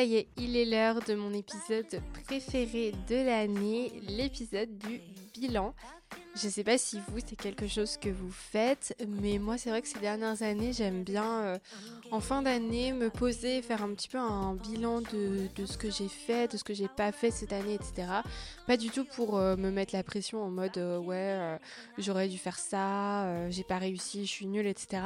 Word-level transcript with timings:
ça 0.00 0.06
il 0.06 0.56
est 0.56 0.64
l'heure 0.64 1.00
de 1.06 1.14
mon 1.14 1.34
épisode 1.34 2.00
préféré 2.24 2.92
de 3.08 3.16
l'année, 3.16 3.92
l'épisode 4.08 4.78
du 4.78 5.00
bilan. 5.34 5.74
Je 6.36 6.48
sais 6.48 6.62
pas 6.62 6.78
si 6.78 7.00
vous, 7.08 7.18
c'est 7.26 7.34
quelque 7.34 7.66
chose 7.66 7.96
que 7.96 8.08
vous 8.08 8.30
faites, 8.30 8.94
mais 9.08 9.38
moi, 9.38 9.58
c'est 9.58 9.68
vrai 9.70 9.82
que 9.82 9.88
ces 9.88 9.98
dernières 9.98 10.42
années, 10.42 10.72
j'aime 10.72 11.02
bien, 11.02 11.42
euh, 11.42 11.58
en 12.12 12.20
fin 12.20 12.40
d'année, 12.42 12.92
me 12.92 13.10
poser, 13.10 13.62
faire 13.62 13.82
un 13.82 13.92
petit 13.94 14.08
peu 14.08 14.18
un 14.18 14.54
bilan 14.54 15.00
de, 15.00 15.48
ce 15.66 15.76
que 15.76 15.90
j'ai 15.90 16.08
fait, 16.08 16.52
de 16.52 16.56
ce 16.56 16.62
que 16.62 16.72
j'ai 16.72 16.86
pas 16.86 17.10
fait 17.10 17.32
cette 17.32 17.52
année, 17.52 17.74
etc. 17.74 18.06
Pas 18.68 18.76
du 18.76 18.90
tout 18.90 19.04
pour 19.04 19.38
euh, 19.38 19.56
me 19.56 19.72
mettre 19.72 19.94
la 19.94 20.04
pression 20.04 20.40
en 20.42 20.50
mode, 20.50 20.78
euh, 20.78 20.98
ouais, 20.98 21.58
j'aurais 21.98 22.28
dû 22.28 22.38
faire 22.38 22.58
ça, 22.58 23.50
j'ai 23.50 23.64
pas 23.64 23.78
réussi, 23.78 24.24
je 24.24 24.30
suis 24.30 24.46
nulle, 24.46 24.68
etc. 24.68 25.02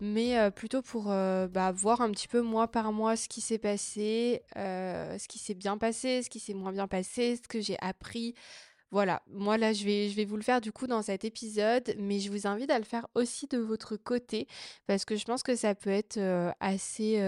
Mais 0.00 0.50
plutôt 0.50 0.80
pour 0.80 1.04
bah, 1.04 1.72
voir 1.72 2.00
un 2.00 2.10
petit 2.10 2.28
peu, 2.28 2.40
mois 2.40 2.68
par 2.68 2.90
mois, 2.92 3.16
ce 3.16 3.28
qui 3.28 3.42
s'est 3.42 3.58
passé, 3.58 4.42
ce 4.56 5.28
qui 5.28 5.38
s'est 5.38 5.54
bien 5.54 5.76
passé, 5.76 6.22
ce 6.22 6.30
qui 6.30 6.40
s'est 6.40 6.54
moins 6.54 6.72
bien 6.72 6.88
passé, 6.88 7.36
ce 7.36 7.48
que 7.48 7.60
j'ai 7.60 7.76
appris 7.80 8.34
voilà, 8.94 9.22
moi 9.26 9.58
là 9.58 9.72
je 9.72 9.84
vais, 9.84 10.24
vous 10.24 10.36
le 10.36 10.44
faire 10.44 10.60
du 10.60 10.70
coup 10.70 10.86
dans 10.86 11.02
cet 11.02 11.24
épisode, 11.24 11.96
mais 11.98 12.20
je 12.20 12.30
vous 12.30 12.46
invite 12.46 12.70
à 12.70 12.78
le 12.78 12.84
faire 12.84 13.08
aussi 13.16 13.48
de 13.48 13.58
votre 13.58 13.96
côté 13.96 14.46
parce 14.86 15.04
que 15.04 15.16
je 15.16 15.24
pense 15.24 15.42
que 15.42 15.56
ça 15.56 15.74
peut 15.74 15.90
être 15.90 16.20
assez 16.60 17.20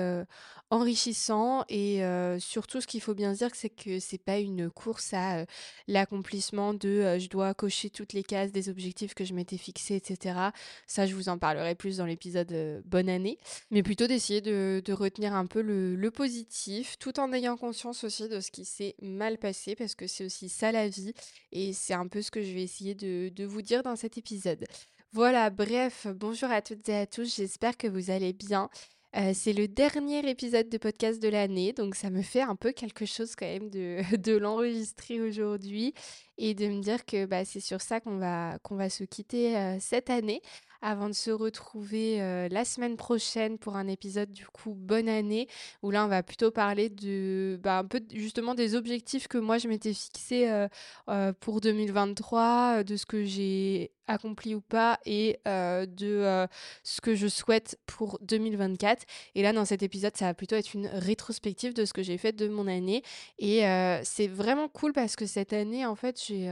enrichissant 0.70 1.64
et 1.68 2.02
surtout 2.38 2.80
ce 2.80 2.86
qu'il 2.86 3.00
faut 3.00 3.14
bien 3.14 3.32
dire 3.32 3.48
c'est 3.52 3.68
que 3.68 3.98
c'est 3.98 4.22
pas 4.22 4.38
une 4.38 4.70
course 4.70 5.12
à 5.12 5.44
l'accomplissement 5.88 6.72
de 6.72 7.18
je 7.18 7.28
dois 7.28 7.52
cocher 7.52 7.90
toutes 7.90 8.12
les 8.12 8.22
cases 8.22 8.52
des 8.52 8.68
objectifs 8.68 9.14
que 9.14 9.24
je 9.24 9.34
m'étais 9.34 9.58
fixés, 9.58 9.96
etc. 9.96 10.38
Ça 10.86 11.04
je 11.04 11.16
vous 11.16 11.28
en 11.28 11.36
parlerai 11.36 11.74
plus 11.74 11.96
dans 11.96 12.06
l'épisode 12.06 12.80
bonne 12.84 13.08
année, 13.08 13.40
mais 13.72 13.82
plutôt 13.82 14.06
d'essayer 14.06 14.40
de, 14.40 14.92
retenir 14.92 15.34
un 15.34 15.46
peu 15.46 15.62
le 15.62 16.10
positif 16.12 16.96
tout 17.00 17.18
en 17.18 17.32
ayant 17.32 17.56
conscience 17.56 18.04
aussi 18.04 18.28
de 18.28 18.38
ce 18.38 18.52
qui 18.52 18.64
s'est 18.64 18.94
mal 19.02 19.36
passé 19.36 19.74
parce 19.74 19.96
que 19.96 20.06
c'est 20.06 20.24
aussi 20.24 20.48
ça 20.48 20.70
la 20.70 20.86
vie 20.86 21.12
et 21.56 21.72
c'est 21.72 21.94
un 21.94 22.06
peu 22.06 22.20
ce 22.20 22.30
que 22.30 22.42
je 22.42 22.52
vais 22.52 22.62
essayer 22.62 22.94
de, 22.94 23.44
vous 23.44 23.62
dire 23.62 23.82
dans 23.82 23.96
cet 23.96 24.18
épisode. 24.18 24.64
Voilà, 25.12 25.48
bref, 25.48 26.06
bonjour 26.14 26.50
à 26.50 26.60
toutes 26.60 26.88
et 26.90 26.96
à 26.96 27.06
tous, 27.06 27.36
j'espère 27.36 27.78
que 27.78 27.86
vous 27.86 28.10
allez 28.10 28.34
bien. 28.34 28.68
Euh, 29.16 29.32
c'est 29.32 29.54
le 29.54 29.66
dernier 29.66 30.28
épisode 30.28 30.68
de 30.68 30.76
podcast 30.76 31.22
de 31.22 31.28
l'année, 31.28 31.72
donc 31.72 31.94
ça 31.94 32.10
me 32.10 32.20
fait 32.20 32.42
un 32.42 32.56
peu 32.56 32.72
quelque 32.72 33.06
chose 33.06 33.34
quand 33.34 33.46
même 33.46 33.70
de, 33.70 34.02
l'enregistrer 34.36 35.22
aujourd'hui 35.22 35.94
et 36.36 36.52
de 36.52 36.66
me 36.66 36.82
dire 36.82 37.06
que 37.06 37.24
bah, 37.24 37.46
c'est 37.46 37.60
sur 37.60 37.80
ça 37.80 38.00
qu'on 38.00 38.18
va, 38.18 38.58
qu'on 38.62 38.76
va 38.76 38.90
se 38.90 39.04
quitter 39.04 39.56
euh, 39.56 39.78
cette 39.80 40.10
année 40.10 40.42
avant 40.86 41.08
de 41.08 41.14
se 41.14 41.32
retrouver 41.32 42.22
euh, 42.22 42.48
la 42.48 42.64
semaine 42.64 42.96
prochaine 42.96 43.58
pour 43.58 43.74
un 43.74 43.88
épisode 43.88 44.30
du 44.30 44.46
coup 44.46 44.72
bonne 44.72 45.08
année 45.08 45.48
où 45.82 45.90
là 45.90 46.04
on 46.04 46.08
va 46.08 46.22
plutôt 46.22 46.52
parler 46.52 46.90
de 46.90 47.58
bah, 47.60 47.78
un 47.78 47.84
peu 47.84 48.00
justement 48.14 48.54
des 48.54 48.76
objectifs 48.76 49.26
que 49.26 49.36
moi 49.36 49.58
je 49.58 49.66
m'étais 49.66 49.92
fixé 49.92 50.48
euh, 50.48 50.68
euh, 51.08 51.32
pour 51.40 51.60
2023 51.60 52.84
de 52.84 52.96
ce 52.96 53.04
que 53.04 53.24
j'ai 53.24 53.90
accompli 54.06 54.54
ou 54.54 54.60
pas 54.60 55.00
et 55.04 55.40
de 55.44 56.46
ce 56.84 57.00
que 57.00 57.16
je 57.16 57.26
souhaite 57.26 57.76
pour 57.86 58.20
2024 58.22 59.02
et 59.34 59.42
là 59.42 59.52
dans 59.52 59.64
cet 59.64 59.82
épisode 59.82 60.16
ça 60.16 60.26
va 60.26 60.34
plutôt 60.34 60.54
être 60.54 60.72
une 60.74 60.86
rétrospective 60.86 61.74
de 61.74 61.84
ce 61.84 61.92
que 61.92 62.04
j'ai 62.04 62.16
fait 62.16 62.30
de 62.30 62.46
mon 62.46 62.68
année. 62.68 63.02
Et 63.40 63.62
c'est 64.04 64.28
vraiment 64.28 64.68
cool 64.68 64.92
parce 64.92 65.16
que 65.16 65.26
cette 65.26 65.52
année 65.52 65.84
en 65.84 65.96
fait 65.96 66.22
j'ai 66.24 66.48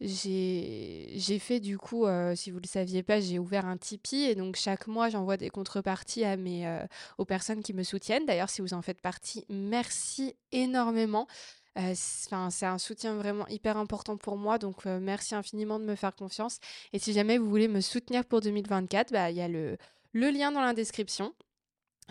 j'ai 0.00 1.38
fait 1.38 1.60
du 1.60 1.76
coup, 1.76 2.06
euh, 2.06 2.34
si 2.34 2.50
vous 2.50 2.56
ne 2.56 2.62
le 2.62 2.68
saviez 2.68 3.02
pas, 3.02 3.20
j'ai 3.20 3.38
ouvert 3.38 3.66
un 3.66 3.76
Tipeee 3.76 4.24
et 4.30 4.34
donc 4.34 4.56
chaque 4.56 4.86
mois 4.86 5.10
j'envoie 5.10 5.36
des 5.36 5.50
contreparties 5.50 6.24
à 6.24 6.36
mes, 6.36 6.66
euh, 6.66 6.86
aux 7.18 7.26
personnes 7.26 7.62
qui 7.62 7.74
me 7.74 7.82
soutiennent. 7.82 8.24
D'ailleurs, 8.24 8.48
si 8.48 8.62
vous 8.62 8.72
en 8.72 8.80
faites 8.80 9.00
partie, 9.02 9.44
merci 9.50 10.34
énormément. 10.52 11.26
Euh, 11.78 11.92
c'est 11.94 12.64
un 12.64 12.78
soutien 12.78 13.14
vraiment 13.14 13.46
hyper 13.48 13.76
important 13.76 14.16
pour 14.16 14.36
moi, 14.36 14.58
donc 14.58 14.86
merci 14.86 15.34
infiniment 15.34 15.78
de 15.78 15.84
me 15.84 15.94
faire 15.94 16.14
confiance. 16.14 16.58
Et 16.92 16.98
si 16.98 17.12
jamais 17.12 17.38
vous 17.38 17.48
voulez 17.48 17.68
me 17.68 17.80
soutenir 17.80 18.24
pour 18.24 18.40
2024, 18.40 19.12
bah, 19.12 19.30
il 19.30 19.36
y 19.36 19.42
a 19.42 19.48
le, 19.48 19.76
le 20.12 20.30
lien 20.30 20.50
dans 20.50 20.62
la 20.62 20.72
description. 20.72 21.34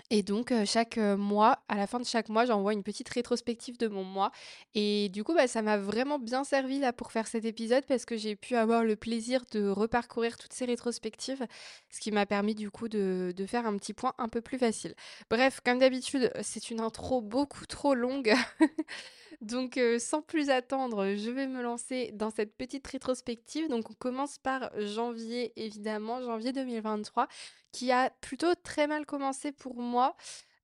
Et 0.09 0.23
donc, 0.23 0.53
chaque 0.65 0.97
mois, 0.97 1.59
à 1.67 1.75
la 1.75 1.87
fin 1.87 1.99
de 1.99 2.05
chaque 2.05 2.29
mois, 2.29 2.45
j'envoie 2.45 2.73
une 2.73 2.83
petite 2.83 3.09
rétrospective 3.09 3.77
de 3.77 3.87
mon 3.87 4.03
mois. 4.03 4.31
Et 4.75 5.09
du 5.09 5.23
coup, 5.23 5.33
bah, 5.33 5.47
ça 5.47 5.61
m'a 5.61 5.77
vraiment 5.77 6.19
bien 6.19 6.43
servi 6.43 6.79
là 6.79 6.93
pour 6.93 7.11
faire 7.11 7.27
cet 7.27 7.45
épisode 7.45 7.85
parce 7.87 8.05
que 8.05 8.17
j'ai 8.17 8.35
pu 8.35 8.55
avoir 8.55 8.83
le 8.83 8.95
plaisir 8.95 9.43
de 9.51 9.67
reparcourir 9.69 10.37
toutes 10.37 10.53
ces 10.53 10.65
rétrospectives, 10.65 11.45
ce 11.89 11.99
qui 11.99 12.11
m'a 12.11 12.25
permis 12.25 12.55
du 12.55 12.71
coup 12.71 12.89
de, 12.89 13.33
de 13.35 13.45
faire 13.45 13.65
un 13.65 13.77
petit 13.77 13.93
point 13.93 14.13
un 14.17 14.29
peu 14.29 14.41
plus 14.41 14.57
facile. 14.57 14.95
Bref, 15.29 15.59
comme 15.63 15.79
d'habitude, 15.79 16.31
c'est 16.41 16.69
une 16.69 16.79
intro 16.81 17.21
beaucoup 17.21 17.65
trop 17.65 17.93
longue. 17.93 18.33
Donc, 19.41 19.79
sans 19.99 20.21
plus 20.21 20.49
attendre, 20.49 21.15
je 21.15 21.29
vais 21.29 21.47
me 21.47 21.61
lancer 21.61 22.11
dans 22.13 22.29
cette 22.29 22.55
petite 22.55 22.85
rétrospective. 22.87 23.69
Donc, 23.69 23.89
on 23.89 23.93
commence 23.93 24.37
par 24.37 24.71
janvier, 24.79 25.53
évidemment, 25.55 26.21
janvier 26.21 26.51
2023, 26.51 27.27
qui 27.71 27.91
a 27.91 28.09
plutôt 28.21 28.55
très 28.55 28.87
mal 28.87 29.05
commencé 29.05 29.51
pour 29.51 29.75
moi. 29.75 30.15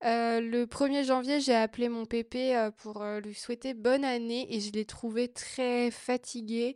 le 0.01 0.65
1er 0.65 1.03
janvier, 1.05 1.39
j'ai 1.39 1.55
appelé 1.55 1.89
mon 1.89 2.05
pépé 2.05 2.69
pour 2.77 3.03
lui 3.23 3.33
souhaiter 3.33 3.73
bonne 3.73 4.03
année 4.03 4.47
et 4.53 4.59
je 4.59 4.71
l'ai 4.71 4.85
trouvé 4.85 5.27
très 5.29 5.91
fatigué. 5.91 6.75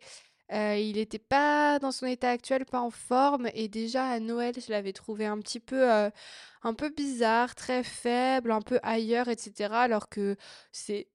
il 0.52 0.94
n'était 0.96 1.20
pas 1.20 1.80
dans 1.80 1.92
son 1.92 2.06
état 2.06 2.30
actuel, 2.30 2.66
pas 2.66 2.82
en 2.82 2.92
forme. 2.92 3.50
Et 3.54 3.68
déjà 3.68 4.08
à 4.08 4.20
Noël, 4.20 4.56
je 4.56 4.72
l'avais 4.72 4.94
trouvé 4.94 5.26
un 5.26 5.40
petit 5.40 5.60
peu, 5.60 5.90
un 5.90 6.74
peu 6.74 6.90
bizarre, 6.90 7.56
très 7.56 7.84
faible, 7.84 8.52
un 8.52 8.62
peu 8.62 8.80
ailleurs, 8.84 9.28
etc. 9.28 9.74
Alors 9.74 10.10
que 10.10 10.36
c'est 10.72 11.08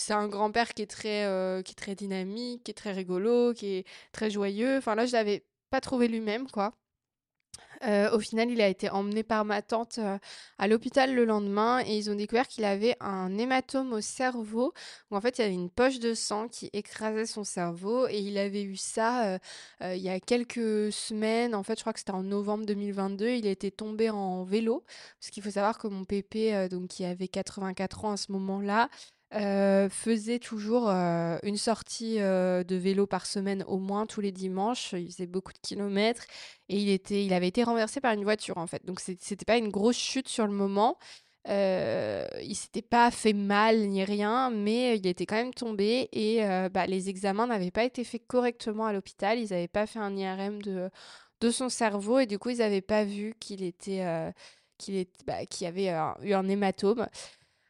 c'est 0.00 0.14
un 0.14 0.28
grand-père 0.28 0.74
qui 0.74 0.82
est 0.82 0.86
très 0.90 1.24
euh, 1.26 1.62
qui 1.62 1.72
est 1.72 1.74
très 1.74 1.94
dynamique, 1.94 2.64
qui 2.64 2.70
est 2.70 2.74
très 2.74 2.92
rigolo, 2.92 3.52
qui 3.54 3.66
est 3.76 3.86
très 4.12 4.30
joyeux. 4.30 4.78
Enfin 4.78 4.94
là, 4.94 5.06
je 5.06 5.12
l'avais 5.12 5.44
pas 5.70 5.80
trouvé 5.80 6.08
lui-même 6.08 6.48
quoi. 6.50 6.72
Euh, 7.84 8.10
au 8.12 8.18
final, 8.20 8.50
il 8.50 8.60
a 8.60 8.68
été 8.68 8.90
emmené 8.90 9.22
par 9.22 9.44
ma 9.46 9.62
tante 9.62 9.98
euh, 9.98 10.18
à 10.58 10.68
l'hôpital 10.68 11.14
le 11.14 11.24
lendemain 11.24 11.82
et 11.86 11.96
ils 11.96 12.10
ont 12.10 12.14
découvert 12.14 12.46
qu'il 12.46 12.64
avait 12.64 12.94
un 13.00 13.38
hématome 13.38 13.92
au 13.94 14.00
cerveau. 14.02 14.74
En 15.10 15.20
fait, 15.20 15.38
il 15.38 15.42
y 15.42 15.44
avait 15.44 15.54
une 15.54 15.70
poche 15.70 15.98
de 15.98 16.12
sang 16.14 16.48
qui 16.48 16.68
écrasait 16.74 17.24
son 17.26 17.44
cerveau 17.44 18.06
et 18.08 18.18
il 18.18 18.36
avait 18.38 18.62
eu 18.62 18.76
ça 18.76 19.38
il 19.80 19.96
y 19.96 20.10
a 20.10 20.20
quelques 20.20 20.92
semaines. 20.92 21.54
En 21.54 21.62
fait, 21.62 21.76
je 21.76 21.82
crois 21.82 21.92
que 21.94 22.00
c'était 22.00 22.12
en 22.12 22.22
novembre 22.22 22.66
2022. 22.66 23.28
Il 23.30 23.46
était 23.46 23.70
tombé 23.70 24.10
en 24.10 24.44
vélo 24.44 24.84
parce 25.18 25.30
qu'il 25.30 25.42
faut 25.42 25.50
savoir 25.50 25.78
que 25.78 25.88
mon 25.88 26.04
pépé, 26.04 26.68
donc 26.70 26.88
qui 26.88 27.04
avait 27.04 27.28
84 27.28 28.04
ans 28.04 28.12
à 28.12 28.16
ce 28.18 28.32
moment-là, 28.32 28.90
euh, 29.32 29.88
faisait 29.88 30.40
toujours 30.40 30.90
euh, 30.90 31.38
une 31.44 31.56
sortie 31.56 32.16
euh, 32.18 32.64
de 32.64 32.74
vélo 32.74 33.06
par 33.06 33.26
semaine 33.26 33.64
au 33.68 33.78
moins 33.78 34.06
tous 34.06 34.20
les 34.20 34.32
dimanches. 34.32 34.92
Il 34.92 35.06
faisait 35.06 35.28
beaucoup 35.28 35.52
de 35.52 35.58
kilomètres 35.58 36.24
et 36.68 36.76
il, 36.78 36.88
était, 36.88 37.24
il 37.24 37.32
avait 37.32 37.46
été 37.46 37.62
renversé 37.62 38.00
par 38.00 38.12
une 38.12 38.24
voiture 38.24 38.58
en 38.58 38.66
fait. 38.66 38.84
Donc 38.84 38.98
c'était 38.98 39.44
pas 39.44 39.56
une 39.56 39.68
grosse 39.68 39.96
chute 39.96 40.28
sur 40.28 40.46
le 40.46 40.52
moment. 40.52 40.98
il 41.46 42.54
s'était 42.54 42.82
pas 42.82 43.10
fait 43.12 43.32
mal 43.32 43.88
ni 43.88 44.02
rien, 44.04 44.50
mais 44.50 44.96
il 44.96 45.06
était 45.06 45.26
quand 45.26 45.36
même 45.36 45.54
tombé 45.54 46.08
et 46.12 46.40
bah, 46.72 46.86
les 46.86 47.08
examens 47.08 47.46
n'avaient 47.46 47.70
pas 47.70 47.84
été 47.84 48.02
faits 48.04 48.26
correctement 48.26 48.86
à 48.86 48.92
l'hôpital. 48.92 49.38
Ils 49.38 49.50
n'avaient 49.50 49.68
pas 49.68 49.86
fait 49.86 50.00
un 50.00 50.16
IRM 50.16 50.60
de, 50.62 50.90
de 51.40 51.50
son 51.50 51.68
cerveau 51.68 52.18
et 52.18 52.26
du 52.26 52.38
coup 52.38 52.50
ils 52.50 52.58
n'avaient 52.58 52.80
pas 52.80 53.04
vu 53.04 53.34
qu'il 53.38 53.62
était 53.62 54.32
qu'il 54.78 55.06
bah, 55.26 55.36
avait 55.62 55.92
eu 56.22 56.32
un 56.34 56.48
hématome. 56.48 57.06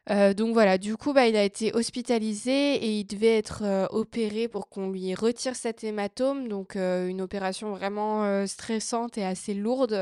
Euh, 0.09 0.33
donc 0.33 0.53
voilà, 0.53 0.79
du 0.79 0.97
coup, 0.97 1.13
bah, 1.13 1.27
il 1.27 1.35
a 1.35 1.43
été 1.43 1.73
hospitalisé 1.75 2.73
et 2.75 2.99
il 2.99 3.05
devait 3.05 3.37
être 3.37 3.61
euh, 3.63 3.85
opéré 3.91 4.47
pour 4.47 4.67
qu'on 4.67 4.89
lui 4.89 5.13
retire 5.13 5.55
cet 5.55 5.83
hématome. 5.83 6.47
Donc 6.47 6.75
euh, 6.75 7.07
une 7.07 7.21
opération 7.21 7.71
vraiment 7.71 8.47
stressante 8.47 9.17
et 9.17 9.23
assez 9.23 9.53
lourde, 9.53 9.93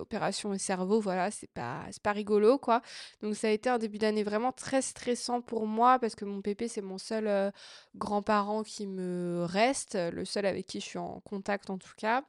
opération 0.00 0.50
au 0.50 0.58
cerveau, 0.58 1.00
voilà, 1.00 1.30
c'est 1.30 1.50
pas, 1.50 1.84
pas 2.02 2.12
rigolo 2.12 2.58
quoi. 2.58 2.80
Donc 3.20 3.36
ça 3.36 3.48
a 3.48 3.50
été 3.50 3.68
un 3.68 3.78
début 3.78 3.98
d'année 3.98 4.22
vraiment 4.22 4.52
très 4.52 4.80
stressant 4.82 5.42
pour 5.42 5.66
moi 5.66 5.98
parce 5.98 6.14
que 6.14 6.24
mon 6.24 6.40
pépé, 6.40 6.68
c'est 6.68 6.80
mon 6.82 6.98
seul 6.98 7.52
grand-parent 7.94 8.62
qui 8.62 8.86
me 8.86 9.44
reste, 9.44 9.96
le 9.96 10.24
seul 10.24 10.46
avec 10.46 10.66
qui 10.66 10.80
je 10.80 10.86
suis 10.86 10.98
en 10.98 11.20
contact 11.20 11.68
en 11.70 11.78
tout 11.78 11.94
cas. 11.96 12.24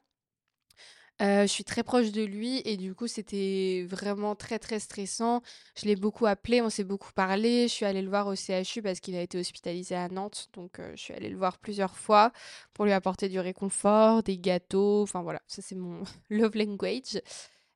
Euh, 1.23 1.43
je 1.43 1.47
suis 1.47 1.63
très 1.63 1.83
proche 1.83 2.11
de 2.11 2.21
lui 2.21 2.61
et 2.65 2.75
du 2.75 2.93
coup, 2.93 3.07
c'était 3.07 3.85
vraiment 3.89 4.35
très, 4.35 4.59
très 4.59 4.79
stressant. 4.79 5.41
Je 5.77 5.85
l'ai 5.85 5.95
beaucoup 5.95 6.25
appelé, 6.25 6.61
on 6.61 6.69
s'est 6.69 6.83
beaucoup 6.83 7.13
parlé. 7.13 7.69
Je 7.69 7.73
suis 7.73 7.85
allée 7.85 8.01
le 8.01 8.09
voir 8.09 8.27
au 8.27 8.35
CHU 8.35 8.81
parce 8.81 8.99
qu'il 8.99 9.15
a 9.15 9.21
été 9.21 9.37
hospitalisé 9.39 9.95
à 9.95 10.09
Nantes. 10.09 10.49
Donc, 10.53 10.79
euh, 10.79 10.91
je 10.95 11.01
suis 11.01 11.13
allée 11.13 11.29
le 11.29 11.37
voir 11.37 11.59
plusieurs 11.59 11.95
fois 11.95 12.33
pour 12.73 12.83
lui 12.83 12.91
apporter 12.91 13.29
du 13.29 13.39
réconfort, 13.39 14.21
des 14.23 14.37
gâteaux. 14.37 15.03
Enfin, 15.03 15.21
voilà, 15.21 15.41
ça, 15.47 15.61
c'est 15.61 15.75
mon 15.75 16.03
love 16.29 16.55
language. 16.55 17.21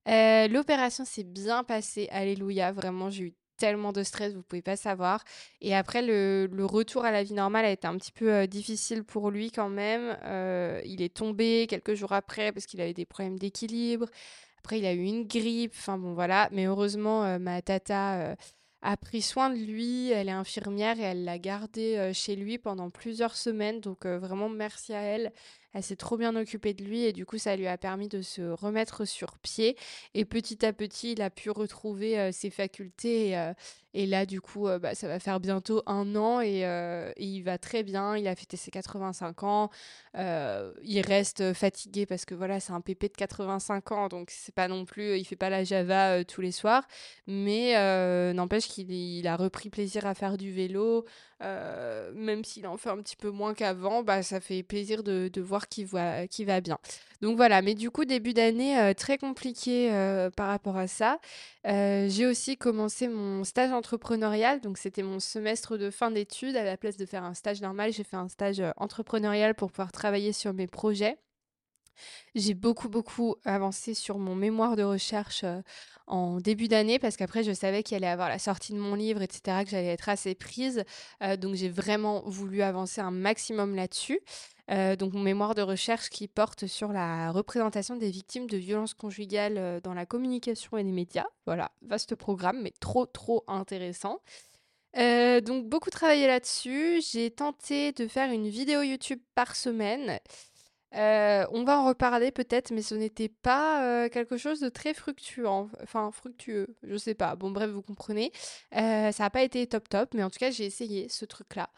Euh, 0.09 0.47
l'opération 0.49 1.05
s'est 1.05 1.23
bien 1.23 1.63
passée, 1.63 2.09
alléluia. 2.11 2.73
Vraiment, 2.73 3.09
j'ai 3.09 3.23
eu 3.25 3.33
tellement 3.57 3.91
de 3.91 4.03
stress, 4.03 4.33
vous 4.33 4.41
pouvez 4.41 4.61
pas 4.61 4.77
savoir. 4.77 5.23
Et 5.61 5.75
après, 5.75 6.01
le, 6.01 6.47
retour 6.65 7.05
à 7.05 7.11
la 7.11 7.23
vie 7.23 7.33
normale 7.33 7.65
a 7.65 7.71
été 7.71 7.87
un 7.87 7.97
petit 7.97 8.11
peu 8.11 8.31
euh, 8.31 8.47
difficile 8.47 9.03
pour 9.03 9.31
lui 9.31 9.51
quand 9.51 9.69
même. 9.69 10.17
Euh, 10.23 10.81
il 10.85 11.01
est 11.01 11.13
tombé 11.13 11.65
quelques 11.69 11.95
jours 11.95 12.13
après 12.13 12.51
parce 12.51 12.65
qu'il 12.65 12.81
avait 12.81 12.93
des 12.93 13.05
problèmes 13.05 13.39
d'équilibre. 13.39 14.07
Après, 14.59 14.79
il 14.79 14.85
a 14.85 14.93
eu 14.93 15.03
une 15.03 15.27
grippe. 15.27 15.73
Enfin 15.75 15.97
bon, 15.97 16.13
voilà. 16.13 16.49
Mais 16.51 16.65
heureusement, 16.65 17.23
euh, 17.25 17.39
ma 17.39 17.61
tata 17.61 18.35
a 18.81 18.97
pris 18.97 19.21
soin 19.21 19.49
de 19.49 19.57
lui. 19.57 20.11
Elle 20.11 20.29
est 20.29 20.31
infirmière 20.31 20.99
et 20.99 21.03
elle 21.03 21.23
l'a 21.23 21.39
gardé 21.39 22.11
chez 22.13 22.35
lui 22.35 22.57
pendant 22.57 22.89
plusieurs 22.89 23.35
semaines. 23.35 23.79
Donc 23.81 24.05
vraiment 24.05 24.49
merci 24.49 24.93
à 24.93 25.01
elle. 25.01 25.31
Elle 25.77 25.83
s'est 25.83 25.95
trop 25.95 26.17
bien 26.17 26.35
occupée 26.35 26.73
de 26.73 26.83
lui 26.83 27.03
et 27.03 27.13
du 27.13 27.23
coup 27.27 27.37
ça 27.37 27.55
lui 27.55 27.67
a 27.67 27.77
permis 27.77 28.07
de 28.07 28.23
se 28.23 28.41
remettre 28.41 29.05
sur 29.05 29.37
pied. 29.37 29.77
Et 30.15 30.25
petit 30.25 30.65
à 30.65 30.73
petit, 30.73 31.11
il 31.11 31.21
a 31.21 31.29
pu 31.29 31.51
retrouver 31.51 32.31
ses 32.31 32.49
facultés. 32.49 33.33
Et, 33.33 33.53
là, 33.93 34.25
du 34.25 34.41
coup, 34.41 34.67
bah, 34.81 34.95
ça 34.95 35.07
va 35.07 35.19
faire 35.19 35.39
bientôt 35.39 35.81
un 35.85 36.15
an 36.15 36.41
et, 36.41 36.63
il 37.17 37.41
va 37.41 37.57
très 37.57 37.83
bien. 37.83 38.15
Il 38.17 38.27
a 38.27 38.35
fêté 38.35 38.57
ses 38.57 38.71
85 38.71 39.43
ans. 39.43 39.69
il 40.15 41.01
reste 41.05 41.53
fatigué 41.53 42.05
parce 42.05 42.25
que 42.25 42.35
voilà, 42.35 42.59
c'est 42.59 42.73
un 42.73 42.81
pépé 42.81 43.07
de 43.09 43.15
85 43.15 43.91
ans, 43.91 44.07
donc 44.07 44.29
c'est 44.31 44.53
pas 44.53 44.67
non 44.67 44.85
plus, 44.85 45.17
il 45.17 45.25
fait 45.25 45.35
pas 45.35 45.49
la 45.49 45.63
Java 45.63 46.23
tous 46.25 46.41
les 46.41 46.51
soirs. 46.51 46.87
Mais 47.27 47.73
n'empêche 48.33 48.67
qu'il 48.67 49.27
a 49.27 49.35
repris 49.35 49.69
plaisir 49.69 50.05
à 50.05 50.13
faire 50.13 50.37
du 50.37 50.51
vélo. 50.51 51.05
Euh, 51.43 52.11
même 52.15 52.43
s'il 52.43 52.65
en 52.65 52.77
fait 52.77 52.89
un 52.89 52.97
petit 52.97 53.15
peu 53.15 53.29
moins 53.29 53.53
qu'avant, 53.53 54.03
bah, 54.03 54.23
ça 54.23 54.39
fait 54.39 54.63
plaisir 54.63 55.03
de, 55.03 55.29
voir 55.41 55.67
qu'il 55.67 55.85
va 55.85 56.61
bien. 56.61 56.77
Donc 57.21 57.35
voilà, 57.35 57.61
mais 57.61 57.73
du 57.73 57.89
coup, 57.89 58.05
début 58.05 58.33
d'année 58.33 58.79
euh, 58.79 58.93
très 58.93 59.17
compliqué 59.17 59.91
euh, 59.91 60.29
par 60.29 60.47
rapport 60.47 60.77
à 60.77 60.87
ça. 60.87 61.19
j'ai 61.65 62.25
aussi 62.25 62.57
commencé 62.57 63.07
mon 63.07 63.43
stage 63.43 63.71
entrepreneurial, 63.71 64.61
donc 64.61 64.77
c'était 64.77 65.03
mon 65.03 65.19
semestre 65.19 65.77
de 65.77 65.89
fin 65.89 66.11
d'études. 66.11 66.55
À 66.55 66.63
la 66.63 66.77
place 66.77 66.97
de 66.97 67.05
faire 67.05 67.23
un 67.23 67.33
stage 67.33 67.61
normal, 67.61 67.91
j'ai 67.91 68.03
fait 68.03 68.17
un 68.17 68.29
stage 68.29 68.61
entrepreneurial 68.77 69.55
pour 69.55 69.71
pouvoir 69.71 69.91
travailler 69.91 70.31
sur 70.31 70.53
mes 70.53 70.67
projets. 70.67 71.17
J'ai 72.35 72.53
beaucoup, 72.53 72.89
beaucoup 72.89 73.35
avancé 73.43 73.95
sur 73.95 74.19
mon 74.19 74.35
mémoire 74.35 74.75
de 74.75 74.83
recherche 74.83 75.43
en 76.05 76.39
début 76.39 76.67
d'année 76.67 76.99
parce 76.99 77.17
qu'après, 77.17 77.43
je 77.43 77.51
savais 77.51 77.81
qu'il 77.81 77.97
allait 77.97 78.07
avoir 78.07 78.29
la 78.29 78.37
sortie 78.37 78.73
de 78.73 78.77
mon 78.77 78.93
livre, 78.93 79.23
etc., 79.23 79.63
que 79.63 79.71
j'allais 79.71 79.87
être 79.87 80.09
assez 80.09 80.35
prise. 80.35 80.83
donc, 81.39 81.55
j'ai 81.55 81.69
vraiment 81.69 82.21
voulu 82.27 82.61
avancer 82.61 83.01
un 83.01 83.11
maximum 83.11 83.75
là-dessus. 83.75 84.21
Donc, 84.69 85.13
mon 85.13 85.21
mémoire 85.21 85.55
de 85.55 85.61
recherche 85.61 86.09
qui 86.09 86.27
porte 86.27 86.67
sur 86.67 86.91
la 86.91 87.31
représentation 87.31 87.95
des 87.95 88.09
victimes 88.09 88.49
de 88.49 88.57
violences 88.57 88.93
conjugales 88.93 89.79
dans 89.81 89.93
la 89.93 90.05
communication 90.05 90.77
et 90.77 90.83
les 90.83 90.91
médias. 90.91 91.27
Voilà, 91.45 91.71
vaste 91.81 92.15
programme, 92.15 92.61
mais 92.61 92.73
trop, 92.79 93.05
trop 93.05 93.43
intéressant. 93.47 94.19
donc, 94.93 95.65
beaucoup 95.67 95.89
travaillé 95.89 96.27
là-dessus. 96.27 97.01
J'ai 97.11 97.31
tenté 97.31 97.93
de 97.93 98.07
faire 98.07 98.31
une 98.31 98.49
vidéo 98.49 98.81
YouTube 98.81 99.19
par 99.35 99.55
semaine. 99.55 100.19
Euh, 100.95 101.45
on 101.51 101.63
va 101.63 101.79
en 101.79 101.85
reparler 101.87 102.31
peut-être, 102.31 102.71
mais 102.71 102.81
ce 102.81 102.95
n'était 102.95 103.29
pas 103.29 103.83
euh, 103.83 104.09
quelque 104.09 104.37
chose 104.37 104.59
de 104.61 104.69
très 104.69 104.93
fructueux, 104.93 105.47
enfin 105.47 106.11
fructueux, 106.11 106.75
je 106.83 106.95
sais 106.97 107.13
pas. 107.13 107.35
Bon, 107.35 107.51
bref, 107.51 107.69
vous 107.69 107.81
comprenez. 107.81 108.31
Euh, 108.75 109.11
ça 109.11 109.23
n'a 109.23 109.29
pas 109.29 109.43
été 109.43 109.67
top 109.67 109.89
top, 109.89 110.13
mais 110.13 110.23
en 110.23 110.29
tout 110.29 110.39
cas, 110.39 110.49
j'ai 110.49 110.65
essayé 110.65 111.09
ce 111.09 111.25
truc-là 111.25 111.69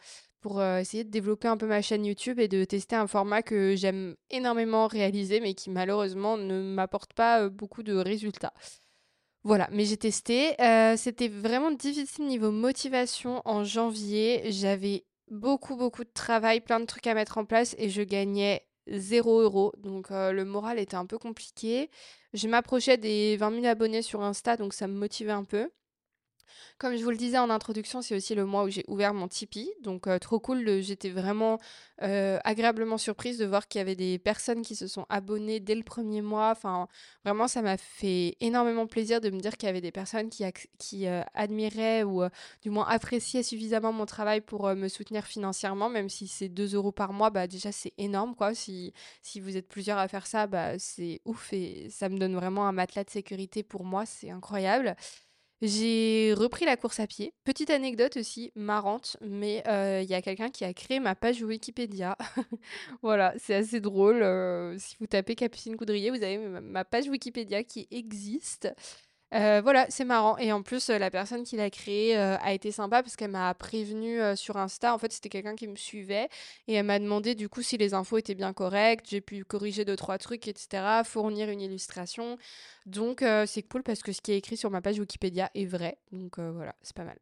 pour 0.41 0.63
essayer 0.63 1.03
de 1.03 1.09
développer 1.09 1.47
un 1.47 1.57
peu 1.57 1.67
ma 1.67 1.81
chaîne 1.81 2.05
YouTube 2.05 2.39
et 2.39 2.47
de 2.47 2.63
tester 2.63 2.95
un 2.95 3.07
format 3.07 3.41
que 3.41 3.75
j'aime 3.75 4.15
énormément 4.29 4.87
réaliser, 4.87 5.39
mais 5.39 5.53
qui 5.53 5.69
malheureusement 5.69 6.37
ne 6.37 6.61
m'apporte 6.61 7.13
pas 7.13 7.49
beaucoup 7.49 7.83
de 7.83 7.95
résultats. 7.95 8.53
Voilà, 9.43 9.69
mais 9.71 9.85
j'ai 9.85 9.97
testé. 9.97 10.55
C'était 10.97 11.29
vraiment 11.29 11.71
difficile 11.71 12.25
niveau 12.25 12.51
motivation 12.51 13.41
en 13.45 13.63
janvier. 13.63 14.51
J'avais 14.51 15.05
beaucoup, 15.31 15.75
beaucoup 15.75 16.03
de 16.03 16.11
travail, 16.13 16.61
plein 16.61 16.79
de 16.79 16.85
trucs 16.85 17.07
à 17.07 17.13
mettre 17.13 17.37
en 17.37 17.45
place 17.45 17.75
et 17.77 17.89
je 17.89 18.01
gagnais 18.01 18.65
0 18.87 19.41
euros. 19.41 19.71
Donc 19.77 20.09
le 20.09 20.43
moral 20.43 20.79
était 20.79 20.95
un 20.95 21.05
peu 21.05 21.17
compliqué. 21.17 21.89
Je 22.33 22.47
m'approchais 22.47 22.97
des 22.97 23.37
20 23.37 23.61
000 23.61 23.65
abonnés 23.65 24.01
sur 24.01 24.21
Insta, 24.21 24.57
donc 24.57 24.73
ça 24.73 24.87
me 24.87 24.93
motivait 24.93 25.31
un 25.31 25.43
peu. 25.43 25.69
Comme 26.77 26.95
je 26.95 27.03
vous 27.03 27.09
le 27.11 27.17
disais 27.17 27.37
en 27.37 27.49
introduction, 27.49 28.01
c'est 28.01 28.15
aussi 28.15 28.35
le 28.35 28.45
mois 28.45 28.63
où 28.63 28.69
j'ai 28.69 28.83
ouvert 28.87 29.13
mon 29.13 29.27
Tipeee. 29.27 29.69
Donc, 29.81 30.07
euh, 30.07 30.19
trop 30.19 30.39
cool. 30.39 30.81
J'étais 30.81 31.09
vraiment 31.09 31.59
euh, 32.01 32.39
agréablement 32.43 32.97
surprise 32.97 33.37
de 33.37 33.45
voir 33.45 33.67
qu'il 33.67 33.79
y 33.79 33.81
avait 33.81 33.95
des 33.95 34.17
personnes 34.19 34.61
qui 34.61 34.75
se 34.75 34.87
sont 34.87 35.05
abonnées 35.09 35.59
dès 35.59 35.75
le 35.75 35.83
premier 35.83 36.21
mois. 36.21 36.51
Enfin, 36.51 36.87
vraiment, 37.25 37.47
ça 37.47 37.61
m'a 37.61 37.77
fait 37.77 38.35
énormément 38.39 38.87
plaisir 38.87 39.21
de 39.21 39.29
me 39.29 39.39
dire 39.39 39.57
qu'il 39.57 39.67
y 39.67 39.69
avait 39.69 39.81
des 39.81 39.91
personnes 39.91 40.29
qui, 40.29 40.43
qui 40.77 41.07
euh, 41.07 41.21
admiraient 41.33 42.03
ou 42.03 42.23
du 42.61 42.69
moins 42.69 42.85
appréciaient 42.87 43.43
suffisamment 43.43 43.91
mon 43.91 44.05
travail 44.05 44.41
pour 44.41 44.67
me 44.75 44.87
soutenir 44.87 45.25
financièrement. 45.25 45.89
Même 45.89 46.09
si 46.09 46.27
c'est 46.27 46.49
2 46.49 46.75
euros 46.75 46.91
par 46.91 47.13
mois, 47.13 47.29
bah, 47.29 47.47
déjà, 47.47 47.71
c'est 47.71 47.93
énorme. 47.97 48.35
quoi. 48.35 48.53
Si, 48.53 48.93
si 49.21 49.39
vous 49.39 49.57
êtes 49.57 49.67
plusieurs 49.67 49.97
à 49.97 50.07
faire 50.07 50.25
ça, 50.27 50.47
bah, 50.47 50.77
c'est 50.79 51.21
ouf 51.25 51.53
et 51.53 51.89
ça 51.89 52.09
me 52.09 52.17
donne 52.17 52.35
vraiment 52.35 52.67
un 52.67 52.71
matelas 52.71 53.03
de 53.03 53.09
sécurité 53.09 53.63
pour 53.63 53.83
moi. 53.83 54.05
C'est 54.05 54.29
incroyable. 54.31 54.95
J'ai 55.61 56.33
repris 56.37 56.63
la 56.65 56.77
course 56.77 57.01
à 57.01 57.07
pied. 57.07 57.33
Petite 57.43 57.69
anecdote 57.69 58.15
aussi 58.15 58.51
marrante, 58.55 59.17
mais 59.21 59.61
euh, 59.67 60.01
il 60.01 60.09
y 60.09 60.13
a 60.13 60.21
quelqu'un 60.21 60.49
qui 60.49 60.63
a 60.63 60.73
créé 60.73 61.01
ma 61.01 61.15
page 61.15 61.41
Wikipédia. 61.41 62.17
voilà, 63.01 63.33
c'est 63.37 63.55
assez 63.55 63.81
drôle. 63.81 64.23
Euh, 64.23 64.77
si 64.77 64.95
vous 64.99 65.07
tapez 65.07 65.35
Capucine 65.35 65.75
Coudrier, 65.75 66.11
vous 66.11 66.23
avez 66.23 66.37
ma 66.37 66.85
page 66.85 67.09
Wikipédia 67.09 67.63
qui 67.63 67.87
existe. 67.91 68.73
Euh, 69.33 69.61
voilà, 69.61 69.85
c'est 69.89 70.05
marrant. 70.05 70.37
Et 70.37 70.51
en 70.51 70.63
plus, 70.63 70.89
euh, 70.89 70.97
la 70.97 71.11
personne 71.11 71.43
qui 71.43 71.55
l'a 71.55 71.69
créé 71.69 72.17
euh, 72.17 72.35
a 72.41 72.53
été 72.53 72.71
sympa 72.71 73.03
parce 73.03 73.15
qu'elle 73.15 73.31
m'a 73.31 73.53
prévenu 73.53 74.19
sur 74.35 74.57
Insta. 74.57 74.93
En 74.93 74.97
fait, 74.97 75.11
c'était 75.11 75.29
quelqu'un 75.29 75.55
qui 75.55 75.67
me 75.67 75.75
suivait 75.75 76.29
et 76.67 76.73
elle 76.75 76.85
m'a 76.85 76.99
demandé 76.99 77.35
du 77.35 77.49
coup 77.49 77.61
si 77.61 77.77
les 77.77 77.93
infos 77.93 78.17
étaient 78.17 78.35
bien 78.35 78.53
correctes. 78.53 79.05
J'ai 79.09 79.21
pu 79.21 79.45
corriger 79.45 79.85
deux 79.85 79.95
trois 79.95 80.17
trucs, 80.17 80.47
etc. 80.47 81.03
Fournir 81.05 81.49
une 81.49 81.61
illustration. 81.61 82.37
Donc 82.85 83.23
c'est 83.45 83.63
cool 83.63 83.83
parce 83.83 84.01
que 84.01 84.11
ce 84.11 84.21
qui 84.21 84.31
est 84.31 84.37
écrit 84.37 84.57
sur 84.57 84.71
ma 84.71 84.81
page 84.81 84.99
Wikipédia 84.99 85.49
est 85.53 85.65
vrai. 85.65 85.97
Donc 86.11 86.39
voilà, 86.39 86.75
c'est 86.81 86.95
pas 86.95 87.03
mal. 87.03 87.17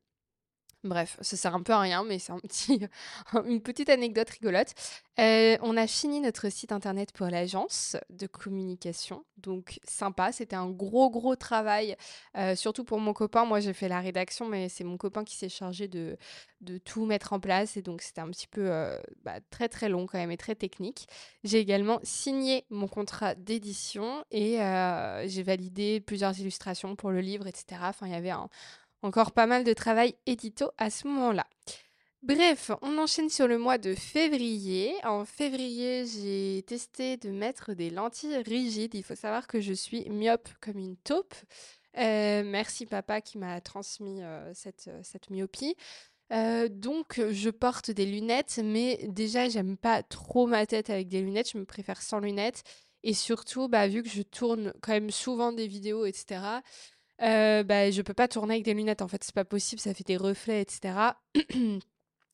Bref, 0.83 1.17
ça 1.21 1.35
sert 1.35 1.55
un 1.55 1.63
peu 1.63 1.73
à 1.73 1.79
rien, 1.79 2.03
mais 2.03 2.19
c'est 2.19 2.33
une 3.45 3.61
petite 3.61 3.89
anecdote 3.89 4.29
rigolote. 4.29 4.73
Euh, 5.19 5.57
on 5.61 5.75
a 5.75 5.87
fini 5.87 6.19
notre 6.19 6.49
site 6.49 6.71
internet 6.71 7.11
pour 7.11 7.27
l'agence 7.27 7.97
de 8.11 8.27
communication, 8.27 9.25
donc 9.37 9.79
sympa. 9.83 10.31
C'était 10.31 10.55
un 10.55 10.69
gros 10.69 11.09
gros 11.09 11.35
travail, 11.35 11.95
euh, 12.37 12.55
surtout 12.55 12.83
pour 12.83 12.99
mon 12.99 13.13
copain. 13.13 13.45
Moi, 13.45 13.59
j'ai 13.59 13.73
fait 13.73 13.87
la 13.87 13.99
rédaction, 13.99 14.47
mais 14.47 14.69
c'est 14.69 14.83
mon 14.83 14.97
copain 14.97 15.23
qui 15.23 15.35
s'est 15.35 15.49
chargé 15.49 15.87
de, 15.87 16.15
de 16.61 16.77
tout 16.77 17.05
mettre 17.05 17.33
en 17.33 17.39
place, 17.39 17.75
et 17.75 17.81
donc 17.81 18.03
c'était 18.03 18.21
un 18.21 18.29
petit 18.29 18.47
peu 18.47 18.69
euh, 18.69 18.99
bah, 19.23 19.39
très 19.49 19.69
très 19.69 19.89
long 19.89 20.05
quand 20.05 20.19
même 20.19 20.31
et 20.31 20.37
très 20.37 20.55
technique. 20.55 21.07
J'ai 21.43 21.57
également 21.59 21.99
signé 22.03 22.65
mon 22.69 22.87
contrat 22.87 23.33
d'édition 23.33 24.23
et 24.29 24.57
j'ai 25.25 25.43
validé 25.43 26.01
plusieurs 26.01 26.39
illustrations 26.39 26.95
pour 26.95 27.09
le 27.09 27.21
livre, 27.21 27.47
etc. 27.47 27.81
Enfin, 27.83 28.05
il 28.05 28.13
y 28.13 28.15
avait 28.15 28.29
un 28.29 28.49
encore 29.01 29.31
pas 29.31 29.47
mal 29.47 29.63
de 29.63 29.73
travail 29.73 30.15
édito 30.25 30.71
à 30.77 30.89
ce 30.89 31.07
moment-là. 31.07 31.47
Bref, 32.23 32.71
on 32.81 32.97
enchaîne 32.97 33.29
sur 33.29 33.47
le 33.47 33.57
mois 33.57 33.77
de 33.77 33.93
février. 33.93 34.95
En 35.05 35.23
février, 35.23 36.05
j'ai 36.05 36.63
testé 36.63 37.15
de 37.15 37.29
mettre 37.29 37.73
des 37.73 37.89
lentilles 37.89 38.37
rigides. 38.37 38.95
Il 38.95 39.03
faut 39.03 39.15
savoir 39.15 39.47
que 39.47 39.61
je 39.61 39.73
suis 39.73 40.09
myope 40.09 40.49
comme 40.59 40.79
une 40.79 40.97
taupe. 40.97 41.35
Euh, 41.97 42.43
merci 42.45 42.85
papa 42.85 43.21
qui 43.21 43.37
m'a 43.37 43.59
transmis 43.61 44.21
euh, 44.21 44.51
cette, 44.53 44.87
euh, 44.87 44.99
cette, 45.03 45.29
myopie. 45.29 45.75
donc 46.69 47.19
je 47.31 47.49
porte 47.49 47.89
des 47.91 48.05
lunettes, 48.05 48.59
mais 48.63 48.99
déjà 49.07 49.49
j'aime 49.49 49.77
pas 49.77 50.03
trop 50.03 50.45
ma 50.45 50.65
tête 50.65 50.89
avec 50.89 51.07
des 51.07 51.21
lunettes, 51.21 51.51
je 51.51 51.57
me 51.57 51.65
préfère 51.65 52.01
sans 52.01 52.19
lunettes. 52.19 52.63
Et 53.03 53.13
surtout, 53.13 53.67
bah, 53.69 53.87
vu 53.87 54.03
que 54.03 54.09
je 54.09 54.21
tourne 54.21 54.73
quand 54.81 54.91
même 54.91 55.11
souvent 55.11 55.53
des 55.53 55.67
vidéos, 55.67 56.05
etc., 56.05 56.41
euh, 57.21 57.63
bah, 57.63 57.91
je 57.91 58.01
peux 58.01 58.13
pas 58.13 58.27
tourner 58.27 58.55
avec 58.55 58.65
des 58.65 58.73
lunettes, 58.73 59.01
en 59.01 59.07
fait, 59.07 59.23
c'est 59.23 59.35
pas 59.35 59.45
possible, 59.45 59.81
ça 59.81 59.93
fait 59.93 60.05
des 60.05 60.17
reflets, 60.17 60.61
etc. 60.61 61.13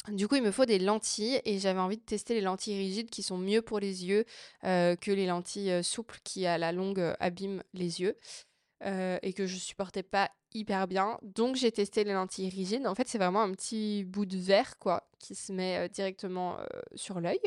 Du 0.10 0.28
coup, 0.28 0.36
il 0.36 0.44
me 0.44 0.52
faut 0.52 0.66
des 0.66 0.80
lentilles 0.80 1.40
et 1.46 1.60
j'avais 1.60 1.80
envie 1.80 1.96
de 1.96 2.02
tester 2.02 2.34
les 2.34 2.42
lentilles 2.42 2.78
rigides 2.78 3.10
qui 3.10 3.24
sont 3.24 3.38
mieux 3.38 3.62
pour 3.62 3.80
les 3.80 4.06
yeux 4.06 4.26
euh, 4.66 4.98
que 4.98 5.12
les 5.12 5.26
lentilles 5.26 5.72
euh, 5.72 5.82
souples 5.82 6.20
qui, 6.26 6.46
à 6.46 6.58
la 6.58 6.74
longue, 6.74 7.00
euh, 7.00 7.14
abîment 7.20 7.64
les 7.74 8.02
yeux 8.02 8.18
et 9.22 9.32
que 9.32 9.46
je 9.46 9.56
supportais 9.56 10.04
pas 10.04 10.30
hyper 10.54 10.90
bien. 10.90 11.18
Donc, 11.22 11.56
j'ai 11.56 11.72
testé 11.72 12.04
les 12.04 12.12
lentilles 12.12 12.50
rigides. 12.50 12.86
En 12.86 12.96
fait, 12.96 13.08
c'est 13.08 13.18
vraiment 13.18 13.42
un 13.42 13.54
petit 13.54 14.04
bout 14.04 14.26
de 14.26 14.38
verre 14.38 14.78
quoi, 14.78 15.08
qui 15.20 15.36
se 15.36 15.54
met 15.54 15.88
directement 15.88 16.58
sur 16.94 17.22
l'œil. 17.22 17.40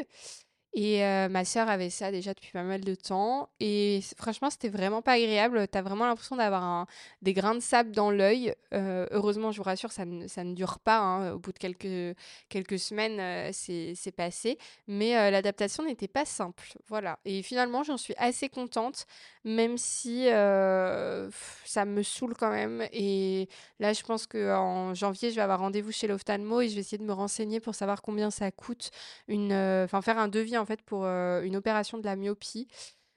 Et 0.75 1.01
ma 1.31 1.45
sœur 1.45 1.69
avait 1.69 1.89
ça 1.89 2.11
déjà 2.11 2.35
depuis 2.35 2.51
pas 2.53 2.63
mal 2.63 2.83
de 2.83 2.95
temps. 2.95 3.49
Et 3.61 4.01
franchement, 4.19 4.51
c'était 4.51 4.69
vraiment 4.69 5.01
pas 5.01 5.13
agréable. 5.13 5.67
T'as 5.69 5.81
vraiment 5.81 6.07
l'impression 6.07 6.37
d'avoir 6.37 6.87
des 7.23 7.33
grains 7.33 7.55
de 7.55 7.61
sable 7.61 7.93
dans 7.93 8.11
l'œil. 8.11 8.55
heureusement, 8.73 9.53
je 9.53 9.57
vous 9.57 9.63
rassure, 9.63 9.91
ça 9.91 10.05
ne, 10.05 10.27
ça 10.29 10.45
ne 10.45 10.55
dure 10.55 10.79
pas. 10.79 10.99
Hein. 10.99 11.33
Au 11.33 11.39
bout 11.39 11.53
de 11.53 11.59
quelques, 11.59 12.17
quelques 12.51 12.79
semaines, 12.79 13.53
c'est 13.53 14.15
passé. 14.15 14.59
Mais 14.87 15.31
l'adaptation 15.31 15.83
n'était 15.83 16.09
pas 16.09 16.27
simple. 16.27 16.75
Voilà. 16.89 17.19
Et 17.25 17.43
finalement, 17.43 17.83
j'en 17.83 17.97
suis 17.97 18.15
assez 18.19 18.51
contente, 18.51 19.07
même 19.45 19.79
si 19.79 20.27
ça 20.27 21.85
me 21.87 22.03
saoule 22.03 22.35
quand 22.35 22.51
même. 22.51 22.87
Et 22.93 23.49
là, 23.81 23.95
je 23.95 24.03
pense 24.03 24.27
qu'en 24.27 24.93
janvier, 24.93 25.31
je 25.31 25.37
vais 25.37 25.43
avoir 25.43 25.61
rendez-vous 25.61 25.93
chez 25.93 26.07
l'ophtalmo 26.07 26.61
et 26.61 26.69
je 26.69 26.75
vais 26.75 26.81
essayer 26.81 26.99
de 26.99 27.05
me 27.05 27.15
renseigner 27.15 27.61
pour 27.61 27.75
savoir 27.75 28.03
combien 28.03 28.31
ça 28.31 28.51
coûte. 28.51 28.91
Une, 29.27 29.55
enfin, 29.85 30.03
faire 30.03 30.19
un 30.19 30.29
devis 30.29 30.57
en 30.67 30.75
fait 30.75 30.83
pour 30.83 31.05
euh, 31.05 31.43
une 31.43 31.55
opération 31.57 31.97
de 31.99 32.05
la 32.05 32.17
myopie. 32.17 32.67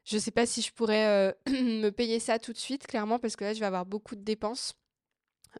Je 0.06 0.16
ne 0.16 0.22
sais 0.22 0.32
pas 0.32 0.46
si 0.46 0.62
je 0.62 0.72
pourrais 0.72 1.08
euh, 1.08 1.32
me 1.50 1.90
payer 1.90 2.20
ça 2.20 2.38
tout 2.38 2.54
de 2.54 2.58
suite, 2.58 2.86
clairement, 2.86 3.18
parce 3.20 3.36
que 3.36 3.44
là, 3.44 3.54
je 3.54 3.60
vais 3.60 3.66
avoir 3.66 3.86
beaucoup 3.86 4.16
de 4.16 4.22
dépenses. 4.22 4.76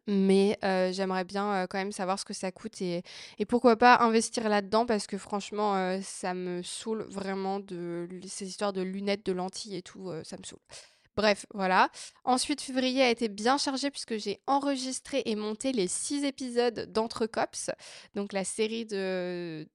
Mais 0.06 0.56
heu, 0.64 0.92
j'aimerais 0.92 1.24
bien, 1.24 1.66
quand 1.68 1.78
même 1.78 1.90
savoir 1.90 2.16
ce 2.16 2.24
que 2.24 2.32
ça 2.32 2.52
coûte 2.52 2.80
et 2.80 3.02
pourquoi 3.48 3.76
pas 3.76 3.98
investir 3.98 4.48
là-dedans 4.48 4.86
parce 4.86 5.08
que 5.08 5.18
franchement, 5.18 6.00
ça 6.00 6.32
me 6.32 6.62
saoule 6.62 7.02
vraiment 7.08 7.58
de 7.58 8.08
ces 8.24 8.46
histoires 8.46 8.72
de 8.72 8.82
lunettes, 8.82 9.26
de 9.26 9.32
lentilles 9.32 9.74
et 9.74 9.82
tout, 9.82 10.12
ça 10.22 10.36
me 10.36 10.44
saoule. 10.44 10.60
Bref, 11.16 11.44
voilà. 11.52 11.90
Ensuite, 12.24 12.60
février 12.60 13.02
a 13.02 13.10
été 13.10 13.28
bien 13.28 13.58
chargé 13.58 13.90
puisque 13.90 14.16
j'ai 14.16 14.40
enregistré 14.46 15.22
et 15.26 15.34
monté 15.36 15.72
les 15.72 15.88
6 15.88 16.24
épisodes 16.24 16.90
d'Entre 16.92 17.26
Cops, 17.26 17.70
donc 18.14 18.32
la 18.32 18.44
série 18.44 18.86
de 18.86 19.66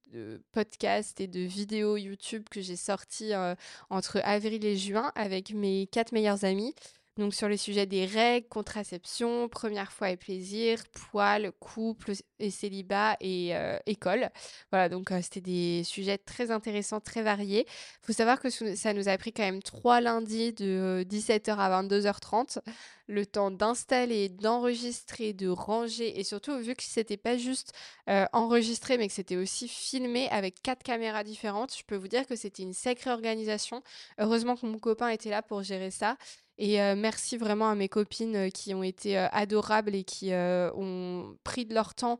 podcasts 0.53 1.19
et 1.21 1.27
de 1.27 1.41
vidéos 1.41 1.97
YouTube 1.97 2.45
que 2.49 2.61
j'ai 2.61 2.77
sorti, 2.77 3.33
heu, 3.33 3.55
entre 3.89 4.21
avril 4.23 4.65
et 4.65 4.77
juin 4.77 5.11
avec 5.15 5.53
mes 5.53 5.87
4 5.87 6.13
meilleurs 6.13 6.45
amis. 6.45 6.73
Donc 7.17 7.33
sur 7.33 7.47
les 7.47 7.55
sujets 7.55 7.85
des 7.85 8.05
règles, 8.05 8.45
contraception, 8.49 9.47
première 9.47 9.93
fois 9.93 10.09
et 10.09 10.17
plaisir, 10.17 10.83
poils, 10.91 11.49
couple 11.61 12.11
et 12.39 12.51
célibat 12.51 13.15
et 13.21 13.55
euh, 13.55 13.77
école. 13.85 14.29
Voilà, 14.69 14.89
donc 14.89 15.11
euh, 15.11 15.21
c'était 15.21 15.39
des 15.39 15.83
sujets 15.85 16.17
très 16.17 16.51
intéressants, 16.51 16.99
très 16.99 17.21
variés. 17.21 17.65
Il 17.67 18.05
faut 18.05 18.13
savoir 18.13 18.41
que 18.41 18.49
ça 18.49 18.93
nous 18.93 19.07
a 19.07 19.17
pris 19.17 19.31
quand 19.31 19.43
même 19.43 19.63
trois 19.63 20.01
lundis 20.01 20.51
de 20.51 21.05
17h 21.09 21.55
à 21.57 21.81
22h30, 21.81 22.59
le 23.07 23.25
temps 23.25 23.49
d'installer, 23.49 24.27
d'enregistrer, 24.27 25.31
de 25.31 25.47
ranger 25.47 26.19
et 26.19 26.23
surtout 26.25 26.57
vu 26.57 26.75
que 26.75 26.83
c'était 26.83 27.15
pas 27.15 27.37
juste 27.37 27.71
euh, 28.09 28.25
enregistré 28.33 28.97
mais 28.97 29.07
que 29.07 29.13
c'était 29.13 29.37
aussi 29.37 29.69
filmé 29.69 30.27
avec 30.29 30.61
quatre 30.61 30.83
caméras 30.83 31.23
différentes, 31.23 31.73
je 31.77 31.83
peux 31.83 31.95
vous 31.95 32.09
dire 32.09 32.27
que 32.27 32.35
c'était 32.35 32.63
une 32.63 32.73
sacrée 32.73 33.11
organisation. 33.11 33.81
Heureusement 34.17 34.57
que 34.57 34.65
mon 34.65 34.79
copain 34.79 35.07
était 35.07 35.29
là 35.29 35.41
pour 35.41 35.63
gérer 35.63 35.91
ça. 35.91 36.17
Et 36.57 36.77
merci 36.95 37.37
vraiment 37.37 37.69
à 37.69 37.75
mes 37.75 37.89
copines 37.89 38.49
qui 38.51 38.73
ont 38.73 38.83
été 38.83 39.17
adorables 39.17 39.93
et 39.93 40.03
qui 40.03 40.31
ont 40.33 41.37
pris 41.43 41.65
de 41.65 41.73
leur 41.73 41.93
temps 41.95 42.19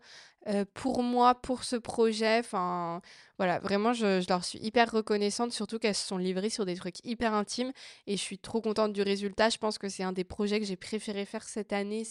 pour 0.74 1.02
moi, 1.04 1.36
pour 1.36 1.64
ce 1.64 1.76
projet. 1.76 2.40
Enfin, 2.40 3.02
voilà, 3.38 3.60
vraiment, 3.60 3.94
je, 3.94 4.22
je 4.22 4.28
leur 4.28 4.44
suis 4.46 4.60
hyper 4.60 4.92
reconnaissante, 4.92 5.52
surtout 5.54 5.80
qu'elles 5.80 5.96
se 5.96 6.06
sont 6.06 6.18
livrées 6.18 6.50
sur 6.50 6.66
des 6.66 6.76
trucs 6.76 7.04
hyper 7.06 7.34
intimes. 7.34 7.72
Et 8.08 8.18
je 8.18 8.22
suis 8.22 8.38
trop 8.38 8.62
contente 8.62 8.94
du 8.94 9.02
résultat. 9.02 9.50
Je 9.50 9.58
pense 9.58 9.78
que 9.78 9.90
c'est 9.90 10.04
un 10.04 10.12
des 10.12 10.24
projets 10.26 10.60
que 10.60 10.66
j'ai 10.66 10.76
préféré 10.76 11.26
faire 11.26 11.44
cette 11.44 11.74
année. 11.74 12.04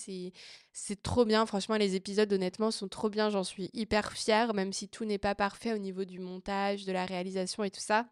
C'est 0.72 1.02
trop 1.02 1.24
bien. 1.24 1.46
Franchement, 1.46 1.76
les 1.76 1.94
épisodes, 1.94 2.32
honnêtement, 2.32 2.70
sont 2.70 2.88
trop 2.88 3.10
bien. 3.10 3.30
J'en 3.30 3.44
suis 3.44 3.70
hyper 3.72 4.12
fière, 4.12 4.54
même 4.54 4.72
si 4.72 4.88
tout 4.88 5.04
n'est 5.04 5.18
pas 5.18 5.34
parfait 5.34 5.72
au 5.72 5.78
niveau 5.78 6.04
du 6.04 6.18
montage, 6.18 6.86
de 6.86 6.92
la 6.92 7.04
réalisation 7.04 7.64
et 7.64 7.70
tout 7.70 7.80
ça. 7.80 8.06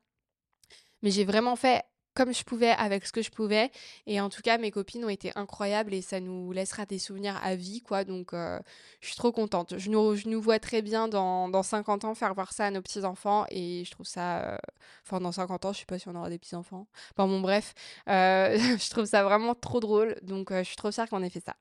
Mais 1.03 1.11
j'ai 1.11 1.25
vraiment 1.25 1.57
fait 1.57 1.83
comme 2.15 2.33
je 2.35 2.45
pouvais 2.45 2.71
avec 2.71 3.07
ce 3.07 3.13
que 3.13 3.23
je 3.23 3.31
pouvais. 3.31 3.71
Et 4.07 4.21
en 4.21 4.29
tout 4.29 4.43
cas, 4.43 4.59
mes 4.59 4.71
copines 4.71 5.05
ont 5.05 5.09
été 5.09 5.33
incroyables 5.37 5.95
et 5.95 6.03
ça 6.03 6.21
nous 6.21 6.53
laissera 6.53 6.87
des 6.87 6.99
souvenirs 6.99 7.39
à 7.43 7.55
vie, 7.55 7.83
quoi. 7.83 8.05
Donc, 8.05 8.33
euh, 8.35 8.59
je 9.01 9.09
suis 9.09 9.17
trop 9.17 9.33
contente. 9.33 9.79
Je 9.79 9.91
nous, 9.91 10.17
je 10.17 10.29
nous 10.29 10.41
vois 10.41 10.59
très 10.59 10.83
bien 10.83 11.09
dans, 11.09 11.49
dans 11.49 11.63
50 11.63 12.05
ans 12.05 12.15
faire 12.15 12.35
voir 12.35 12.53
ça 12.53 12.67
à 12.67 12.71
nos 12.71 12.83
petits-enfants 12.83 13.47
et 13.51 13.85
je 13.85 13.91
trouve 13.91 14.07
ça... 14.07 14.43
Euh, 14.43 14.59
enfin, 15.07 15.21
dans 15.21 15.33
50 15.33 15.65
ans, 15.65 15.73
je 15.73 15.81
sais 15.81 15.87
pas 15.87 15.99
si 15.99 16.09
on 16.09 16.15
aura 16.15 16.31
des 16.31 16.39
petits-enfants. 16.39 16.87
Enfin, 17.17 17.27
bon, 17.29 17.41
bref. 17.41 17.75
Euh, 18.09 18.57
je 18.79 18.91
trouve 18.91 19.05
ça 19.07 19.23
vraiment 19.23 19.55
trop 19.55 19.81
drôle. 19.81 20.17
Donc, 20.23 20.53
je 20.53 20.63
suis 20.63 20.77
trop 20.77 20.91
fière 20.93 21.09
qu'on 21.09 21.23
ait 21.23 21.31
fait 21.31 21.45
ça. 21.45 21.57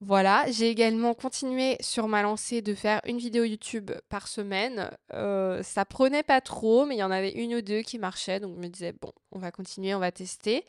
Voilà, 0.00 0.48
j'ai 0.50 0.70
également 0.70 1.12
continué 1.12 1.76
sur 1.80 2.06
ma 2.06 2.22
lancée 2.22 2.62
de 2.62 2.72
faire 2.72 3.00
une 3.04 3.18
vidéo 3.18 3.42
YouTube 3.42 3.90
par 4.08 4.28
semaine. 4.28 4.90
Euh, 5.12 5.60
ça 5.64 5.84
prenait 5.84 6.22
pas 6.22 6.40
trop, 6.40 6.86
mais 6.86 6.94
il 6.94 6.98
y 6.98 7.02
en 7.02 7.10
avait 7.10 7.32
une 7.32 7.56
ou 7.56 7.62
deux 7.62 7.82
qui 7.82 7.98
marchaient, 7.98 8.38
donc 8.38 8.54
je 8.54 8.60
me 8.60 8.68
disais, 8.68 8.92
bon, 8.92 9.12
on 9.32 9.40
va 9.40 9.50
continuer, 9.50 9.96
on 9.96 9.98
va 9.98 10.12
tester. 10.12 10.64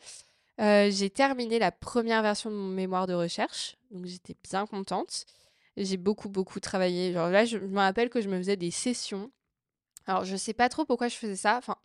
Euh, 0.60 0.90
j'ai 0.90 1.10
terminé 1.10 1.60
la 1.60 1.70
première 1.70 2.22
version 2.22 2.50
de 2.50 2.56
mon 2.56 2.68
mémoire 2.68 3.06
de 3.06 3.14
recherche, 3.14 3.76
donc 3.92 4.06
j'étais 4.06 4.36
bien 4.42 4.66
contente. 4.66 5.26
J'ai 5.76 5.96
beaucoup, 5.96 6.28
beaucoup 6.28 6.58
travaillé. 6.58 7.12
Genre 7.12 7.30
là, 7.30 7.44
je, 7.44 7.58
je 7.58 7.64
me 7.66 7.78
rappelle 7.78 8.10
que 8.10 8.20
je 8.20 8.28
me 8.28 8.36
faisais 8.36 8.56
des 8.56 8.72
sessions. 8.72 9.30
Alors, 10.06 10.24
je 10.24 10.36
sais 10.36 10.54
pas 10.54 10.68
trop 10.68 10.84
pourquoi 10.84 11.08
je 11.08 11.16
faisais 11.16 11.36
ça. 11.36 11.56
Enfin, 11.56 11.76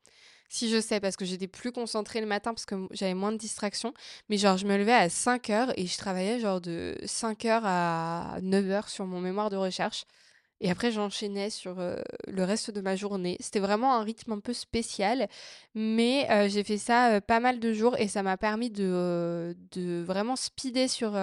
si 0.55 0.69
je 0.69 0.79
sais, 0.79 0.99
parce 1.01 1.17
que 1.17 1.25
j'étais 1.25 1.47
plus 1.47 1.71
concentrée 1.73 2.21
le 2.21 2.27
matin 2.27 2.53
parce 2.53 2.65
que 2.65 2.87
j'avais 2.91 3.13
moins 3.13 3.33
de 3.33 3.37
distractions. 3.37 3.93
Mais 4.29 4.37
genre, 4.37 4.57
je 4.57 4.65
me 4.65 4.77
levais 4.77 4.93
à 4.93 5.09
5 5.09 5.49
heures 5.49 5.73
et 5.77 5.85
je 5.85 5.97
travaillais 5.97 6.39
genre 6.39 6.61
de 6.61 6.95
5 7.05 7.43
heures 7.45 7.65
à 7.65 8.37
9 8.41 8.69
heures 8.71 8.89
sur 8.89 9.05
mon 9.05 9.19
mémoire 9.19 9.49
de 9.49 9.57
recherche. 9.57 10.05
Et 10.61 10.71
après, 10.71 10.91
j'enchaînais 10.91 11.49
sur 11.49 11.75
le 11.77 12.43
reste 12.43 12.71
de 12.71 12.81
ma 12.81 12.95
journée. 12.95 13.37
C'était 13.39 13.59
vraiment 13.59 13.93
un 13.95 14.03
rythme 14.03 14.31
un 14.31 14.39
peu 14.39 14.53
spécial, 14.53 15.27
mais 15.73 16.27
j'ai 16.49 16.63
fait 16.63 16.77
ça 16.77 17.19
pas 17.21 17.39
mal 17.39 17.59
de 17.59 17.73
jours 17.73 17.95
et 17.99 18.07
ça 18.07 18.23
m'a 18.23 18.37
permis 18.37 18.69
de, 18.69 19.55
de 19.73 20.01
vraiment 20.01 20.35
speeder 20.35 20.89
sur, 20.89 21.19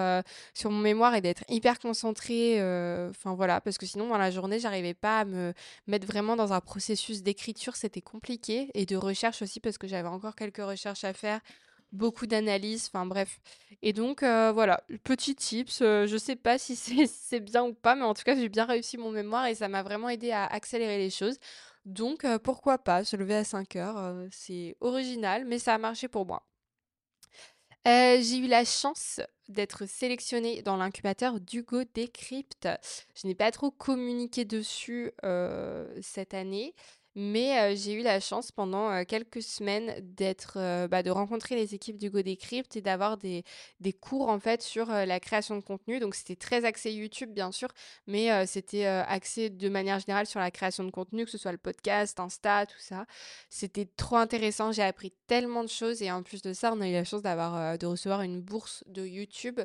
sur 0.53 0.69
mon 0.69 0.79
mémoire 0.79 1.15
et 1.15 1.21
d'être 1.21 1.43
hyper 1.49 1.79
concentrée. 1.79 2.57
Enfin 3.09 3.33
voilà, 3.33 3.59
parce 3.59 3.77
que 3.77 3.85
sinon, 3.85 4.07
dans 4.07 4.17
la 4.17 4.29
journée, 4.29 4.59
j'arrivais 4.59 4.93
pas 4.93 5.21
à 5.21 5.25
me 5.25 5.53
mettre 5.87 6.05
vraiment 6.05 6.35
dans 6.35 6.53
un 6.53 6.61
processus 6.61 7.23
d'écriture. 7.23 7.75
C'était 7.75 8.01
compliqué 8.01 8.69
et 8.75 8.85
de 8.85 8.95
recherche 8.95 9.41
aussi 9.41 9.59
parce 9.59 9.77
que 9.77 9.87
j'avais 9.87 10.09
encore 10.09 10.35
quelques 10.35 10.57
recherches 10.63 11.03
à 11.03 11.13
faire 11.13 11.39
beaucoup 11.93 12.25
d'analyses, 12.27 12.89
enfin 12.91 13.05
bref. 13.05 13.39
Et 13.81 13.93
donc 13.93 14.23
euh, 14.23 14.51
voilà, 14.51 14.83
petit 15.03 15.35
tips, 15.35 15.81
euh, 15.81 16.07
je 16.07 16.17
sais 16.17 16.35
pas 16.35 16.57
si 16.59 16.75
c'est 16.75 17.39
bien 17.39 17.63
ou 17.63 17.73
pas, 17.73 17.95
mais 17.95 18.03
en 18.03 18.13
tout 18.13 18.23
cas 18.23 18.35
j'ai 18.35 18.49
bien 18.49 18.65
réussi 18.65 18.97
mon 18.97 19.11
mémoire 19.11 19.45
et 19.47 19.55
ça 19.55 19.69
m'a 19.69 19.83
vraiment 19.83 20.09
aidé 20.09 20.31
à 20.31 20.45
accélérer 20.45 20.97
les 20.97 21.09
choses. 21.09 21.37
Donc 21.85 22.25
euh, 22.25 22.39
pourquoi 22.39 22.77
pas 22.77 23.03
se 23.03 23.15
lever 23.15 23.35
à 23.35 23.43
5 23.43 23.75
heures, 23.75 24.27
c'est 24.31 24.75
original, 24.81 25.45
mais 25.45 25.59
ça 25.59 25.75
a 25.75 25.77
marché 25.77 26.07
pour 26.07 26.25
moi. 26.25 26.43
j'ai 27.85 28.37
eu 28.37 28.47
la 28.47 28.65
chance 28.65 29.21
d'être 29.49 29.85
sélectionnée 29.85 30.61
dans 30.61 30.77
l'incubateur 30.77 31.39
d'Hugo 31.39 31.83
Decrypt. 31.93 32.69
Je 33.15 33.27
n'ai 33.27 33.35
pas 33.35 33.51
trop 33.51 33.71
communiqué 33.71 34.45
dessus 34.45 35.11
cette 36.01 36.33
année. 36.33 36.73
Mais 37.15 37.75
j'ai 37.75 37.93
eu 37.93 38.01
la 38.01 38.19
chance 38.19 38.51
pendant 38.51 39.03
quelques 39.05 39.41
semaines 39.41 39.95
d'être, 40.01 40.87
bah, 40.87 41.03
de 41.03 41.11
rencontrer 41.11 41.55
les 41.55 41.75
équipes 41.75 41.97
du 41.97 42.09
Go 42.09 42.21
Decrypt 42.21 42.75
et 42.75 42.81
d'avoir 42.81 43.17
des, 43.17 43.43
des 43.79 43.93
cours 43.93 44.29
en 44.29 44.39
fait 44.39 44.61
sur 44.61 44.87
la 44.87 45.19
création 45.19 45.55
de 45.55 45.61
contenu. 45.61 45.99
Donc 45.99 46.15
c'était 46.15 46.35
très 46.35 46.65
axé 46.65 46.91
YouTube 46.91 47.31
bien 47.31 47.51
sûr, 47.51 47.69
mais 48.07 48.45
c'était 48.47 48.85
axé 48.85 49.49
de 49.49 49.69
manière 49.69 49.99
générale 49.99 50.25
sur 50.25 50.39
la 50.39 50.51
création 50.51 50.83
de 50.83 50.91
contenu, 50.91 51.25
que 51.25 51.31
ce 51.31 51.37
soit 51.37 51.51
le 51.51 51.57
podcast, 51.57 52.19
Insta, 52.19 52.65
tout 52.65 52.79
ça. 52.79 53.05
C'était 53.49 53.85
trop 53.85 54.17
intéressant. 54.17 54.71
J'ai 54.71 54.83
appris 54.83 55.13
tellement 55.27 55.63
de 55.63 55.69
choses 55.69 56.01
et 56.01 56.11
en 56.11 56.23
plus 56.23 56.41
de 56.41 56.53
ça, 56.53 56.73
on 56.73 56.81
a 56.81 56.89
eu 56.89 56.93
la 56.93 57.03
chance 57.03 57.21
d'avoir 57.21 57.77
de 57.77 57.85
recevoir 57.85 58.21
une 58.21 58.41
bourse 58.41 58.83
de 58.87 59.05
YouTube, 59.05 59.59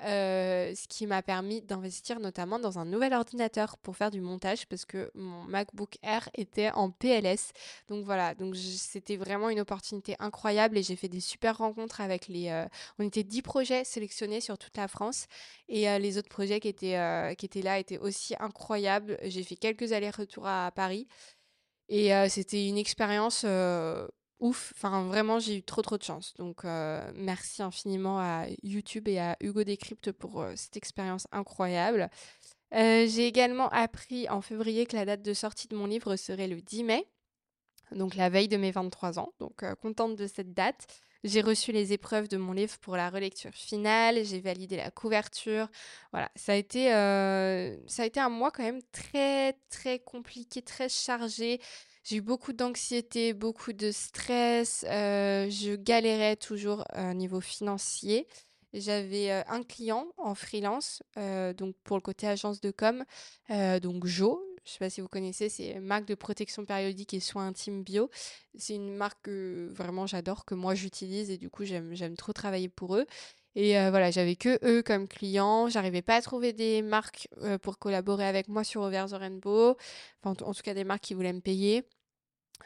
ce 0.00 0.88
qui 0.88 1.06
m'a 1.06 1.22
permis 1.22 1.62
d'investir 1.62 2.20
notamment 2.20 2.58
dans 2.58 2.78
un 2.78 2.84
nouvel 2.84 3.12
ordinateur 3.12 3.76
pour 3.78 3.96
faire 3.96 4.10
du 4.10 4.20
montage 4.20 4.66
parce 4.66 4.84
que 4.84 5.10
mon 5.14 5.44
MacBook 5.44 5.98
Air 6.02 6.28
était 6.34 6.70
en 6.70 6.90
PLS. 6.94 7.52
Donc 7.88 8.04
voilà, 8.04 8.34
donc 8.34 8.56
c'était 8.56 9.16
vraiment 9.16 9.50
une 9.50 9.60
opportunité 9.60 10.16
incroyable 10.18 10.78
et 10.78 10.82
j'ai 10.82 10.96
fait 10.96 11.08
des 11.08 11.20
super 11.20 11.58
rencontres 11.58 12.00
avec 12.00 12.28
les... 12.28 12.48
Euh, 12.48 12.66
on 12.98 13.06
était 13.06 13.24
10 13.24 13.42
projets 13.42 13.84
sélectionnés 13.84 14.40
sur 14.40 14.58
toute 14.58 14.76
la 14.76 14.88
France 14.88 15.26
et 15.68 15.88
euh, 15.88 15.98
les 15.98 16.18
autres 16.18 16.28
projets 16.28 16.60
qui 16.60 16.68
étaient, 16.68 16.96
euh, 16.98 17.34
qui 17.34 17.46
étaient 17.46 17.62
là 17.62 17.78
étaient 17.78 17.98
aussi 17.98 18.34
incroyables. 18.38 19.18
J'ai 19.22 19.42
fait 19.42 19.56
quelques 19.56 19.92
allers-retours 19.92 20.46
à, 20.46 20.70
Paris 20.74 21.06
et 21.88 22.10
c'était 22.28 22.66
une 22.66 22.78
expérience 22.78 23.44
ouf. 24.40 24.72
Enfin, 24.76 25.04
vraiment, 25.06 25.38
j'ai 25.38 25.58
eu 25.58 25.62
trop, 25.62 25.82
trop 25.82 25.98
de 25.98 26.02
chance. 26.02 26.34
Donc, 26.34 26.64
merci 27.14 27.62
infiniment 27.62 28.18
à 28.18 28.46
YouTube 28.62 29.08
et 29.08 29.18
à 29.18 29.36
Hugo 29.40 29.64
Décrypte 29.64 30.12
pour 30.12 30.46
cette 30.56 30.76
expérience 30.76 31.26
incroyable. 31.30 32.08
Euh, 32.74 33.06
j'ai 33.06 33.26
également 33.26 33.68
appris 33.68 34.28
en 34.28 34.40
février 34.40 34.86
que 34.86 34.96
la 34.96 35.04
date 35.04 35.22
de 35.22 35.32
sortie 35.32 35.68
de 35.68 35.76
mon 35.76 35.86
livre 35.86 36.16
serait 36.16 36.48
le 36.48 36.60
10 36.60 36.82
mai, 36.82 37.06
donc 37.92 38.16
la 38.16 38.28
veille 38.28 38.48
de 38.48 38.56
mes 38.56 38.72
23 38.72 39.18
ans. 39.20 39.32
Donc 39.38 39.62
euh, 39.62 39.74
contente 39.76 40.16
de 40.16 40.26
cette 40.26 40.54
date. 40.54 40.86
J'ai 41.22 41.40
reçu 41.40 41.72
les 41.72 41.92
épreuves 41.92 42.28
de 42.28 42.36
mon 42.36 42.52
livre 42.52 42.76
pour 42.80 42.96
la 42.96 43.08
relecture 43.08 43.52
finale, 43.52 44.24
j'ai 44.24 44.40
validé 44.40 44.76
la 44.76 44.90
couverture. 44.90 45.68
Voilà, 46.12 46.30
ça 46.36 46.52
a 46.52 46.56
été, 46.56 46.92
euh, 46.92 47.76
ça 47.86 48.02
a 48.02 48.06
été 48.06 48.20
un 48.20 48.28
mois 48.28 48.50
quand 48.50 48.64
même 48.64 48.82
très 48.92 49.54
très 49.70 50.00
compliqué, 50.00 50.60
très 50.60 50.88
chargé. 50.88 51.60
J'ai 52.02 52.16
eu 52.16 52.20
beaucoup 52.20 52.52
d'anxiété, 52.52 53.32
beaucoup 53.32 53.72
de 53.72 53.90
stress. 53.90 54.84
je 54.86 55.76
galérais 55.76 56.36
toujours 56.36 56.84
au 56.94 57.14
niveau 57.14 57.40
financier. 57.40 58.26
J'avais 58.74 59.30
un 59.30 59.62
client 59.62 60.08
en 60.18 60.34
freelance, 60.34 61.02
donc 61.56 61.74
pour 61.84 61.96
le 61.96 62.02
côté 62.02 62.26
agence 62.26 62.60
de 62.60 62.70
com, 62.70 63.04
donc 63.80 64.04
Jo. 64.04 64.44
Je 64.66 64.70
ne 64.70 64.72
sais 64.72 64.78
pas 64.78 64.88
si 64.88 65.02
vous 65.02 65.08
connaissez, 65.08 65.50
c'est 65.50 65.78
marque 65.78 66.06
de 66.06 66.14
protection 66.14 66.64
périodique 66.64 67.12
et 67.12 67.20
soins 67.20 67.48
intimes 67.48 67.82
bio. 67.82 68.08
C'est 68.56 68.74
une 68.74 68.94
marque 68.96 69.18
que 69.24 69.68
vraiment 69.70 70.06
j'adore, 70.06 70.46
que 70.46 70.54
moi 70.54 70.74
j'utilise 70.74 71.30
et 71.30 71.36
du 71.36 71.50
coup 71.50 71.64
j'aime 71.64 72.16
trop 72.16 72.32
travailler 72.32 72.70
pour 72.70 72.96
eux. 72.96 73.04
Et 73.56 73.72
voilà, 73.90 74.10
j'avais 74.10 74.36
que 74.36 74.58
eux 74.66 74.82
comme 74.82 75.06
clients. 75.06 75.68
J'arrivais 75.68 76.00
pas 76.00 76.16
à 76.16 76.22
trouver 76.22 76.54
des 76.54 76.80
marques 76.80 77.28
pour 77.60 77.78
collaborer 77.78 78.26
avec 78.26 78.48
moi 78.48 78.64
sur 78.64 78.80
Over 78.80 79.04
the 79.10 79.14
Rainbow. 79.14 79.76
En 80.22 80.34
tout 80.34 80.62
cas, 80.62 80.72
des 80.72 80.84
marques 80.84 81.02
qui 81.02 81.14
voulaient 81.14 81.34
me 81.34 81.40
payer. 81.40 81.84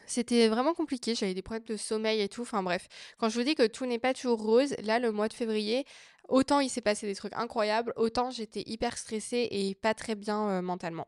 C'était 0.07 0.49
vraiment 0.49 0.75
compliqué, 0.75 1.14
j'avais 1.14 1.35
des 1.35 1.42
problèmes 1.42 1.66
de 1.66 1.76
sommeil 1.76 2.21
et 2.21 2.28
tout, 2.28 2.42
enfin 2.42 2.62
bref. 2.62 2.88
Quand 3.18 3.28
je 3.28 3.38
vous 3.38 3.45
dis 3.45 3.54
que 3.54 3.66
tout 3.66 3.85
n'est 3.87 3.99
pas 3.99 4.14
toujours 4.14 4.40
rose, 4.42 4.75
là, 4.83 4.99
le 4.99 5.12
mois 5.12 5.28
de 5.28 5.35
février, 5.35 5.85
autant 6.28 6.61
il 6.61 6.71
s'est 6.71 6.80
passé 6.80 7.07
des 7.07 7.14
trucs 7.14 7.35
incroyables, 7.35 7.92
autant 7.97 8.30
j'étais 8.30 8.62
hyper 8.66 8.97
stressée 8.97 9.49
et 9.50 9.75
pas 9.75 9.95
très 9.95 10.14
bien 10.14 10.62
mentalement. 10.62 11.07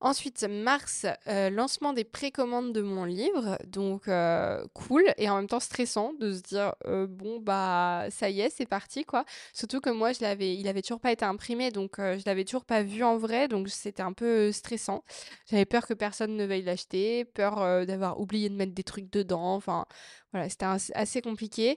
Ensuite, 0.00 0.44
mars, 0.48 1.06
euh, 1.26 1.50
lancement 1.50 1.92
des 1.92 2.04
précommandes 2.04 2.72
de 2.72 2.82
mon 2.82 3.04
livre, 3.04 3.58
donc 3.66 4.06
euh, 4.06 4.64
cool 4.72 5.02
et 5.16 5.28
en 5.28 5.34
même 5.38 5.48
temps 5.48 5.58
stressant 5.58 6.12
de 6.20 6.32
se 6.34 6.40
dire 6.42 6.72
euh, 6.86 7.08
bon 7.08 7.40
bah 7.40 8.06
ça 8.10 8.30
y 8.30 8.40
est, 8.40 8.48
c'est 8.48 8.64
parti 8.64 9.04
quoi. 9.04 9.24
Surtout 9.52 9.80
que 9.80 9.90
moi 9.90 10.12
je 10.12 10.20
l'avais, 10.20 10.54
il 10.54 10.68
avait 10.68 10.82
toujours 10.82 11.00
pas 11.00 11.10
été 11.10 11.24
imprimé, 11.24 11.72
donc 11.72 11.96
je 11.98 12.22
l'avais 12.26 12.44
toujours 12.44 12.64
pas 12.64 12.84
vu 12.84 13.02
en 13.02 13.16
vrai, 13.16 13.48
donc 13.48 13.68
c'était 13.70 14.02
un 14.04 14.12
peu 14.12 14.52
stressant. 14.52 15.02
J'avais 15.50 15.66
peur 15.66 15.84
que 15.84 15.94
personne 15.94 16.36
ne 16.36 16.46
veuille 16.46 16.62
l'acheter, 16.62 17.24
peur 17.24 17.84
d'avoir 17.84 18.20
oublié 18.20 18.48
de 18.50 18.54
mettre 18.54 18.74
des 18.74 18.84
trucs 18.84 19.10
dedans, 19.10 19.56
enfin 19.56 19.84
voilà, 20.32 20.48
c'était 20.48 20.66
assez 20.94 21.22
compliqué. 21.22 21.76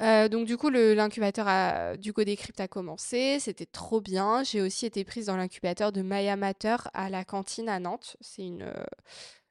Euh, 0.00 0.28
donc 0.28 0.46
du 0.46 0.56
coup, 0.56 0.70
l'incubateur 0.70 1.98
du 1.98 2.12
Codecrypt 2.12 2.60
a 2.60 2.68
commencé, 2.68 3.38
c'était 3.40 3.66
trop 3.66 4.00
bien. 4.00 4.42
J'ai 4.44 4.62
aussi 4.62 4.86
été 4.86 5.04
prise 5.04 5.26
dans 5.26 5.36
l'incubateur 5.36 5.92
de 5.92 6.02
My 6.02 6.28
Amateur 6.28 6.88
à 6.94 7.10
la 7.10 7.24
cantine 7.24 7.68
à 7.68 7.80
Nantes. 7.80 8.16
C'est 8.20 8.42
une, 8.42 8.62
euh, 8.62 8.84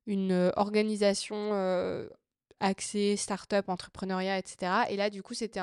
euh, 0.09 0.51
organisation 0.55 2.07
axée 2.59 3.15
start-up, 3.17 3.69
entrepreneuriat, 3.69 4.39
etc. 4.39 4.71
Et 4.89 4.95
là, 4.95 5.11
du 5.11 5.21
coup, 5.21 5.35
c'était 5.35 5.59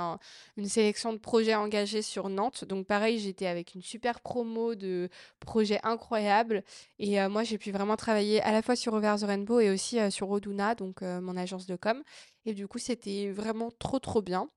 une 0.57 0.69
sélection 0.69 1.13
de 1.13 1.19
projets 1.19 1.55
engagés 1.57 2.03
sur 2.03 2.29
Nantes. 2.29 2.65
Donc 2.65 2.87
pareil, 2.87 3.19
j'étais 3.19 3.47
avec 3.47 3.75
une 3.75 3.83
super 3.83 4.21
promo 4.21 4.75
de 4.77 5.09
projets 5.41 5.81
incroyables. 5.83 6.63
Et 7.01 7.27
moi, 7.29 7.43
j'ai 7.43 7.59
pu 7.59 7.73
vraiment 7.73 7.97
travailler 7.97 8.41
à 8.43 8.53
la 8.53 8.63
fois 8.63 8.77
sur 8.77 8.93
Over 8.95 9.17
the 9.19 9.25
Rainbow 9.25 9.59
et 9.61 9.71
aussi 9.71 9.99
sur 10.13 10.31
Oduna, 10.31 10.77
donc 10.77 11.01
mon 11.03 11.37
agence 11.37 11.67
de 11.67 11.75
com. 11.75 12.03
Et 12.47 12.55
du 12.55 12.69
coup, 12.69 12.79
c'était 12.79 13.31
vraiment 13.31 13.73
trop, 13.79 13.99
trop 13.99 14.23
bien. 14.23 14.49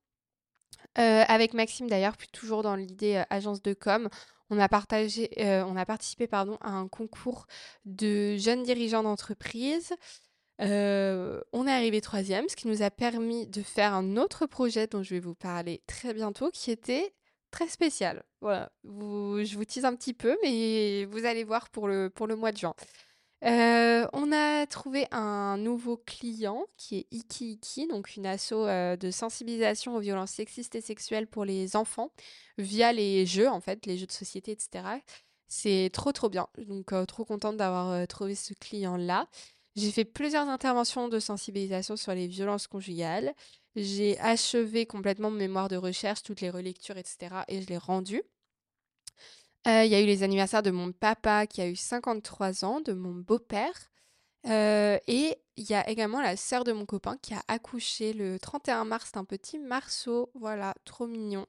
Euh, 0.98 1.24
avec 1.28 1.54
Maxime 1.54 1.88
d'ailleurs, 1.88 2.18
puis 2.18 2.28
toujours 2.32 2.64
dans 2.64 2.76
l'idée 2.76 3.18
euh, 3.18 3.24
agence 3.30 3.62
de 3.62 3.74
com, 3.74 4.10
on 4.50 4.60
a 4.60 4.68
partagé, 4.68 5.30
euh, 5.40 5.64
on 5.66 5.76
a 5.76 5.86
participé 5.86 6.28
pardon 6.28 6.58
à 6.62 6.72
un 6.72 6.88
concours 6.88 7.46
de 7.86 8.38
jeunes 8.38 8.64
dirigeants 8.64 9.04
d'entreprise. 9.04 9.94
on 10.60 11.68
est 11.68 11.72
arrivé 11.72 12.02
troisième, 12.02 12.50
ce 12.50 12.56
qui 12.56 12.68
nous 12.68 12.82
a 12.82 12.90
permis 12.90 13.46
de 13.48 13.62
faire 13.62 13.94
un 13.94 14.18
autre 14.18 14.48
projet 14.48 14.88
dont 14.88 15.04
je 15.04 15.14
vais 15.16 15.20
vous 15.20 15.36
parler 15.36 15.82
très 15.86 16.14
bientôt, 16.14 16.50
qui 16.52 16.72
était 16.72 17.14
très 17.52 17.68
spécial. 17.68 18.24
Voilà, 18.42 18.72
je 18.84 19.56
vous 19.56 19.66
tease 19.66 19.86
un 19.86 19.96
petit 19.96 20.14
peu, 20.14 20.38
mais 20.44 21.06
vous 21.06 21.26
allez 21.26 21.44
voir 21.44 21.70
pour 21.70 21.88
le, 21.88 22.10
pour 22.10 22.28
le 22.28 22.36
mois 22.36 22.52
de 22.52 22.58
juin. 22.58 22.74
Euh, 23.44 24.08
on 24.14 24.32
a 24.32 24.66
trouvé 24.66 25.06
un 25.12 25.58
nouveau 25.58 25.98
client 25.98 26.66
qui 26.76 26.98
est 26.98 27.08
Iki 27.12 27.52
Iki, 27.52 27.88
donc 27.88 28.16
une 28.16 28.26
asso 28.26 28.54
euh, 28.54 28.96
de 28.96 29.12
sensibilisation 29.12 29.96
aux 29.96 30.00
violences 30.00 30.32
sexistes 30.32 30.74
et 30.76 30.82
sexuelles 30.82 31.28
pour 31.28 31.46
les 31.46 31.76
enfants 31.76 32.12
via 32.58 32.92
les 32.94 33.26
jeux, 33.28 33.48
en 33.48 33.60
fait, 33.62 33.86
les 33.86 33.98
jeux 33.98 34.08
de 34.08 34.12
société, 34.12 34.52
etc. 34.52 34.86
C'est 35.48 35.92
trop 35.94 36.12
trop 36.12 36.30
bien. 36.30 36.48
Donc 36.58 36.94
euh, 36.94 37.06
trop 37.06 37.26
contente 37.26 37.58
d'avoir 37.58 38.08
trouvé 38.08 38.34
ce 38.36 38.54
client-là. 38.56 39.28
J'ai 39.76 39.92
fait 39.92 40.06
plusieurs 40.06 40.50
interventions 40.50 41.08
de 41.08 41.20
sensibilisation 41.20 41.96
sur 41.96 42.14
les 42.14 42.28
violences 42.28 42.66
conjugales. 42.68 43.34
J'ai 43.76 44.20
achevé 44.20 44.88
complètement 44.88 45.30
mon 45.30 45.38
mémoire 45.38 45.68
de 45.68 45.76
recherche, 45.78 46.24
toutes 46.24 46.42
les 46.42 46.50
relectures, 46.50 46.98
etc. 46.98 47.44
Et 47.48 47.62
je 47.62 47.68
l'ai 47.68 47.78
rendu. 47.78 48.24
Euh, 49.68 49.84
il 49.84 49.92
y 49.92 49.96
a 49.96 50.02
eu 50.02 50.06
les 50.06 50.24
anniversaires 50.24 50.64
de 50.64 50.72
mon 50.72 50.92
papa 50.92 51.46
qui 51.46 51.62
a 51.62 51.68
eu 51.68 51.76
53 51.76 52.64
ans, 52.64 52.80
de 52.80 52.94
mon 52.94 53.14
beau-père. 53.14 53.92
Euh, 54.48 54.98
et 55.08 55.36
il 55.58 55.70
y 55.70 55.74
a 55.74 55.90
également 55.90 56.22
la 56.22 56.38
sœur 56.38 56.64
de 56.64 56.72
mon 56.72 56.86
copain 56.86 57.18
qui 57.22 57.34
a 57.34 57.42
accouché 57.50 58.14
le 58.14 58.40
31 58.40 58.86
mars 58.86 59.12
d'un 59.12 59.26
petit 59.26 59.60
marceau. 59.60 60.32
Voilà, 60.36 60.74
trop 60.86 61.06
mignon. 61.06 61.46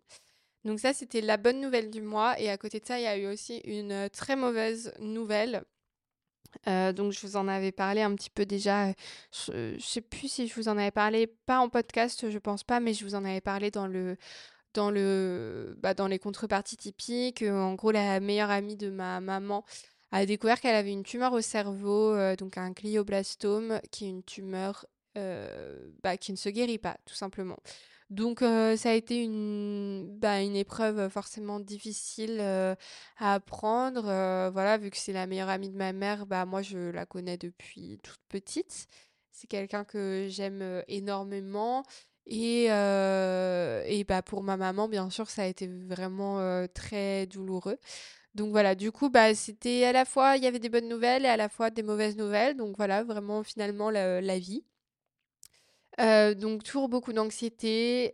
Donc 0.65 0.81
ça, 0.81 0.93
c'était 0.93 1.21
la 1.21 1.37
bonne 1.37 1.61
nouvelle 1.61 1.91
du 1.91 2.03
mois. 2.03 2.39
Et 2.41 2.51
à 2.51 2.59
côté 2.59 2.81
de 2.81 2.87
ça, 2.87 2.99
il 2.99 3.05
y 3.05 3.07
a 3.07 3.17
eu 3.17 3.27
aussi 3.27 3.59
une 3.59 4.11
très 4.11 4.35
mauvaise 4.35 4.93
nouvelle. 4.99 5.65
Euh, 6.67 6.93
donc 6.93 7.13
je 7.13 7.21
vous 7.25 7.37
en 7.37 7.47
avais 7.47 7.73
parlé 7.73 8.03
un 8.03 8.15
petit 8.17 8.31
peu 8.31 8.47
déjà. 8.47 8.93
Je, 9.47 9.75
ne 9.75 9.79
sais 9.79 10.01
plus 10.01 10.29
si 10.29 10.49
je 10.49 10.55
vous 10.55 10.69
en 10.69 10.77
avais 10.77 10.91
parlé, 10.91 11.27
pas 11.27 11.61
en 11.61 11.69
podcast, 11.69 12.31
je 12.31 12.39
pense 12.39 12.65
pas, 12.65 12.81
mais 12.81 12.95
je 12.95 13.05
vous 13.05 13.15
en 13.15 13.25
avais 13.25 13.41
parlé 13.41 13.71
dans 13.71 13.87
le 13.87 14.17
dans, 14.75 14.91
le, 14.91 15.77
bah, 15.81 15.95
dans 15.95 16.07
les 16.07 16.19
contreparties 16.19 16.77
typiques. 16.77 17.43
Euh, 17.43 17.53
en 17.53 17.75
gros, 17.75 17.91
la 17.91 18.21
meilleure 18.21 18.51
amie 18.51 18.77
de 18.77 18.91
ma 18.91 19.21
maman 19.21 19.65
a 20.11 20.25
découvert 20.27 20.61
qu'elle 20.61 20.75
avait 20.75 20.93
une 20.93 21.03
tumeur 21.03 21.33
au 21.33 21.41
cerveau, 21.41 22.15
euh, 22.15 22.37
donc 22.37 22.57
un 22.59 22.71
glioblastome, 22.71 23.81
qui 23.91 24.07
est 24.07 24.11
une 24.11 24.23
tumeur 24.23 24.87
euh, 25.17 25.91
bah, 26.03 26.17
qui 26.17 26.33
ne 26.33 26.37
se 26.37 26.49
guérit 26.49 26.79
pas, 26.79 26.97
tout 27.05 27.15
simplement. 27.15 27.59
Donc 28.11 28.41
ça 28.41 28.91
a 28.91 28.95
été 28.95 29.23
une, 29.23 30.17
bah, 30.19 30.41
une 30.41 30.57
épreuve 30.57 31.11
forcément 31.11 31.61
difficile 31.61 32.41
à 32.41 33.35
apprendre. 33.35 34.05
voilà, 34.51 34.79
vu 34.79 34.89
que 34.89 34.97
c'est 34.97 35.13
la 35.13 35.27
meilleure 35.27 35.51
amie 35.51 35.69
de 35.69 35.77
ma 35.77 35.93
mère, 35.93 36.25
bah, 36.25 36.47
moi 36.47 36.63
je 36.63 36.79
la 36.91 37.05
connais 37.05 37.37
depuis 37.37 37.99
toute 38.03 38.21
petite. 38.31 38.87
C'est 39.31 39.47
quelqu'un 39.47 39.85
que 39.85 40.27
j'aime 40.31 40.83
énormément. 40.89 41.85
Et, 42.29 42.67
euh, 42.71 43.83
et 43.87 44.05
bah 44.05 44.23
pour 44.23 44.43
ma 44.43 44.57
maman, 44.59 44.89
bien 44.89 45.09
sûr, 45.11 45.31
ça 45.31 45.43
a 45.43 45.47
été 45.47 45.67
vraiment 45.67 46.41
euh, 46.41 46.67
très 46.73 47.27
douloureux. 47.27 47.79
Donc 48.35 48.51
voilà, 48.53 48.75
du 48.75 48.93
coup, 48.93 49.11
bah, 49.11 49.35
c'était 49.35 49.85
à 49.85 49.93
la 49.93 50.05
fois, 50.05 50.37
il 50.37 50.45
y 50.45 50.47
avait 50.47 50.59
des 50.61 50.69
bonnes 50.71 50.89
nouvelles 50.89 51.25
et 51.25 51.29
à 51.29 51.37
la 51.39 51.49
fois 51.49 51.71
des 51.71 51.83
mauvaises 51.83 52.17
nouvelles. 52.17 52.57
Donc 52.57 52.77
voilà, 52.77 53.05
vraiment 53.05 53.43
finalement 53.45 53.91
la 53.91 54.39
vie. 54.39 54.65
Euh, 56.01 56.35
donc 56.35 56.63
toujours 56.63 56.89
beaucoup 56.89 57.13
d'anxiété. 57.13 58.13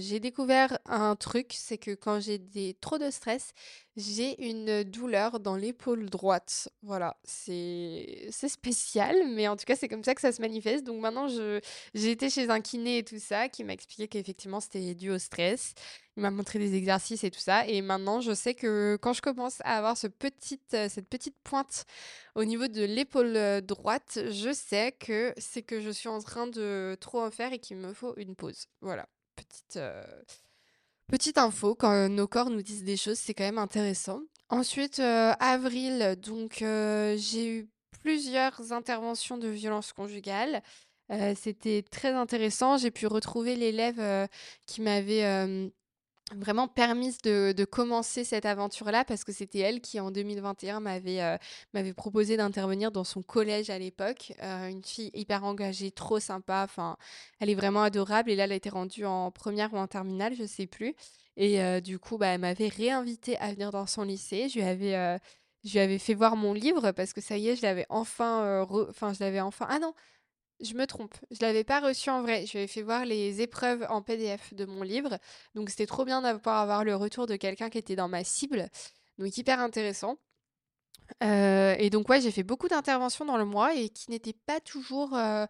J'ai 0.00 0.20
découvert 0.20 0.78
un 0.86 1.16
truc, 1.16 1.52
c'est 1.52 1.78
que 1.78 1.92
quand 1.94 2.20
j'ai 2.20 2.38
des 2.38 2.74
trop 2.80 2.98
de 2.98 3.10
stress, 3.10 3.52
j'ai 3.96 4.48
une 4.48 4.82
douleur 4.84 5.40
dans 5.40 5.56
l'épaule 5.56 6.10
droite. 6.10 6.68
Voilà, 6.82 7.16
c'est 7.24 8.28
spécial, 8.30 9.16
mais 9.28 9.48
en 9.48 9.56
tout 9.56 9.64
cas 9.64 9.76
c'est 9.76 9.88
comme 9.88 10.04
ça 10.04 10.14
que 10.14 10.20
ça 10.20 10.32
se 10.32 10.40
manifeste. 10.40 10.84
Donc 10.84 11.00
maintenant 11.00 11.28
je 11.28 11.60
j'ai 11.94 12.10
été 12.10 12.30
chez 12.30 12.50
un 12.50 12.60
kiné 12.60 12.98
et 12.98 13.04
tout 13.04 13.18
ça 13.18 13.48
qui 13.48 13.64
m'a 13.64 13.72
expliqué 13.72 14.08
qu'effectivement 14.08 14.60
c'était 14.60 14.94
dû 14.94 15.10
au 15.10 15.18
stress. 15.18 15.74
Il 16.16 16.22
m'a 16.22 16.30
montré 16.30 16.58
des 16.58 16.74
exercices 16.76 17.24
et 17.24 17.30
tout 17.30 17.40
ça. 17.40 17.66
Et 17.66 17.82
maintenant, 17.82 18.20
je 18.20 18.32
sais 18.34 18.54
que 18.54 18.96
quand 19.00 19.12
je 19.12 19.22
commence 19.22 19.60
à 19.62 19.78
avoir 19.78 19.96
ce 19.96 20.06
petite, 20.06 20.74
euh, 20.74 20.88
cette 20.88 21.08
petite 21.08 21.34
pointe 21.42 21.86
au 22.36 22.44
niveau 22.44 22.68
de 22.68 22.84
l'épaule 22.84 23.36
euh, 23.36 23.60
droite, 23.60 24.20
je 24.30 24.52
sais 24.52 24.92
que 24.92 25.34
c'est 25.38 25.62
que 25.62 25.80
je 25.80 25.90
suis 25.90 26.08
en 26.08 26.20
train 26.20 26.46
de 26.46 26.96
trop 27.00 27.20
en 27.20 27.30
faire 27.30 27.52
et 27.52 27.58
qu'il 27.58 27.78
me 27.78 27.92
faut 27.92 28.14
une 28.16 28.36
pause. 28.36 28.66
Voilà, 28.80 29.08
petite, 29.34 29.76
euh, 29.76 30.04
petite 31.06 31.38
info. 31.38 31.74
Quand 31.74 32.08
nos 32.08 32.26
corps 32.26 32.50
nous 32.50 32.62
disent 32.62 32.84
des 32.84 32.96
choses, 32.96 33.18
c'est 33.18 33.34
quand 33.34 33.44
même 33.44 33.58
intéressant. 33.58 34.20
Ensuite, 34.48 35.00
avril, 35.00 36.16
donc 36.22 36.56
j'ai 36.60 37.48
eu 37.48 37.68
plusieurs 38.02 38.72
interventions 38.72 39.38
de 39.38 39.48
violence 39.48 39.92
conjugale. 39.92 40.62
C'était 41.36 41.82
très 41.90 42.12
intéressant. 42.12 42.76
J'ai 42.76 42.90
pu 42.90 43.06
retrouver 43.06 43.56
l'élève 43.56 44.28
qui 44.66 44.80
m'avait 44.80 45.70
vraiment 46.32 46.68
permise 46.68 47.18
de, 47.18 47.64
commencer 47.64 48.24
cette 48.24 48.46
aventure-là 48.46 49.04
parce 49.04 49.24
que 49.24 49.32
c'était 49.32 49.58
elle 49.58 49.80
qui, 49.80 50.00
en 50.00 50.10
2021, 50.10 50.80
m'avait 50.80 51.22
euh, 51.22 51.36
m'avait 51.74 51.92
proposé 51.92 52.36
d'intervenir 52.36 52.90
dans 52.90 53.04
son 53.04 53.22
collège 53.22 53.70
à 53.70 53.78
l'époque. 53.78 54.32
Euh, 54.42 54.68
une 54.68 54.84
fille 54.84 55.10
hyper 55.14 55.44
engagée, 55.44 55.90
trop 55.90 56.20
sympa. 56.20 56.62
Enfin, 56.64 56.96
elle 57.40 57.50
est 57.50 57.54
vraiment 57.54 57.82
adorable. 57.82 58.30
Et 58.30 58.36
là, 58.36 58.44
elle 58.44 58.52
a 58.52 58.56
été 58.56 58.70
rendue 58.70 59.04
en 59.04 59.30
première 59.30 59.74
ou 59.74 59.76
en 59.76 59.86
terminale, 59.86 60.34
je 60.34 60.44
sais 60.44 60.66
plus. 60.66 60.94
Et 61.36 61.60
euh, 61.60 61.80
du 61.80 61.98
coup, 61.98 62.16
bah, 62.16 62.28
elle 62.28 62.40
m'avait 62.40 62.68
réinvité 62.68 63.36
à 63.38 63.52
venir 63.52 63.70
dans 63.70 63.86
son 63.86 64.02
lycée. 64.04 64.48
Je 64.48 64.58
lui 64.58 64.66
avais, 64.66 65.18
je 65.64 65.72
lui 65.72 65.78
avais 65.80 65.98
fait 65.98 66.14
voir 66.14 66.36
mon 66.36 66.54
livre 66.54 66.92
parce 66.92 67.12
que 67.12 67.20
ça 67.20 67.36
y 67.36 67.48
est, 67.48 67.56
je 67.56 67.62
l'avais 67.62 67.86
enfin, 67.88 68.66
enfin, 68.88 69.12
je 69.12 69.20
l'avais 69.20 69.40
enfin. 69.40 69.66
Ah 69.68 69.78
non, 69.78 69.94
je 70.60 70.74
me 70.74 70.86
trompe, 70.86 71.14
je 71.30 71.38
l'avais 71.40 71.64
pas 71.64 71.80
reçu 71.80 72.10
en 72.10 72.22
vrai. 72.22 72.46
Je 72.46 72.58
lui 72.58 72.68
fait 72.68 72.82
voir 72.82 73.04
les 73.04 73.42
épreuves 73.42 73.86
en 73.90 74.02
PDF 74.02 74.54
de 74.54 74.64
mon 74.64 74.82
livre. 74.82 75.18
Donc 75.54 75.70
c'était 75.70 75.86
trop 75.86 76.04
bien 76.04 76.22
d'avoir 76.22 76.60
avoir 76.60 76.84
le 76.84 76.94
retour 76.96 77.26
de 77.26 77.36
quelqu'un 77.36 77.70
qui 77.70 77.78
était 77.78 77.96
dans 77.96 78.08
ma 78.08 78.24
cible. 78.24 78.68
Donc 79.18 79.36
hyper 79.36 79.60
intéressant. 79.60 80.18
Euh, 81.22 81.74
et 81.78 81.90
donc 81.90 82.08
ouais, 82.08 82.20
j'ai 82.20 82.30
fait 82.30 82.42
beaucoup 82.42 82.68
d'interventions 82.68 83.24
dans 83.24 83.36
le 83.36 83.44
mois 83.44 83.74
et 83.74 83.88
qui 83.88 84.10
n'étaient 84.10 84.36
pas 84.46 84.60
toujours 84.60 85.14
euh, 85.16 85.46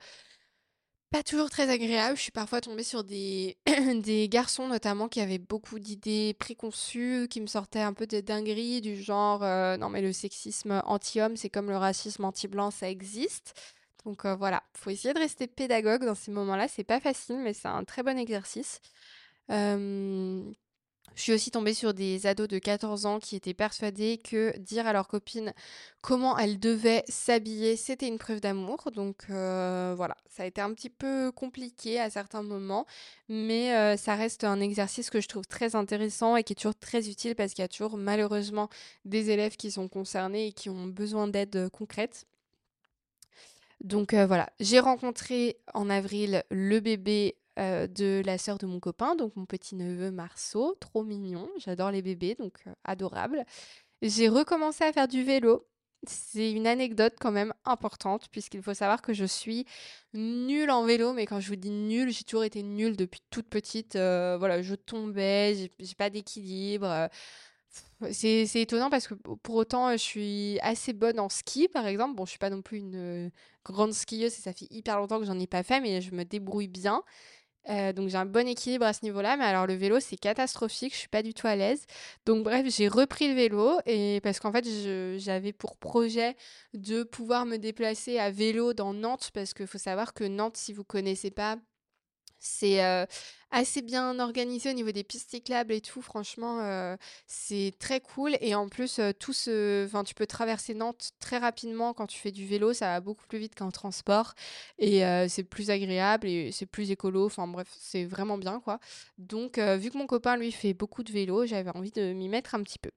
pas 1.11 1.23
toujours 1.23 1.49
très 1.49 1.71
agréables. 1.71 2.17
Je 2.17 2.23
suis 2.23 2.33
parfois 2.33 2.61
tombée 2.61 2.83
sur 2.83 3.05
des, 3.05 3.57
des 4.03 4.29
garçons 4.29 4.67
notamment 4.67 5.09
qui 5.09 5.21
avaient 5.21 5.39
beaucoup 5.39 5.79
d'idées 5.79 6.35
préconçues, 6.35 7.29
qui 7.31 7.41
me 7.41 7.47
sortaient 7.47 7.81
un 7.81 7.93
peu 7.93 8.07
des 8.07 8.23
dingueries 8.23 8.81
du 8.81 9.01
genre 9.01 9.45
euh, 9.45 9.77
non 9.77 9.91
mais 9.91 10.03
le 10.03 10.13
sexisme 10.13 10.83
anti-homme, 10.85 11.37
c'est 11.37 11.51
comme 11.51 11.71
le 11.71 11.77
racisme 11.77 12.25
anti-blanc, 12.25 12.71
ça 12.73 12.91
existe. 12.91 13.55
Donc 14.05 14.25
euh, 14.25 14.35
voilà, 14.35 14.63
il 14.75 14.79
faut 14.81 14.91
essayer 14.91 15.15
de 15.15 15.19
rester 15.19 15.47
pédagogue 15.47 16.05
dans 16.05 16.15
ces 16.15 16.31
moments-là. 16.31 16.69
C'est 16.69 16.85
pas 16.85 17.01
facile, 17.01 17.39
mais 17.39 17.55
c'est 17.55 17.69
un 17.69 17.85
très 17.85 18.03
bon 18.03 18.19
exercice. 18.19 18.81
Je 21.15 21.23
suis 21.23 21.33
aussi 21.33 21.51
tombée 21.53 21.75
sur 21.75 21.95
des 21.95 22.27
ados 22.27 22.49
de 22.49 22.59
14 22.59 23.07
ans 23.07 23.21
qui 23.21 23.37
étaient 23.37 23.55
persuadés 23.55 24.19
que 24.19 24.57
dire 24.59 24.87
à 24.87 24.93
leur 24.93 25.07
copine 25.07 25.53
comment 26.01 26.37
elles 26.37 26.59
devaient 26.59 27.05
s'habiller, 27.09 27.77
c'était 27.77 28.09
une 28.09 28.19
preuve 28.19 28.41
d'amour. 28.41 28.91
Donc 28.93 29.27
euh, 29.31 29.95
voilà, 29.97 30.17
ça 30.29 30.43
a 30.43 30.47
été 30.47 30.61
un 30.61 30.75
petit 30.75 30.91
peu 30.91 31.31
compliqué 31.31 32.01
à 32.01 32.11
certains 32.11 32.43
moments, 32.43 32.85
mais 33.29 33.75
euh, 33.77 33.97
ça 33.97 34.17
reste 34.17 34.43
un 34.43 34.61
exercice 34.61 35.09
que 35.09 35.21
je 35.21 35.29
trouve 35.29 35.47
très 35.47 35.77
intéressant 35.77 36.35
et 36.37 36.43
qui 36.43 36.55
est 36.55 36.57
toujours 36.57 36.75
très 36.75 37.09
utile 37.09 37.37
parce 37.37 37.53
qu'il 37.55 37.63
y 37.63 37.65
a 37.65 37.69
toujours 37.69 37.97
malheureusement 37.97 38.69
des 39.05 39.31
élèves 39.31 39.57
qui 39.57 39.71
sont 39.71 39.89
concernés 39.89 40.49
et 40.49 40.53
qui 40.53 40.69
ont 40.69 40.87
besoin 40.87 41.29
d'aide 41.29 41.69
concrète. 41.71 42.27
Donc 43.85 44.15
euh, 44.15 44.27
voilà, 44.27 44.49
j'ai 44.61 44.81
rencontré 44.81 45.59
en 45.75 45.91
avril 45.91 46.43
le 46.51 46.81
bébé 46.81 47.37
euh, 47.59 47.87
de 47.87 48.23
la 48.25 48.39
sœur 48.39 48.57
de 48.57 48.65
mon 48.65 48.81
copain, 48.81 49.15
donc 49.15 49.37
mon 49.37 49.45
petit-neveu 49.45 50.11
Marceau, 50.11 50.75
trop 50.81 51.05
mignon, 51.05 51.51
j'adore 51.59 51.91
les 51.91 52.01
bébés, 52.01 52.35
donc 52.35 52.55
euh, 52.67 52.73
adorable. 52.85 53.45
J'ai 54.01 54.29
recommencé 54.29 54.85
à 54.85 54.93
faire 54.93 55.07
du 55.07 55.23
vélo. 55.23 55.69
C'est 56.07 56.51
une 56.53 56.67
anecdote 56.67 57.15
quand 57.21 57.31
même 57.31 57.53
importante, 57.67 58.29
puisqu'il 58.31 58.63
faut 58.63 58.75
savoir 58.75 59.03
que 59.03 59.13
je 59.13 59.27
suis 59.27 59.67
nulle 60.15 60.71
en 60.71 60.85
vélo, 60.85 61.13
mais 61.13 61.27
quand 61.27 61.41
je 61.41 61.49
vous 61.49 61.57
dis 61.57 61.71
nulle, 61.71 62.11
j'ai 62.11 62.25
toujours 62.25 62.45
été 62.45 62.63
nulle 62.63 62.97
depuis 62.97 63.23
toute 63.31 63.49
petite. 63.49 63.95
Voilà, 63.97 64.61
je 64.61 64.75
tombais, 64.75 65.71
j'ai 65.79 65.95
pas 65.95 66.11
d'équilibre. 66.11 67.09
C'est 68.11 68.61
étonnant 68.61 68.91
parce 68.91 69.09
que 69.09 69.15
pour 69.15 69.55
autant, 69.55 69.93
je 69.93 69.97
suis 69.97 70.59
assez 70.61 70.93
bonne 70.93 71.19
en 71.19 71.29
ski, 71.29 71.69
par 71.69 71.87
exemple. 71.87 72.17
Bon, 72.17 72.25
je 72.25 72.31
suis 72.31 72.39
pas 72.39 72.51
non 72.51 72.63
plus 72.63 72.79
une 72.79 73.31
grande 73.65 73.93
skieuse 73.93 74.33
et 74.33 74.43
ça 74.43 74.53
fait 74.53 74.67
hyper 74.71 74.99
longtemps 74.99 75.19
que 75.19 75.25
j'en 75.25 75.39
ai 75.39 75.47
pas 75.47 75.63
fait, 75.63 75.81
mais 75.81 76.01
je 76.01 76.13
me 76.15 76.25
débrouille 76.25 76.69
bien. 76.69 77.03
Euh, 77.71 77.93
donc 77.95 78.09
j'ai 78.11 78.17
un 78.19 78.27
bon 78.27 78.47
équilibre 78.47 78.85
à 78.85 78.93
ce 78.93 79.05
niveau-là, 79.05 79.37
mais 79.37 79.45
alors 79.45 79.67
le 79.67 79.75
vélo 79.75 79.99
c'est 79.99 80.17
catastrophique, 80.17 80.93
je 80.93 80.99
suis 80.99 81.09
pas 81.09 81.23
du 81.23 81.33
tout 81.33 81.47
à 81.47 81.57
l'aise. 81.57 81.87
Donc 82.27 82.45
bref, 82.45 82.67
j'ai 82.69 82.89
repris 82.89 83.29
le 83.29 83.35
vélo 83.35 83.79
et 83.87 84.21
parce 84.23 84.39
qu'en 84.39 84.53
fait 84.53 84.67
j'avais 85.19 85.53
pour 85.53 85.79
projet 85.79 86.37
de 86.75 87.05
pouvoir 87.05 87.47
me 87.47 87.57
déplacer 87.57 88.19
à 88.19 88.31
vélo 88.31 88.75
dans 88.75 88.93
Nantes 88.93 89.31
parce 89.33 89.55
qu'il 89.55 89.67
faut 89.67 89.79
savoir 89.79 90.13
que 90.13 90.25
Nantes, 90.25 90.59
si 90.59 90.75
vous 90.75 90.85
connaissez 90.85 91.31
pas, 91.31 91.57
c'est 92.45 93.07
assez 93.51 93.83
bien 93.83 94.19
organisé 94.19 94.71
au 94.71 94.73
niveau 94.73 94.91
des 94.91 95.05
pistes 95.05 95.31
cyclables 95.31 95.73
et 95.73 95.81
tout. 95.81 96.03
Franchement, 96.03 96.97
c'est 97.27 97.73
très 97.79 98.01
cool. 98.01 98.37
Et 98.41 98.55
en 98.55 98.69
plus, 98.69 99.01
tout 99.19 99.33
ce... 99.33 99.87
enfin, 99.87 100.05
tu 100.05 100.15
peux 100.15 100.27
traverser 100.27 100.75
Nantes 100.75 101.13
très 101.21 101.39
rapidement 101.39 101.95
quand 101.95 102.07
tu 102.07 102.19
fais 102.19 102.33
du 102.33 102.47
vélo. 102.47 102.73
Ça 102.73 102.87
va 102.87 103.01
beaucoup 103.01 103.27
plus 103.27 103.39
vite 103.39 103.55
qu'en 103.55 103.71
transport. 103.71 104.35
Et 104.79 105.03
c'est 105.29 105.45
plus 105.45 105.71
agréable 105.71 106.29
et 106.29 106.53
c'est 106.53 106.67
plus 106.67 106.91
écolo. 106.91 107.27
Enfin 107.27 107.47
bref, 107.47 107.69
c'est 107.79 108.05
vraiment 108.05 108.39
bien 108.39 108.61
quoi. 108.61 108.81
Donc, 109.19 109.59
vu 109.59 109.91
que 109.91 109.99
mon 109.99 110.07
copain, 110.07 110.37
lui, 110.37 110.53
fait 110.53 110.75
beaucoup 110.75 111.03
de 111.03 111.13
vélo, 111.13 111.47
j'avais 111.47 111.71
envie 111.77 111.93
de 111.93 112.13
m'y 112.13 112.29
mettre 112.29 112.55
un 112.55 112.63
petit 112.63 112.79
peu. 112.79 112.91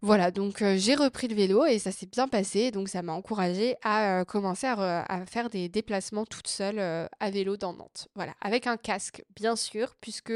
Voilà, 0.00 0.30
donc 0.30 0.62
j'ai 0.76 0.94
repris 0.94 1.26
le 1.26 1.34
vélo 1.34 1.64
et 1.64 1.80
ça 1.80 1.90
s'est 1.90 2.06
bien 2.06 2.28
passé. 2.28 2.70
Donc 2.70 2.88
ça 2.88 3.02
m'a 3.02 3.12
encouragée 3.12 3.74
à 3.82 4.24
commencer 4.24 4.68
à, 4.68 5.26
faire 5.26 5.50
des 5.50 5.68
déplacements 5.68 6.24
toute 6.24 6.46
seule 6.46 6.78
à 6.78 7.30
vélo 7.30 7.56
dans 7.56 7.72
Nantes. 7.72 8.06
Voilà, 8.14 8.34
avec 8.40 8.68
un 8.68 8.76
casque, 8.76 9.24
bien 9.34 9.56
sûr, 9.56 9.96
puisque 10.00 10.32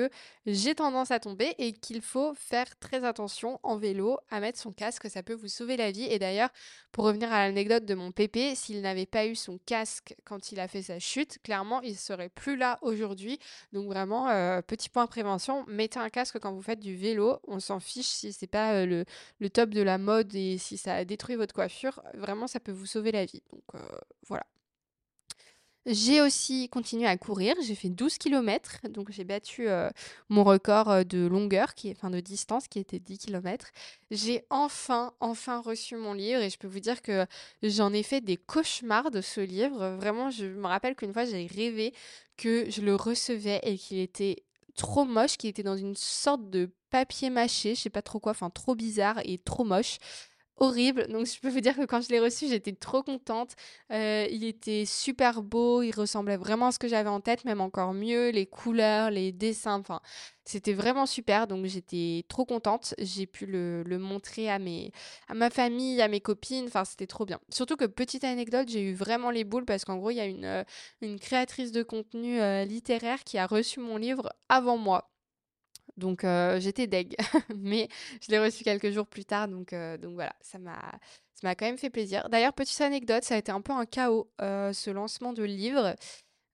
j'ai 0.47 0.75
tendance 0.75 1.13
à 1.13 1.21
tomber 1.21 1.55
et 1.59 1.73
qu'il 1.73 2.03
faut 2.03 2.35
faire 2.35 2.77
très 2.81 3.05
attention 3.05 3.61
en 3.63 3.77
vélo 3.77 4.19
à 4.31 4.41
mettre 4.41 4.59
son 4.59 4.73
casque. 4.73 5.09
Ça 5.09 5.23
peut 5.23 5.35
vous 5.35 5.47
sauver 5.47 5.77
la 5.77 5.93
vie. 5.93 6.07
Et 6.11 6.19
d'ailleurs, 6.19 6.51
pour 6.91 7.05
revenir 7.05 7.33
à 7.33 7.47
l'anecdote 7.47 7.85
de 7.85 7.95
mon 7.95 8.11
pépé, 8.11 8.57
s'il 8.57 8.81
n'avait 8.81 9.07
pas 9.07 9.27
eu 9.27 9.37
son 9.37 9.59
casque 9.65 10.17
quand 10.25 10.51
il 10.51 10.59
a 10.59 10.67
fait 10.67 10.83
sa 10.83 10.99
chute, 10.99 11.39
clairement, 11.45 11.81
il 11.83 11.97
serait 11.97 12.31
plus 12.31 12.57
là 12.57 12.81
aujourd'hui. 12.83 13.39
Donc 13.73 13.87
vraiment, 13.87 14.27
petit 14.63 14.89
point 14.89 15.07
prévention, 15.07 15.65
mettez 15.69 16.01
un 16.01 16.11
casque 16.11 16.41
quand 16.41 16.53
vous 16.53 16.63
faites 16.63 16.81
du 16.81 16.97
vélo. 16.97 17.39
On 17.47 17.61
s'en 17.61 17.79
fiche 17.79 18.09
si 18.09 18.33
c'est 18.33 18.49
pas 18.49 18.85
le 18.85 19.05
top 19.53 19.71
de 19.71 19.83
la 19.83 19.99
mode 19.99 20.35
et 20.35 20.59
si 20.59 20.77
ça 20.77 20.95
a 20.95 21.05
détruit 21.05 21.37
votre 21.37 21.55
coiffure, 21.55 22.03
vraiment 22.15 22.47
ça 22.47 22.61
peut 22.61 22.73
vous 22.73 22.87
sauver 22.87 23.13
la 23.13 23.25
vie. 23.25 23.43
Donc 23.53 23.63
euh, 23.75 23.79
voilà. 24.29 24.45
J'ai 25.85 26.21
aussi 26.21 26.69
continué 26.69 27.09
à 27.09 27.17
courir, 27.17 27.57
j'ai 27.61 27.75
fait 27.75 27.89
12 27.89 28.17
km, 28.19 28.79
donc 28.89 29.11
j'ai 29.11 29.25
battu 29.25 29.69
euh, 29.69 29.91
mon 30.29 30.45
record 30.45 30.89
euh, 30.89 31.03
de 31.03 31.27
longueur, 31.27 31.75
qui 31.75 31.91
enfin 31.91 32.09
de 32.09 32.21
distance, 32.21 32.69
qui 32.69 32.79
était 32.79 33.01
10 33.01 33.19
km. 33.19 33.73
J'ai 34.13 34.45
enfin, 34.49 35.13
enfin 35.19 35.61
reçu 35.61 35.97
mon 35.97 36.15
livre 36.15 36.41
et 36.41 36.51
je 36.51 36.59
peux 36.59 36.69
vous 36.69 36.79
dire 36.79 37.03
que 37.03 37.27
j'en 37.65 37.93
ai 37.93 38.05
fait 38.05 38.21
des 38.21 38.37
cauchemars 38.37 39.11
de 39.11 39.21
ce 39.21 39.41
livre. 39.41 39.97
Vraiment, 39.97 40.31
je 40.31 40.47
me 40.47 40.69
rappelle 40.69 40.95
qu'une 40.95 41.13
fois 41.13 41.25
j'ai 41.25 41.47
rêvé 41.49 41.93
que 42.37 42.71
je 42.71 42.81
le 42.81 42.95
recevais 42.95 43.59
et 43.65 43.77
qu'il 43.77 43.99
était 43.99 44.45
trop 44.77 45.05
moche, 45.05 45.37
qu'il 45.37 45.51
était 45.51 45.63
dans 45.63 45.77
une 45.77 45.97
sorte 45.97 46.51
de 46.51 46.71
papier 46.91 47.31
mâché, 47.31 47.75
je 47.75 47.81
sais 47.81 47.91
pas 47.91 48.03
trop 48.03 48.21
quoi, 48.21 48.33
enfin 48.33 48.51
trop 48.51 48.75
bizarre 48.75 49.21
et 49.25 49.39
trop 49.39 49.65
moche. 49.65 49.99
Horrible. 50.63 51.09
Donc, 51.09 51.27
je 51.27 51.41
peux 51.41 51.49
vous 51.49 51.61
dire 51.61 51.75
que 51.75 51.85
quand 51.85 52.01
je 52.03 52.09
l'ai 52.11 52.21
reçu, 52.21 52.47
j'étais 52.47 52.73
trop 52.73 53.03
contente. 53.03 53.57
Euh, 53.91 54.29
il 54.31 54.45
était 54.45 54.85
super 54.87 55.43
beau, 55.43 55.83
il 55.83 55.91
ressemblait 55.91 56.37
vraiment 56.37 56.69
à 56.69 56.71
ce 56.71 56.79
que 56.79 56.87
j'avais 56.87 57.09
en 57.09 57.21
tête, 57.21 57.45
même 57.45 57.61
encore 57.61 57.95
mieux. 57.95 58.31
Les 58.31 58.47
couleurs, 58.47 59.11
les 59.11 59.33
dessins, 59.33 59.81
enfin, 59.81 60.01
c'était 60.45 60.73
vraiment 60.73 61.05
super. 61.07 61.49
Donc, 61.49 61.67
j'étais 61.67 62.25
trop 62.29 62.45
contente. 62.45 62.95
J'ai 62.99 63.27
pu 63.27 63.47
le, 63.47 63.83
montrer 63.99 64.49
à, 64.49 64.61
mes, 64.61 64.93
à 65.27 65.35
ma 65.35 65.51
famille, 65.51 66.01
à 66.01 66.07
mes 66.07 66.21
copines. 66.21 66.67
Enfin, 66.67 66.85
c'était 66.85 67.09
trop 67.09 67.27
bien. 67.27 67.41
Surtout 67.49 67.75
que, 67.75 67.87
petite 67.87 68.23
anecdote, 68.23 68.69
j'ai 68.69 68.83
eu 68.83 68.95
vraiment 68.95 69.33
les 69.33 69.43
boules 69.43 69.65
parce 69.65 69.85
qu'en 69.85 69.97
gros, 69.97 70.11
il 70.11 70.17
y 70.19 70.21
a 70.21 70.27
une, 70.27 70.45
euh, 70.45 70.63
une 71.01 71.19
créatrice 71.19 71.73
de 71.73 71.83
contenu 71.83 72.41
euh, 72.41 72.65
littéraire 72.65 73.25
qui 73.25 73.37
a 73.37 73.47
reçu 73.47 73.81
mon 73.81 73.97
livre 73.97 74.33
avant 74.49 74.77
moi. 74.77 75.12
Donc 75.97 76.25
j'étais 76.59 76.87
deg, 76.87 77.15
mais 77.57 77.89
je 78.21 78.31
l'ai 78.31 78.39
reçu 78.39 78.65
quelques 78.65 78.91
jours 78.91 79.07
plus 79.07 79.25
tard, 79.25 79.49
donc, 79.49 79.75
donc 80.01 80.15
voilà, 80.15 80.35
ça 80.41 80.59
m'a, 80.59 80.81
ça 81.35 81.41
m'a 81.43 81.55
quand 81.55 81.67
même 81.67 81.79
fait 81.79 81.91
plaisir. 81.91 82.29
D'ailleurs, 82.31 82.55
petite 82.55 82.81
anecdote, 82.81 83.25
ça 83.25 83.35
a 83.35 83.39
été 83.39 83.53
un 83.53 83.61
peu 83.61 83.73
un 83.73 83.85
chaos, 83.85 84.31
ce 84.41 84.91
lancement 84.91 85.33
de 85.33 85.43
livre. 85.43 85.95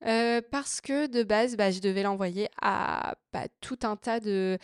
Parce 0.01 0.81
que 0.81 1.07
de 1.07 1.23
base, 1.23 1.57
bah, 1.57 1.71
je 1.71 1.81
devais 1.81 2.03
l'envoyer 2.03 2.49
à 2.61 3.17
bah, 3.33 3.47
tout 3.61 3.79
un 3.83 3.97
tas 3.97 4.21
de, 4.21 4.59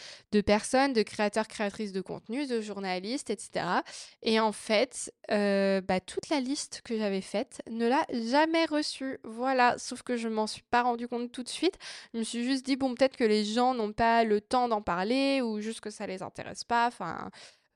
personnes, 0.47 0.93
de 0.93 1.03
créateurs, 1.03 1.49
créatrices 1.49 1.93
de 1.93 2.01
contenu, 2.01 2.47
de 2.47 2.61
journalistes, 2.61 3.31
etc. 3.31 3.67
Et 4.23 4.41
en 4.41 4.53
fait, 4.53 5.13
bah, 5.29 6.01
toute 6.01 6.29
la 6.29 6.41
liste 6.41 6.83
que 6.85 6.97
j'avais 6.97 7.21
faite 7.21 7.63
ne 7.71 7.87
l'a 7.87 8.05
jamais 8.11 8.65
reçue. 8.67 9.19
Voilà, 9.25 9.77
sauf 9.79 10.03
que 10.03 10.17
je 10.17 10.29
m'en 10.29 10.47
suis 10.47 10.63
pas 10.71 10.83
rendu 10.83 11.09
compte 11.09 11.33
tout 11.33 11.43
de 11.43 11.49
suite. 11.49 11.79
Je 12.13 12.19
me 12.19 12.25
suis 12.25 12.45
juste 12.45 12.65
dit, 12.65 12.77
bon, 12.77 12.95
peut-être 12.95 13.17
que 13.17 13.25
les 13.25 13.45
gens 13.45 13.75
n'ont 13.75 13.93
pas 13.93 14.25
le 14.25 14.41
temps 14.41 14.69
d'en 14.69 14.83
parler 14.83 15.41
ou 15.43 15.61
juste 15.61 15.81
que 15.81 15.91
ça 15.91 16.07
les 16.07 16.23
intéresse 16.23 16.65
pas. 16.65 16.87
Enfin, 16.87 17.31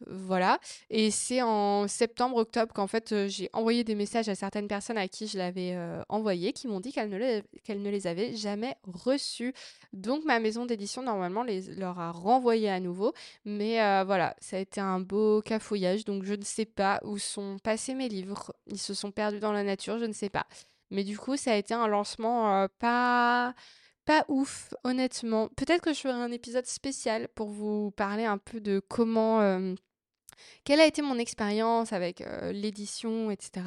voilà. 0.06 0.58
Et 0.90 1.10
c'est 1.10 1.42
en 1.42 1.88
septembre-octobre 1.88 2.72
qu'en 2.72 2.86
fait, 2.86 3.12
euh, 3.12 3.28
j'ai 3.28 3.50
envoyé 3.52 3.82
des 3.82 3.94
messages 3.94 4.28
à 4.28 4.34
certaines 4.34 4.68
personnes 4.68 4.98
à 4.98 5.08
qui 5.08 5.26
je 5.26 5.36
l'avais 5.38 5.74
euh, 5.74 6.02
envoyé, 6.08 6.52
qui 6.52 6.68
m'ont 6.68 6.80
dit 6.80 6.92
qu'elles 6.92 7.10
ne, 7.10 7.90
les, 7.90 8.06
avaient 8.06 8.36
jamais 8.36 8.76
reçus. 8.84 9.52
Donc, 9.92 10.24
ma 10.24 10.38
maison 10.38 10.66
d'édition, 10.66 11.02
normalement, 11.02 11.42
les, 11.42 11.62
leur 11.74 11.98
a 11.98 12.12
renvoyé 12.12 12.70
à 12.70 12.80
nouveau. 12.80 13.12
Mais 13.44 13.82
euh, 13.82 14.04
voilà, 14.04 14.36
ça 14.40 14.56
a 14.56 14.60
été 14.60 14.80
un 14.80 15.00
beau 15.00 15.42
cafouillage. 15.42 16.04
Donc, 16.04 16.24
je 16.24 16.34
ne 16.34 16.44
sais 16.44 16.66
pas 16.66 17.00
où 17.04 17.18
sont 17.18 17.58
passés 17.62 17.94
mes 17.94 18.08
livres. 18.08 18.54
Ils 18.66 18.78
se 18.78 18.94
sont 18.94 19.10
perdus 19.10 19.40
dans 19.40 19.52
la 19.52 19.64
nature, 19.64 19.98
je 19.98 20.04
ne 20.04 20.12
sais 20.12 20.30
pas. 20.30 20.46
Mais 20.90 21.04
du 21.04 21.18
coup, 21.18 21.36
ça 21.36 21.52
a 21.52 21.56
été 21.56 21.74
un 21.74 21.86
lancement 21.88 22.66
pas 22.78 23.54
pas 24.06 24.24
ouf, 24.28 24.72
honnêtement. 24.84 25.48
Peut-être 25.48 25.82
que 25.82 25.92
je 25.92 26.00
ferai 26.00 26.14
un 26.14 26.32
épisode 26.32 26.64
spécial 26.64 27.28
pour 27.34 27.50
vous 27.50 27.90
parler 27.90 28.24
un 28.24 28.38
peu 28.38 28.58
de 28.58 28.80
comment 28.88 29.42
quelle 30.64 30.80
a 30.80 30.86
été 30.86 31.02
mon 31.02 31.18
expérience 31.18 31.92
avec 31.92 32.24
l'édition, 32.52 33.30
etc. 33.30 33.66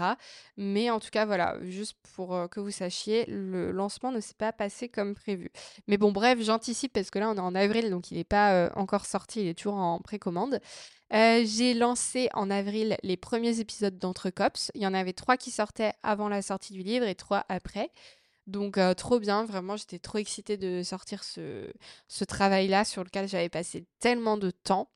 Mais 0.57 0.89
en 0.89 0.99
tout 0.99 1.09
cas, 1.11 1.25
voilà, 1.25 1.57
juste 1.63 1.97
pour 2.15 2.47
que 2.49 2.59
vous 2.59 2.71
sachiez, 2.71 3.25
le 3.27 3.71
lancement 3.71 4.11
ne 4.11 4.19
s'est 4.19 4.35
pas 4.37 4.51
passé 4.51 4.89
comme 4.89 5.15
prévu. 5.15 5.51
Mais 5.87 5.97
bon, 5.97 6.11
bref, 6.11 6.39
j'anticipe 6.41 6.93
parce 6.93 7.09
que 7.09 7.19
là, 7.19 7.29
on 7.29 7.35
est 7.35 7.39
en 7.39 7.55
avril, 7.55 7.89
donc 7.89 8.11
il 8.11 8.17
n'est 8.17 8.23
pas 8.23 8.71
encore 8.75 9.05
sorti, 9.05 9.41
il 9.41 9.47
est 9.47 9.53
toujours 9.57 9.75
en 9.75 9.99
précommande. 9.99 10.59
j'ai 11.11 11.73
lancé 11.73 12.29
en 12.33 12.49
avril 12.49 12.97
les 13.03 13.17
premiers 13.17 13.59
épisodes 13.59 13.97
d'Entrecops. 13.97 14.71
Il 14.75 14.81
y 14.81 14.87
en 14.87 14.93
avait 14.93 15.13
trois 15.13 15.37
qui 15.37 15.51
sortaient 15.51 15.93
avant 16.03 16.29
la 16.29 16.41
sortie 16.41 16.73
du 16.73 16.83
livre 16.83 17.05
et 17.05 17.15
trois 17.15 17.45
après. 17.49 17.91
Donc 18.47 18.79
trop 18.97 19.19
bien, 19.19 19.45
vraiment 19.45 19.77
j'étais 19.77 19.99
trop 19.99 20.17
excitée 20.17 20.57
de 20.57 20.83
sortir 20.83 21.23
ce, 21.23 21.71
travail-là 22.27 22.85
sur 22.85 23.03
lequel 23.03 23.27
j'avais 23.27 23.49
passé 23.49 23.85
tellement 23.99 24.37
de 24.37 24.51
temps 24.51 24.89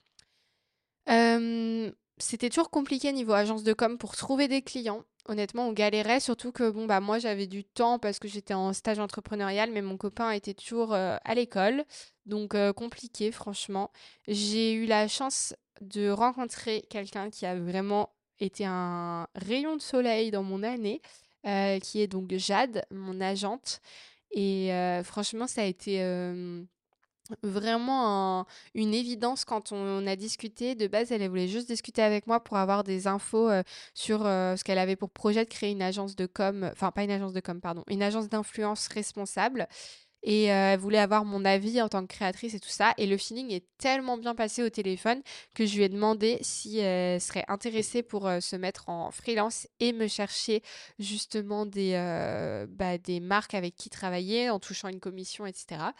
c'était 1.08 2.50
toujours 2.50 2.70
compliqué 2.70 3.12
niveau 3.12 3.34
agence 3.34 3.64
de 3.64 3.74
com 3.74 3.98
pour 3.98 4.16
trouver 4.16 4.48
des 4.48 4.62
clients. 4.62 5.04
Honnêtement, 5.28 5.68
on 5.68 5.74
galérait, 5.74 6.20
surtout 6.20 6.52
que 6.52 6.70
bon 6.70 6.86
bah 6.86 7.00
moi 7.00 7.18
j'avais 7.18 7.48
du 7.48 7.64
temps 7.64 7.98
parce 7.98 8.20
que 8.20 8.28
j'étais 8.28 8.54
en 8.54 8.74
stage 8.74 9.00
entrepreneurial, 9.00 9.72
mais 9.72 9.82
mon 9.82 9.98
copain 9.98 10.30
était 10.32 10.54
toujours 10.54 10.94
à 10.94 11.36
l'école, 11.36 11.84
donc 12.26 12.56
compliqué 12.74 13.32
franchement. 13.32 13.92
J'ai 14.28 14.74
eu 14.74 14.86
la 14.86 15.08
chance 15.08 15.56
de 15.82 16.10
rencontrer 16.10 16.86
quelqu'un 16.90 17.30
qui 17.30 17.46
a 17.46 17.60
vraiment 17.60 18.14
été 18.40 18.66
un 18.66 19.28
rayon 19.36 19.76
de 19.76 19.82
soleil 19.82 20.30
dans 20.30 20.44
mon 20.44 20.62
année, 20.62 21.02
qui 21.82 22.02
est 22.02 22.08
donc 22.08 22.32
Jade, 22.36 22.86
mon 22.92 23.20
agente. 23.20 23.82
Et 24.32 24.70
franchement, 25.04 25.48
ça 25.48 25.62
a 25.62 25.66
été 25.66 26.00
vraiment 27.44 28.46
une 28.74 28.94
évidence 28.94 29.46
quand 29.46 29.72
on 29.72 30.06
a 30.08 30.16
discuté. 30.16 30.76
De 30.76 30.88
base, 30.88 31.12
elle 31.12 31.28
voulait 31.28 31.48
juste 31.48 31.68
discuter 31.68 32.02
avec 32.02 32.28
moi 32.28 32.40
pour 32.40 32.58
avoir 32.58 32.84
des 32.84 33.08
infos 33.08 33.50
euh, 33.50 33.64
sur 33.94 34.26
euh, 34.26 34.56
ce 34.56 34.64
qu'elle 34.64 34.78
avait 34.78 34.96
pour 34.96 35.10
projet 35.10 35.44
de 35.44 35.50
créer 35.50 35.72
une 35.72 35.82
agence 35.82 36.16
de 36.16 36.26
com, 36.26 36.70
enfin 36.72 36.92
pas 36.92 37.04
une 37.04 37.12
agence 37.12 37.34
de 37.34 37.40
com, 37.40 37.60
pardon, 37.62 37.84
une 37.90 38.04
agence 38.04 38.30
d'influence 38.30 38.88
responsable. 38.88 39.68
Et 40.28 40.52
euh, 40.52 40.74
elle 40.74 40.80
voulait 40.80 40.98
avoir 40.98 41.24
mon 41.24 41.46
avis 41.46 41.80
en 41.84 41.88
tant 41.88 42.02
que 42.02 42.12
créatrice 42.12 42.56
et 42.56 42.60
tout 42.60 42.70
ça. 42.70 42.96
Et 42.98 43.06
le 43.06 43.16
feeling 43.16 43.52
est 43.52 43.66
tellement 43.78 44.18
bien 44.18 44.34
passé 44.34 44.64
au 44.64 44.70
téléphone 44.70 45.22
que 45.54 45.68
je 45.68 45.76
lui 45.76 45.84
ai 45.84 45.90
demandé 45.90 46.40
si 46.42 46.80
elle 46.80 47.22
serait 47.22 47.46
intéressée 47.48 48.02
pour 48.02 48.28
se 48.42 48.56
mettre 48.56 48.90
en 48.90 49.12
freelance 49.12 49.68
et 49.80 49.94
me 49.94 50.08
chercher 50.08 50.64
justement 50.98 51.68
des, 51.68 51.94
bah, 52.70 52.98
des 52.98 53.20
marques 53.20 53.54
avec 53.54 53.76
qui 53.76 53.92
travailler 53.92 54.50
en 54.50 54.60
touchant 54.60 54.88
une 54.88 55.00
commission, 55.00 55.46
etc. 55.46 55.92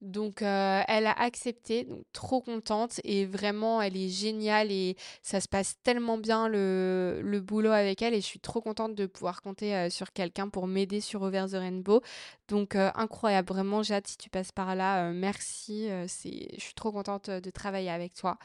Donc, 0.00 0.42
elle 0.42 1.06
a 1.06 1.12
accepté, 1.12 1.88
trop 2.12 2.40
contente 2.40 3.00
et 3.04 3.26
vraiment, 3.26 3.82
elle 3.82 3.96
est 3.96 4.08
géniale 4.08 4.70
et 4.70 4.96
ça 5.22 5.40
se 5.40 5.48
passe 5.48 5.74
tellement 5.82 6.18
bien 6.18 6.48
le, 6.48 7.40
boulot 7.44 7.72
avec 7.72 8.02
elle 8.02 8.14
et 8.14 8.20
je 8.20 8.26
suis 8.26 8.40
trop 8.40 8.60
contente 8.60 8.94
de 8.94 9.06
pouvoir 9.06 9.42
compter 9.42 9.90
sur 9.90 10.12
quelqu'un 10.12 10.48
pour 10.48 10.66
m'aider 10.68 11.00
sur 11.00 11.22
Over 11.22 11.46
the 11.50 11.54
Rainbow. 11.54 12.00
Donc, 12.48 12.76
incroyable, 12.76 13.48
vraiment, 13.48 13.82
Jade, 13.82 14.06
si 14.06 14.16
tu 14.16 14.30
passes 14.30 14.52
par 14.52 14.76
là, 14.76 15.10
merci, 15.12 15.88
c'est, 16.06 16.48
je 16.56 16.60
suis 16.60 16.74
trop 16.74 16.92
contente 16.92 17.30
de 17.30 17.50
travailler 17.50 17.90
avec 17.90 18.14
toi. 18.14 18.38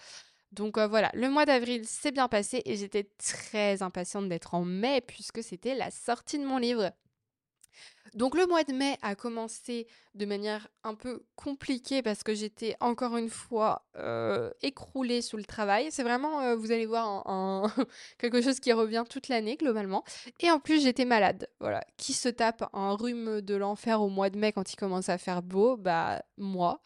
Donc 0.54 0.78
voilà, 0.78 1.10
le 1.16 1.30
mois 1.30 1.46
d'avril 1.46 1.84
s'est 1.88 2.12
bien 2.12 2.28
passé 2.28 2.62
et 2.66 2.76
j'étais 2.76 3.10
très 3.18 3.82
impatiente 3.82 4.30
d'être 4.30 4.54
en 4.54 4.64
mai 4.64 5.02
puisque 5.02 5.42
c'était 5.42 5.74
la 5.74 5.90
sortie 5.90 6.38
de 6.38 6.46
mon 6.46 6.60
livre. 6.60 6.92
Donc 8.14 8.36
le 8.36 8.46
mois 8.46 8.64
de 8.64 8.74
mai 8.74 8.98
a 9.02 9.16
commencé 9.16 9.88
de 10.14 10.26
manière 10.26 10.68
un 10.84 10.94
peu 10.94 11.24
compliquée 11.36 12.04
parce 12.04 12.24
que 12.24 12.36
j'étais 12.36 12.76
encore 12.80 13.18
une 13.18 13.30
fois 13.30 13.88
écroulée 14.62 15.22
sous 15.22 15.38
le 15.38 15.46
travail. 15.46 15.88
C'est 15.92 16.04
vraiment, 16.04 16.56
vous 16.56 16.72
allez 16.72 16.86
voir, 16.86 17.26
quelque 18.20 18.42
chose 18.42 18.60
qui 18.60 18.72
revient 18.72 19.04
toute 19.10 19.30
l'année 19.30 19.58
globalement. 19.58 20.04
Et 20.40 20.52
en 20.52 20.60
plus 20.60 20.84
j'étais 20.84 21.06
malade. 21.06 21.48
Voilà, 21.60 21.84
qui 21.98 22.14
se 22.14 22.30
tape 22.30 22.70
un 22.74 22.96
rhume 22.96 23.42
de 23.42 23.56
l'enfer 23.56 24.02
au 24.02 24.10
mois 24.10 24.30
de 24.30 24.38
mai 24.38 24.52
quand 24.52 24.72
il 24.72 24.76
commence 24.76 25.10
à 25.10 25.18
faire 25.18 25.42
beau? 25.42 25.78
Bah 25.78 26.22
moi. 26.38 26.82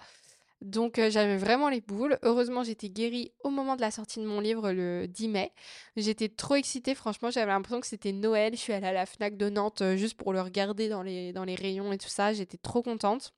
Donc 0.62 1.00
j'avais 1.10 1.38
vraiment 1.38 1.70
les 1.70 1.82
boules. 1.82 2.18
Heureusement, 2.24 2.64
j'étais 2.64 2.90
guérie 2.90 3.32
au 3.44 3.50
moment 3.50 3.76
de 3.76 3.82
la 3.82 3.92
sortie 3.92 4.20
de 4.20 4.26
mon 4.26 4.40
livre 4.40 4.72
le 4.72 5.08
10 5.08 5.28
mai. 5.30 5.54
J'étais 5.96 6.30
trop 6.30 6.56
excitée, 6.56 6.96
franchement, 6.96 7.30
j'avais 7.30 7.52
l'impression 7.52 7.80
que 7.80 7.88
c'était 7.88 8.12
Noël. 8.12 8.54
Je 8.54 8.60
suis 8.60 8.74
allée 8.74 8.88
à 8.88 8.94
la 8.94 9.06
Fnac 9.06 9.38
de 9.38 9.50
Nantes 9.50 9.84
juste 9.96 10.16
pour 10.18 10.34
le 10.34 10.42
regarder 10.42 10.90
dans 10.90 11.04
les, 11.04 11.32
dans 11.32 11.44
les 11.44 11.56
rayons 11.56 11.92
et 11.94 11.98
tout 11.98 12.10
ça. 12.10 12.34
J'étais 12.34 12.58
trop 12.58 12.82
contente. 12.82 13.34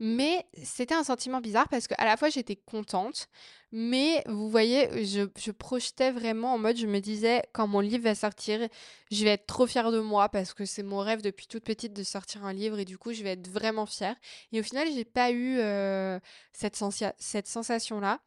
Mais 0.00 0.46
c'était 0.62 0.94
un 0.94 1.02
sentiment 1.02 1.40
bizarre 1.40 1.68
parce 1.68 1.88
qu'à 1.88 2.04
la 2.04 2.16
fois 2.16 2.28
j'étais 2.28 2.54
contente, 2.54 3.28
mais 3.72 4.22
vous 4.26 4.48
voyez, 4.48 5.04
je, 5.04 5.50
projetais 5.50 6.12
vraiment 6.12 6.54
en 6.54 6.58
mode, 6.58 6.76
je 6.76 6.86
me 6.86 7.00
disais, 7.00 7.42
quand 7.52 7.66
mon 7.66 7.80
livre 7.80 8.04
va 8.04 8.14
sortir, 8.14 8.68
je 9.10 9.24
vais 9.24 9.30
être 9.30 9.46
trop 9.46 9.66
fière 9.66 9.90
de 9.90 10.00
moi 10.00 10.28
parce 10.28 10.54
que 10.54 10.64
c'est 10.64 10.84
mon 10.84 10.98
rêve 10.98 11.20
depuis 11.20 11.46
toute 11.48 11.64
petite 11.64 11.92
de 11.94 12.02
sortir 12.04 12.44
un 12.44 12.52
livre 12.52 12.78
et 12.78 12.84
du 12.84 12.96
coup, 12.96 13.12
je 13.12 13.22
vais 13.24 13.32
être 13.32 13.48
vraiment 13.48 13.86
fière. 13.86 14.14
Et 14.52 14.60
au 14.60 14.62
final, 14.62 14.88
j'ai 14.94 15.04
pas 15.04 15.32
eu 15.32 15.58
cette, 16.52 16.78
cette 17.18 17.46
sensation-là. 17.48 18.20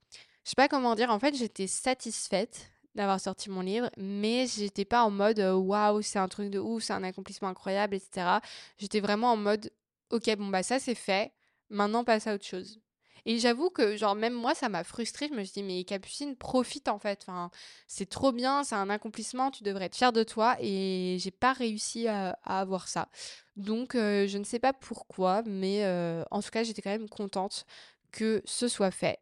Je 0.43 0.49
sais 0.49 0.55
pas 0.55 0.67
comment 0.67 0.95
dire, 0.95 1.09
en 1.09 1.19
fait, 1.19 1.35
j'étais 1.35 1.67
satisfaite 1.67 2.71
d'avoir 2.95 3.19
sorti 3.19 3.49
mon 3.49 3.61
livre, 3.61 3.89
mais 3.97 4.47
j'étais 4.47 4.85
pas 4.85 5.03
en 5.03 5.11
mode 5.11 5.39
waouh, 5.39 6.01
c'est 6.01 6.19
un 6.19 6.27
truc 6.27 6.49
de 6.49 6.59
ouf, 6.59 6.83
c'est 6.83 6.93
un 6.93 7.03
accomplissement 7.03 7.47
incroyable, 7.47 7.95
etc. 7.95 8.39
J'étais 8.77 8.99
vraiment 8.99 9.31
en 9.31 9.37
mode 9.37 9.71
ok, 10.11 10.35
bon, 10.37 10.47
bah 10.47 10.63
ça 10.63 10.79
c'est 10.79 10.95
fait 10.95 11.31
Maintenant, 11.71 12.03
passe 12.03 12.27
à 12.27 12.35
autre 12.35 12.45
chose. 12.45 12.79
Et 13.25 13.37
j'avoue 13.39 13.69
que, 13.69 13.95
genre, 13.97 14.15
même 14.15 14.33
moi, 14.33 14.55
ça 14.55 14.69
m'a 14.69 14.83
frustrée. 14.83 15.27
Je 15.29 15.33
me 15.33 15.43
suis 15.43 15.53
dit, 15.53 15.63
mais 15.63 15.83
Capucine, 15.83 16.35
profite 16.35 16.87
en 16.87 16.99
fait. 16.99 17.23
Enfin, 17.27 17.51
c'est 17.87 18.09
trop 18.09 18.31
bien, 18.31 18.63
c'est 18.63 18.75
un 18.75 18.89
accomplissement, 18.89 19.51
tu 19.51 19.63
devrais 19.63 19.85
être 19.85 19.95
fière 19.95 20.13
de 20.13 20.23
toi. 20.23 20.57
Et 20.59 21.17
j'ai 21.19 21.31
pas 21.31 21.53
réussi 21.53 22.07
à, 22.07 22.37
avoir 22.43 22.87
ça. 22.87 23.09
Donc, 23.55 23.95
euh, 23.95 24.27
je 24.27 24.37
ne 24.37 24.43
sais 24.43 24.59
pas 24.59 24.73
pourquoi, 24.73 25.43
mais 25.45 25.85
euh, 25.85 26.23
en 26.31 26.41
tout 26.41 26.49
cas, 26.49 26.63
j'étais 26.63 26.81
quand 26.81 26.89
même 26.89 27.09
contente 27.09 27.65
que 28.11 28.41
ce 28.45 28.67
soit 28.67 28.91
fait. 28.91 29.19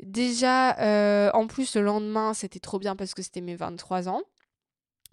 Déjà, 0.00 0.78
euh, 0.80 1.30
en 1.32 1.46
plus, 1.46 1.74
le 1.76 1.82
lendemain, 1.82 2.34
c'était 2.34 2.60
trop 2.60 2.78
bien 2.78 2.96
parce 2.96 3.14
que 3.14 3.22
c'était 3.22 3.40
mes 3.40 3.56
23 3.56 4.08
ans. 4.08 4.22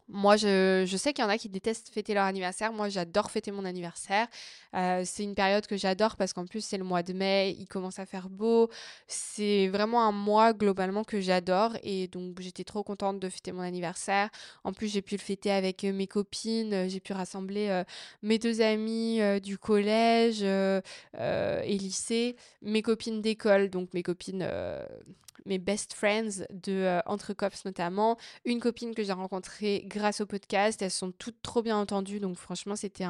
Moi, 0.09 0.35
je, 0.35 0.83
je 0.85 0.97
sais 0.97 1.13
qu'il 1.13 1.23
y 1.23 1.27
en 1.27 1.29
a 1.29 1.37
qui 1.37 1.49
détestent 1.49 1.89
fêter 1.89 2.13
leur 2.13 2.25
anniversaire. 2.25 2.73
Moi, 2.73 2.89
j'adore 2.89 3.31
fêter 3.31 3.51
mon 3.51 3.65
anniversaire. 3.65 4.27
Euh, 4.75 5.03
c'est 5.05 5.23
une 5.23 5.35
période 5.35 5.65
que 5.65 5.77
j'adore 5.77 6.17
parce 6.17 6.33
qu'en 6.33 6.45
plus, 6.45 6.63
c'est 6.63 6.77
le 6.77 6.83
mois 6.83 7.03
de 7.03 7.13
mai, 7.13 7.55
il 7.57 7.67
commence 7.67 7.99
à 7.99 8.05
faire 8.05 8.29
beau. 8.29 8.69
C'est 9.07 9.67
vraiment 9.69 10.05
un 10.05 10.11
mois 10.11 10.53
globalement 10.53 11.03
que 11.03 11.21
j'adore 11.21 11.77
et 11.83 12.07
donc 12.07 12.39
j'étais 12.41 12.63
trop 12.63 12.83
contente 12.83 13.19
de 13.19 13.29
fêter 13.29 13.51
mon 13.51 13.61
anniversaire. 13.61 14.29
En 14.63 14.73
plus, 14.73 14.91
j'ai 14.91 15.01
pu 15.01 15.15
le 15.15 15.21
fêter 15.21 15.51
avec 15.51 15.83
euh, 15.83 15.93
mes 15.93 16.07
copines. 16.07 16.89
J'ai 16.89 16.99
pu 16.99 17.13
rassembler 17.13 17.69
euh, 17.69 17.83
mes 18.23 18.39
deux 18.39 18.61
amies 18.61 19.19
du 19.41 19.57
collège 19.57 20.43
et 20.43 21.77
lycée, 21.77 22.35
mes 22.61 22.81
copines 22.81 23.21
d'école, 23.21 23.69
donc 23.69 23.93
mes 23.93 24.03
copines 24.03 24.47
mes 25.45 25.57
best 25.57 25.93
friends 25.93 26.45
de 26.51 26.73
euh, 26.73 26.99
Entre 27.05 27.33
Cops 27.33 27.65
notamment, 27.65 28.17
une 28.45 28.59
copine 28.59 28.93
que 28.95 29.03
j'ai 29.03 29.13
rencontrée 29.13 29.83
grâce 29.87 30.21
au 30.21 30.25
podcast. 30.25 30.81
Elles 30.81 30.91
sont 30.91 31.11
toutes 31.11 31.41
trop 31.41 31.61
bien 31.61 31.77
entendues, 31.77 32.19
donc 32.19 32.37
franchement 32.37 32.75
c'était 32.75 33.05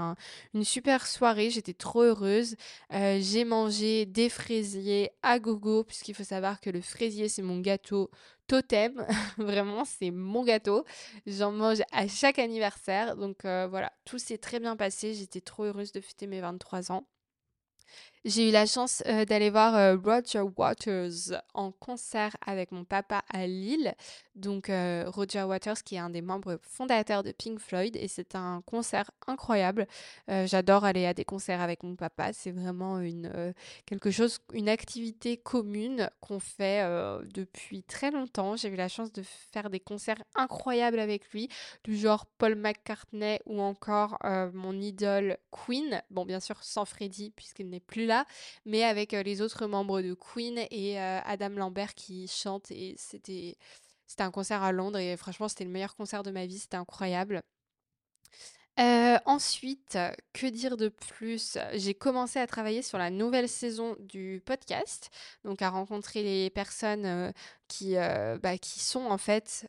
une 0.54 0.64
super 0.64 1.08
soirée, 1.08 1.50
j'étais 1.50 1.74
trop 1.74 2.04
heureuse. 2.04 2.56
Euh, 2.94 3.20
j'ai 3.22 3.46
mangé 3.46 4.06
des 4.06 4.30
fraisiers 4.30 5.12
à 5.22 5.40
gogo, 5.40 5.84
puisqu'il 5.84 6.16
faut 6.16 6.24
savoir 6.24 6.60
que 6.62 6.70
le 6.70 6.82
fraisier 6.82 7.30
c'est 7.30 7.42
mon 7.42 7.60
gâteau 7.60 8.10
totem, 8.48 9.06
vraiment 9.38 9.86
c'est 9.86 10.12
mon 10.12 10.44
gâteau. 10.44 10.86
J'en 11.26 11.52
mange 11.52 11.82
à 11.92 12.08
chaque 12.08 12.40
anniversaire, 12.40 13.16
donc 13.16 13.46
euh, 13.46 13.68
voilà, 13.70 13.92
tout 14.06 14.20
s'est 14.20 14.38
très 14.38 14.60
bien 14.60 14.76
passé, 14.76 15.14
j'étais 15.14 15.42
trop 15.42 15.64
heureuse 15.66 15.92
de 15.92 16.02
fêter 16.02 16.28
mes 16.28 16.42
23 16.42 16.92
ans. 16.92 17.08
J'ai 18.26 18.48
eu 18.48 18.52
la 18.52 18.66
chance 18.66 19.04
d'aller 19.28 19.50
voir 19.50 19.98
Roger 20.02 20.46
Waters 20.56 21.42
en 21.54 21.74
concert 21.74 22.38
avec 22.46 22.72
mon 22.72 22.86
papa 22.86 23.22
à 23.28 23.48
Lille. 23.48 23.94
Donc 24.36 24.72
Roger 25.08 25.44
Waters 25.44 25.84
qui 25.84 25.96
est 25.96 26.00
un 26.00 26.10
des 26.10 26.22
membres 26.22 26.58
fondateurs 26.62 27.24
de 27.24 27.34
Pink 27.34 27.60
Floyd 27.60 27.98
et 27.98 28.08
c'est 28.08 28.36
un 28.36 28.64
concert 28.66 29.12
incroyable. 29.28 29.88
J'adore 30.46 30.86
aller 30.86 31.06
à 31.06 31.14
des 31.14 31.26
concerts 31.26 31.60
avec 31.60 31.84
mon 31.84 31.98
papa. 31.98 32.32
C'est 32.32 32.52
vraiment 32.52 33.00
une 33.00 33.54
quelque 33.86 34.10
chose, 34.10 34.40
une 34.54 34.70
activité 34.70 35.36
commune 35.36 36.10
qu'on 36.22 36.40
fait 36.40 36.82
depuis 37.34 37.84
très 37.84 38.10
longtemps. 38.10 38.56
J'ai 38.56 38.70
eu 38.70 38.78
la 38.78 38.88
chance 38.88 39.12
de 39.12 39.22
faire 39.52 39.70
des 39.70 39.82
concerts 39.82 40.24
incroyables 40.36 41.00
avec 41.00 41.30
lui, 41.32 41.50
du 41.84 41.98
genre 41.98 42.26
Paul 42.38 42.56
McCartney 42.56 43.40
ou 43.46 43.60
encore 43.60 44.18
mon 44.54 44.80
idole 44.80 45.38
Queen. 45.52 46.02
Bon 46.10 46.26
bien 46.26 46.40
sûr 46.40 46.64
sans 46.64 46.86
Freddie 46.86 47.32
puisqu'il 47.32 47.70
n'est 47.70 47.82
plus 47.82 48.06
là 48.06 48.13
mais 48.66 48.84
avec 48.84 49.12
les 49.12 49.42
autres 49.42 49.68
membres 49.68 50.02
de 50.02 50.14
Queen 50.14 50.66
et 50.72 51.00
Adam 51.00 51.50
Lambert 51.50 51.96
qui 51.96 52.28
chante. 52.28 52.72
Et 52.72 52.96
c'était, 52.98 53.58
un 54.20 54.32
concert 54.32 54.64
à 54.64 54.72
Londres 54.72 55.00
et 55.00 55.18
franchement, 55.18 55.48
c'était 55.48 55.64
le 55.64 55.72
meilleur 55.72 55.96
concert 55.96 56.24
de 56.24 56.32
ma 56.32 56.46
vie. 56.46 56.60
C'était 56.60 56.78
incroyable. 56.78 57.42
ensuite, 59.26 59.98
que 60.34 60.48
dire 60.48 60.78
de 60.78 60.90
plus? 60.90 61.58
J'ai 61.74 61.94
commencé 61.94 62.40
à 62.40 62.48
travailler 62.48 62.82
sur 62.82 62.98
la 62.98 63.10
nouvelle 63.10 63.50
saison 63.50 63.96
du 64.00 64.42
podcast, 64.46 65.10
donc 65.44 65.62
à 65.62 65.70
rencontrer 65.70 66.24
les 66.24 66.50
personnes 66.50 67.34
qui, 67.68 67.96
bah, 68.42 68.58
qui 68.58 68.80
sont 68.80 69.06
en 69.06 69.18
fait 69.18 69.68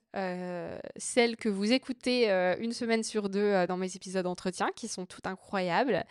celles 0.97 1.37
que 1.37 1.49
vous 1.49 1.73
écoutez 1.73 2.29
une 2.59 2.73
semaine 2.73 3.03
sur 3.03 3.29
deux 3.29 3.67
dans 3.67 3.77
mes 3.77 3.95
épisodes 3.97 4.25
d'entretien, 4.25 4.71
qui 4.75 4.89
sont 4.89 5.07
toutes 5.07 5.27
incroyables. 5.27 6.05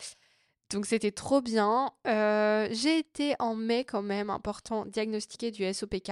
Donc 0.69 0.86
c'était 0.86 1.12
trop 1.12 1.41
bien. 1.41 1.91
Euh, 2.08 2.67
j'ai 2.71 2.97
été 2.97 3.36
en 3.39 3.56
mai 3.56 3.86
quand 3.86 4.02
même, 4.02 4.30
important, 4.30 4.86
diagnostiqué 4.86 5.52
du 5.52 5.71
SOPK. 5.71 6.12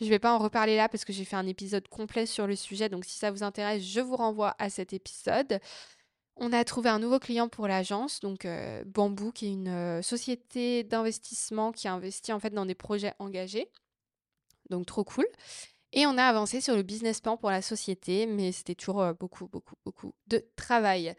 Je 0.00 0.06
ne 0.06 0.10
vais 0.10 0.18
pas 0.18 0.32
en 0.32 0.38
reparler 0.38 0.76
là 0.76 0.88
parce 0.88 1.04
que 1.04 1.12
j'ai 1.12 1.24
fait 1.24 1.36
un 1.36 1.46
épisode 1.46 1.86
complet 1.88 2.26
sur 2.26 2.46
le 2.46 2.56
sujet. 2.56 2.88
Donc 2.88 3.04
si 3.04 3.16
ça 3.18 3.30
vous 3.30 3.42
intéresse, 3.42 3.82
je 3.82 4.00
vous 4.00 4.16
renvoie 4.16 4.56
à 4.58 4.70
cet 4.70 4.92
épisode. 4.92 5.60
On 6.36 6.52
a 6.52 6.64
trouvé 6.64 6.88
un 6.88 6.98
nouveau 6.98 7.18
client 7.18 7.48
pour 7.48 7.68
l'agence, 7.68 8.20
donc 8.20 8.46
euh, 8.46 8.82
Bamboo, 8.86 9.32
qui 9.32 9.46
est 9.46 9.52
une 9.52 9.68
euh, 9.68 10.02
société 10.02 10.82
d'investissement 10.82 11.72
qui 11.72 11.88
investit 11.88 12.32
en 12.32 12.40
fait 12.40 12.50
dans 12.50 12.66
des 12.66 12.74
projets 12.74 13.14
engagés. 13.18 13.70
Donc 14.70 14.86
trop 14.86 15.04
cool. 15.04 15.26
Et 15.92 16.06
on 16.06 16.16
a 16.16 16.24
avancé 16.24 16.62
sur 16.62 16.74
le 16.74 16.82
business 16.82 17.20
plan 17.20 17.36
pour 17.36 17.50
la 17.50 17.60
société, 17.60 18.26
mais 18.26 18.50
c'était 18.50 18.74
toujours 18.74 19.12
beaucoup, 19.12 19.46
beaucoup, 19.46 19.74
beaucoup 19.84 20.14
de 20.26 20.42
travail. 20.56 21.14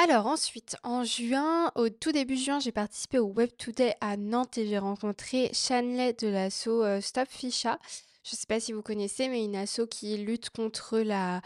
Alors 0.00 0.26
ensuite, 0.26 0.76
en 0.84 1.02
juin, 1.02 1.72
au 1.74 1.88
tout 1.88 2.12
début 2.12 2.36
juin, 2.36 2.60
j'ai 2.60 2.70
participé 2.70 3.18
au 3.18 3.26
Web 3.26 3.50
Today 3.58 3.96
à 4.00 4.16
Nantes 4.16 4.56
et 4.56 4.64
j'ai 4.64 4.78
rencontré 4.78 5.50
Chanley 5.52 6.12
de 6.12 6.28
l'asso 6.28 6.68
euh, 6.68 7.00
Stop 7.00 7.26
Ficha. 7.28 7.80
Je 8.22 8.36
ne 8.36 8.38
sais 8.38 8.46
pas 8.46 8.60
si 8.60 8.72
vous 8.72 8.80
connaissez, 8.80 9.28
mais 9.28 9.44
une 9.44 9.56
asso 9.56 9.88
qui 9.90 10.16
lutte 10.18 10.50
contre 10.50 11.00
la 11.00 11.42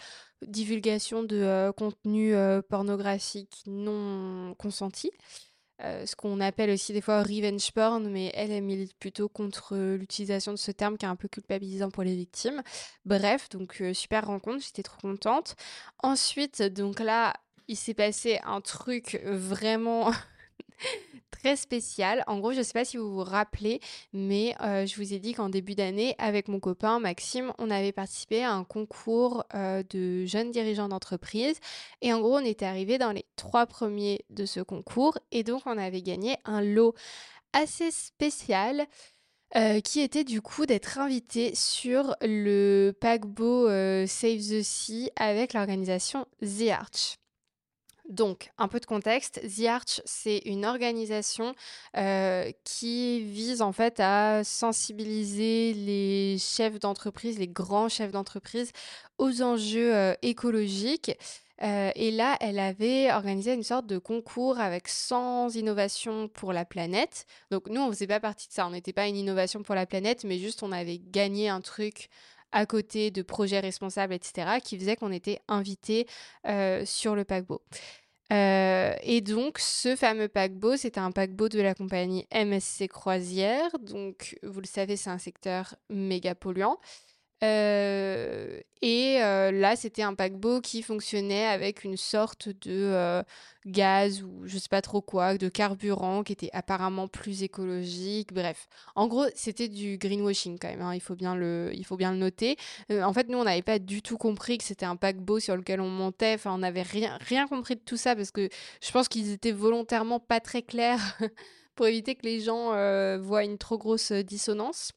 divulgation 0.47 1.23
de 1.23 1.37
euh, 1.37 1.73
contenu 1.73 2.35
euh, 2.35 2.61
pornographique 2.61 3.63
non 3.67 4.55
consenti. 4.59 5.11
ce 5.81 6.15
qu'on 6.15 6.39
appelle 6.41 6.71
aussi 6.71 6.93
des 6.93 7.01
fois 7.01 7.23
revenge 7.23 7.73
porn, 7.73 8.07
mais 8.11 8.33
elle, 8.35 8.51
elle 8.51 8.63
milite 8.63 8.95
plutôt 8.99 9.31
contre 9.31 9.77
l'utilisation 9.97 10.53
de 10.53 10.59
ce 10.59 10.73
terme 10.73 10.99
qui 10.99 11.07
est 11.07 11.09
un 11.09 11.17
peu 11.17 11.29
culpabilisant 11.29 11.91
pour 11.91 12.03
les 12.03 12.15
victimes. 12.15 12.63
Bref, 13.07 13.49
donc 13.49 13.83
super 13.95 14.27
rencontre, 14.27 14.63
j'étais 14.63 14.83
trop 14.83 15.01
contente. 15.01 15.57
Ensuite, 16.03 16.63
donc 16.63 17.01
là, 17.01 17.33
il 17.69 17.77
s'est 17.77 17.95
passé 17.95 18.41
un 18.45 18.61
truc 18.61 19.21
vraiment 19.25 20.13
très 21.43 21.57
spécial. 21.57 22.23
En 22.27 22.39
gros, 22.39 22.53
je 22.53 22.59
ne 22.59 22.63
sais 22.63 22.73
pas 22.73 22.85
si 22.85 22.97
vous 22.97 23.13
vous 23.13 23.25
rappelez, 23.25 23.81
mais 24.13 24.55
euh, 24.63 24.87
je 24.87 24.97
vous 24.97 25.13
ai 25.13 25.19
dit 25.19 25.35
qu'en 25.35 25.49
début 25.49 25.75
d'année, 25.75 26.15
avec 26.19 26.49
mon 26.49 26.61
copain 26.61 27.01
Maxime, 27.01 27.53
on 27.59 27.71
avait 27.71 27.93
participé 27.93 28.43
à 28.45 28.53
un 28.53 28.65
concours 28.65 29.45
euh, 29.55 29.83
de 29.91 30.25
jeunes 30.27 30.51
dirigeants 30.51 30.89
d'entreprise. 30.89 31.59
Et 32.01 32.13
en 32.13 32.21
gros, 32.21 32.37
on 32.37 32.45
était 32.45 32.67
arrivé 32.67 32.99
dans 32.99 33.13
les 33.13 33.25
trois 33.37 33.67
premiers 33.67 34.25
de 34.31 34.47
ce 34.47 34.61
concours. 34.61 35.19
Et 35.33 35.43
donc, 35.43 35.63
on 35.67 35.79
avait 35.79 36.03
gagné 36.03 36.37
un 36.45 36.63
lot 36.63 36.95
assez 37.53 37.91
spécial. 37.91 38.87
Euh, 39.55 39.81
qui 39.81 40.01
était 40.01 40.25
du 40.25 40.41
coup 40.41 40.65
d'être 40.65 40.99
invité 40.99 41.55
sur 41.55 42.17
le 42.23 42.93
paquebot 42.99 43.67
Save 44.07 44.39
the 44.39 44.63
Sea 44.63 45.11
avec 45.17 45.53
l'organisation 45.53 46.25
The 46.41 46.71
Arch. 46.71 47.19
Donc, 48.09 48.51
un 48.59 48.67
peu 48.67 48.81
de 48.81 48.87
contexte, 48.87 49.41
The 49.43 49.67
Arch, 49.67 50.01
c'est 50.05 50.39
une 50.45 50.67
organisation 50.67 51.55
euh, 51.97 52.51
qui 52.65 53.23
vise 53.23 53.63
en 53.63 53.73
fait 53.73 54.01
à 54.01 54.43
sensibiliser 54.45 55.73
les 55.73 56.37
chefs 56.39 56.81
d'entreprise, 56.81 57.39
les 57.39 57.49
grands 57.49 57.89
chefs 57.89 58.11
d'entreprise 58.11 58.73
aux 59.19 59.41
enjeux 59.43 59.95
euh, 59.95 60.15
écologiques. 60.23 61.13
Euh, 61.63 61.93
et 61.95 62.11
là, 62.11 62.37
elle 62.41 62.59
avait 62.59 63.13
organisé 63.13 63.55
une 63.55 63.63
sorte 63.63 63.87
de 63.87 63.99
concours 63.99 64.59
avec 64.59 64.89
100 64.89 65.51
innovations 65.51 66.27
pour 66.27 66.53
la 66.53 66.65
planète. 66.65 67.27
Donc 67.53 67.69
nous, 67.69 67.81
on 67.81 67.87
ne 67.87 67.93
faisait 67.93 68.09
pas 68.09 68.19
partie 68.19 68.49
de 68.49 68.53
ça, 68.53 68.67
on 68.67 68.71
n'était 68.71 68.93
pas 68.93 69.07
une 69.07 69.17
innovation 69.17 69.63
pour 69.63 69.77
la 69.77 69.87
planète, 69.87 70.25
mais 70.25 70.39
juste 70.39 70.65
on 70.65 70.73
avait 70.73 70.99
gagné 70.99 71.49
un 71.49 71.61
truc 71.61 72.09
à 72.53 72.67
côté 72.67 73.11
de 73.11 73.23
projets 73.23 73.61
responsables, 73.61 74.15
etc., 74.15 74.59
qui 74.63 74.79
faisait 74.79 74.97
qu'on 74.97 75.13
était 75.13 75.41
invité 75.49 76.07
sur 76.85 77.15
le 77.15 77.25
paquebot. 77.25 77.63
Euh, 78.33 78.95
et 79.03 79.21
donc, 79.21 79.59
ce 79.59 79.95
fameux 79.95 80.29
paquebot, 80.29 80.77
c'était 80.77 81.01
un 81.01 81.11
paquebot 81.11 81.51
de 81.51 81.61
la 81.61 81.75
compagnie 81.75 82.27
MSC 82.33 82.89
Croisière. 82.89 83.71
Donc, 83.81 84.39
vous 84.43 84.61
le 84.61 84.67
savez, 84.67 84.97
c'est 84.97 85.11
un 85.11 85.19
secteur 85.19 85.75
méga 85.91 86.35
polluant. 86.35 86.79
Euh, 87.43 88.61
et 88.83 89.19
euh, 89.21 89.51
là, 89.51 89.75
c'était 89.75 90.03
un 90.03 90.15
paquebot 90.15 90.61
qui 90.61 90.83
fonctionnait 90.83 91.47
avec 91.47 91.83
une 91.83 91.97
sorte 91.97 92.49
de 92.49 92.71
euh, 92.71 93.23
gaz 93.67 94.23
ou 94.23 94.43
je 94.45 94.59
sais 94.59 94.69
pas 94.69 94.83
trop 94.83 95.01
quoi, 95.01 95.37
de 95.39 95.49
carburant 95.49 96.23
qui 96.23 96.33
était 96.33 96.51
apparemment 96.53 97.09
plus 97.09 97.43
écologique. 97.43 98.33
Bref, 98.33 98.69
en 98.95 99.09
gros, 99.09 99.27
c'était 99.35 99.69
du 99.69 99.99
greenwashing 99.99 100.59
quand 100.59 100.69
même. 100.69 100.83
Hein, 100.83 100.95
il 100.95 101.01
faut 101.01 101.17
bien 101.17 101.35
le, 101.35 101.71
il 101.75 101.85
faut 101.85 101.97
bien 101.97 102.13
le 102.13 102.19
noter. 102.19 102.57
en 102.91 103.13
fait, 103.13 103.29
nous, 103.29 103.39
on 103.39 103.45
n'avait 103.45 103.63
pas 103.63 103.79
du 103.79 104.03
tout 104.03 104.19
compris 104.19 104.59
que 104.59 104.65
c'était 104.65 104.87
un 104.87 104.97
paquebot 104.97 105.41
sur 105.41 105.57
lequel 105.57 105.81
on 105.81 105.91
montait. 105.91 106.35
Enfin, 106.35 106.55
on 106.55 106.59
n'avait 106.59 106.83
rien, 106.83 107.19
rien 107.21 107.49
compris 107.49 107.75
de 107.75 107.83
tout 107.85 107.97
ça 107.97 108.15
parce 108.15 108.31
que 108.31 108.49
je 108.81 108.91
pense 108.93 109.09
qu'ils 109.09 109.33
étaient 109.33 109.53
volontairement 109.53 110.21
pas 110.21 110.41
très 110.41 110.63
clairs 110.63 111.19
pour 111.75 111.87
éviter 111.87 112.15
que 112.15 112.25
les 112.25 112.41
gens 112.41 112.69
voient 113.19 113.45
une 113.45 113.59
trop 113.59 113.79
grosse 113.79 114.13
dissonance. 114.13 114.93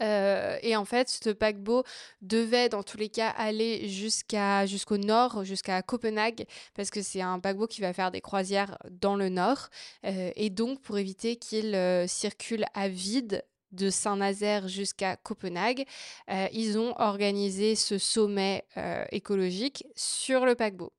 Euh, 0.00 0.58
et 0.62 0.76
en 0.76 0.84
fait, 0.84 1.08
ce 1.08 1.30
paquebot 1.30 1.84
devait 2.22 2.68
dans 2.68 2.82
tous 2.82 2.96
les 2.96 3.08
cas 3.08 3.28
aller 3.28 3.88
jusqu'à 3.88 4.66
jusqu'au 4.66 4.98
nord, 4.98 5.44
jusqu'à 5.44 5.82
Copenhague, 5.82 6.46
parce 6.74 6.90
que 6.90 7.02
c'est 7.02 7.20
un 7.20 7.40
paquebot 7.40 7.66
qui 7.66 7.80
va 7.80 7.92
faire 7.92 8.10
des 8.10 8.20
croisières 8.20 8.78
dans 8.90 9.16
le 9.16 9.28
nord. 9.28 9.68
Euh, 10.04 10.30
et 10.36 10.50
donc, 10.50 10.80
pour 10.80 10.98
éviter 10.98 11.36
qu'il 11.36 11.74
euh, 11.74 12.06
circule 12.06 12.66
à 12.74 12.88
vide 12.88 13.44
de 13.72 13.90
Saint-Nazaire 13.90 14.68
jusqu'à 14.68 15.16
Copenhague, 15.16 15.84
ils 16.52 16.78
ont 16.78 16.94
organisé 16.98 17.74
ce 17.74 17.98
sommet 17.98 18.64
écologique 19.10 19.84
sur 19.96 20.46
le 20.46 20.54
paquebot. 20.54 20.92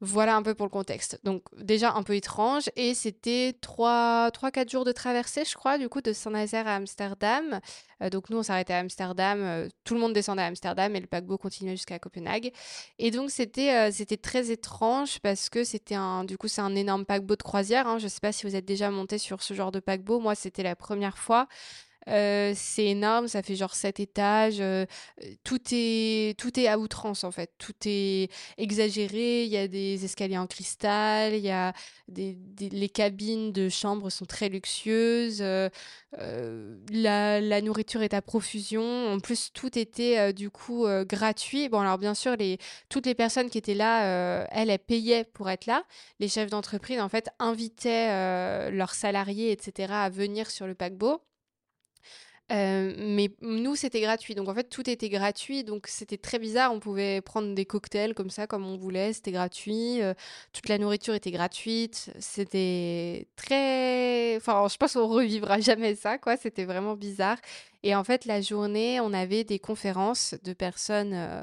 Voilà 0.00 0.36
un 0.36 0.42
peu 0.42 0.54
pour 0.54 0.64
le 0.64 0.70
contexte. 0.70 1.18
Donc 1.24 1.42
déjà 1.56 1.92
un 1.94 2.04
peu 2.04 2.14
étrange 2.14 2.70
et 2.76 2.94
c'était 2.94 3.56
3-4 3.60 4.70
jours 4.70 4.84
de 4.84 4.92
traversée, 4.92 5.44
je 5.44 5.54
crois, 5.56 5.76
du 5.76 5.88
coup, 5.88 6.00
de 6.00 6.12
Saint-Nazaire 6.12 6.68
à 6.68 6.76
Amsterdam. 6.76 7.58
Euh, 8.02 8.08
donc 8.08 8.30
nous, 8.30 8.38
on 8.38 8.44
s'arrêtait 8.44 8.74
à 8.74 8.78
Amsterdam, 8.78 9.40
euh, 9.42 9.68
tout 9.82 9.94
le 9.94 10.00
monde 10.00 10.12
descendait 10.12 10.42
à 10.42 10.46
Amsterdam 10.46 10.94
et 10.94 11.00
le 11.00 11.08
paquebot 11.08 11.36
continuait 11.36 11.74
jusqu'à 11.74 11.98
Copenhague. 11.98 12.52
Et 13.00 13.10
donc 13.10 13.32
c'était 13.32 13.74
euh, 13.74 13.90
c'était 13.92 14.16
très 14.16 14.52
étrange 14.52 15.18
parce 15.18 15.48
que 15.48 15.64
c'était 15.64 15.96
un, 15.96 16.22
du 16.22 16.38
coup, 16.38 16.46
c'est 16.46 16.60
un 16.60 16.76
énorme 16.76 17.04
paquebot 17.04 17.34
de 17.34 17.42
croisière. 17.42 17.88
Hein. 17.88 17.98
Je 17.98 18.04
ne 18.04 18.08
sais 18.08 18.20
pas 18.20 18.30
si 18.30 18.46
vous 18.46 18.54
êtes 18.54 18.66
déjà 18.66 18.92
monté 18.92 19.18
sur 19.18 19.42
ce 19.42 19.52
genre 19.52 19.72
de 19.72 19.80
paquebot. 19.80 20.20
Moi, 20.20 20.36
c'était 20.36 20.62
la 20.62 20.76
première 20.76 21.18
fois. 21.18 21.48
Euh, 22.08 22.52
c'est 22.56 22.86
énorme, 22.86 23.28
ça 23.28 23.42
fait 23.42 23.54
genre 23.54 23.74
7 23.74 24.00
étages. 24.00 24.60
Euh, 24.60 24.86
tout, 25.44 25.60
est, 25.72 26.38
tout 26.38 26.58
est 26.58 26.66
à 26.66 26.78
outrance 26.78 27.24
en 27.24 27.30
fait. 27.30 27.52
Tout 27.58 27.74
est 27.84 28.30
exagéré. 28.56 29.44
Il 29.44 29.50
y 29.50 29.56
a 29.56 29.68
des 29.68 30.04
escaliers 30.04 30.38
en 30.38 30.46
cristal. 30.46 31.34
Y 31.36 31.50
a 31.50 31.72
les 32.16 32.88
cabines 32.88 33.52
de 33.52 33.68
chambre 33.68 34.10
sont 34.10 34.24
très 34.24 34.48
luxueuses. 34.48 35.42
Euh, 35.42 35.68
la, 36.90 37.60
nourriture 37.60 38.02
est 38.02 38.14
à 38.14 38.22
profusion. 38.22 39.12
En 39.12 39.20
plus, 39.20 39.52
tout 39.52 39.78
était 39.78 40.32
du 40.32 40.50
coup 40.50 40.86
gratuit. 41.06 41.68
Bon, 41.68 41.80
alors 41.80 41.98
bien 41.98 42.14
sûr, 42.14 42.36
toutes 42.88 43.06
les 43.06 43.14
personnes 43.14 43.50
qui 43.50 43.58
étaient 43.58 43.74
là, 43.74 44.46
elles, 44.50 44.70
elles 44.70 44.78
payaient 44.78 45.24
pour 45.24 45.50
être 45.50 45.66
là. 45.66 45.84
Les 46.20 46.28
chefs 46.28 46.50
d'entreprise, 46.50 47.00
en 47.00 47.08
fait, 47.08 47.28
invitaient 47.38 48.70
leurs 48.70 48.94
salariés, 48.94 49.52
etc., 49.52 49.92
à 49.92 50.08
venir 50.08 50.50
sur 50.50 50.66
le 50.66 50.74
paquebot. 50.74 51.20
Euh, 52.50 52.94
mais 52.98 53.30
nous, 53.42 53.76
c'était 53.76 54.00
gratuit. 54.00 54.34
Donc, 54.34 54.48
en 54.48 54.54
fait, 54.54 54.68
tout 54.70 54.88
était 54.88 55.08
gratuit. 55.08 55.64
Donc, 55.64 55.86
c'était 55.86 56.16
très 56.16 56.38
bizarre. 56.38 56.72
On 56.72 56.80
pouvait 56.80 57.20
prendre 57.20 57.54
des 57.54 57.66
cocktails 57.66 58.14
comme 58.14 58.30
ça, 58.30 58.46
comme 58.46 58.64
on 58.66 58.76
voulait. 58.76 59.12
C'était 59.12 59.32
gratuit. 59.32 60.00
Euh, 60.00 60.14
toute 60.52 60.68
la 60.68 60.78
nourriture 60.78 61.14
était 61.14 61.30
gratuite. 61.30 62.10
C'était 62.18 63.28
très. 63.36 64.36
Enfin, 64.36 64.66
je 64.70 64.76
pense 64.76 64.94
qu'on 64.94 65.06
revivra 65.08 65.60
jamais 65.60 65.94
ça, 65.94 66.18
quoi. 66.18 66.36
C'était 66.36 66.64
vraiment 66.64 66.94
bizarre. 66.94 67.38
Et 67.82 67.94
en 67.94 68.04
fait, 68.04 68.24
la 68.24 68.40
journée, 68.40 69.00
on 69.00 69.12
avait 69.12 69.44
des 69.44 69.58
conférences 69.58 70.34
de 70.42 70.52
personnes. 70.52 71.12
Euh, 71.14 71.42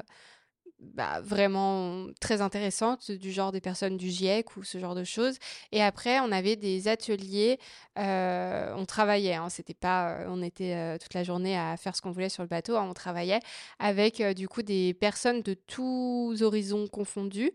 bah, 0.78 1.20
vraiment 1.22 2.06
très 2.20 2.42
intéressantes, 2.42 3.10
du 3.10 3.32
genre 3.32 3.50
des 3.50 3.60
personnes 3.62 3.96
du 3.96 4.10
GIEC 4.10 4.56
ou 4.56 4.64
ce 4.64 4.78
genre 4.78 4.94
de 4.94 5.04
choses. 5.04 5.38
Et 5.72 5.82
après, 5.82 6.20
on 6.20 6.30
avait 6.30 6.56
des 6.56 6.88
ateliers, 6.88 7.58
euh, 7.98 8.74
on 8.76 8.84
travaillait, 8.84 9.34
hein, 9.34 9.48
c'était 9.48 9.74
pas, 9.74 10.10
euh, 10.10 10.26
on 10.28 10.42
était 10.42 10.74
euh, 10.74 10.98
toute 10.98 11.14
la 11.14 11.24
journée 11.24 11.56
à 11.56 11.76
faire 11.78 11.96
ce 11.96 12.02
qu'on 12.02 12.10
voulait 12.10 12.28
sur 12.28 12.42
le 12.42 12.48
bateau, 12.48 12.76
hein, 12.76 12.86
on 12.88 12.94
travaillait 12.94 13.40
avec 13.78 14.22
du 14.34 14.48
coup 14.48 14.62
des 14.62 14.92
personnes 14.94 15.40
de 15.42 15.54
tous 15.54 16.42
horizons 16.42 16.86
confondus. 16.88 17.52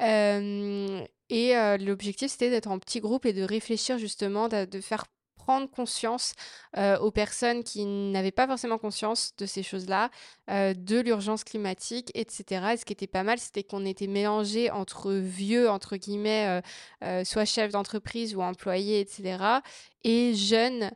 et 0.00 1.54
l'objectif, 1.80 2.30
c'était 2.30 2.50
d'être 2.50 2.70
en 2.70 2.78
petit 2.78 3.00
groupe 3.00 3.26
et 3.26 3.32
de 3.32 3.42
réfléchir 3.42 3.98
justement, 3.98 4.48
de 4.48 4.80
faire 4.80 5.04
prendre 5.42 5.68
conscience 5.68 6.34
euh, 6.76 6.96
aux 6.98 7.10
personnes 7.10 7.64
qui 7.64 7.84
n'avaient 7.84 8.30
pas 8.30 8.46
forcément 8.46 8.78
conscience 8.78 9.34
de 9.38 9.46
ces 9.46 9.64
choses-là, 9.64 10.10
euh, 10.50 10.72
de 10.72 11.00
l'urgence 11.00 11.42
climatique, 11.42 12.12
etc. 12.14 12.66
Et 12.72 12.76
ce 12.76 12.84
qui 12.84 12.92
était 12.92 13.08
pas 13.08 13.24
mal, 13.24 13.38
c'était 13.38 13.64
qu'on 13.64 13.84
était 13.84 14.06
mélangés 14.06 14.70
entre 14.70 15.12
vieux, 15.12 15.68
entre 15.68 15.96
guillemets, 15.96 16.62
euh, 17.02 17.24
soit 17.24 17.44
chefs 17.44 17.72
d'entreprise 17.72 18.36
ou 18.36 18.42
employés, 18.42 19.00
etc., 19.00 19.60
et 20.04 20.34
jeunes. 20.34 20.90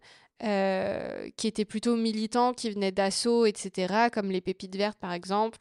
qui 1.36 1.46
étaient 1.46 1.64
plutôt 1.64 1.96
militants, 1.96 2.52
qui 2.52 2.70
venaient 2.70 2.92
d'assaut, 2.92 3.46
etc., 3.46 4.10
comme 4.12 4.30
les 4.30 4.42
pépites 4.42 4.76
vertes 4.76 4.98
par 4.98 5.14
exemple, 5.14 5.58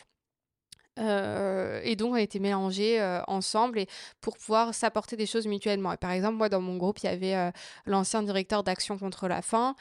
euh, 0.99 1.81
et 1.83 1.95
donc, 1.95 2.13
on 2.13 2.15
été 2.15 2.39
mélangés 2.39 3.01
euh, 3.01 3.21
ensemble 3.27 3.79
et 3.79 3.87
pour 4.21 4.37
pouvoir 4.37 4.73
s'apporter 4.73 5.17
des 5.17 5.25
choses 5.25 5.47
mutuellement. 5.47 5.93
Et 5.93 5.97
par 5.97 6.11
exemple, 6.11 6.35
moi, 6.35 6.49
dans 6.49 6.61
mon 6.61 6.77
groupe, 6.77 6.99
il 6.99 7.05
y 7.05 7.09
avait 7.09 7.35
euh, 7.35 7.51
l'ancien 7.85 8.23
directeur 8.23 8.63
d'Action 8.63 8.97
contre 8.97 9.27
la 9.27 9.41
faim 9.41 9.75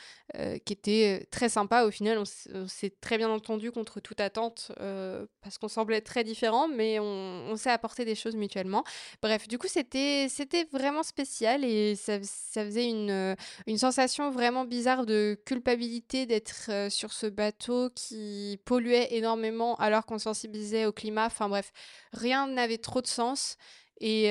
qui 0.64 0.72
était 0.72 1.28
très 1.30 1.48
sympa. 1.48 1.84
Au 1.84 1.92
final, 1.92 2.18
on 2.18 2.24
s'est 2.66 2.92
très 3.00 3.18
bien 3.18 3.30
entendu 3.30 3.70
contre 3.70 4.00
toute 4.00 4.20
attente 4.20 4.72
parce 5.42 5.58
qu'on 5.58 5.68
semblait 5.68 6.00
très 6.00 6.24
différents, 6.24 6.66
mais 6.66 6.98
on, 6.98 7.54
s'est 7.56 7.70
apporté 7.70 8.04
des 8.04 8.16
choses 8.16 8.34
mutuellement. 8.34 8.82
Bref, 9.22 9.46
du 9.46 9.58
coup, 9.58 9.68
c'était 9.68 10.26
vraiment 10.72 11.04
spécial 11.04 11.64
et 11.64 11.94
ça, 11.94 12.18
ça 12.22 12.64
faisait 12.64 12.88
une, 12.88 13.36
une 13.66 13.78
sensation 13.78 14.30
vraiment 14.30 14.64
bizarre 14.64 15.06
de 15.06 15.38
culpabilité 15.44 16.26
d'être 16.26 16.90
sur 16.90 17.12
ce 17.12 17.26
bateau 17.26 17.90
qui 17.94 18.58
polluait 18.64 19.14
énormément 19.14 19.76
alors 19.76 20.04
qu'on 20.04 20.18
sensibilisait 20.18 20.86
au 20.86 20.92
climat 20.92 21.03
Enfin 21.12 21.48
bref, 21.48 21.72
rien 22.12 22.46
n'avait 22.48 22.78
trop 22.78 23.00
de 23.02 23.06
sens. 23.06 23.56
Et 24.00 24.30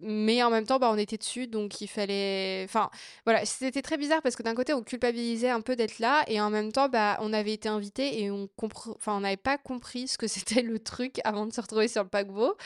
mais 0.00 0.42
en 0.42 0.50
même 0.50 0.66
temps, 0.66 0.78
bah, 0.78 0.90
on 0.92 0.98
était 0.98 1.16
dessus, 1.16 1.46
donc 1.46 1.80
il 1.80 1.86
fallait. 1.88 2.62
Enfin, 2.64 2.90
voilà, 3.24 3.44
c'était 3.44 3.82
très 3.82 3.96
bizarre 3.96 4.22
parce 4.22 4.36
que 4.36 4.42
d'un 4.42 4.54
côté, 4.54 4.72
on 4.74 4.82
culpabilisait 4.82 5.50
un 5.50 5.60
peu 5.60 5.76
d'être 5.76 5.98
là, 5.98 6.24
et 6.28 6.40
en 6.40 6.50
même 6.50 6.72
temps, 6.72 6.88
bah, 6.88 7.16
on 7.20 7.32
avait 7.32 7.52
été 7.52 7.68
invité 7.68 8.22
et 8.22 8.30
on 8.30 8.48
enfin, 8.62 9.16
on 9.16 9.20
n'avait 9.20 9.36
pas 9.36 9.58
compris 9.58 10.08
ce 10.08 10.18
que 10.18 10.26
c'était 10.28 10.62
le 10.62 10.78
truc 10.78 11.20
avant 11.24 11.46
de 11.46 11.52
se 11.52 11.60
retrouver 11.60 11.88
sur 11.88 12.02
le 12.02 12.08
paquebot. 12.08 12.56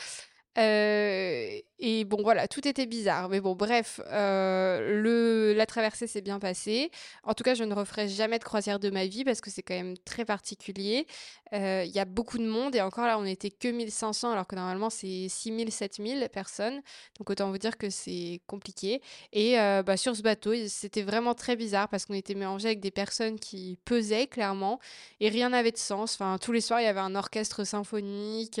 Et 0.57 2.05
bon, 2.05 2.21
voilà, 2.21 2.47
tout 2.47 2.67
était 2.67 2.85
bizarre. 2.85 3.29
Mais 3.29 3.39
bon, 3.39 3.55
bref, 3.55 4.01
le, 4.09 5.53
la 5.55 5.65
traversée 5.65 6.07
s'est 6.07 6.21
bien 6.21 6.39
passée. 6.39 6.91
En 7.23 7.33
tout 7.33 7.43
cas, 7.43 7.53
je 7.53 7.63
ne 7.63 7.73
referai 7.73 8.07
jamais 8.07 8.37
de 8.37 8.43
croisière 8.43 8.79
de 8.79 8.89
ma 8.89 9.05
vie 9.05 9.23
parce 9.23 9.41
que 9.41 9.49
c'est 9.49 9.63
quand 9.63 9.75
même 9.75 9.97
très 9.99 10.25
particulier. 10.25 11.07
Il 11.53 11.91
y 11.91 11.99
a 11.99 12.05
beaucoup 12.05 12.37
de 12.37 12.45
monde 12.45 12.75
et 12.75 12.81
encore 12.81 13.05
là, 13.05 13.17
on 13.17 13.23
n'était 13.23 13.49
que 13.51 13.67
1500 13.69 14.31
alors 14.31 14.47
que 14.47 14.55
normalement, 14.55 14.89
c'est 14.89 15.27
6000, 15.29 15.71
7000 15.71 16.29
personnes. 16.31 16.81
Donc 17.17 17.29
autant 17.29 17.49
vous 17.49 17.57
dire 17.57 17.77
que 17.77 17.89
c'est 17.89 18.41
compliqué. 18.47 19.01
Et 19.31 19.55
bah, 19.85 19.97
sur 19.97 20.15
ce 20.15 20.21
bateau, 20.21 20.53
c'était 20.67 21.03
vraiment 21.03 21.33
très 21.33 21.55
bizarre 21.55 21.87
parce 21.87 22.05
qu'on 22.05 22.13
était 22.13 22.35
mélangé 22.35 22.67
avec 22.67 22.79
des 22.81 22.91
personnes 22.91 23.39
qui 23.39 23.77
pesaient 23.85 24.27
clairement 24.27 24.79
et 25.19 25.29
rien 25.29 25.49
n'avait 25.49 25.71
de 25.71 25.77
sens. 25.77 26.15
Enfin, 26.15 26.37
tous 26.39 26.51
les 26.51 26.61
soirs, 26.61 26.81
il 26.81 26.85
y 26.85 26.87
avait 26.87 26.99
un 26.99 27.15
orchestre 27.15 27.63
symphonique 27.63 28.59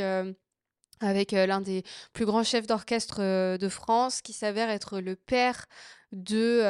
avec 1.01 1.31
l'un 1.33 1.61
des 1.61 1.83
plus 2.13 2.25
grands 2.25 2.43
chefs 2.43 2.67
d'orchestre 2.67 3.57
de 3.57 3.69
France, 3.69 4.21
qui 4.21 4.33
s'avère 4.33 4.69
être 4.69 4.99
le 4.99 5.15
père 5.15 5.65
de 6.11 6.61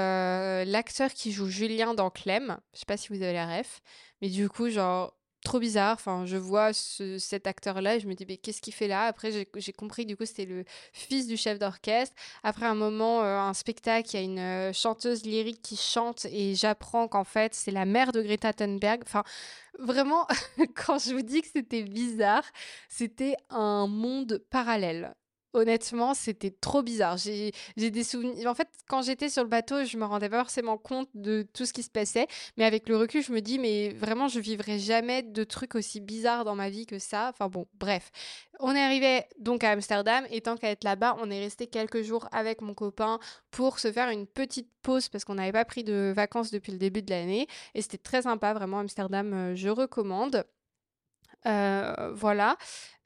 l'acteur 0.65 1.13
qui 1.13 1.31
joue 1.31 1.47
Julien 1.47 1.93
dans 1.93 2.09
Clem. 2.09 2.57
Je 2.73 2.79
sais 2.79 2.85
pas 2.85 2.97
si 2.97 3.09
vous 3.09 3.21
avez 3.21 3.33
la 3.33 3.57
ref, 3.57 3.81
mais 4.21 4.29
du 4.29 4.49
coup, 4.49 4.69
genre, 4.69 5.13
trop 5.43 5.59
bizarre. 5.59 5.93
Enfin, 5.93 6.25
je 6.25 6.37
vois 6.37 6.71
cet 6.73 7.47
acteur-là 7.47 7.95
et 7.95 7.99
je 7.99 8.07
me 8.07 8.13
dis, 8.13 8.25
mais 8.27 8.37
qu'est-ce 8.37 8.61
qu'il 8.61 8.73
fait 8.73 8.87
là? 8.87 9.03
Après, 9.05 9.31
j'ai 9.55 9.73
compris, 9.73 10.05
du 10.05 10.15
coup, 10.15 10.25
c'était 10.25 10.45
le 10.45 10.63
fils 10.93 11.27
du 11.27 11.37
chef 11.37 11.59
d'orchestre. 11.59 12.15
Après 12.43 12.65
un 12.65 12.75
moment, 12.75 13.21
un 13.21 13.53
spectacle, 13.53 14.09
il 14.13 14.15
y 14.15 14.19
a 14.19 14.67
une 14.67 14.73
chanteuse 14.73 15.23
lyrique 15.23 15.61
qui 15.61 15.75
chante 15.75 16.25
et 16.25 16.55
j'apprends 16.55 17.07
qu'en 17.07 17.23
fait, 17.23 17.53
c'est 17.53 17.71
la 17.71 17.85
mère 17.85 18.11
de 18.11 18.21
Greta 18.21 18.53
Thunberg. 18.53 19.01
Enfin, 19.05 19.23
Vraiment, 19.79 20.27
quand 20.75 20.99
je 20.99 21.13
vous 21.13 21.21
dis 21.21 21.41
que 21.41 21.47
c'était 21.47 21.83
bizarre, 21.83 22.43
c'était 22.89 23.35
un 23.49 23.87
monde 23.87 24.43
parallèle. 24.49 25.15
Honnêtement, 25.53 26.13
c'était 26.13 26.51
trop 26.51 26.81
bizarre. 26.81 27.17
J'ai 27.17 27.51
des 27.75 28.03
souvenirs. 28.03 28.49
En 28.49 28.53
fait, 28.53 28.69
quand 28.87 29.01
j'étais 29.01 29.29
sur 29.29 29.43
le 29.43 29.49
bateau, 29.49 29.83
je 29.83 29.97
me 29.97 30.05
rendais 30.05 30.29
pas 30.29 30.39
forcément 30.39 30.77
compte 30.77 31.09
de 31.13 31.45
tout 31.53 31.65
ce 31.65 31.73
qui 31.73 31.83
se 31.83 31.89
passait. 31.89 32.27
Mais 32.57 32.63
avec 32.63 32.87
le 32.87 32.95
recul, 32.95 33.21
je 33.21 33.33
me 33.33 33.41
dis, 33.41 33.59
mais 33.59 33.89
vraiment, 33.89 34.29
je 34.29 34.39
vivrai 34.39 34.79
jamais 34.79 35.23
de 35.23 35.43
trucs 35.43 35.75
aussi 35.75 35.99
bizarres 35.99 36.45
dans 36.45 36.55
ma 36.55 36.69
vie 36.69 36.85
que 36.85 36.99
ça. 36.99 37.29
Enfin 37.33 37.49
bon, 37.49 37.67
bref. 37.73 38.11
On 38.61 38.73
est 38.73 38.81
arrivé 38.81 39.23
donc 39.39 39.63
à 39.63 39.71
Amsterdam 39.71 40.25
et 40.29 40.39
tant 40.41 40.55
qu'à 40.55 40.69
être 40.69 40.83
là-bas, 40.83 41.17
on 41.19 41.29
est 41.29 41.39
resté 41.39 41.67
quelques 41.67 42.01
jours 42.03 42.29
avec 42.31 42.61
mon 42.61 42.73
copain 42.73 43.19
pour 43.49 43.79
se 43.79 43.91
faire 43.91 44.09
une 44.09 44.27
petite 44.27 44.69
pause 44.83 45.09
parce 45.09 45.25
qu'on 45.25 45.35
n'avait 45.35 45.51
pas 45.51 45.65
pris 45.65 45.83
de 45.83 46.13
vacances 46.15 46.51
depuis 46.51 46.71
le 46.71 46.77
début 46.77 47.01
de 47.01 47.09
l'année. 47.09 47.47
Et 47.75 47.81
c'était 47.81 47.97
très 47.97 48.21
sympa, 48.21 48.53
vraiment. 48.53 48.79
Amsterdam, 48.79 49.33
euh, 49.33 49.55
je 49.55 49.67
recommande. 49.67 50.45
Euh, 51.45 52.11
voilà. 52.13 52.57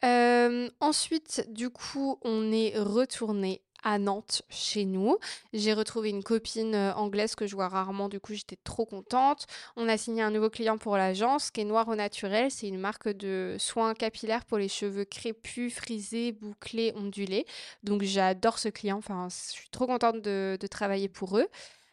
Euh, 0.03 0.69
ensuite, 0.79 1.45
du 1.49 1.69
coup, 1.69 2.19
on 2.23 2.51
est 2.51 2.77
retourné 2.77 3.61
à 3.83 3.99
Nantes 3.99 4.41
chez 4.49 4.83
nous. 4.83 5.17
J'ai 5.53 5.73
retrouvé 5.73 6.09
une 6.09 6.23
copine 6.23 6.73
euh, 6.73 6.93
anglaise 6.95 7.35
que 7.35 7.45
je 7.45 7.55
vois 7.55 7.67
rarement, 7.67 8.09
du 8.09 8.19
coup 8.19 8.33
j'étais 8.33 8.57
trop 8.63 8.83
contente. 8.83 9.45
On 9.75 9.87
a 9.87 9.95
signé 9.95 10.23
un 10.23 10.31
nouveau 10.31 10.49
client 10.49 10.79
pour 10.79 10.97
l'agence 10.97 11.51
qui 11.51 11.61
est 11.61 11.65
Noir 11.65 11.87
au 11.87 11.95
Naturel. 11.95 12.49
C'est 12.49 12.67
une 12.67 12.79
marque 12.79 13.09
de 13.09 13.57
soins 13.59 13.93
capillaires 13.93 14.43
pour 14.45 14.57
les 14.57 14.69
cheveux 14.69 15.05
crépus, 15.05 15.71
frisés, 15.71 16.31
bouclés, 16.31 16.93
ondulés. 16.95 17.45
Donc 17.83 18.01
j'adore 18.01 18.57
ce 18.57 18.69
client, 18.69 18.97
enfin 18.97 19.27
je 19.29 19.53
suis 19.53 19.69
trop 19.69 19.85
contente 19.85 20.19
de, 20.19 20.57
travailler 20.71 21.07
pour 21.07 21.37
eux. 21.37 21.47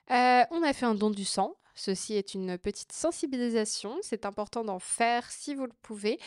on 0.08 0.62
a 0.62 0.72
fait 0.72 0.86
un 0.86 0.94
don 0.94 1.10
du 1.10 1.26
sang 1.26 1.56
Ceci 1.74 2.14
est 2.14 2.34
une 2.34 2.58
petite 2.58 2.92
sensibilisation, 2.92 3.96
c'est 4.02 4.26
important 4.26 4.64
d'en 4.64 4.78
faire 4.78 5.30
si 5.30 5.54
vous 5.54 5.64
le 5.64 5.72
pouvez. 5.82 6.18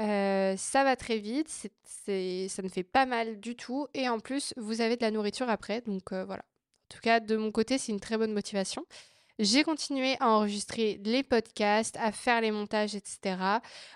Euh, 0.00 0.56
ça 0.56 0.84
va 0.84 0.96
très 0.96 1.18
vite, 1.18 1.48
ça 1.48 2.62
ne 2.62 2.68
fait 2.68 2.82
pas 2.84 3.06
mal 3.06 3.40
du 3.40 3.56
tout 3.56 3.86
et 3.94 4.08
en 4.08 4.20
plus 4.20 4.54
vous 4.56 4.80
avez 4.80 4.96
de 4.96 5.02
la 5.02 5.10
nourriture 5.10 5.48
après, 5.48 5.80
donc 5.82 6.12
euh, 6.12 6.24
voilà. 6.24 6.42
En 6.42 6.94
tout 6.96 7.00
cas, 7.00 7.20
de 7.20 7.36
mon 7.36 7.50
côté, 7.50 7.78
c'est 7.78 7.90
une 7.90 8.00
très 8.00 8.18
bonne 8.18 8.34
motivation. 8.34 8.84
J'ai 9.38 9.64
continué 9.64 10.16
à 10.20 10.28
enregistrer 10.28 11.00
les 11.04 11.22
podcasts, 11.22 11.96
à 11.96 12.12
faire 12.12 12.40
les 12.40 12.50
montages, 12.50 12.94
etc. 12.94 13.36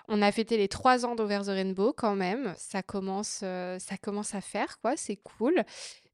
On 0.07 0.21
a 0.21 0.31
fêté 0.31 0.57
les 0.57 0.67
trois 0.67 1.05
ans 1.05 1.15
d'Over 1.15 1.41
the 1.45 1.49
Rainbow 1.49 1.93
quand 1.95 2.15
même. 2.15 2.53
Ça 2.57 2.81
commence, 2.83 3.41
euh, 3.43 3.77
ça 3.79 3.97
commence 3.97 4.33
à 4.35 4.41
faire, 4.41 4.79
quoi. 4.79 4.97
C'est 4.97 5.17
cool. 5.17 5.63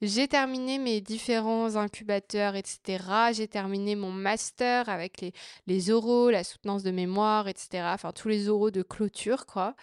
J'ai 0.02 0.28
terminé 0.28 0.78
mes 0.78 1.00
différents 1.02 1.78
incubateurs, 1.78 2.56
etc. 2.56 3.32
J'ai 3.34 3.48
terminé 3.48 3.96
mon 3.96 4.12
master 4.12 4.90
avec 4.90 5.22
les, 5.22 5.34
les 5.68 5.90
oraux, 5.90 6.30
la 6.30 6.44
soutenance 6.44 6.84
de 6.84 6.92
mémoire, 6.92 7.48
etc. 7.48 7.86
Enfin, 7.94 8.12
tous 8.12 8.28
les 8.28 8.50
oraux 8.50 8.72
de 8.72 8.82
clôture, 8.84 9.46
quoi. 9.46 9.76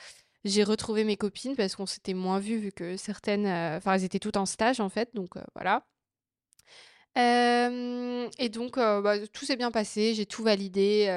J'ai 0.44 0.64
retrouvé 0.64 1.04
mes 1.04 1.16
copines 1.16 1.56
parce 1.56 1.76
qu'on 1.76 1.86
s'était 1.86 2.14
moins 2.14 2.38
vues 2.38 2.58
vu 2.58 2.72
que 2.72 2.96
certaines, 2.96 3.46
euh, 3.46 3.76
enfin, 3.76 3.94
elles 3.94 4.04
étaient 4.04 4.18
toutes 4.18 4.38
en 4.38 4.46
stage 4.46 4.80
en 4.80 4.88
fait, 4.88 5.14
donc 5.14 5.36
euh, 5.36 5.42
voilà 5.54 5.84
et 7.16 8.48
donc, 8.48 8.76
bah, 8.76 9.26
tout 9.32 9.44
s'est 9.44 9.56
bien 9.56 9.70
passé, 9.70 10.14
j'ai 10.14 10.26
tout 10.26 10.42
validé, 10.42 11.08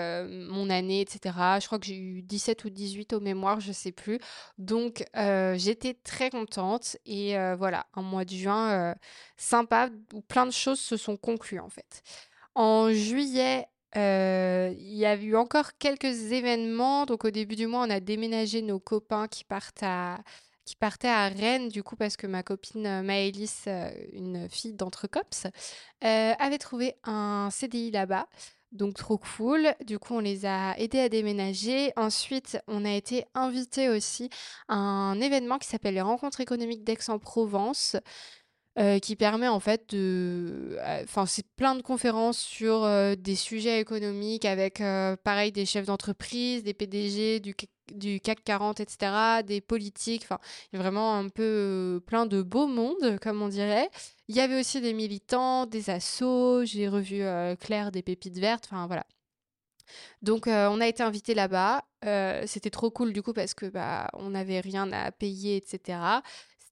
mon 0.50 0.70
année 0.70 1.02
etc. 1.02 1.36
Je 1.60 1.68
crois 1.68 1.80
que 1.80 1.86
j'ai 1.86 1.98
eu 1.98 2.22
17 2.22 2.66
ou 2.66 2.70
18 2.70 3.14
au 3.14 3.20
mémoire, 3.20 3.60
je 3.60 3.72
sais 3.72 3.92
plus. 3.92 4.20
Donc, 4.58 5.06
j'étais 5.14 5.94
très 5.94 6.30
contente 6.30 6.98
et 7.06 7.36
voilà, 7.58 7.86
un 7.94 8.02
mois 8.02 8.26
de 8.26 8.34
juin, 8.34 8.96
sympa 9.38 9.90
où 10.14 10.22
plein 10.22 10.46
de 10.46 10.52
choses 10.52 10.80
se 10.80 10.98
sont 10.98 11.18
conclues, 11.18 11.60
en 11.60 11.70
fait. 11.70 12.02
En 12.56 12.92
juillet, 12.92 13.68
il 13.96 14.98
y 14.98 15.06
a 15.06 15.16
eu 15.16 15.36
encore 15.36 15.78
quelques 15.78 16.32
événements. 16.32 17.06
Donc, 17.06 17.26
au 17.26 17.32
début 17.32 17.56
du 17.56 17.68
mois, 17.68 17.86
on 17.86 17.90
a 17.90 18.00
déménagé 18.00 18.62
nos 18.62 18.80
copains 18.80 19.28
qui 19.28 19.44
partent 19.44 19.84
à 19.84 20.18
qui 20.66 20.76
partait 20.76 21.08
à 21.08 21.28
Rennes, 21.28 21.70
du 21.70 21.84
coup, 21.84 21.96
parce 21.96 22.18
que 22.18 22.28
ma 22.28 22.44
copine 22.44 22.86
euh, 22.86 23.04
Maëlys, 23.04 23.66
euh, 23.68 23.92
une 24.14 24.50
fille 24.50 24.74
d'Entrecops, 24.74 25.48
euh, 26.04 26.34
avait 26.40 26.58
trouvé 26.58 26.96
un 27.04 27.50
CDI 27.52 27.92
là-bas. 27.92 28.28
Donc 28.72 28.96
trop 28.96 29.20
cool. 29.20 29.76
Du 29.86 30.00
coup, 30.00 30.16
on 30.16 30.20
les 30.20 30.48
a 30.48 30.78
aidés 30.80 31.00
à 31.00 31.08
déménager. 31.10 31.94
Ensuite, 31.96 32.58
on 32.68 32.86
a 32.86 32.92
été 32.92 33.26
invités 33.36 33.90
aussi 33.90 34.30
à 34.68 34.76
un 34.76 35.22
événement 35.22 35.60
qui 35.60 35.68
s'appelle 35.68 35.94
les 35.94 36.02
Rencontres 36.02 36.42
économiques 36.42 36.84
d'Aix-en-Provence. 36.84 37.98
Qui 39.02 39.16
permet 39.16 39.48
en 39.48 39.60
fait 39.60 39.94
de... 39.94 40.78
Enfin, 41.04 41.26
c'est 41.26 41.46
plein 41.56 41.76
de 41.76 41.82
conférences 41.82 42.40
sur 42.40 42.88
des 43.18 43.36
sujets 43.36 43.80
économiques 43.80 44.46
avec, 44.46 44.82
pareil, 45.24 45.52
des 45.52 45.66
chefs 45.66 45.86
d'entreprise, 45.86 46.64
des 46.64 46.74
PDG 46.74 47.40
du 47.40 47.54
du 47.92 48.20
CAC 48.20 48.44
40, 48.44 48.80
etc., 48.80 49.44
des 49.46 49.62
politiques, 49.62 50.24
enfin, 50.24 50.40
vraiment 50.72 51.16
un 51.16 51.30
peu 51.30 51.44
euh, 51.44 52.00
plein 52.00 52.26
de 52.26 52.42
beaux 52.42 52.68
mondes, 52.68 53.20
comme 53.22 53.42
on 53.42 53.48
dirait. 53.48 53.90
Il 54.28 54.36
y 54.36 54.40
avait 54.40 54.60
aussi 54.60 54.82
des 54.82 54.94
militants, 54.94 55.66
des 55.66 55.90
assos, 55.90 56.66
j'ai 56.66 56.88
revu 56.88 57.22
euh, 57.22 57.56
Claire 57.56 57.92
des 57.92 58.02
Pépites 58.02 58.38
Vertes, 58.38 58.68
enfin 58.72 58.88
voilà. 58.88 59.06
Donc 60.22 60.48
euh, 60.48 60.70
on 60.72 60.80
a 60.80 60.88
été 60.88 61.04
invité 61.04 61.34
là-bas, 61.34 61.84
c'était 62.46 62.70
trop 62.70 62.90
cool 62.90 63.14
du 63.14 63.22
coup 63.22 63.34
parce 63.34 63.54
que 63.54 63.66
bah 63.66 64.10
on 64.14 64.32
n'avait 64.32 64.60
rien 64.60 64.92
à 64.92 65.12
payer, 65.12 65.58
etc. 65.58 66.00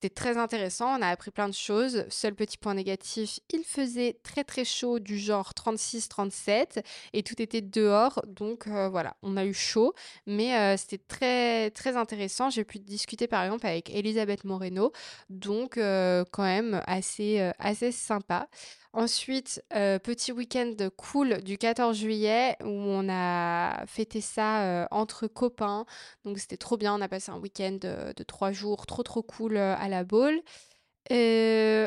C'était 0.01 0.15
très 0.15 0.37
intéressant, 0.37 0.97
on 0.97 1.01
a 1.03 1.09
appris 1.09 1.29
plein 1.29 1.47
de 1.47 1.53
choses. 1.53 2.05
Seul 2.09 2.33
petit 2.33 2.57
point 2.57 2.73
négatif, 2.73 3.39
il 3.53 3.63
faisait 3.63 4.17
très 4.23 4.43
très 4.43 4.65
chaud 4.65 4.97
du 4.97 5.19
genre 5.19 5.51
36-37 5.55 6.83
et 7.13 7.21
tout 7.21 7.39
était 7.39 7.61
dehors. 7.61 8.19
Donc 8.25 8.65
euh, 8.65 8.89
voilà, 8.89 9.15
on 9.21 9.37
a 9.37 9.45
eu 9.45 9.53
chaud, 9.53 9.93
mais 10.25 10.57
euh, 10.57 10.75
c'était 10.75 10.97
très 10.97 11.69
très 11.69 11.97
intéressant. 11.97 12.49
J'ai 12.49 12.63
pu 12.63 12.79
discuter 12.79 13.27
par 13.27 13.43
exemple 13.43 13.67
avec 13.67 13.91
Elisabeth 13.91 14.43
Moreno, 14.43 14.91
donc 15.29 15.77
euh, 15.77 16.25
quand 16.31 16.45
même 16.45 16.81
assez, 16.87 17.51
assez 17.59 17.91
sympa. 17.91 18.47
Ensuite, 18.93 19.63
euh, 19.73 19.99
petit 19.99 20.33
week-end 20.33 20.75
cool 20.97 21.41
du 21.43 21.57
14 21.57 21.95
juillet 21.95 22.57
où 22.61 22.67
on 22.67 23.07
a 23.09 23.85
fêté 23.87 24.19
ça 24.19 24.63
euh, 24.63 24.85
entre 24.91 25.27
copains. 25.27 25.85
Donc 26.25 26.39
c'était 26.39 26.57
trop 26.57 26.75
bien. 26.75 26.93
On 26.95 27.01
a 27.01 27.07
passé 27.07 27.31
un 27.31 27.39
week-end 27.39 27.79
euh, 27.85 28.11
de 28.11 28.23
trois 28.23 28.51
jours 28.51 28.85
trop 28.85 29.03
trop 29.03 29.23
cool 29.23 29.55
à 29.55 29.87
la 29.87 30.03
boule. 30.03 30.41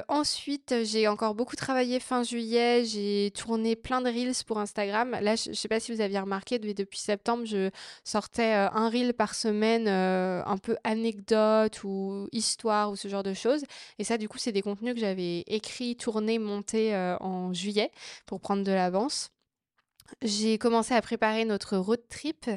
Ensuite, 0.09 0.75
j'ai 0.85 1.09
encore 1.09 1.35
beaucoup 1.35 1.57
travaillé 1.57 2.01
fin 2.01 2.23
juillet. 2.23 2.85
J'ai 2.85 3.31
tourné 3.35 3.77
plein 3.77 4.01
de 4.01 4.09
reels 4.09 4.45
pour 4.47 4.59
Instagram. 4.59 5.17
Là, 5.21 5.37
je 5.37 5.51
ne 5.51 5.55
sais 5.55 5.69
pas 5.69 5.81
si 5.81 5.93
vous 5.93 6.01
aviez 6.01 6.19
remarqué, 6.19 6.59
depuis 6.59 6.99
septembre, 6.99 7.45
je 7.47 7.71
sortais 8.05 8.55
euh, 8.55 8.71
un 8.73 8.89
reel 8.89 9.15
par 9.15 9.35
semaine, 9.35 9.89
un 9.89 10.57
peu 10.59 10.77
anecdote 10.85 11.85
ou 11.85 12.29
histoire 12.33 12.91
ou 12.91 12.97
ce 12.97 13.09
genre 13.09 13.23
de 13.23 13.35
choses. 13.35 13.65
Et 13.99 14.05
ça, 14.05 14.19
du 14.19 14.29
coup, 14.29 14.39
c'est 14.39 14.53
des 14.53 14.63
contenus 14.63 14.95
que 14.95 15.01
j'avais 15.01 15.41
écrits, 15.47 15.97
tournés, 15.97 16.39
montés 16.39 16.95
en 17.21 17.53
juillet 17.53 17.91
pour 18.27 18.41
prendre 18.41 18.65
de 18.65 18.73
l'avance. 18.73 19.31
J'ai 20.23 20.59
commencé 20.59 20.95
à 20.95 21.01
préparer 21.01 21.45
notre 21.45 21.77
road 21.77 22.01
trip 22.09 22.51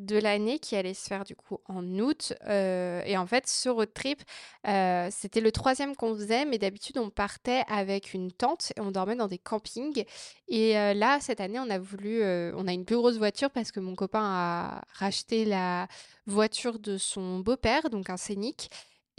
de 0.00 0.18
l'année 0.18 0.58
qui 0.58 0.76
allait 0.76 0.94
se 0.94 1.06
faire 1.06 1.24
du 1.24 1.36
coup 1.36 1.58
en 1.66 1.84
août. 1.98 2.32
Euh, 2.48 3.02
et 3.04 3.16
en 3.16 3.26
fait, 3.26 3.46
ce 3.46 3.68
road 3.68 3.92
trip, 3.92 4.22
euh, 4.66 5.08
c'était 5.10 5.40
le 5.40 5.52
troisième 5.52 5.94
qu'on 5.94 6.14
faisait, 6.14 6.44
mais 6.44 6.58
d'habitude, 6.58 6.98
on 6.98 7.10
partait 7.10 7.64
avec 7.68 8.14
une 8.14 8.32
tente 8.32 8.72
et 8.76 8.80
on 8.80 8.90
dormait 8.90 9.16
dans 9.16 9.28
des 9.28 9.38
campings. 9.38 10.04
Et 10.48 10.78
euh, 10.78 10.94
là, 10.94 11.18
cette 11.20 11.40
année, 11.40 11.60
on 11.60 11.70
a 11.70 11.78
voulu, 11.78 12.22
on 12.22 12.66
a 12.66 12.72
une 12.72 12.84
plus 12.84 12.96
grosse 12.96 13.18
voiture 13.18 13.50
parce 13.50 13.70
que 13.72 13.80
mon 13.80 13.94
copain 13.94 14.22
a 14.22 14.82
racheté 14.94 15.44
la 15.44 15.86
voiture 16.26 16.78
de 16.78 16.96
son 16.96 17.40
beau-père, 17.40 17.90
donc 17.90 18.10
un 18.10 18.16
scénic. 18.16 18.70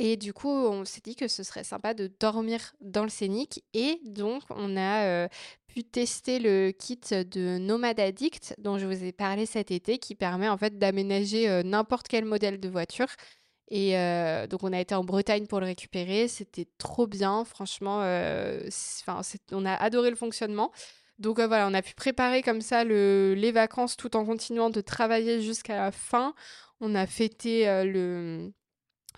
Et 0.03 0.17
du 0.17 0.33
coup, 0.33 0.49
on 0.49 0.83
s'est 0.83 1.01
dit 1.03 1.15
que 1.15 1.27
ce 1.27 1.43
serait 1.43 1.63
sympa 1.63 1.93
de 1.93 2.09
dormir 2.19 2.73
dans 2.81 3.03
le 3.03 3.09
scénic. 3.09 3.63
Et 3.75 4.01
donc, 4.03 4.41
on 4.49 4.75
a 4.75 5.29
pu 5.67 5.83
tester 5.83 6.39
le 6.39 6.71
kit 6.71 6.99
de 7.11 7.59
Nomad 7.59 7.99
Addict 7.99 8.55
dont 8.57 8.79
je 8.79 8.87
vous 8.87 9.03
ai 9.03 9.11
parlé 9.11 9.45
cet 9.45 9.69
été, 9.69 9.99
qui 9.99 10.15
permet 10.15 10.49
en 10.49 10.57
fait 10.57 10.79
d'aménager 10.79 11.61
n'importe 11.63 12.07
quel 12.07 12.25
modèle 12.25 12.59
de 12.59 12.67
voiture. 12.67 13.09
Et 13.69 13.91
donc, 14.49 14.63
on 14.63 14.73
a 14.73 14.79
été 14.79 14.95
en 14.95 15.03
Bretagne 15.03 15.45
pour 15.45 15.59
le 15.59 15.67
récupérer. 15.67 16.27
C'était 16.27 16.65
trop 16.79 17.05
bien. 17.05 17.45
Franchement, 17.45 17.99
on 17.99 19.65
a 19.65 19.73
adoré 19.75 20.09
le 20.09 20.15
fonctionnement. 20.15 20.71
Donc 21.19 21.39
voilà, 21.39 21.67
on 21.67 21.75
a 21.75 21.83
pu 21.83 21.93
préparer 21.93 22.41
comme 22.41 22.61
ça 22.61 22.83
les 22.83 23.51
vacances 23.51 23.97
tout 23.97 24.15
en 24.17 24.25
continuant 24.25 24.71
de 24.71 24.81
travailler 24.81 25.43
jusqu'à 25.43 25.77
la 25.77 25.91
fin. 25.91 26.33
On 26.79 26.95
a 26.95 27.05
fêté 27.05 27.65
le, 27.85 28.51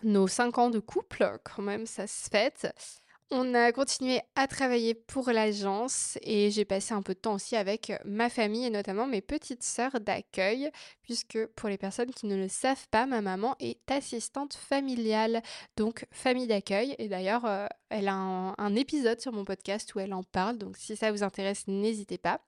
nos 0.03 0.27
cinq 0.27 0.57
ans 0.57 0.69
de 0.69 0.79
couple, 0.79 1.39
quand 1.43 1.61
même, 1.61 1.85
ça 1.85 2.07
se 2.07 2.29
fête. 2.29 2.67
On 3.35 3.55
a 3.55 3.71
continué 3.71 4.21
à 4.35 4.45
travailler 4.45 4.93
pour 4.93 5.31
l'agence 5.31 6.19
et 6.21 6.51
j'ai 6.51 6.65
passé 6.65 6.93
un 6.93 7.01
peu 7.01 7.15
de 7.15 7.19
temps 7.19 7.33
aussi 7.33 7.55
avec 7.55 7.91
ma 8.05 8.29
famille 8.29 8.65
et 8.65 8.69
notamment 8.69 9.07
mes 9.07 9.21
petites 9.21 9.63
sœurs 9.63 9.99
d'accueil, 9.99 10.69
puisque 11.01 11.43
pour 11.55 11.67
les 11.67 11.79
personnes 11.79 12.11
qui 12.11 12.27
ne 12.27 12.35
le 12.35 12.47
savent 12.47 12.87
pas, 12.91 13.07
ma 13.07 13.21
maman 13.21 13.55
est 13.59 13.89
assistante 13.89 14.53
familiale, 14.53 15.41
donc 15.77 16.05
famille 16.11 16.45
d'accueil. 16.45 16.95
Et 16.99 17.07
d'ailleurs, 17.07 17.45
euh, 17.45 17.65
elle 17.89 18.07
a 18.07 18.13
un, 18.13 18.75
épisode 18.75 19.19
sur 19.19 19.31
mon 19.31 19.45
podcast 19.45 19.95
où 19.95 19.99
elle 19.99 20.13
en 20.13 20.21
parle, 20.21 20.59
donc 20.59 20.77
si 20.77 20.95
ça 20.95 21.11
vous 21.11 21.23
intéresse, 21.23 21.63
n'hésitez 21.67 22.19
pas. 22.19 22.39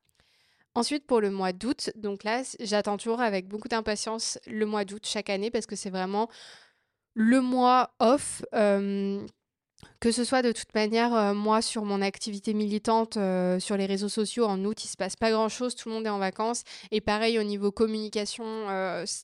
Ensuite, 0.75 1.07
pour 1.07 1.19
le 1.19 1.31
mois 1.31 1.51
d'août, 1.51 1.89
donc 1.95 2.23
là, 2.23 2.43
j'attends 2.59 2.97
toujours 2.97 3.21
avec 3.21 3.47
beaucoup 3.47 3.69
d'impatience 3.69 4.37
le 4.45 4.67
mois 4.67 4.85
d'août 4.85 5.03
chaque 5.07 5.31
année 5.31 5.49
parce 5.49 5.65
que 5.65 5.75
c'est 5.75 5.89
vraiment 5.89 6.29
le 7.15 7.41
mois 7.41 7.95
off. 7.99 8.43
que 9.99 10.11
ce 10.11 10.23
soit 10.23 10.41
de 10.43 10.51
toute 10.51 10.73
manière, 10.75 11.33
moi 11.33 11.61
sur 11.61 11.83
mon 11.83 12.01
activité 12.01 12.53
militante 12.53 13.13
sur 13.59 13.77
les 13.77 13.85
réseaux 13.87 14.09
sociaux, 14.09 14.45
en 14.45 14.63
août, 14.63 14.83
il 14.83 14.87
se 14.87 14.97
passe 14.97 15.15
pas 15.15 15.31
grand-chose, 15.31 15.73
tout 15.75 15.89
le 15.89 15.95
monde 15.95 16.05
est 16.05 16.09
en 16.09 16.19
vacances. 16.19 16.63
Et 16.91 17.01
pareil 17.01 17.39
au 17.39 17.43
niveau 17.43 17.71
communication, 17.71 18.45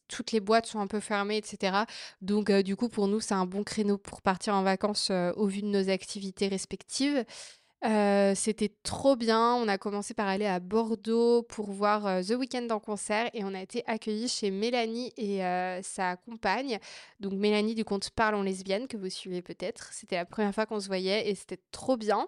toutes 0.07 0.31
les 0.31 0.39
boîtes 0.39 0.65
sont 0.65 0.79
un 0.79 0.87
peu 0.87 0.99
fermées, 0.99 1.37
etc. 1.37 1.83
Donc 2.21 2.51
du 2.51 2.75
coup, 2.75 2.89
pour 2.89 3.07
nous, 3.07 3.19
c'est 3.19 3.35
un 3.35 3.45
bon 3.45 3.63
créneau 3.63 3.97
pour 3.97 4.21
partir 4.21 4.55
en 4.55 4.63
vacances 4.63 5.11
au 5.35 5.45
vu 5.45 5.61
de 5.61 5.67
nos 5.67 5.89
activités 5.89 6.47
respectives. 6.47 7.23
Euh, 7.83 8.33
c'était 8.35 8.71
trop 8.83 9.15
bien. 9.15 9.55
On 9.55 9.67
a 9.67 9.77
commencé 9.77 10.13
par 10.13 10.27
aller 10.27 10.45
à 10.45 10.59
Bordeaux 10.59 11.41
pour 11.43 11.71
voir 11.71 12.05
euh, 12.05 12.21
The 12.21 12.31
Weeknd 12.31 12.67
en 12.69 12.79
concert 12.79 13.29
et 13.33 13.43
on 13.43 13.55
a 13.55 13.61
été 13.61 13.83
accueillis 13.87 14.27
chez 14.27 14.51
Mélanie 14.51 15.11
et 15.17 15.43
euh, 15.43 15.81
sa 15.81 16.15
compagne. 16.15 16.77
Donc 17.19 17.33
Mélanie 17.33 17.73
du 17.73 17.83
compte 17.83 18.11
Parlons 18.11 18.43
lesbienne 18.43 18.87
que 18.87 18.97
vous 18.97 19.09
suivez 19.09 19.41
peut-être. 19.41 19.91
C'était 19.93 20.17
la 20.17 20.25
première 20.25 20.53
fois 20.53 20.67
qu'on 20.67 20.79
se 20.79 20.87
voyait 20.87 21.27
et 21.29 21.33
c'était 21.33 21.59
trop 21.71 21.97
bien. 21.97 22.27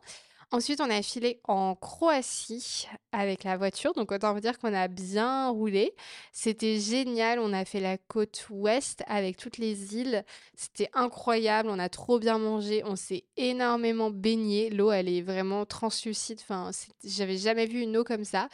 Ensuite, 0.54 0.82
on 0.82 0.90
a 0.92 1.02
filé 1.02 1.40
en 1.46 1.74
Croatie 1.74 2.88
avec 3.12 3.44
la 3.44 3.58
voiture. 3.58 3.94
Donc, 3.94 4.12
autant 4.12 4.36
vous 4.36 4.40
dire 4.40 4.60
qu'on 4.60 4.72
a 4.72 4.88
bien 4.88 5.50
roulé. 5.50 5.96
C'était 6.32 6.80
génial. 6.80 7.40
On 7.40 7.54
a 7.54 7.66
fait 7.66 7.80
la 7.80 7.98
côte 7.98 8.46
ouest 8.52 9.02
avec 9.08 9.36
toutes 9.36 9.58
les 9.58 9.96
îles. 9.96 10.24
C'était 10.56 10.92
incroyable. 10.94 11.70
On 11.72 11.80
a 11.80 11.90
trop 11.90 12.20
bien 12.20 12.38
mangé. 12.38 12.84
On 12.86 12.96
s'est 12.96 13.24
énormément 13.36 14.12
baigné. 14.12 14.70
L'eau, 14.70 14.92
elle 14.92 15.10
est 15.10 15.24
vraiment 15.24 15.66
translucide. 15.66 16.38
Enfin, 16.42 16.70
j'avais 17.04 17.38
jamais 17.38 17.66
vu 17.66 17.80
une 17.82 17.98
eau 17.98 18.04
comme 18.04 18.24
ça. 18.24 18.48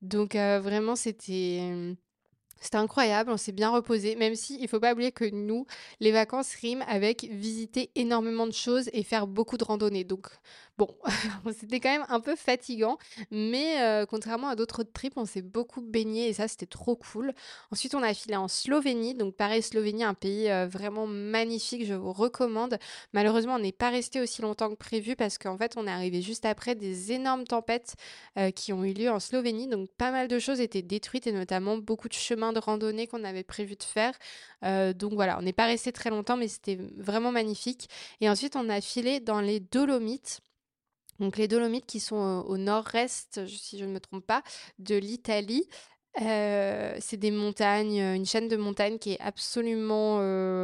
Donc, 0.00 0.36
euh, 0.36 0.58
vraiment, 0.58 0.96
c'était 0.96 1.94
c'était 2.62 2.78
incroyable, 2.78 3.32
on 3.32 3.36
s'est 3.36 3.50
bien 3.50 3.70
reposé, 3.70 4.14
même 4.14 4.36
si 4.36 4.56
il 4.60 4.68
faut 4.68 4.78
pas 4.78 4.92
oublier 4.92 5.10
que 5.10 5.24
nous, 5.24 5.66
les 5.98 6.12
vacances 6.12 6.54
riment 6.54 6.84
avec 6.86 7.24
visiter 7.24 7.90
énormément 7.96 8.46
de 8.46 8.52
choses 8.52 8.88
et 8.92 9.02
faire 9.02 9.26
beaucoup 9.26 9.56
de 9.56 9.64
randonnées. 9.64 10.04
Donc 10.04 10.28
bon, 10.78 10.88
c'était 11.52 11.80
quand 11.80 11.90
même 11.90 12.06
un 12.08 12.20
peu 12.20 12.34
fatigant, 12.34 12.98
mais 13.30 14.04
contrairement 14.08 14.48
à 14.48 14.56
d'autres 14.56 14.82
trips, 14.82 15.16
on 15.16 15.26
s'est 15.26 15.42
beaucoup 15.42 15.80
baigné 15.80 16.28
et 16.28 16.32
ça 16.32 16.48
c'était 16.48 16.66
trop 16.66 16.96
cool. 16.96 17.34
Ensuite, 17.70 17.94
on 17.94 18.02
a 18.02 18.12
filé 18.14 18.36
en 18.36 18.48
Slovénie, 18.48 19.14
donc 19.14 19.36
pareil, 19.36 19.62
Slovénie, 19.62 20.02
un 20.02 20.14
pays 20.14 20.50
vraiment 20.68 21.06
magnifique, 21.06 21.84
je 21.86 21.94
vous 21.94 22.12
recommande. 22.12 22.78
Malheureusement, 23.12 23.54
on 23.54 23.58
n'est 23.58 23.70
pas 23.70 23.90
resté 23.90 24.20
aussi 24.20 24.42
longtemps 24.42 24.70
que 24.70 24.76
prévu 24.76 25.14
parce 25.14 25.38
qu'en 25.38 25.56
fait, 25.56 25.74
on 25.76 25.86
est 25.86 25.90
arrivé 25.90 26.22
juste 26.22 26.46
après 26.46 26.74
des 26.74 27.12
énormes 27.12 27.44
tempêtes 27.44 27.94
qui 28.56 28.72
ont 28.72 28.82
eu 28.84 28.92
lieu 28.92 29.10
en 29.10 29.20
Slovénie, 29.20 29.68
donc 29.68 29.90
pas 29.98 30.10
mal 30.10 30.26
de 30.26 30.38
choses 30.38 30.60
étaient 30.60 30.82
détruites 30.82 31.26
et 31.26 31.32
notamment 31.32 31.76
beaucoup 31.76 32.08
de 32.08 32.14
chemins 32.14 32.52
de 32.52 32.58
randonnée 32.58 33.06
qu'on 33.06 33.24
avait 33.24 33.44
prévu 33.44 33.76
de 33.76 33.84
faire. 33.84 34.14
Donc 34.94 35.12
voilà, 35.12 35.38
on 35.38 35.42
n'est 35.42 35.52
pas 35.52 35.66
resté 35.66 35.92
très 35.92 36.10
longtemps, 36.10 36.36
mais 36.36 36.48
c'était 36.48 36.78
vraiment 36.96 37.30
magnifique. 37.30 37.88
Et 38.20 38.28
ensuite, 38.28 38.56
on 38.56 38.68
a 38.68 38.80
filé 38.80 39.20
dans 39.20 39.40
les 39.40 39.60
Dolomites. 39.60 40.40
Donc 41.20 41.36
les 41.36 41.48
Dolomites 41.48 41.86
qui 41.86 42.00
sont 42.00 42.44
au 42.46 42.56
nord-est, 42.56 43.46
si 43.46 43.78
je 43.78 43.84
ne 43.84 43.92
me 43.92 44.00
trompe 44.00 44.26
pas, 44.26 44.42
de 44.78 44.96
l'Italie. 44.96 45.66
C'est 46.14 47.16
des 47.16 47.30
montagnes, 47.30 47.96
une 47.98 48.26
chaîne 48.26 48.48
de 48.48 48.56
montagnes 48.56 48.98
qui 48.98 49.12
est 49.12 49.20
absolument 49.20 50.20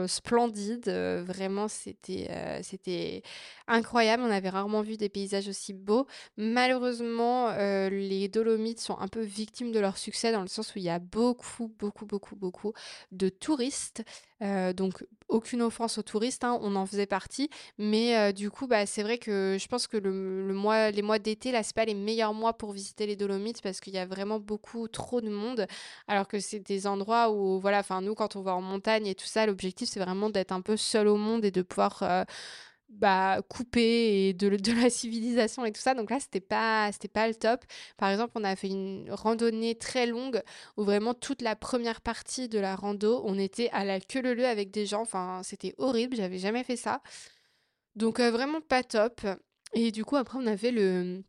splendide. 0.07 0.88
vraiment, 1.24 1.68
c'était 1.68 2.61
c'était 2.62 3.22
incroyable. 3.66 4.22
On 4.26 4.30
avait 4.30 4.51
rarement 4.51 4.82
vu 4.82 4.96
des 4.99 5.09
paysages 5.09 5.49
aussi 5.49 5.72
beaux. 5.72 6.07
Malheureusement, 6.36 7.51
les 7.90 8.28
Dolomites 8.28 8.80
sont 8.80 8.99
un 8.99 9.09
peu 9.09 9.22
victimes 9.22 9.72
de 9.72 9.80
leur 9.80 9.96
succès 9.96 10.32
dans 10.32 10.42
le 10.42 10.49
sens 10.49 10.74
où 10.74 10.78
il 10.78 10.84
y 10.84 10.90
a 10.90 10.99
beaucoup, 10.99 11.68
beaucoup, 11.78 12.05
beaucoup, 12.05 12.36
beaucoup 12.36 12.72
de 13.12 13.30
touristes. 13.30 14.05
Donc 14.41 15.05
aucune 15.28 15.61
offense 15.62 15.99
aux 15.99 16.03
touristes, 16.03 16.45
hein, 16.45 16.59
on 16.62 16.74
en 16.74 16.86
faisait 16.86 17.07
partie, 17.07 17.51
mais 17.76 18.32
du 18.32 18.51
coup, 18.51 18.66
bah, 18.66 18.86
c'est 18.86 19.03
vrai 19.03 19.18
que 19.18 19.57
je 19.61 19.68
pense 19.68 19.86
que 19.86 19.97
les 19.99 21.03
mois 21.03 21.18
d'été, 21.18 21.53
là, 21.53 21.62
c'est 21.62 21.74
pas 21.76 21.84
les 21.84 21.95
meilleurs 21.95 22.32
mois 22.34 22.53
pour 22.55 22.72
visiter 22.72 23.07
les 23.07 23.16
Dolomites 23.16 23.61
parce 23.62 23.80
qu'il 23.80 23.93
y 23.93 23.99
a 23.99 24.07
vraiment 24.07 24.39
beaucoup 24.39 24.89
trop 24.89 25.20
de 25.20 25.28
monde, 25.28 25.66
alors 26.07 26.28
que 26.28 26.39
c'est 26.41 26.61
des 26.61 26.86
endroits 26.86 27.30
où, 27.30 27.61
voilà, 27.61 27.80
enfin 27.80 28.01
nous, 28.01 28.14
quand 28.14 28.36
on 28.36 28.43
va 28.43 28.55
en 28.55 28.62
montagne 28.62 29.07
et 29.07 29.14
tout 29.14 29.26
ça, 29.26 29.45
l'objectif 29.45 29.89
c'est 29.89 30.01
vraiment 30.01 30.30
d'être 30.30 30.53
un 30.53 30.62
peu 30.62 30.76
seul 30.76 31.09
au 31.09 31.16
monde 31.16 31.45
et 31.45 31.51
de 31.51 31.62
pouvoir 31.62 32.03
bah, 32.89 33.41
coupé 33.49 34.28
et 34.28 34.32
de, 34.34 34.49
de, 34.57 34.72
la 34.72 34.91
civilisation 34.91 35.64
et 35.64 35.72
tout 35.72 35.80
ça. 35.80 35.95
Donc 35.95 36.11
là, 36.11 36.18
c'était 36.20 36.41
pas, 36.41 36.91
pas 37.12 37.28
le 37.28 37.34
top. 37.34 37.64
Par 37.97 38.11
exemple, 38.11 38.32
on 38.34 38.45
a 38.45 38.57
fait 38.57 38.68
une 38.68 39.11
randonnée 39.11 39.74
très 39.74 40.07
longue 40.07 40.43
où 40.76 40.84
vraiment 40.84 41.14
toute 41.14 41.43
la 41.43 41.57
première 41.57 42.01
partie 42.01 42.49
de 42.49 42.59
la 42.59 42.76
rando, 42.76 43.22
on 43.24 43.39
était 43.39 43.70
à 43.70 43.84
la 43.84 44.01
queue 44.01 44.22
leu 44.22 44.47
avec 44.47 44.70
des 44.70 44.86
gens. 44.86 45.03
Enfin, 45.03 45.43
c'était 45.45 45.74
horrible. 45.78 46.16
J'avais 46.16 46.39
jamais 46.39 46.64
fait 46.64 46.76
ça. 46.76 47.03
Donc 47.97 48.20
euh, 48.20 48.30
vraiment 48.30 48.61
pas 48.61 48.82
top. 48.82 49.22
Et 49.74 49.93
du 49.93 50.05
coup, 50.05 50.16
après, 50.16 50.39
on 50.41 50.47
avait 50.47 50.70
le, 50.70 51.22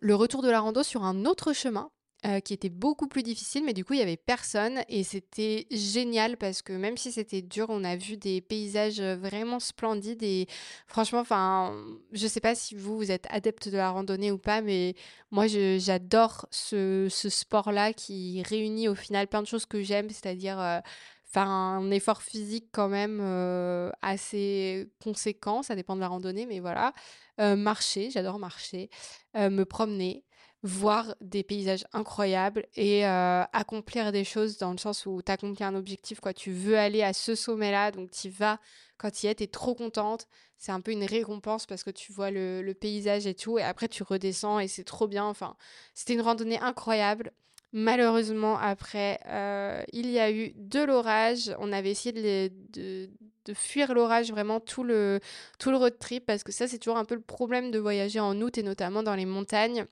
le 0.00 0.14
retour 0.14 0.42
de 0.42 0.50
la 0.50 0.60
rando 0.60 0.82
sur 0.82 1.04
un 1.04 1.24
autre 1.24 1.52
chemin 1.52 1.90
euh, 2.26 2.40
qui 2.40 2.52
était 2.52 2.68
beaucoup 2.68 3.08
plus 3.08 3.22
difficile, 3.22 3.64
mais 3.64 3.72
du 3.72 3.82
coup, 3.82 3.94
il 3.94 3.98
y 3.98 4.02
avait 4.02 4.18
personne 4.18 4.82
et 4.90 5.04
c'était 5.04 5.66
génial 5.70 6.36
parce 6.36 6.60
que 6.60 6.74
même 6.74 6.98
si 6.98 7.12
c'était 7.12 7.40
dur, 7.40 7.64
on 7.70 7.82
a 7.82 7.96
vu 7.96 8.18
des 8.18 8.42
paysages 8.42 9.00
vraiment 9.00 9.58
splendides 9.58 10.22
et 10.22 10.46
franchement, 10.86 11.20
enfin, 11.20 11.74
je 12.12 12.26
sais 12.26 12.40
pas 12.40 12.54
si 12.54 12.74
vous, 12.74 13.10
êtes 13.10 13.26
adepte 13.30 13.70
de 13.70 13.78
la 13.78 13.88
randonnée 13.88 14.30
ou 14.32 14.36
pas, 14.36 14.60
mais 14.60 14.96
moi, 15.30 15.46
j'adore 15.46 16.44
ce, 16.50 17.06
ce 17.08 17.30
sport-là 17.30 17.94
qui 17.94 18.42
réunit 18.42 18.88
au 18.88 18.94
final 18.94 19.26
plein 19.26 19.40
de 19.40 19.46
choses 19.46 19.64
que 19.64 19.82
j'aime, 19.82 20.10
c'est-à-dire 20.10 20.60
euh, 20.60 20.80
faire 21.24 21.48
un 21.48 21.90
effort 21.90 22.20
physique 22.20 22.66
quand 22.70 22.88
même 22.88 23.20
euh, 23.22 23.90
assez 24.02 24.90
conséquent, 25.02 25.62
ça 25.62 25.74
dépend 25.74 25.96
de 25.96 26.00
la 26.00 26.08
randonnée, 26.08 26.44
mais 26.44 26.60
voilà. 26.60 26.92
marcher, 27.38 28.10
j'adore 28.10 28.38
marcher, 28.38 28.90
me 29.34 29.64
promener, 29.64 30.22
voir 30.62 31.14
des 31.20 31.42
paysages 31.42 31.84
incroyables 31.92 32.66
et 32.76 33.06
euh, 33.06 33.42
accomplir 33.52 34.12
des 34.12 34.24
choses 34.24 34.58
dans 34.58 34.72
le 34.72 34.78
sens 34.78 35.06
où 35.06 35.22
tu 35.24 35.32
accomplis 35.32 35.64
un 35.64 35.74
objectif, 35.74 36.20
quoi. 36.20 36.34
Tu 36.34 36.52
veux 36.52 36.78
aller 36.78 37.02
à 37.02 37.12
ce 37.12 37.34
sommet-là, 37.34 37.90
donc 37.92 38.10
tu 38.10 38.28
vas, 38.28 38.58
quand 38.98 39.10
tu 39.10 39.26
y 39.26 39.30
es, 39.30 39.34
tu 39.34 39.44
es 39.44 39.46
trop 39.46 39.74
contente. 39.74 40.28
C'est 40.58 40.72
un 40.72 40.82
peu 40.82 40.92
une 40.92 41.04
récompense 41.04 41.64
parce 41.64 41.82
que 41.82 41.90
tu 41.90 42.12
vois 42.12 42.30
le, 42.30 42.72
paysage 42.78 43.26
et 43.26 43.34
tout, 43.34 43.58
et 43.58 43.62
après 43.62 43.88
tu 43.88 44.02
redescends 44.02 44.58
et 44.58 44.68
c'est 44.68 44.84
trop 44.84 45.08
bien. 45.08 45.24
Enfin, 45.24 45.56
c'était 45.94 46.12
une 46.12 46.20
randonnée 46.20 46.58
incroyable. 46.58 47.32
Malheureusement, 47.72 48.58
après, 48.58 49.20
euh, 49.26 49.82
il 49.92 50.10
y 50.10 50.18
a 50.18 50.30
eu 50.30 50.52
de 50.56 50.80
l'orage. 50.80 51.54
On 51.60 51.72
avait 51.72 51.90
essayé 51.90 52.12
de, 52.12 52.52
de, 52.72 53.10
de 53.46 53.54
fuir 53.54 53.94
l'orage 53.94 54.30
vraiment 54.30 54.60
tout 54.60 54.84
le, 54.84 55.20
tout 55.58 55.70
le 55.70 55.76
road 55.76 55.98
trip 55.98 56.26
parce 56.26 56.42
que 56.42 56.52
ça, 56.52 56.68
c'est 56.68 56.78
toujours 56.78 56.98
un 56.98 57.04
peu 57.04 57.14
le 57.14 57.20
problème 57.22 57.70
de 57.70 57.78
voyager 57.78 58.20
en 58.20 58.38
août 58.42 58.58
et 58.58 58.62
notamment 58.62 59.02
dans 59.02 59.14
les 59.14 59.24
montagnes 59.24 59.86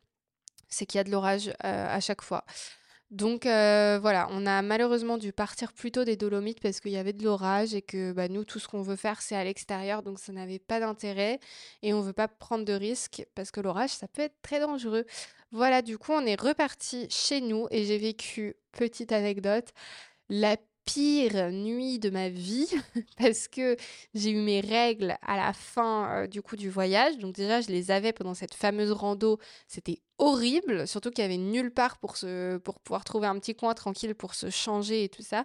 c'est 0.69 0.87
qu'il 0.87 0.99
y 0.99 1.01
a 1.01 1.05
de 1.05 1.11
l'orage 1.11 1.53
à 1.61 2.01
chaque 2.01 2.23
fois. 2.23 2.45
Donc 3.11 3.45
voilà, 3.45 4.29
on 4.31 4.45
a 4.47 4.61
malheureusement 4.61 5.17
dû 5.17 5.33
partir 5.33 5.73
plus 5.73 5.91
tôt 5.91 6.05
des 6.05 6.17
Dolomites 6.17 6.61
parce 6.61 6.81
qu'il 6.81 6.93
y 6.93 6.99
avait 6.99 7.15
de 7.15 7.25
l'orage 7.25 7.75
et 7.75 7.81
que 7.81 8.13
bah, 8.13 8.29
nous, 8.29 8.45
tout 8.45 8.59
ce 8.59 8.69
qu'on 8.69 8.83
veut 8.83 8.97
faire, 8.97 9.23
c'est 9.23 9.35
à 9.35 9.45
l'extérieur, 9.45 10.03
donc 10.03 10.19
ça 10.19 10.33
n'avait 10.33 10.59
pas 10.59 10.79
d'intérêt 10.79 11.41
et 11.83 11.95
on 11.95 12.03
veut 12.03 12.13
pas 12.13 12.29
prendre 12.29 12.67
de 12.67 12.75
risques 12.75 13.25
parce 13.35 13.51
que 13.51 13.61
l'orage, 13.61 13.91
ça 13.91 14.09
peut 14.09 14.23
être 14.23 14.37
très 14.43 14.61
dangereux. 14.61 15.07
Voilà, 15.53 15.81
du 15.81 15.97
coup, 15.97 16.13
on 16.13 16.27
est 16.27 16.39
reparti 16.39 17.07
chez 17.09 17.41
nous 17.41 17.67
et 17.71 17.85
j'ai 17.85 17.97
vécu, 17.97 18.55
petite 18.73 19.13
anecdote, 19.13 19.71
la 20.29 20.59
pire 20.89 21.51
nuit 21.53 21.99
de 21.99 22.09
ma 22.09 22.31
vie 22.31 22.67
parce 23.19 23.47
que 23.47 23.77
j'ai 24.15 24.31
eu 24.31 24.37
mes 24.37 24.61
règles 24.61 25.19
à 25.21 25.37
la 25.37 25.53
fin 25.53 26.11
euh, 26.11 26.27
du 26.27 26.41
coup 26.41 26.57
du 26.57 26.71
voyage. 26.71 27.19
Donc 27.19 27.35
déjà, 27.35 27.61
je 27.61 27.69
les 27.69 27.91
avais 27.91 28.15
pendant 28.15 28.33
cette 28.33 28.55
fameuse 28.55 28.91
rando. 28.93 29.39
C'était 29.67 30.01
horrible, 30.17 30.89
surtout 30.89 31.11
qu'il 31.11 31.23
y 31.23 31.27
avait 31.27 31.37
nulle 31.37 31.71
part 31.71 31.99
pour 31.99 32.17
se 32.17 32.57
pour 32.59 32.81
pouvoir 32.81 33.05
trouver 33.05 33.27
un 33.27 33.39
petit 33.39 33.55
coin 33.55 33.75
tranquille 33.75 34.15
pour 34.15 34.35
se 34.35 34.49
changer 34.49 35.05
et 35.05 35.09
tout 35.11 35.23
ça. 35.23 35.45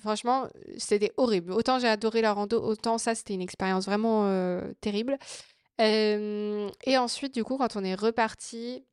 Franchement, 0.00 0.48
c'était 0.78 1.12
horrible. 1.18 1.52
Autant 1.52 1.78
j'ai 1.78 1.88
adoré 1.88 2.22
la 2.22 2.32
rando, 2.32 2.58
autant 2.62 2.96
ça 2.96 3.14
c'était 3.14 3.34
une 3.34 3.42
expérience 3.42 3.84
vraiment 3.84 4.26
euh, 4.26 4.72
terrible. 4.80 5.18
Et 5.78 6.96
ensuite, 6.96 7.34
du 7.34 7.42
coup, 7.42 7.56
quand 7.58 7.74
on 7.76 7.82
est 7.82 7.96
reparti, 7.96 8.84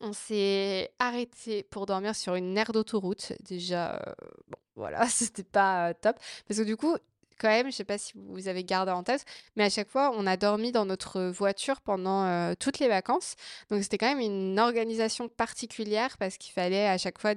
on 0.00 0.12
s'est 0.12 0.92
arrêté 0.98 1.62
pour 1.64 1.86
dormir 1.86 2.14
sur 2.14 2.34
une 2.34 2.56
aire 2.56 2.72
d'autoroute. 2.72 3.32
Déjà, 3.40 3.96
euh, 3.96 4.12
bon, 4.48 4.58
voilà, 4.76 5.06
c'était 5.08 5.42
pas 5.44 5.94
top. 5.94 6.16
Parce 6.46 6.60
que 6.60 6.64
du 6.64 6.76
coup, 6.76 6.96
quand 7.38 7.48
même, 7.48 7.70
je 7.70 7.76
sais 7.76 7.84
pas 7.84 7.98
si 7.98 8.12
vous 8.16 8.48
avez 8.48 8.64
gardé 8.64 8.92
en 8.92 9.02
tête, 9.02 9.24
mais 9.56 9.64
à 9.64 9.70
chaque 9.70 9.88
fois, 9.90 10.10
on 10.14 10.26
a 10.26 10.36
dormi 10.36 10.72
dans 10.72 10.86
notre 10.86 11.20
voiture 11.28 11.80
pendant 11.82 12.54
toutes 12.56 12.78
les 12.78 12.88
vacances. 12.88 13.34
Donc 13.70 13.82
c'était 13.82 13.98
quand 13.98 14.08
même 14.08 14.20
une 14.20 14.58
organisation 14.58 15.28
particulière 15.28 16.16
parce 16.18 16.38
qu'il 16.38 16.52
fallait 16.52 16.86
à 16.88 16.96
chaque 16.98 17.18
fois 17.18 17.34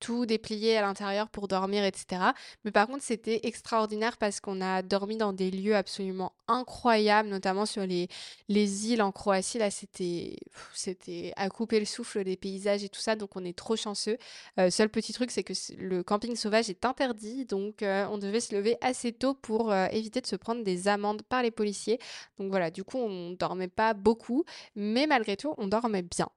tout 0.00 0.26
déplier 0.26 0.76
à 0.76 0.82
l'intérieur 0.82 1.28
pour 1.28 1.48
dormir, 1.48 1.84
etc. 1.84 2.22
Mais 2.64 2.70
par 2.70 2.86
contre, 2.86 3.02
c'était 3.02 3.40
extraordinaire 3.44 4.16
parce 4.16 4.40
qu'on 4.40 4.60
a 4.60 4.82
dormi 4.82 5.16
dans 5.16 5.32
des 5.32 5.50
lieux 5.50 5.76
absolument 5.76 6.32
incroyables, 6.48 7.28
notamment 7.28 7.66
sur 7.66 7.86
les, 7.86 8.08
les 8.48 8.92
îles 8.92 9.02
en 9.02 9.12
Croatie. 9.12 9.58
Là, 9.58 9.70
c'était, 9.70 10.36
à 11.36 11.48
couper 11.50 11.78
le 11.78 11.86
souffle, 11.86 12.20
les 12.20 12.36
paysages 12.36 12.84
et 12.84 12.88
tout 12.88 13.00
ça. 13.00 13.16
Donc, 13.16 13.36
on 13.36 13.44
est 13.44 13.56
trop 13.56 13.76
chanceux. 13.76 14.18
Euh, 14.58 14.70
seul 14.70 14.88
petit 14.88 15.12
truc, 15.12 15.30
c'est 15.30 15.44
que 15.44 15.52
le 15.78 16.02
camping 16.02 16.36
sauvage 16.36 16.70
est 16.70 16.84
interdit. 16.84 17.44
Donc, 17.44 17.82
euh, 17.82 18.06
on 18.10 18.18
devait 18.18 18.40
se 18.40 18.54
lever 18.54 18.76
assez 18.80 19.12
tôt 19.12 19.34
pour 19.34 19.72
euh, 19.72 19.86
éviter 19.92 20.20
de 20.20 20.26
se 20.26 20.36
prendre 20.36 20.62
des 20.62 20.88
amendes 20.88 21.22
par 21.22 21.42
les 21.42 21.50
policiers. 21.50 21.98
Donc, 22.38 22.50
voilà, 22.50 22.70
du 22.70 22.84
coup, 22.84 22.98
on 22.98 23.32
dormait 23.32 23.68
pas 23.68 23.94
beaucoup. 23.94 24.44
Mais 24.74 25.06
malgré 25.06 25.36
tout, 25.36 25.54
on 25.58 25.68
dormait 25.68 26.02
bien. 26.02 26.28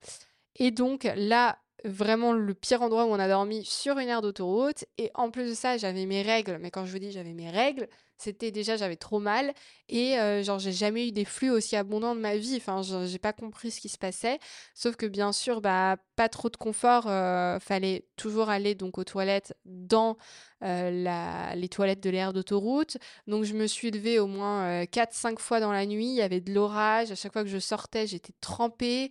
Et 0.58 0.72
donc 0.72 1.08
là, 1.16 1.58
vraiment 1.86 2.34
le 2.34 2.54
pire 2.54 2.82
endroit 2.82 3.06
où 3.06 3.10
on 3.10 3.20
a 3.20 3.28
dormi 3.28 3.66
sur 3.66 3.98
une 3.98 4.10
aire 4.10 4.22
d'autoroute. 4.22 4.86
Et 4.98 5.12
en 5.16 5.32
plus 5.32 5.50
de 5.50 5.54
ça, 5.54 5.78
j'avais 5.78 6.06
mes 6.06 6.22
règles. 6.22 6.58
Mais 6.60 6.72
quand 6.72 6.86
je 6.86 6.92
vous 6.92 7.00
dis 7.00 7.12
j'avais 7.12 7.34
mes 7.34 7.50
règles, 7.50 7.88
c'était 8.18 8.52
déjà 8.52 8.78
j'avais 8.78 8.98
trop 8.98 9.20
mal. 9.20 9.54
Et 9.90 10.20
euh, 10.20 10.44
genre, 10.44 10.60
j'ai 10.60 10.72
jamais 10.72 11.08
eu 11.08 11.12
des 11.12 11.26
flux 11.26 11.50
aussi 11.50 11.76
abondants 11.76 12.16
de 12.16 12.20
ma 12.22 12.38
vie. 12.38 12.56
Enfin, 12.58 12.82
j'ai 13.06 13.20
pas 13.20 13.34
compris 13.34 13.72
ce 13.72 13.82
qui 13.82 13.90
se 13.90 13.98
passait. 13.98 14.40
Sauf 14.76 14.96
que 14.96 15.06
bien 15.08 15.32
sûr, 15.32 15.62
bah, 15.62 15.98
pas 16.16 16.30
trop 16.30 16.50
de 16.50 16.58
confort. 16.58 17.06
Euh, 17.08 17.60
fallait 17.60 18.06
toujours 18.16 18.50
aller 18.50 18.76
donc 18.76 18.98
aux 18.98 19.04
toilettes 19.04 19.56
dans 19.66 20.18
euh, 20.64 20.92
la, 20.92 21.56
les 21.56 21.70
toilettes 21.70 22.02
de 22.02 22.10
l'aire 22.12 22.34
d'autoroute. 22.34 22.98
Donc, 23.28 23.44
je 23.44 23.54
me 23.54 23.66
suis 23.66 23.90
levée 23.90 24.20
au 24.20 24.28
moins 24.28 24.84
4-5 24.84 25.40
fois 25.40 25.60
dans 25.60 25.72
la 25.72 25.86
nuit. 25.86 26.08
Il 26.08 26.16
y 26.16 26.22
avait 26.22 26.42
de 26.42 26.54
l'orage. 26.54 27.12
À 27.12 27.16
chaque 27.16 27.34
fois 27.34 27.44
que 27.44 27.50
je 27.50 27.60
sortais, 27.60 28.06
j'étais 28.06 28.34
trempée. 28.40 29.10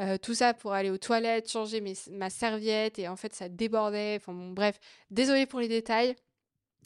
Euh, 0.00 0.18
tout 0.18 0.34
ça 0.34 0.52
pour 0.52 0.72
aller 0.74 0.90
aux 0.90 0.98
toilettes, 0.98 1.50
changer 1.50 1.82
ma 2.10 2.28
serviette 2.28 2.98
et 2.98 3.08
en 3.08 3.16
fait 3.16 3.34
ça 3.34 3.48
débordait. 3.48 4.16
Enfin 4.16 4.32
bref, 4.34 4.78
désolé 5.10 5.46
pour 5.46 5.60
les 5.60 5.68
détails. 5.68 6.14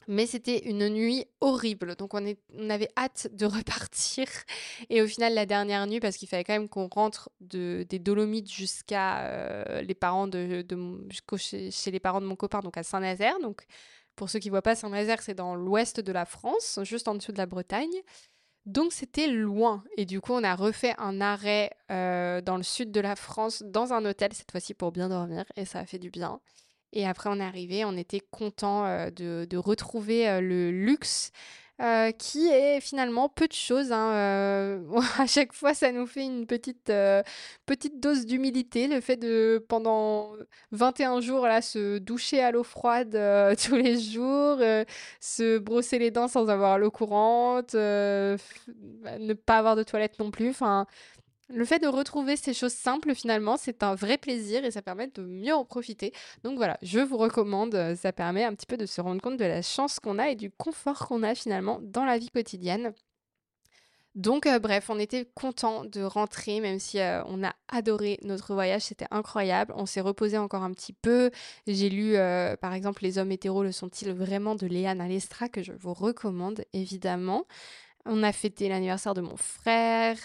Mais 0.09 0.27
c'était 0.27 0.69
une 0.69 0.89
nuit 0.89 1.25
horrible. 1.41 1.95
Donc 1.95 2.15
on, 2.15 2.25
est, 2.25 2.41
on 2.55 2.71
avait 2.71 2.89
hâte 2.97 3.29
de 3.33 3.47
repartir. 3.47 4.27
Et 4.89 5.03
au 5.03 5.07
final, 5.07 5.35
la 5.35 5.47
dernière 5.47 5.87
nuit, 5.87 6.01
parce 6.01 6.17
qu'il 6.17 6.27
fallait 6.27 6.43
quand 6.43 6.55
même 6.55 6.69
qu'on 6.69 6.89
rentre 6.89 7.31
de, 7.41 7.87
des 7.89 7.99
Dolomites 7.99 8.51
jusqu'à 8.51 9.21
euh, 9.27 9.83
les 9.83 9.95
parents 9.95 10.27
de, 10.27 10.65
chez, 11.37 11.71
chez, 11.71 11.91
les 11.91 12.01
parents 12.01 12.21
de 12.21 12.27
mon 12.27 12.37
copain, 12.37 12.61
donc 12.61 12.77
à 12.77 12.83
Saint-Nazaire. 12.83 13.39
Donc 13.41 13.67
pour 14.17 14.31
ceux 14.31 14.39
qui 14.39 14.51
voient 14.51 14.63
pas, 14.63 14.75
Saint-Nazaire, 14.75 15.23
c'est 15.23 15.35
dans 15.35 15.55
l'ouest 15.55 16.01
de 16.01 16.13
la 16.13 16.25
France, 16.25 16.79
juste 16.83 17.09
en 17.09 17.15
dessous 17.15 17.33
de 17.33 17.39
la 17.39 17.47
Bretagne. 17.47 17.89
Donc 18.71 18.93
c'était 18.93 19.27
loin. 19.27 19.83
Et 19.97 20.07
du 20.07 20.21
coup 20.21 20.33
on 20.33 20.45
a 20.45 20.55
refait 20.55 20.95
un 20.99 21.21
arrêt 21.21 21.73
euh, 21.91 22.41
dans 22.41 22.57
le 22.57 22.63
sud 22.63 22.93
de 22.93 23.01
la 23.01 23.17
France 23.17 23.65
dans 23.67 23.93
un 23.93 24.05
hôtel 24.05 24.33
cette 24.33 24.53
fois-ci 24.53 24.75
pour 24.75 24.93
bien 24.93 25.09
dormir. 25.09 25.45
Et 25.57 25.65
ça 25.65 25.81
a 25.81 25.87
fait 25.87 25.99
du 25.99 26.09
bien. 26.09 26.41
Et 26.93 27.05
après 27.05 27.31
on 27.31 27.41
est 27.41 27.45
arrivé, 27.45 27.85
on 27.85 27.97
était 27.97 28.21
content 28.21 28.87
euh, 28.87 29.11
de, 29.11 29.57
retrouver 29.57 30.29
euh, 30.29 30.41
le 30.41 30.71
luxe 30.71 31.33
euh, 31.81 32.13
qui 32.13 32.49
est 32.49 32.81
finalement 32.81 33.31
peu 33.31 33.49
de 33.49 33.55
choses. 33.55 33.91
Hein, 33.91 34.13
euh, 34.13 35.01
à 35.19 35.27
chaque 35.27 35.55
fois, 35.55 35.73
ça 35.73 35.93
nous 35.93 36.07
fait 36.07 36.25
une 36.25 36.47
petite, 36.47 36.91
euh, 36.91 37.23
dose 37.95 38.27
d'humilité, 38.27 38.87
le 38.87 39.01
fait 39.01 39.17
de, 39.17 39.65
pendant 39.67 40.33
21 40.73 41.21
jours, 41.21 41.47
là, 41.47 41.63
se 41.63 41.97
doucher 41.99 42.43
à 42.43 42.51
l'eau 42.51 42.65
froide 42.65 43.13
tous 43.65 43.77
les 43.77 43.99
jours, 43.99 44.59
se 45.21 45.59
brosser 45.59 45.99
les 45.99 46.11
dents 46.11 46.29
sans 46.29 46.51
avoir 46.51 46.79
l'eau 46.79 46.91
courante, 46.91 47.75
ne 47.75 48.37
pas 49.33 49.59
avoir 49.59 49.77
de 49.77 49.83
toilette 49.83 50.19
non 50.19 50.31
plus. 50.31 50.51
Enfin, 50.51 50.87
le 51.53 51.65
fait 51.65 51.79
de 51.79 51.89
retrouver 51.89 52.37
ces 52.37 52.55
choses 52.55 52.73
simples, 52.73 53.15
finalement, 53.15 53.57
c'est 53.57 53.83
un 53.83 53.95
vrai 53.95 54.19
plaisir 54.19 54.65
et 54.65 54.71
ça 54.71 54.83
permet 54.83 55.09
de 55.09 55.23
mieux 55.23 55.55
en 55.55 55.65
profiter. 55.65 56.13
Donc 56.45 56.57
voilà, 56.57 56.79
je 56.83 57.01
vous 57.01 57.17
recommande, 57.17 57.75
euh, 57.75 57.97
ça 57.97 58.13
permet 58.13 58.45
un 58.45 58.55
petit 58.55 58.67
peu 58.67 58.77
de 58.77 58.87
se 58.87 59.01
rendre 59.01 59.21
compte 59.21 59.37
de 59.37 59.45
la 59.45 59.63
chance 59.63 60.01
qu'on 60.01 60.19
a 60.19 60.31
et 60.31 60.37
du 60.37 60.51
confort 60.51 61.09
qu'on 61.09 61.23
a 61.23 61.35
finalement 61.35 61.81
dans 61.83 62.05
la 62.05 62.19
vie 62.19 62.31
quotidienne. 62.31 62.93
Donc 64.17 64.47
euh, 64.47 64.59
bref, 64.59 64.91
on 64.91 64.99
était 64.99 65.29
content 65.35 65.85
de 65.85 66.03
rentrer, 66.03 66.61
même 66.61 66.79
si 66.79 66.99
euh, 67.01 67.23
on 67.27 67.45
a 67.45 67.53
adoré 67.69 68.19
notre 68.23 68.55
voyage, 68.55 68.83
c'était 68.83 69.07
incroyable. 69.11 69.73
On 69.77 69.87
s'est 69.87 70.01
reposé 70.01 70.37
encore 70.39 70.63
un 70.63 70.73
petit 70.73 70.93
peu. 70.93 71.31
J'ai 71.67 71.89
lu, 71.89 72.15
par 72.61 72.75
exemple, 72.75 73.03
Les 73.03 73.19
hommes 73.19 73.33
hétéros 73.33 73.63
le 73.63 73.73
sont-ils 73.73 74.13
vraiment 74.13 74.55
de 74.55 74.67
Léane 74.67 75.01
Alestra, 75.01 75.49
que 75.49 75.63
je 75.63 75.73
vous 75.73 75.95
recommande 75.95 76.65
évidemment. 76.73 77.45
On 78.07 78.23
a 78.23 78.33
fêté 78.33 78.69
l'anniversaire 78.69 79.15
de 79.15 79.21
mon 79.21 79.37
frère. 79.37 80.17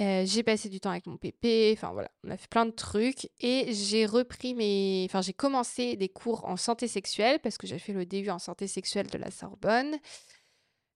Euh, 0.00 0.24
j'ai 0.26 0.42
passé 0.42 0.68
du 0.68 0.80
temps 0.80 0.90
avec 0.90 1.06
mon 1.06 1.16
pépé, 1.16 1.72
enfin 1.76 1.92
voilà, 1.92 2.10
on 2.24 2.30
a 2.30 2.36
fait 2.36 2.48
plein 2.48 2.66
de 2.66 2.72
trucs 2.72 3.30
et 3.38 3.72
j'ai 3.72 4.06
repris 4.06 4.52
mes, 4.54 5.06
enfin 5.08 5.22
j'ai 5.22 5.32
commencé 5.32 5.94
des 5.94 6.08
cours 6.08 6.44
en 6.46 6.56
santé 6.56 6.88
sexuelle 6.88 7.38
parce 7.40 7.58
que 7.58 7.68
j'ai 7.68 7.78
fait 7.78 7.92
le 7.92 8.04
DU 8.04 8.28
en 8.28 8.40
santé 8.40 8.66
sexuelle 8.66 9.06
de 9.06 9.18
la 9.18 9.30
Sorbonne. 9.30 9.96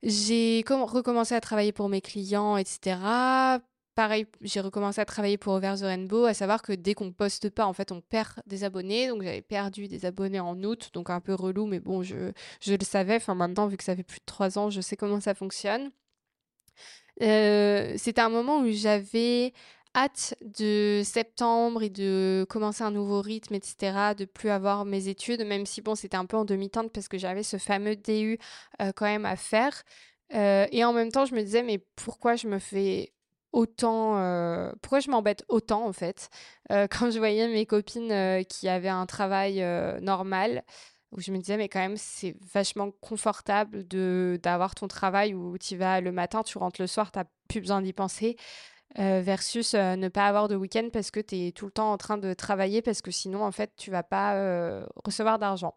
J'ai 0.03 0.64
recommencé 0.68 1.34
à 1.34 1.40
travailler 1.40 1.72
pour 1.72 1.88
mes 1.88 2.01
clients, 2.01 2.57
etc. 2.57 2.96
Pareil, 3.94 4.26
j'ai 4.42 4.61
recommencé 4.61 5.01
à 5.01 5.05
travailler 5.05 5.38
pour 5.38 5.55
Over 5.55 5.74
the 5.76 5.82
Rainbow, 5.82 6.24
à 6.24 6.34
savoir 6.34 6.62
que 6.62 6.72
dès 6.72 6.94
qu'on 6.94 7.11
poste 7.12 7.51
pas, 7.51 7.66
en 7.66 7.72
fait, 7.72 7.90
on 7.90 8.01
perd 8.01 8.40
des 8.46 8.62
abonnés. 8.62 9.09
Donc 9.09 9.22
j'avais 9.22 9.42
perdu 9.42 9.88
des 9.88 10.07
abonnés 10.07 10.38
en 10.38 10.62
août, 10.62 10.90
donc 10.92 11.11
un 11.11 11.20
peu 11.20 11.34
relou, 11.34 11.66
mais 11.66 11.80
bon, 11.80 12.03
je, 12.03 12.32
je 12.61 12.74
le 12.74 12.84
savais. 12.84 13.16
Enfin 13.16 13.34
maintenant, 13.34 13.66
vu 13.66 13.76
que 13.76 13.82
ça 13.84 13.96
fait 13.96 14.05
plus 14.05 14.20
de 14.20 14.24
trois 14.26 14.57
ans, 14.59 14.70
je 14.70 14.80
sais 14.80 14.96
comment 14.96 15.20
ça 15.20 15.34
fonctionne. 15.34 15.90
Euh, 17.22 17.95
c'était 17.97 18.20
un 18.20 18.29
moment 18.29 18.61
où 18.61 18.70
j'avais 18.70 19.53
hâte 19.95 20.35
de 20.43 21.03
septembre 21.05 21.83
et 21.83 21.91
de 21.91 22.47
commencer 22.49 22.85
un 22.85 22.91
nouveau 22.91 23.20
rythme, 23.20 23.55
etc., 23.55 24.14
de 24.16 24.24
plus 24.24 24.51
avoir 24.51 24.85
mes 24.85 25.09
études, 25.09 25.45
même 25.45 25.66
si 25.66 25.81
bon, 25.83 25.95
c'était 25.95 26.16
un 26.16 26.26
peu 26.26 26.37
en 26.37 26.45
demi-teinte 26.45 26.93
parce 26.93 27.09
que 27.09 27.18
j'avais 27.18 27.43
ce 27.43 27.57
fameux 27.57 27.97
DU 27.97 28.39
euh, 28.81 28.93
quand 28.95 29.07
même 29.07 29.24
à 29.26 29.37
faire. 29.37 29.83
Euh, 30.35 30.66
et 30.72 30.85
en 30.85 30.93
même 30.93 31.11
temps, 31.11 31.24
je 31.24 31.35
me 31.35 31.43
disais, 31.43 31.62
mais 31.62 31.79
pourquoi 31.97 32.37
je 32.37 32.47
me 32.49 32.59
fais 32.59 33.12
autant, 33.53 34.12
pourquoi 34.83 35.01
je 35.01 35.11
m'embête 35.11 35.43
autant 35.49 35.87
en 35.87 35.93
fait, 35.95 36.29
quand 36.68 37.11
je 37.11 37.18
voyais 37.18 37.49
mes 37.49 37.64
copines 37.64 38.45
qui 38.47 38.68
avaient 38.68 38.89
un 38.89 39.07
travail 39.07 39.64
normal? 40.03 40.64
Où 41.12 41.20
je 41.20 41.32
me 41.32 41.38
disais, 41.38 41.56
mais 41.56 41.68
quand 41.68 41.80
même, 41.80 41.96
c'est 41.96 42.36
vachement 42.52 42.90
confortable 43.00 43.86
de 43.86 44.38
d'avoir 44.42 44.74
ton 44.74 44.88
travail 44.88 45.34
où 45.34 45.56
tu 45.59 45.76
vas 45.76 46.00
le 46.00 46.12
matin, 46.12 46.42
tu 46.42 46.59
rentres 46.59 46.80
le 46.80 46.86
soir, 46.86 47.12
tu 47.12 47.18
n'as 47.18 47.24
plus 47.48 47.61
besoin 47.61 47.80
d'y 47.82 47.92
penser, 47.92 48.36
euh, 48.98 49.20
versus 49.22 49.74
euh, 49.74 49.96
ne 49.96 50.09
pas 50.09 50.26
avoir 50.26 50.48
de 50.48 50.56
week-end 50.56 50.88
parce 50.90 51.11
que 51.11 51.20
tu 51.20 51.36
es 51.36 51.52
tout 51.52 51.66
le 51.66 51.70
temps 51.70 51.92
en 51.92 51.98
train 51.98 52.16
de 52.16 52.32
travailler, 52.32 52.80
parce 52.82 53.02
que 53.02 53.11
sinon, 53.11 53.44
en 53.44 53.52
fait, 53.52 53.72
tu 53.76 53.90
vas 53.90 54.02
pas 54.02 54.34
euh, 54.34 54.84
recevoir 55.04 55.38
d'argent. 55.38 55.74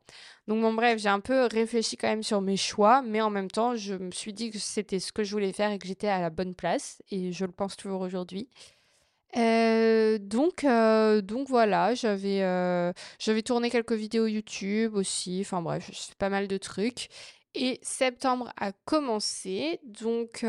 Donc, 0.47 0.61
bon, 0.61 0.73
bref, 0.73 0.97
j'ai 0.97 1.09
un 1.09 1.19
peu 1.19 1.45
réfléchi 1.45 1.97
quand 1.97 2.07
même 2.07 2.23
sur 2.23 2.41
mes 2.41 2.57
choix, 2.57 3.01
mais 3.01 3.21
en 3.21 3.29
même 3.29 3.51
temps, 3.51 3.75
je 3.75 3.95
me 3.95 4.11
suis 4.11 4.33
dit 4.33 4.49
que 4.49 4.59
c'était 4.59 4.99
ce 4.99 5.11
que 5.11 5.23
je 5.23 5.31
voulais 5.31 5.51
faire 5.51 5.71
et 5.71 5.77
que 5.77 5.87
j'étais 5.87 6.07
à 6.07 6.21
la 6.21 6.29
bonne 6.29 6.55
place, 6.55 7.01
et 7.11 7.31
je 7.33 7.45
le 7.45 7.51
pense 7.51 7.75
toujours 7.75 8.01
aujourd'hui. 8.01 8.49
Euh, 9.37 10.17
donc, 10.19 10.63
euh, 10.63 11.21
donc 11.21 11.47
voilà, 11.47 11.93
j'avais 11.95 12.43
euh, 12.43 12.91
j'avais 13.19 13.41
tourné 13.41 13.69
quelques 13.69 13.93
vidéos 13.93 14.27
YouTube 14.27 14.95
aussi. 14.95 15.39
Enfin 15.41 15.61
bref, 15.61 15.89
pas 16.17 16.29
mal 16.29 16.47
de 16.47 16.57
trucs. 16.57 17.09
Et 17.53 17.79
septembre 17.83 18.53
a 18.57 18.71
commencé, 18.71 19.81
donc 19.83 20.45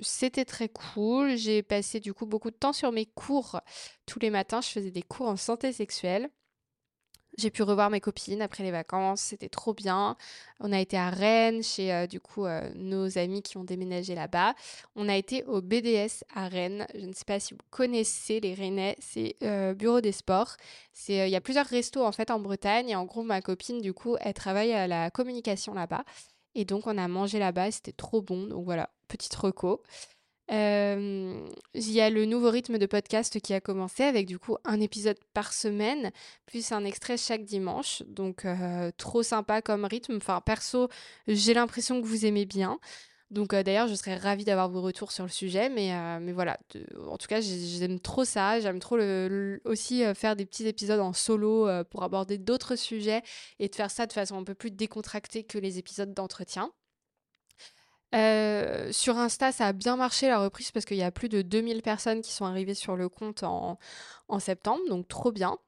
c'était 0.00 0.44
très 0.44 0.68
cool. 0.68 1.36
J'ai 1.36 1.62
passé 1.64 1.98
du 1.98 2.14
coup 2.14 2.26
beaucoup 2.26 2.50
de 2.50 2.56
temps 2.56 2.72
sur 2.72 2.92
mes 2.92 3.06
cours. 3.06 3.60
Tous 4.06 4.20
les 4.20 4.30
matins, 4.30 4.60
je 4.60 4.68
faisais 4.68 4.92
des 4.92 5.02
cours 5.02 5.28
en 5.28 5.36
santé 5.36 5.72
sexuelle. 5.72 6.30
J'ai 7.38 7.52
pu 7.52 7.62
revoir 7.62 7.88
mes 7.88 8.00
copines 8.00 8.42
après 8.42 8.64
les 8.64 8.72
vacances, 8.72 9.20
c'était 9.20 9.48
trop 9.48 9.72
bien. 9.72 10.16
On 10.58 10.72
a 10.72 10.80
été 10.80 10.96
à 10.98 11.08
Rennes 11.08 11.62
chez 11.62 11.92
euh, 11.92 12.08
du 12.08 12.18
coup 12.18 12.44
euh, 12.44 12.68
nos 12.74 13.16
amis 13.16 13.42
qui 13.42 13.56
ont 13.56 13.62
déménagé 13.62 14.16
là-bas. 14.16 14.54
On 14.96 15.08
a 15.08 15.16
été 15.16 15.44
au 15.44 15.62
BDS 15.62 16.24
à 16.34 16.48
Rennes. 16.48 16.88
Je 16.96 17.06
ne 17.06 17.12
sais 17.12 17.24
pas 17.24 17.38
si 17.38 17.54
vous 17.54 17.60
connaissez 17.70 18.40
les 18.40 18.54
Rennais, 18.54 18.96
c'est 18.98 19.36
euh, 19.44 19.72
Bureau 19.72 20.00
des 20.00 20.10
Sports. 20.10 20.56
C'est 20.92 21.28
il 21.28 21.30
y 21.30 21.36
a 21.36 21.40
plusieurs 21.40 21.66
restos 21.66 22.04
en 22.04 22.10
fait 22.10 22.32
en 22.32 22.40
Bretagne 22.40 22.88
et 22.88 22.96
en 22.96 23.04
gros 23.04 23.22
ma 23.22 23.40
copine 23.40 23.80
du 23.80 23.94
coup 23.94 24.16
elle 24.20 24.34
travaille 24.34 24.72
à 24.72 24.88
la 24.88 25.12
communication 25.12 25.74
là-bas 25.74 26.04
et 26.56 26.64
donc 26.64 26.88
on 26.88 26.98
a 26.98 27.06
mangé 27.06 27.38
là-bas, 27.38 27.70
c'était 27.70 27.92
trop 27.92 28.20
bon. 28.20 28.48
Donc 28.48 28.64
voilà, 28.64 28.90
petite 29.06 29.34
reco. 29.36 29.84
Euh, 30.50 31.46
il 31.74 31.90
y 31.92 32.00
a 32.00 32.08
le 32.08 32.24
nouveau 32.24 32.50
rythme 32.50 32.78
de 32.78 32.86
podcast 32.86 33.38
qui 33.40 33.52
a 33.52 33.60
commencé 33.60 34.02
avec 34.02 34.26
du 34.26 34.38
coup 34.38 34.56
un 34.64 34.80
épisode 34.80 35.18
par 35.34 35.52
semaine, 35.52 36.10
plus 36.46 36.72
un 36.72 36.84
extrait 36.84 37.16
chaque 37.16 37.44
dimanche. 37.44 38.02
Donc 38.06 38.44
euh, 38.44 38.90
trop 38.96 39.22
sympa 39.22 39.62
comme 39.62 39.84
rythme. 39.84 40.16
Enfin 40.16 40.40
perso, 40.40 40.88
j'ai 41.26 41.54
l'impression 41.54 42.00
que 42.00 42.06
vous 42.06 42.24
aimez 42.24 42.46
bien. 42.46 42.78
Donc 43.30 43.52
euh, 43.52 43.62
d'ailleurs, 43.62 43.88
je 43.88 43.94
serais 43.94 44.16
ravie 44.16 44.44
d'avoir 44.44 44.70
vos 44.70 44.80
retours 44.80 45.12
sur 45.12 45.24
le 45.24 45.30
sujet, 45.30 45.68
mais, 45.68 45.92
mais 46.20 46.32
voilà, 46.32 46.56
en 47.10 47.18
tout 47.18 47.26
cas, 47.26 47.42
j'aime 47.42 48.00
trop 48.00 48.24
ça. 48.24 48.58
J'aime 48.60 48.78
trop 48.78 48.96
aussi 49.64 50.02
faire 50.14 50.34
des 50.34 50.46
petits 50.46 50.66
épisodes 50.66 51.00
en 51.00 51.12
solo 51.12 51.68
pour 51.90 52.02
aborder 52.04 52.38
d'autres 52.38 52.74
sujets 52.76 53.22
et 53.58 53.68
de 53.68 53.74
faire 53.74 53.90
ça 53.90 54.06
de 54.06 54.12
façon 54.14 54.38
un 54.38 54.44
peu 54.44 54.54
plus 54.54 54.70
décontractée 54.70 55.44
que 55.44 55.58
les 55.58 55.78
épisodes 55.78 56.14
d'entretien. 56.14 56.72
Euh, 58.14 58.90
sur 58.90 59.18
Insta, 59.18 59.52
ça 59.52 59.66
a 59.66 59.72
bien 59.72 59.96
marché 59.96 60.28
la 60.28 60.38
reprise 60.38 60.70
parce 60.70 60.86
qu'il 60.86 60.96
y 60.96 61.02
a 61.02 61.10
plus 61.10 61.28
de 61.28 61.42
2000 61.42 61.82
personnes 61.82 62.22
qui 62.22 62.32
sont 62.32 62.46
arrivées 62.46 62.74
sur 62.74 62.96
le 62.96 63.08
compte 63.08 63.42
en, 63.42 63.78
septembre, 64.38 64.80
donc 64.88 65.08
trop 65.08 65.32
bien. 65.32 65.58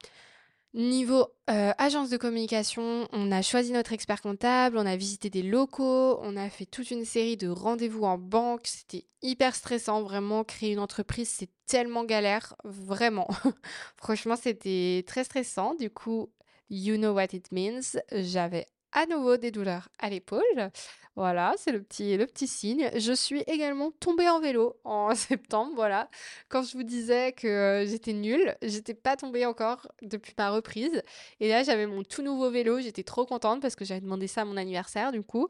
Niveau 0.72 1.26
euh, 1.50 1.72
agence 1.78 2.10
de 2.10 2.16
communication, 2.16 3.08
on 3.10 3.32
a 3.32 3.42
choisi 3.42 3.72
notre 3.72 3.92
expert 3.92 4.22
comptable, 4.22 4.78
on 4.78 4.86
a 4.86 4.96
visité 4.96 5.28
des 5.28 5.42
locaux, 5.42 6.20
on 6.22 6.36
a 6.36 6.48
fait 6.48 6.64
toute 6.64 6.92
une 6.92 7.04
série 7.04 7.36
de 7.36 7.48
rendez-vous 7.48 8.04
en 8.04 8.18
banque. 8.18 8.68
C'était 8.68 9.04
hyper 9.20 9.56
stressant, 9.56 10.02
vraiment. 10.02 10.44
Créer 10.44 10.72
une 10.72 10.78
entreprise, 10.78 11.28
c'est 11.28 11.50
tellement 11.66 12.04
galère, 12.04 12.54
vraiment. 12.62 13.26
Franchement, 13.96 14.36
c'était 14.36 15.04
très 15.08 15.24
stressant. 15.24 15.74
Du 15.74 15.90
coup, 15.90 16.30
you 16.70 16.96
know 16.96 17.14
what 17.14 17.32
it 17.32 17.50
means. 17.50 17.98
J'avais 18.12 18.66
à 18.92 19.06
nouveau 19.06 19.36
des 19.36 19.50
douleurs 19.50 19.88
à 19.98 20.08
l'épaule. 20.08 20.70
Voilà, 21.16 21.54
c'est 21.58 21.72
le 21.72 21.82
petit, 21.82 22.16
le 22.16 22.26
petit 22.26 22.46
signe. 22.46 22.90
Je 22.96 23.12
suis 23.12 23.40
également 23.46 23.90
tombée 23.90 24.28
en 24.28 24.40
vélo 24.40 24.76
en 24.84 25.14
septembre, 25.14 25.72
voilà. 25.74 26.08
Quand 26.48 26.62
je 26.62 26.72
vous 26.76 26.82
disais 26.82 27.32
que 27.32 27.84
j'étais 27.86 28.12
nulle, 28.12 28.56
j'étais 28.62 28.94
pas 28.94 29.16
tombée 29.16 29.44
encore 29.44 29.88
depuis 30.02 30.32
ma 30.38 30.50
reprise. 30.50 31.02
Et 31.40 31.48
là, 31.48 31.62
j'avais 31.62 31.86
mon 31.86 32.04
tout 32.04 32.22
nouveau 32.22 32.50
vélo, 32.50 32.80
j'étais 32.80 33.02
trop 33.02 33.26
contente 33.26 33.60
parce 33.60 33.76
que 33.76 33.84
j'avais 33.84 34.00
demandé 34.00 34.28
ça 34.28 34.42
à 34.42 34.44
mon 34.44 34.56
anniversaire 34.56 35.12
du 35.12 35.22
coup. 35.22 35.48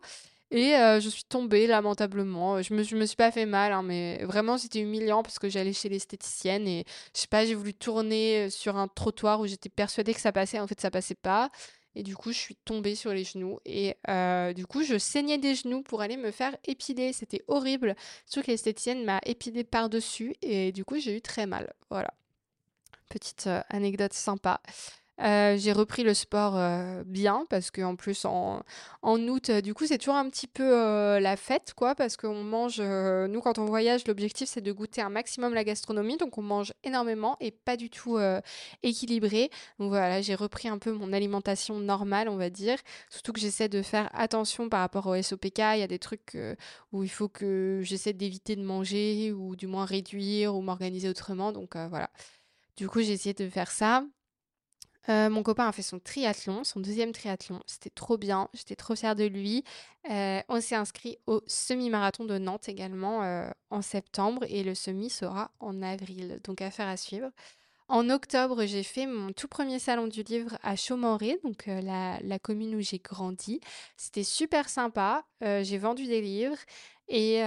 Et 0.53 0.73
je 1.01 1.09
suis 1.09 1.23
tombée 1.23 1.69
lamentablement. 1.69 2.61
Je 2.61 2.75
me, 2.75 2.83
je 2.83 2.97
me 2.97 3.07
suis 3.07 3.15
pas 3.17 3.31
fait 3.31 3.47
mal, 3.47 3.73
hein, 3.73 3.83
mais 3.85 4.25
vraiment 4.25 4.59
c'était 4.59 4.81
humiliant 4.81 5.23
parce 5.23 5.39
que 5.39 5.49
j'allais 5.49 5.73
chez 5.73 5.89
l'esthéticienne 5.89 6.67
et 6.67 6.85
je 7.15 7.21
sais 7.21 7.29
pas, 7.29 7.45
j'ai 7.45 7.55
voulu 7.55 7.73
tourner 7.73 8.51
sur 8.51 8.77
un 8.77 8.89
trottoir 8.89 9.41
où 9.41 9.47
j'étais 9.47 9.69
persuadée 9.69 10.13
que 10.13 10.21
ça 10.21 10.33
passait. 10.33 10.59
En 10.59 10.67
fait, 10.67 10.81
ça 10.81 10.91
passait 10.91 11.15
pas. 11.15 11.51
Et 11.95 12.03
du 12.03 12.17
coup, 12.17 12.33
je 12.33 12.39
suis 12.39 12.55
tombée 12.55 12.95
sur 12.95 13.13
les 13.13 13.25
genoux. 13.25 13.59
Et 13.65 13.97
euh, 14.09 14.53
du 14.53 14.67
coup, 14.67 14.83
je 14.83 14.97
saignais 14.99 15.39
des 15.39 15.55
genoux 15.55 15.83
pour 15.83 16.01
aller 16.01 16.17
me 16.17 16.31
faire 16.31 16.57
épiler. 16.65 17.13
C'était 17.13 17.43
horrible. 17.49 17.97
Surtout 18.27 18.47
que 18.47 18.51
l'esthéticienne 18.53 19.05
m'a 19.05 19.21
épilé 19.25 19.65
par-dessus. 19.65 20.35
Et 20.43 20.73
du 20.73 20.85
coup, 20.85 20.99
j'ai 20.99 21.17
eu 21.17 21.21
très 21.21 21.47
mal. 21.47 21.73
Voilà. 21.91 22.15
Petite 23.09 23.49
euh, 23.49 23.61
anecdote 23.71 24.13
sympa. 24.13 24.61
Euh, 25.23 25.57
j'ai 25.59 25.73
repris 25.73 26.03
le 26.03 26.15
sport 26.15 26.57
euh, 26.57 27.03
bien 27.05 27.45
parce 27.51 27.71
qu'en 27.71 27.95
plus 27.95 28.25
en, 28.25 28.63
en 29.03 29.21
août, 29.29 29.51
euh, 29.51 29.61
du 29.61 29.75
coup, 29.75 29.87
c'est 29.87 29.99
toujours 29.99 30.15
un 30.15 30.29
petit 30.31 30.47
peu 30.47 30.71
la 31.19 31.37
fête, 31.37 31.75
quoi, 31.77 31.95
parce 31.95 32.17
qu'on 32.17 32.43
mange, 32.43 32.81
nous, 32.81 33.41
quand 33.41 33.59
on 33.59 33.67
voyage, 33.67 34.07
l'objectif, 34.07 34.49
c'est 34.49 34.61
de 34.61 34.73
goûter 34.73 35.03
un 35.03 35.11
maximum 35.11 35.55
la 35.55 35.65
gastronomie, 35.65 36.17
donc 36.17 36.39
on 36.39 36.43
mange 36.43 36.73
énormément 36.85 37.37
et 37.41 37.51
pas 37.51 37.77
du 37.77 37.91
tout 37.91 38.19
équilibré. 38.83 39.51
Donc 39.79 39.89
voilà, 39.91 40.21
j'ai 40.23 40.35
repris 40.35 40.69
un 40.69 40.79
peu 40.79 40.93
mon 40.93 41.13
alimentation 41.13 41.79
normale, 41.79 42.29
on 42.29 42.37
va 42.37 42.51
dire, 42.51 42.79
surtout 43.11 43.33
que 43.33 43.41
j'essaie 43.41 43.69
de 43.69 43.83
faire 43.83 44.09
attention 44.15 44.69
par 44.69 44.81
rapport 44.81 45.07
au 45.07 45.21
SOPK. 45.21 45.59
Il 45.59 45.81
y 45.81 45.83
a 45.83 45.87
des 45.87 45.99
trucs 45.99 46.37
où 46.93 47.03
il 47.03 47.11
faut 47.11 47.29
que 47.29 47.81
j'essaie 47.83 48.13
d'éviter 48.13 48.57
de 48.57 48.63
manger 48.63 49.33
ou 49.33 49.57
du 49.57 49.67
moins 49.67 49.85
réduire 49.85 50.55
ou 50.55 50.63
m'organiser 50.63 51.09
autrement, 51.09 51.53
donc 51.53 51.77
voilà. 51.77 52.11
Du 52.77 52.89
coup, 52.89 53.01
j'ai 53.01 53.13
essayé 53.13 53.35
de 53.35 53.49
faire 53.49 53.71
ça. 53.71 54.05
Euh, 55.09 55.31
mon 55.31 55.43
copain 55.43 55.67
a 55.67 55.73
fait 55.73 55.83
son 55.83 55.99
triathlon, 55.99 56.65
son 56.65 56.81
deuxième 56.81 57.13
triathlon. 57.13 57.61
C'était 57.67 57.91
trop 57.91 58.19
bien. 58.19 58.49
J'étais 58.53 58.77
trop 58.77 58.95
fière 58.95 59.17
de 59.17 59.25
lui. 59.25 59.65
Euh, 60.11 60.41
on 60.49 60.61
s'est 60.61 60.75
inscrit 60.75 61.19
au 61.27 61.43
semi-marathon 61.47 62.25
de 62.25 62.39
Nantes 62.39 62.69
également 62.69 63.23
euh, 63.23 63.51
en 63.71 63.83
septembre 63.83 64.45
et 64.49 64.63
le 64.63 64.75
semi 64.75 65.11
sera 65.11 65.51
en 65.61 65.83
avril. 65.83 66.39
Donc 66.45 66.61
affaire 66.61 66.89
à 66.89 66.97
suivre. 66.97 67.31
En 67.89 68.09
octobre, 68.09 68.67
j'ai 68.67 68.85
fait 68.85 69.07
mon 69.07 69.33
tout 69.33 69.49
premier 69.49 69.81
salon 69.81 70.07
du 70.07 70.23
livre 70.23 70.57
à 70.63 70.77
Chaumoré, 70.77 71.41
donc 71.43 71.67
la, 71.67 72.21
la, 72.21 72.39
commune 72.39 72.77
où 72.77 72.81
j'ai 72.81 72.99
grandi. 72.99 73.61
C'était 73.97 74.23
super 74.23 74.69
sympa. 74.69 75.25
j'ai 75.41 75.77
vendu 75.77 76.07
des 76.07 76.21
livres 76.21 76.57
et 77.09 77.39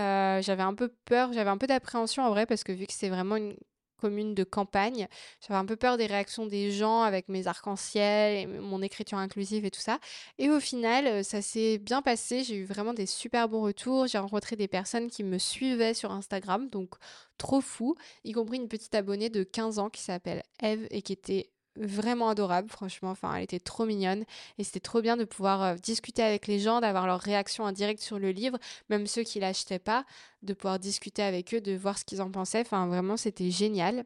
j'avais 0.42 0.64
un 0.64 0.74
peu 0.74 0.90
peur, 1.06 1.32
j'avais 1.32 1.50
un 1.50 1.58
peu 1.58 1.66
d'appréhension 1.66 2.24
en 2.24 2.30
vrai 2.30 2.46
parce 2.46 2.66
que 2.66 2.74
vu 2.74 2.88
que 2.88 2.92
c'est 2.92 3.08
vraiment 3.08 3.38
une 3.38 3.56
commune 4.04 4.36
de 4.36 4.44
campagne. 4.44 5.08
J'avais 5.40 5.58
un 5.58 5.66
peu 5.66 5.78
peur 5.78 5.96
des 5.98 6.08
réactions 6.08 6.46
des 6.46 6.72
gens 6.72 7.04
avec 7.04 7.30
mes 7.30 7.48
arcs-en-ciel 7.48 8.38
et 8.38 8.46
mon 8.46 8.82
écriture 8.82 9.18
inclusive 9.18 9.64
et 9.64 9.72
tout 9.72 9.80
ça. 9.80 9.98
Et 10.38 10.50
au 10.50 10.60
final, 10.60 11.08
euh, 11.08 11.24
ça 11.24 11.42
s'est 11.42 11.78
bien 11.78 12.02
passé. 12.02 12.44
J'ai 12.44 12.56
eu 12.56 12.66
vraiment 12.66 12.94
des 12.94 13.06
super 13.06 13.48
bons 13.48 13.62
retours. 13.62 14.08
J'ai 14.08 14.18
rencontré 14.18 14.58
des 14.58 14.68
personnes 14.68 15.10
qui 15.10 15.24
me 15.24 15.38
suivaient 15.38 15.94
sur 15.94 16.12
Instagram, 16.12 16.70
donc 16.70 16.96
trop 17.38 17.62
fou, 17.62 17.96
y 18.26 18.34
compris 18.34 18.58
une 18.58 18.68
petite 18.68 18.94
abonnée 18.94 19.30
de 19.30 19.44
15 19.44 19.80
ans 19.80 19.90
qui 19.90 20.02
s'appelle 20.02 20.44
Eve 20.62 20.86
et 20.92 21.02
qui 21.02 21.14
était 21.14 21.50
vraiment 21.76 22.30
adorable, 22.30 22.70
franchement. 22.70 23.12
Enfin, 23.12 23.36
elle 23.36 23.44
était 23.44 23.60
trop 23.60 23.86
mignonne 23.86 24.26
et 24.58 24.64
c'était 24.64 24.80
trop 24.80 25.02
bien 25.02 25.18
de 25.18 25.26
pouvoir 25.26 25.64
euh, 25.64 25.76
discuter 25.76 26.24
avec 26.24 26.48
les 26.48 26.60
gens, 26.60 26.82
d'avoir 26.82 27.08
leur 27.08 27.20
réaction 27.20 27.64
en 27.64 27.72
direct 27.72 28.02
sur 28.02 28.20
le 28.20 28.32
livre, 28.32 28.58
même 28.90 29.08
ceux 29.08 29.24
qui 29.24 29.40
l'achetaient 29.40 29.80
pas, 29.80 30.06
de 30.42 30.54
pouvoir 30.54 30.80
discuter 30.80 31.24
avec 31.24 31.54
eux, 31.54 31.62
de 31.62 31.76
voir 31.76 31.98
ce 31.98 32.06
qu'ils 32.06 32.22
en 32.22 32.32
pensaient. 32.32 32.62
Enfin, 32.62 32.88
vraiment, 32.88 33.18
c'était 33.18 33.52
génial. 33.52 34.06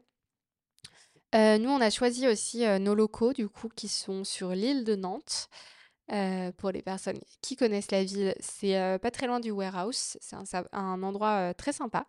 Euh, 1.34 1.58
nous, 1.58 1.70
on 1.70 1.80
a 1.80 1.90
choisi 1.90 2.26
aussi 2.26 2.64
euh, 2.64 2.78
nos 2.78 2.94
locaux, 2.94 3.32
du 3.32 3.48
coup, 3.48 3.68
qui 3.68 3.88
sont 3.88 4.24
sur 4.24 4.50
l'île 4.50 4.84
de 4.84 4.96
Nantes. 4.96 5.48
pour 6.56 6.70
les 6.70 6.82
personnes 6.82 7.20
qui 7.42 7.56
connaissent 7.56 7.90
la 7.90 8.02
ville, 8.04 8.34
c'est 8.40 8.98
pas 9.02 9.10
très 9.10 9.26
loin 9.26 9.40
du 9.40 9.50
warehouse. 9.50 10.16
C'est 10.20 10.36
un, 10.36 10.44
un, 10.72 11.02
endroit 11.02 11.52
très 11.54 11.72
sympa. 11.72 12.06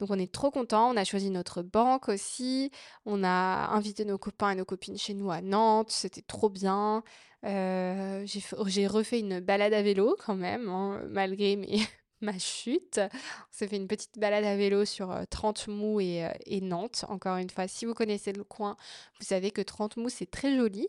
Donc 0.00 0.10
on 0.10 0.18
est 0.18 0.32
trop 0.32 0.50
content. 0.50 0.90
On 0.90 0.96
a 0.96 1.04
choisi 1.04 1.30
notre 1.30 1.62
banque 1.62 2.08
aussi. 2.08 2.72
On 3.04 3.22
a 3.22 3.68
invité 3.72 4.04
nos 4.04 4.18
copains 4.18 4.50
et 4.50 4.54
nos 4.54 4.64
copines 4.64 4.98
chez 4.98 5.14
nous 5.14 5.30
à 5.30 5.42
Nantes. 5.42 5.90
C'était 5.90 6.22
trop 6.22 6.48
bien. 6.48 7.04
Euh, 7.46 8.26
j'ai 8.66 8.86
refait 8.86 9.20
une 9.20 9.40
balade 9.40 9.72
à 9.72 9.82
vélo 9.82 10.16
quand 10.24 10.34
même, 10.34 10.68
hein, 10.68 11.02
malgré 11.08 11.58
ma 12.20 12.38
chute. 12.38 12.98
On 12.98 13.52
s'est 13.52 13.68
fait 13.68 13.76
une 13.76 13.88
petite 13.88 14.18
balade 14.18 14.44
à 14.44 14.56
vélo 14.56 14.84
sur 14.84 15.14
30 15.30 15.66
euh, 15.68 16.00
et, 16.00 16.24
euh, 16.24 16.30
et, 16.46 16.60
Nantes. 16.60 17.04
Encore 17.08 17.36
une 17.36 17.50
fois, 17.50 17.68
si 17.68 17.84
vous 17.84 17.94
connaissez 17.94 18.32
le 18.32 18.44
coin, 18.44 18.76
vous 19.18 19.26
savez 19.26 19.50
que 19.50 19.62
30 19.62 19.96
mous, 19.98 20.08
c'est 20.08 20.30
très 20.30 20.56
joli. 20.56 20.88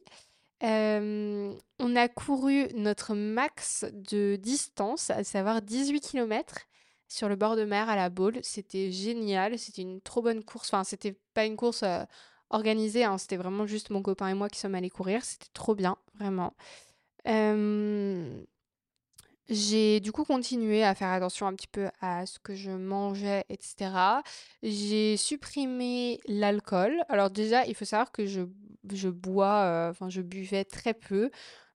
on 0.62 1.96
a 1.96 2.08
couru 2.08 2.68
notre 2.76 3.14
max 3.14 3.86
de 3.92 4.38
distance, 4.38 5.10
à 5.10 5.24
savoir 5.24 5.62
18 5.62 6.02
km 6.02 6.68
sur 7.12 7.30
le 7.30 7.36
bord 7.36 7.56
de 7.56 7.66
mer 7.66 7.90
à 7.90 7.96
la 7.96 8.10
Baule. 8.10 8.40
C'était 8.44 8.92
génial, 8.92 9.58
c'était 9.60 9.82
une 9.82 10.02
trop 10.02 10.22
bonne 10.22 10.44
course. 10.44 10.70
Enfin, 10.74 10.84
c'était 10.84 11.16
pas 11.34 11.46
une 11.46 11.58
course 11.58 11.84
euh, 11.84 12.04
organisée, 12.50 13.04
hein. 13.04 13.18
c'était 13.18 13.38
vraiment 13.38 13.66
juste 13.66 13.90
mon 13.90 14.02
copain 14.02 14.28
et 14.28 14.34
moi 14.34 14.50
qui 14.50 14.60
sommes 14.60 14.76
allés 14.76 14.90
courir. 14.90 15.24
C'était 15.24 15.50
trop 15.54 15.76
bien, 15.76 15.98
vraiment. 16.16 16.54
J'ai 19.52 20.00
du 20.00 20.14
coup 20.14 20.24
continué 20.24 20.82
à 20.82 20.96
faire 20.96 21.10
attention 21.10 21.46
un 21.46 21.54
petit 21.54 21.68
peu 21.68 21.90
à 22.00 22.26
ce 22.26 22.40
que 22.40 22.56
je 22.56 22.72
mangeais, 22.72 23.44
etc. 23.50 24.22
J'ai 24.64 25.18
supprimé 25.18 26.22
l'alcool. 26.26 27.04
Alors 27.10 27.30
déjà, 27.30 27.66
il 27.66 27.76
faut 27.76 27.84
savoir 27.84 28.14
que 28.14 28.26
je, 28.26 28.44
je 28.94 29.10
bois, 29.10 29.64
euh, 29.66 29.90
enfin 29.90 30.08
je 30.10 30.22
buvais 30.22 30.64
très 30.64 30.94
peu. 30.94 31.30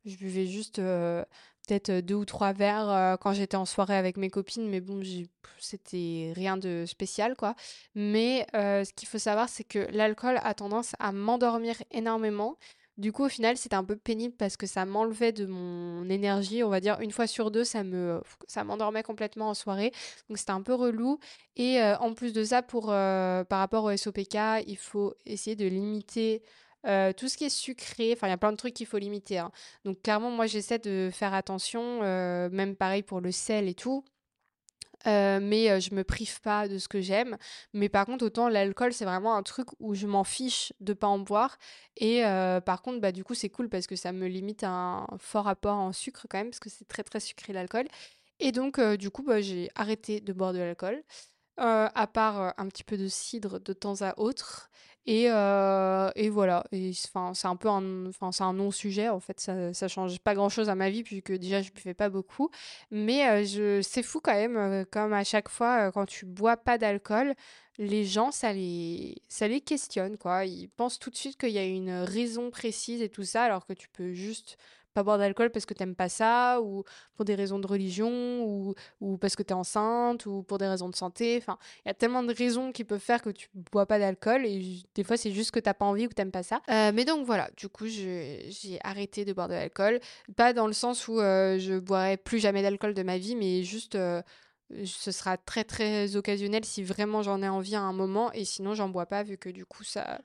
Je 0.07 0.17
buvais 0.17 0.47
juste 0.47 0.79
euh, 0.79 1.23
peut-être 1.67 2.01
deux 2.01 2.15
ou 2.15 2.25
trois 2.25 2.53
verres 2.53 3.19
quand 3.21 3.33
j'étais 3.33 3.57
en 3.57 3.67
soirée 3.67 3.97
avec 3.97 4.17
mes 4.17 4.31
copines, 4.31 4.69
mais 4.69 4.81
bon, 4.81 5.03
c'était 5.59 6.33
rien 6.35 6.57
de 6.57 6.85
spécial, 6.87 7.35
quoi. 7.37 7.55
Mais 7.95 8.47
ce 8.55 8.93
qu'il 8.93 9.09
faut 9.09 9.19
savoir, 9.19 9.49
c'est 9.49 9.65
que 9.65 9.87
l'alcool 9.91 10.39
a 10.43 10.55
tendance 10.55 10.95
à 10.99 11.13
m'endormir 11.13 11.77
énormément. 11.91 12.57
Du 12.99 13.13
coup, 13.13 13.25
au 13.25 13.29
final, 13.29 13.59
c'était 13.59 13.77
un 13.77 13.85
peu 13.85 13.97
pénible 13.97 14.35
parce 14.39 14.57
que 14.57 14.67
ça 14.67 14.87
m'enlevait 14.87 15.33
de 15.33 15.45
mon 15.45 16.09
énergie. 16.09 16.63
On 16.63 16.71
va 16.71 16.81
dire 16.81 16.99
une 17.01 17.11
fois 17.11 17.27
sur 17.27 17.51
deux, 17.51 17.63
ça 17.63 17.85
me, 17.85 18.23
ça 18.47 18.65
m'endormait 18.65 19.03
complètement 19.03 19.51
en 19.51 19.55
soirée. 19.55 19.93
Donc 20.31 20.39
c'était 20.39 20.53
un 20.53 20.63
peu 20.63 20.73
relou. 20.73 21.19
Et 21.57 21.79
en 22.01 22.15
plus 22.15 22.33
de 22.33 22.43
ça, 22.43 22.63
pour 22.63 22.87
par 22.87 23.59
rapport 23.59 23.85
au 23.85 23.95
SOPK, 23.95 24.39
il 24.67 24.79
faut 24.79 25.15
essayer 25.27 25.57
de 25.57 25.67
limiter 25.67 26.43
euh, 26.87 27.13
tout 27.13 27.29
ce 27.29 27.37
qui 27.37 27.45
est 27.45 27.49
sucré, 27.51 28.13
enfin, 28.13 28.29
il 28.29 28.31
y 28.31 28.33
a 28.33 28.37
plein 28.37 28.53
de 28.53 28.57
trucs 28.57 28.75
qu'il 28.75 28.87
faut 28.87 28.99
limiter, 28.99 29.39
hein. 29.39 29.51
Donc 29.85 30.03
clairement, 30.03 30.31
moi, 30.31 30.47
j'essaie 30.47 30.79
de 30.79 31.11
faire 31.13 31.35
attention, 31.35 32.01
euh, 32.03 32.49
même 32.51 32.77
pareil 32.77 33.03
pour 33.03 33.21
le 33.21 33.33
sel 33.33 33.69
et 33.69 33.75
tout. 33.75 34.05
Euh, 35.07 35.39
mais 35.41 35.81
je 35.81 35.95
me 35.95 36.03
prive 36.03 36.41
pas 36.41 36.69
de 36.69 36.79
ce 36.79 36.89
que 36.89 37.01
j'aime. 37.01 37.37
Mais 37.73 37.89
par 37.89 38.07
contre, 38.07 38.25
autant 38.25 38.49
l'alcool, 38.49 38.93
c'est 38.93 39.05
vraiment 39.05 39.37
un 39.37 39.43
truc 39.43 39.69
où 39.79 39.95
je 39.95 40.07
m'en 40.07 40.25
fiche 40.25 40.73
de 40.81 40.95
pas 40.95 41.07
en 41.07 41.19
boire. 41.19 41.59
Et 41.97 42.23
par 42.65 42.83
contre, 42.83 43.01
bah, 43.01 43.13
du 43.13 43.23
coup, 43.23 43.35
c'est 43.35 43.49
cool 43.51 43.69
parce 43.69 43.87
que 43.87 43.95
ça 43.95 44.13
me 44.13 44.27
limite 44.27 44.65
un 44.65 45.07
fort 45.19 45.49
apport 45.49 45.77
en 45.77 45.93
sucre 45.93 46.27
quand 46.29 46.39
même, 46.39 46.51
parce 46.51 46.61
que 46.61 46.71
c'est 46.71 46.89
très 46.89 47.05
très 47.05 47.21
sucré 47.21 47.53
l'alcool. 47.53 47.87
Et 48.41 48.53
donc, 48.53 48.81
du 48.97 49.11
coup, 49.11 49.23
bah, 49.23 49.41
j'ai 49.41 49.71
arrêté 49.77 50.21
de 50.21 50.33
boire 50.33 50.53
de 50.53 50.59
l'alcool. 50.59 51.03
à 51.57 52.07
part 52.13 52.55
un 52.57 52.69
petit 52.69 52.85
peu 52.85 52.97
de 52.97 53.07
cidre 53.07 53.61
de 53.61 53.73
temps 53.73 54.03
à 54.03 54.19
autre. 54.19 54.71
Et, 55.07 55.29
voilà. 56.31 56.65
Et 56.73 56.93
enfin, 57.07 57.33
c'est 57.35 57.47
un 57.47 57.57
peu 57.57 57.69
un, 57.69 58.11
un 58.41 58.53
non-sujet. 58.53 59.09
En 59.09 59.21
fait, 59.21 59.41
ça, 59.41 59.73
ça 59.73 59.89
change 59.89 60.19
pas 60.21 60.35
grand-chose 60.35 60.69
à 60.69 60.75
ma 60.75 60.91
vie 60.91 61.03
puisque 61.03 61.33
déjà 61.33 61.63
je 61.63 61.71
buvais 61.73 61.95
pas 61.95 62.09
beaucoup. 62.09 62.51
Mais 62.91 63.45
je, 63.47 63.81
c'est 63.83 64.03
fou 64.03 64.21
quand 64.21 64.35
même, 64.35 64.85
comme 64.91 65.13
à 65.13 65.25
chaque 65.25 65.49
fois 65.49 65.93
quand 65.93 66.07
tu 66.07 66.27
bois 66.27 66.57
pas 66.57 66.79
d'alcool, 66.79 67.35
les 67.79 68.05
gens 68.05 68.31
ça 68.33 68.53
les, 68.53 69.17
ça 69.29 69.49
les 69.49 69.61
questionne 69.61 70.17
quoi. 70.17 70.45
Ils 70.45 70.69
pensent 70.69 70.99
tout 70.99 71.11
de 71.11 71.17
suite 71.17 71.39
qu'il 71.39 71.51
y 71.51 71.59
a 71.59 71.65
une 71.65 71.91
raison 71.91 72.51
précise 72.51 73.03
et 73.03 73.09
tout 73.09 73.25
ça, 73.25 73.45
alors 73.45 73.67
que 73.67 73.73
tu 73.75 73.89
peux 73.89 74.13
juste 74.13 74.57
pas 74.97 75.03
boire 75.03 75.19
d'alcool 75.19 75.51
parce 75.51 75.67
que 75.67 75.75
t'aimes 75.75 75.95
pas 75.95 76.09
ça, 76.09 76.61
ou 76.63 76.85
pour 77.15 77.27
des 77.27 77.35
raisons 77.35 77.59
de 77.59 77.67
religion, 77.67 78.43
ou, 78.45 78.75
ou 79.03 79.19
parce 79.19 79.37
que 79.37 79.43
t'es 79.43 79.53
enceinte, 79.53 80.25
ou 80.25 80.43
pour 80.43 80.57
des 80.57 80.67
raisons 80.67 80.89
de 80.89 80.97
santé. 80.97 81.37
Enfin, 81.37 81.59
il 81.85 81.89
y 81.89 81.91
a 81.91 81.95
tellement 81.95 82.23
de 82.23 82.33
raisons 82.33 82.73
qui 82.73 82.83
peuvent 82.85 82.99
faire 82.99 83.21
que 83.21 83.29
tu 83.29 83.49
bois 83.73 83.85
pas 83.85 83.99
d'alcool, 83.99 84.47
et 84.47 84.83
des 84.95 85.05
fois 85.05 85.19
c'est 85.19 85.33
juste 85.33 85.51
que 85.51 85.61
t'as 85.61 85.75
pas 85.75 85.85
envie 85.85 86.07
ou 86.07 86.09
que 86.09 86.15
t'aimes 86.15 86.31
pas 86.31 86.43
ça. 86.43 86.63
Euh, 86.71 86.93
mais 86.95 87.05
donc 87.05 87.27
voilà, 87.27 87.51
du 87.59 87.69
coup 87.69 87.87
j'ai 87.87 88.79
arrêté 88.83 89.27
de 89.27 89.33
boire 89.35 89.49
de 89.49 89.55
l'alcool. 89.55 90.01
Pas 90.35 90.55
dans 90.55 90.67
le 90.67 90.73
sens 90.73 91.09
où 91.09 91.21
euh, 91.21 91.59
je 91.59 91.79
boirais 91.79 92.17
plus 92.17 92.39
jamais 92.39 92.63
d'alcool 92.63 92.95
de 92.95 93.03
ma 93.03 93.19
vie, 93.19 93.37
mais 93.37 93.63
juste... 93.63 93.97
Euh, 93.97 94.23
ce 94.85 95.13
sera 95.13 95.37
très 95.37 95.63
très 95.63 96.17
occasionnel 96.17 96.65
si 96.65 96.83
vraiment 96.83 97.23
j'en 97.23 97.41
ai 97.41 97.49
envie 97.49 97.77
à 97.77 97.83
un 97.83 97.93
moment 97.93 98.33
et 98.33 98.45
sinon 98.45 98.75
j'en 98.75 98.89
bois 98.89 99.07
pas 99.07 99.23
vu 99.23 99.39
que 99.39 99.49
du 99.49 99.65
coup 99.65 99.85
ça 99.85 100.21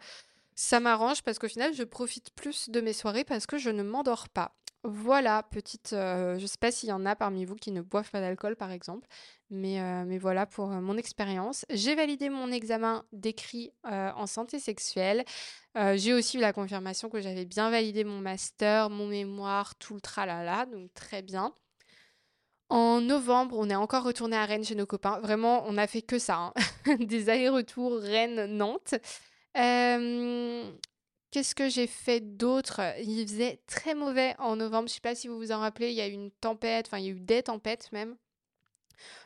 ça 0.62 0.80
m'arrange 0.80 1.24
parce 1.24 1.40
qu'au 1.40 1.48
final 1.48 1.74
je 1.74 1.84
profite 1.84 2.30
plus 2.36 2.70
de 2.70 2.82
mes 2.82 2.94
soirées 2.94 3.24
parce 3.24 3.48
que 3.48 3.58
je 3.58 3.72
ne 3.72 3.82
m'endors 3.82 4.30
pas. 4.30 4.56
Voilà, 4.84 5.44
petite, 5.44 5.94
euh, 5.94 6.38
je 6.40 6.46
sais 6.46 6.58
pas 6.60 6.72
s'il 6.72 6.90
y 6.90 6.92
en 6.92 7.06
a 7.06 7.16
parmi 7.16 7.46
vous 7.46 7.56
qui 7.56 7.72
ne 7.72 7.82
boivent 7.82 8.10
pas 8.10 8.20
d'alcool, 8.20 8.56
par 8.56 8.72
exemple, 8.72 9.08
mais, 9.52 9.80
euh, 9.80 10.06
mais 10.06 10.18
voilà 10.18 10.48
pour 10.48 10.72
euh, 10.72 10.82
mon 10.82 10.98
expérience. 10.98 11.66
J'ai 11.70 11.94
validé 11.94 12.30
mon 12.30 12.52
examen 12.52 13.04
d'écrit 13.12 13.72
en 13.84 14.26
santé 14.28 14.60
sexuelle. 14.60 15.24
j'ai 15.76 16.14
aussi 16.14 16.38
eu 16.38 16.42
la 16.42 16.54
confirmation 16.54 17.10
que 17.10 17.22
j'avais 17.22 17.46
bien 17.46 17.70
validé 17.72 18.04
mon 18.04 18.20
master, 18.20 18.90
mon 18.90 19.08
mémoire, 19.08 19.76
tout 19.76 19.96
le 19.96 20.02
tralala, 20.02 20.66
donc 20.68 20.94
très 20.94 21.22
bien. 21.24 21.54
En 22.70 23.02
novembre, 23.02 23.58
on 23.58 23.70
est 23.70 23.76
encore 23.76 24.04
retourné 24.04 24.38
à 24.38 24.46
Rennes 24.46 24.64
chez 24.64 24.76
nos 24.76 24.86
copains. 24.86 25.20
Vraiment, 25.20 25.64
on 25.68 25.78
a 25.78 25.88
fait 25.88 26.02
que 26.02 26.20
ça, 26.20 26.38
hein. 26.38 26.54
des 27.00 27.30
allers-retours 27.30 28.00
Rennes-Nantes. 28.00 28.96
Qu'est-ce 29.54 31.56
que 31.56 31.70
j'ai 31.70 31.88
fait 31.88 32.20
d'autre? 32.20 32.82
Il 33.00 33.28
faisait 33.28 33.62
très 33.68 33.96
mauvais 33.96 34.36
en 34.38 34.58
novembre. 34.58 34.90
Je 34.90 34.96
sais 34.96 35.02
pas 35.02 35.16
si 35.16 35.28
vous 35.28 35.38
vous 35.38 35.52
en 35.52 35.60
rappelez, 35.60 35.90
il 35.90 35.96
y 35.96 36.02
a 36.02 36.08
eu 36.08 36.12
une 36.12 36.32
tempête, 36.32 36.88
enfin 36.88 37.00
il 37.00 37.06
y 37.06 37.08
a 37.08 37.12
eu 37.12 37.20
des 37.20 37.44
tempêtes 37.44 37.92
même. 37.92 38.16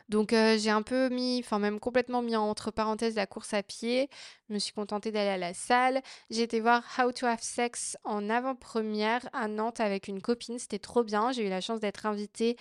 Donc 0.09 0.31
j'ai 0.31 0.69
un 0.69 0.81
peu 0.81 1.09
mis, 1.09 1.41
enfin 1.43 1.59
même 1.59 1.79
complètement 1.79 2.21
mis 2.21 2.35
entre 2.35 2.71
parenthèses 2.71 3.15
la 3.15 3.25
course 3.25 3.53
à 3.53 3.63
pied. 3.63 4.09
Je 4.49 4.53
me 4.53 4.59
suis 4.59 4.73
contentée 4.73 5.11
d'aller 5.11 5.29
à 5.29 5.37
la 5.37 5.53
salle. 5.53 6.01
J'ai 6.29 6.43
été 6.43 6.59
voir 6.59 6.83
How 6.99 7.11
to 7.11 7.25
Have 7.25 7.41
Sex 7.41 7.97
en 8.03 8.29
avant-première 8.29 9.27
à 9.33 9.47
Nantes 9.47 9.79
avec 9.79 10.07
une 10.07 10.21
copine. 10.21 10.59
C'était 10.59 10.79
trop 10.79 11.03
bien. 11.03 11.31
J'ai 11.31 11.45
eu 11.45 11.49
la 11.49 11.61
chance 11.61 11.79
d'être 11.79 12.05
invitée 12.05 12.57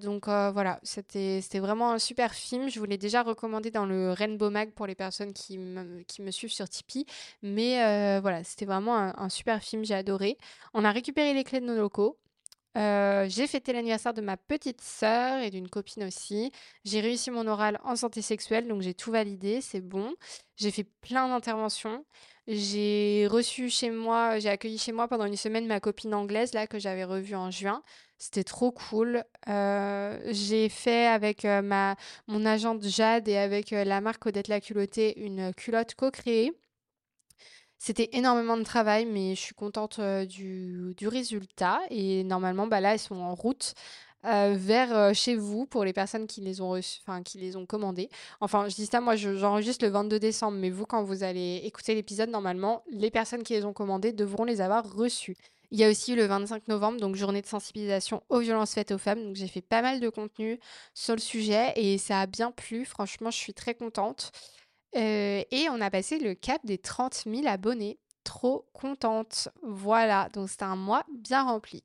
donc 0.00 0.26
voilà, 0.26 0.80
c'était 0.82 1.40
vraiment 1.60 1.92
un 1.92 1.98
super 1.98 2.34
film. 2.34 2.68
Je 2.68 2.78
vous 2.78 2.86
l'ai 2.86 2.98
déjà 2.98 3.22
recommandé 3.22 3.70
dans 3.70 3.86
le 3.86 4.12
Rainbow 4.12 4.50
Mag 4.50 4.72
pour 4.72 4.86
les 4.86 4.94
personnes 4.94 5.32
qui 5.32 5.58
me, 5.58 6.02
qui 6.02 6.22
me 6.22 6.30
suivent 6.30 6.52
sur 6.52 6.68
Tipeee. 6.68 7.06
Mais 7.42 8.20
voilà, 8.20 8.42
c'était 8.44 8.64
vraiment 8.64 8.96
un, 8.96 9.28
super 9.28 9.62
film, 9.62 9.84
j'ai 9.84 9.94
adoré. 9.94 10.38
On 10.74 10.84
a 10.84 10.90
récupéré 10.90 11.34
les 11.34 11.44
clés 11.44 11.60
de 11.60 11.66
nos 11.66 11.76
locaux. 11.76 12.18
J'ai 12.74 13.46
fêté 13.46 13.72
l'anniversaire 13.72 14.14
de 14.14 14.20
ma 14.20 14.36
petite 14.36 14.80
sœur 14.80 15.42
et 15.42 15.50
d'une 15.50 15.68
copine 15.68 16.04
aussi. 16.04 16.52
J'ai 16.84 17.00
réussi 17.00 17.30
mon 17.30 17.46
oral 17.46 17.80
en 17.84 17.96
santé 17.96 18.22
sexuelle, 18.22 18.68
donc 18.68 18.82
j'ai 18.82 18.94
tout 18.94 19.10
validé, 19.10 19.60
c'est 19.60 19.80
bon. 19.80 20.14
J'ai 20.56 20.70
fait 20.70 20.84
plein 20.84 21.28
d'interventions. 21.28 22.04
J'ai 22.46 23.28
reçu 23.30 23.70
chez 23.70 23.90
moi, 23.90 24.38
j'ai 24.40 24.48
accueilli 24.48 24.78
chez 24.78 24.92
moi 24.92 25.06
pendant 25.06 25.24
une 25.24 25.36
semaine 25.36 25.66
ma 25.68 25.78
copine 25.78 26.14
anglaise 26.14 26.52
là 26.52 26.66
que 26.66 26.78
j'avais 26.80 27.04
revue 27.04 27.36
en 27.36 27.50
juin. 27.50 27.82
C'était 28.18 28.44
trop 28.44 28.72
cool. 28.72 29.24
Euh, 29.48 30.20
j'ai 30.26 30.68
fait 30.68 31.06
avec 31.06 31.44
euh, 31.44 31.62
ma, 31.62 31.96
mon 32.26 32.44
agente 32.44 32.82
Jade 32.82 33.28
et 33.28 33.36
avec 33.36 33.72
euh, 33.72 33.84
la 33.84 34.00
marque 34.00 34.26
Odette 34.26 34.48
La 34.48 34.60
Culottée 34.60 35.18
une 35.20 35.54
culotte 35.54 35.94
co-créée. 35.94 36.52
C'était 37.82 38.10
énormément 38.12 38.58
de 38.58 38.62
travail, 38.62 39.06
mais 39.06 39.34
je 39.34 39.40
suis 39.40 39.54
contente 39.54 40.00
du, 40.28 40.94
résultat. 41.02 41.80
Et 41.88 42.24
normalement, 42.24 42.66
bah 42.66 42.80
là, 42.80 42.92
elles 42.92 42.98
sont 42.98 43.16
en 43.16 43.34
route. 43.34 43.74
vers 44.22 45.14
chez 45.14 45.34
vous 45.34 45.64
pour 45.64 45.84
les 45.84 45.94
personnes 45.94 46.26
qui 46.26 46.42
les 46.42 46.60
ont 46.60 46.78
enfin 47.06 47.22
qui 47.22 47.38
les 47.38 47.56
ont 47.56 47.64
commandées. 47.64 48.10
Enfin, 48.40 48.68
je 48.68 48.74
dis 48.74 48.84
ça, 48.84 49.00
moi 49.00 49.16
j'enregistre 49.16 49.82
le 49.84 49.90
22 49.90 50.18
décembre, 50.18 50.58
mais 50.58 50.68
vous, 50.68 50.84
quand 50.84 51.02
vous 51.04 51.22
allez 51.22 51.62
écouter 51.64 51.94
l'épisode, 51.94 52.28
normalement, 52.28 52.84
les 52.90 53.10
personnes 53.10 53.42
qui 53.44 53.54
les 53.54 53.64
ont 53.64 53.72
commandées 53.72 54.12
devront 54.12 54.44
les 54.44 54.60
avoir 54.60 54.84
reçues. 54.92 55.38
Il 55.72 55.78
y 55.78 55.84
a 55.84 55.88
aussi 55.88 56.16
le 56.16 56.26
25 56.26 56.66
novembre, 56.66 57.00
donc 57.00 57.14
journée 57.14 57.42
de 57.42 57.46
sensibilisation 57.46 58.24
aux 58.28 58.40
violences 58.40 58.74
faites 58.74 58.90
aux 58.90 58.98
femmes. 58.98 59.22
Donc 59.22 59.36
j'ai 59.36 59.46
fait 59.46 59.60
pas 59.62 59.82
mal 59.82 60.00
de 60.00 60.08
contenu 60.08 60.58
sur 60.94 61.14
le 61.14 61.20
sujet 61.20 61.72
et 61.76 61.96
ça 61.96 62.20
a 62.20 62.26
bien 62.26 62.50
plu. 62.50 62.84
Franchement, 62.84 63.30
je 63.30 63.38
suis 63.38 63.54
très 63.54 63.74
contente. 63.74 64.32
Euh, 64.96 65.42
et 65.50 65.68
on 65.70 65.80
a 65.80 65.90
passé 65.90 66.18
le 66.18 66.34
cap 66.34 66.64
des 66.64 66.78
30 66.78 67.24
000 67.26 67.46
abonnés. 67.46 67.98
Trop 68.24 68.66
contente. 68.72 69.48
Voilà, 69.62 70.28
donc 70.32 70.50
c'était 70.50 70.64
un 70.64 70.76
mois 70.76 71.04
bien 71.10 71.42
rempli. 71.42 71.82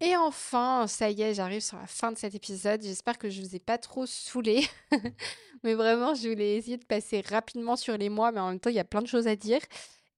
Et 0.00 0.14
enfin, 0.16 0.86
ça 0.86 1.10
y 1.10 1.22
est, 1.22 1.34
j'arrive 1.34 1.62
sur 1.62 1.78
la 1.78 1.86
fin 1.86 2.12
de 2.12 2.18
cet 2.18 2.34
épisode. 2.34 2.82
J'espère 2.82 3.18
que 3.18 3.30
je 3.30 3.40
vous 3.40 3.56
ai 3.56 3.58
pas 3.58 3.78
trop 3.78 4.04
saoulé. 4.04 4.66
mais 5.64 5.74
vraiment, 5.74 6.14
je 6.14 6.28
voulais 6.28 6.56
essayer 6.56 6.76
de 6.76 6.84
passer 6.84 7.22
rapidement 7.22 7.76
sur 7.76 7.96
les 7.96 8.10
mois, 8.10 8.30
mais 8.30 8.40
en 8.40 8.50
même 8.50 8.60
temps, 8.60 8.70
il 8.70 8.76
y 8.76 8.80
a 8.80 8.84
plein 8.84 9.00
de 9.00 9.06
choses 9.06 9.26
à 9.26 9.36
dire. 9.36 9.60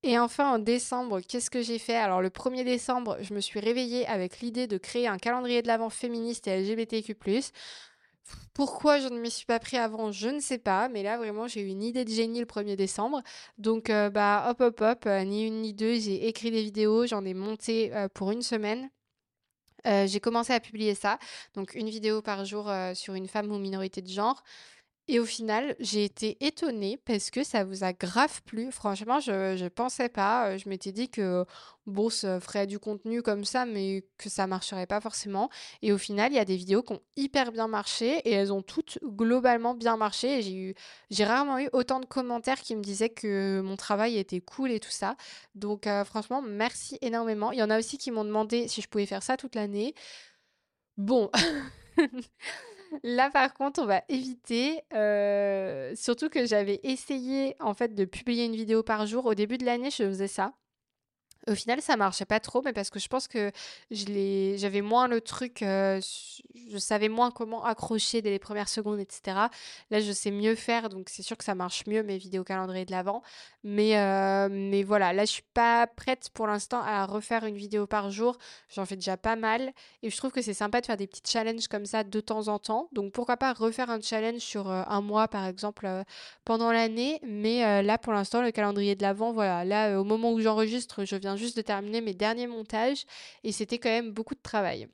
Et 0.03 0.19
enfin, 0.19 0.53
en 0.55 0.59
décembre, 0.59 1.21
qu'est-ce 1.21 1.51
que 1.51 1.63
j'ai 1.63 1.79
fait? 1.79 1.97
Alors, 1.97 2.23
le 2.23 2.31
1er 2.31 2.65
décembre, 2.65 3.19
je 3.21 3.35
me 3.35 3.41
suis 3.41 3.61
réveillée 3.61 4.07
avec 4.07 4.41
l'idée 4.41 4.67
de 4.67 4.79
créer 4.79 5.07
un 5.09 5.19
calendrier 5.19 5.63
de 5.63 5.69
l'Avent 5.69 5.91
féministe 5.91 6.49
et 6.49 6.61
LGBTQ+. 6.61 7.17
Pourquoi 8.55 8.99
je 8.99 9.09
ne 9.09 9.19
m'y 9.21 9.31
suis 9.31 9.47
pas 9.47 9.61
pris 9.61 9.77
avant, 9.77 10.11
je 10.11 10.29
ne 10.29 10.41
sais 10.41 10.59
pas, 10.59 10.89
mais 10.89 11.03
là 11.03 11.17
vraiment 11.17 11.47
j'ai 11.47 11.61
eu 11.61 11.69
une 11.69 11.83
idée 11.83 12.05
de 12.05 12.11
génie 12.11 12.41
le 12.41 12.47
1er 12.47 12.77
décembre. 12.77 13.23
Donc 13.57 13.91
euh, 13.91 14.11
bah 14.11 14.47
hop 14.51 14.61
hop 14.61 14.81
hop, 14.81 15.07
euh, 15.07 15.25
ni 15.25 15.47
une 15.47 15.63
ni 15.63 15.75
deux, 15.75 15.99
j'ai 16.01 16.27
écrit 16.27 16.51
des 16.51 16.63
vidéos, 16.63 17.07
j'en 17.07 17.25
ai 17.25 17.35
monté 17.35 17.95
euh, 17.95 18.09
pour 18.13 18.33
une 18.33 18.43
semaine. 18.43 18.91
j'ai 19.85 20.21
commencé 20.21 20.53
à 20.53 20.61
publier 20.61 20.95
ça, 20.95 21.19
donc 21.55 21.75
une 21.75 21.89
vidéo 21.89 22.21
par 22.21 22.45
jour 22.45 22.71
sur 22.95 23.15
une 23.15 23.29
femme 23.29 23.51
ou 23.53 23.59
minorité 23.59 24.03
de 24.03 24.09
genre. 24.09 24.43
Et 25.11 25.19
au 25.21 25.25
final, 25.25 25.75
j'ai 25.81 26.05
été 26.05 26.37
étonnée 26.45 26.99
parce 27.05 27.31
que 27.31 27.43
ça 27.43 27.65
vous 27.65 27.83
a 27.83 27.93
grave 27.95 28.43
plu. 28.45 28.71
Franchement, 28.71 29.21
je 29.21 29.57
je 29.57 29.67
pensais 29.67 30.09
pas, 30.11 30.51
euh, 30.51 30.59
je 30.59 30.69
m'étais 30.69 30.93
dit 30.93 31.09
que, 31.09 31.47
bon, 31.87 32.11
ça 32.11 32.41
ferait 32.41 32.67
du 32.67 32.79
contenu 32.79 33.23
comme 33.23 33.45
ça, 33.45 33.65
mais 33.65 34.05
que 34.19 34.29
ça 34.29 34.47
marcherait 34.47 34.87
pas 34.87 35.01
forcément 35.01 35.49
et 35.83 35.93
au 35.93 35.99
final, 35.99 36.33
il 36.33 36.37
y 36.37 36.39
a 36.39 36.45
des 36.45 36.57
vidéos 36.57 36.83
qui 36.83 36.93
ont 36.93 37.01
hyper 37.17 37.53
bien 37.53 37.69
marché 37.69 38.19
et 38.29 38.33
elles 38.33 38.53
ont 38.53 38.63
toutes 38.63 38.99
globalement 39.03 39.75
bien 39.75 39.97
marché 39.97 40.43
j'ai 40.43 40.55
eu 40.55 40.75
j'ai 41.11 41.25
rarement 41.25 41.59
eu 41.59 41.69
autant 41.73 42.01
de 42.01 42.07
commentaires 42.07 42.61
qui 42.61 42.77
me 42.77 42.83
disaient 42.83 43.09
que 43.09 43.61
mon 43.63 43.77
travail 43.77 44.19
était 44.19 44.41
cool 44.41 44.71
et 44.71 44.81
tout 44.81 44.91
ça. 44.91 45.17
Donc 45.55 45.87
euh, 45.87 46.05
franchement, 46.05 46.43
merci 46.43 46.99
énormément. 47.01 47.53
Il 47.53 47.59
y 47.59 47.63
en 47.63 47.71
a 47.71 47.79
aussi 47.79 47.99
qui 47.99 48.11
m'ont 48.11 48.25
demandé 48.25 48.69
si 48.69 48.83
je 48.83 48.89
pouvais 48.89 49.07
faire 49.07 49.23
ça 49.23 49.37
toute 49.37 49.55
l'année. 49.55 49.95
Bon. 50.97 51.31
Là, 53.03 53.31
par 53.31 53.55
contre, 53.55 53.83
on 53.83 53.87
va 53.87 54.03
éviter. 54.09 54.83
Euh, 54.95 55.93
surtout 55.95 56.29
que 56.29 56.47
j'avais 56.47 56.81
essayé 56.83 57.57
en 57.61 57.75
fait 57.75 57.95
de 57.95 58.05
publier 58.05 58.45
une 58.45 58.57
vidéo 58.57 58.83
par 58.83 59.07
jour. 59.07 59.27
Au 59.27 59.35
début 59.35 59.59
de 59.59 59.65
l'année, 59.65 59.91
je 59.91 60.05
faisais 60.05 60.29
ça. 60.29 60.53
Au 61.49 61.55
final, 61.55 61.81
ça 61.81 61.97
marchait 61.97 62.25
pas 62.27 62.41
trop, 62.41 62.61
mais 62.63 62.73
parce 62.73 62.91
que 62.91 62.99
je 62.99 63.09
pense 63.09 63.27
que 63.27 63.51
j'avais 63.91 64.83
moins 64.83 65.09
le 65.09 65.21
truc, 65.21 65.63
heu, 65.63 65.99
je 66.71 66.77
savais 66.79 67.09
moins 67.09 67.31
comment 67.31 67.65
accrocher 67.65 68.21
dès 68.21 68.31
les 68.31 68.39
premières 68.39 68.69
secondes 68.69 69.01
et 69.01 69.07
cetera. 69.09 69.51
Là, 69.91 70.01
je 70.01 70.13
sais 70.13 70.31
mieux 70.31 70.55
faire, 70.55 70.89
donc 70.91 71.09
c'est 71.09 71.23
sûr 71.23 71.37
que 71.39 71.45
ça 71.45 71.55
marche 71.55 71.87
mieux 71.87 72.03
mes 72.03 72.19
vidéos 72.19 72.45
calendrier 72.45 72.85
de 72.85 72.91
l'Avent. 72.91 73.23
Mais 73.65 73.97
heu, 73.97 74.49
mais 74.51 74.83
voilà, 74.83 75.13
là, 75.13 75.25
je 75.25 75.31
suis 75.33 75.43
pas 75.55 75.87
prête 75.87 76.29
pour 76.35 76.47
l'instant 76.47 76.83
à 76.85 77.07
refaire 77.07 77.45
une 77.45 77.57
vidéo 77.57 77.87
par 77.87 78.11
jour. 78.11 78.37
J'en 78.69 78.85
fais 78.85 78.97
déjà 78.97 79.17
pas 79.17 79.37
mal 79.37 79.73
et 80.03 80.11
je 80.11 80.17
trouve 80.17 80.31
que 80.33 80.43
c'est 80.43 80.55
sympa 80.55 80.81
de 80.81 80.87
faire 80.87 80.97
des 80.99 81.07
petits 81.07 81.23
challenges 81.33 81.69
comme 81.69 81.87
ça 81.87 82.05
de 82.05 82.21
temps 82.21 82.49
en 82.49 82.59
temps. 82.59 82.89
Donc 82.93 83.13
pourquoi 83.13 83.37
pas 83.39 83.53
refaire 83.55 83.89
un 83.91 84.01
challenge 84.01 84.41
sur, 84.41 84.69
heu, 84.71 84.83
1 84.87 85.01
mois, 85.01 85.29
par 85.29 85.47
exemple, 85.47 85.89
pendant 86.45 86.73
l'année. 86.73 87.21
Mais 87.23 87.83
là, 87.83 87.97
pour 87.99 88.13
l'instant, 88.13 88.43
le 88.43 88.51
calendrier 88.51 88.95
de 88.97 89.03
l'Avent, 89.03 89.33
voilà, 89.33 89.65
là, 89.65 89.99
au 90.01 90.05
moment 90.05 90.33
où 90.33 90.41
j'enregistre, 90.41 91.05
je 91.05 91.17
viens 91.17 91.37
juste 91.39 91.57
de 91.57 91.63
terminer 91.63 92.03
mes 92.03 92.15
derniers 92.15 92.47
montages 92.47 93.05
et 93.45 93.53
c'était 93.53 93.79
quand 93.79 93.89
même 93.89 94.11
beaucoup 94.11 94.35
de 94.35 94.43
travail. 94.43 94.89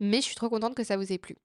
Mais 0.00 0.18
je 0.18 0.26
suis 0.26 0.34
trop 0.34 0.50
contente 0.50 0.74
que 0.74 0.84
ça 0.84 0.96
vous 0.96 1.12
ait 1.12 1.18
plu. 1.18 1.36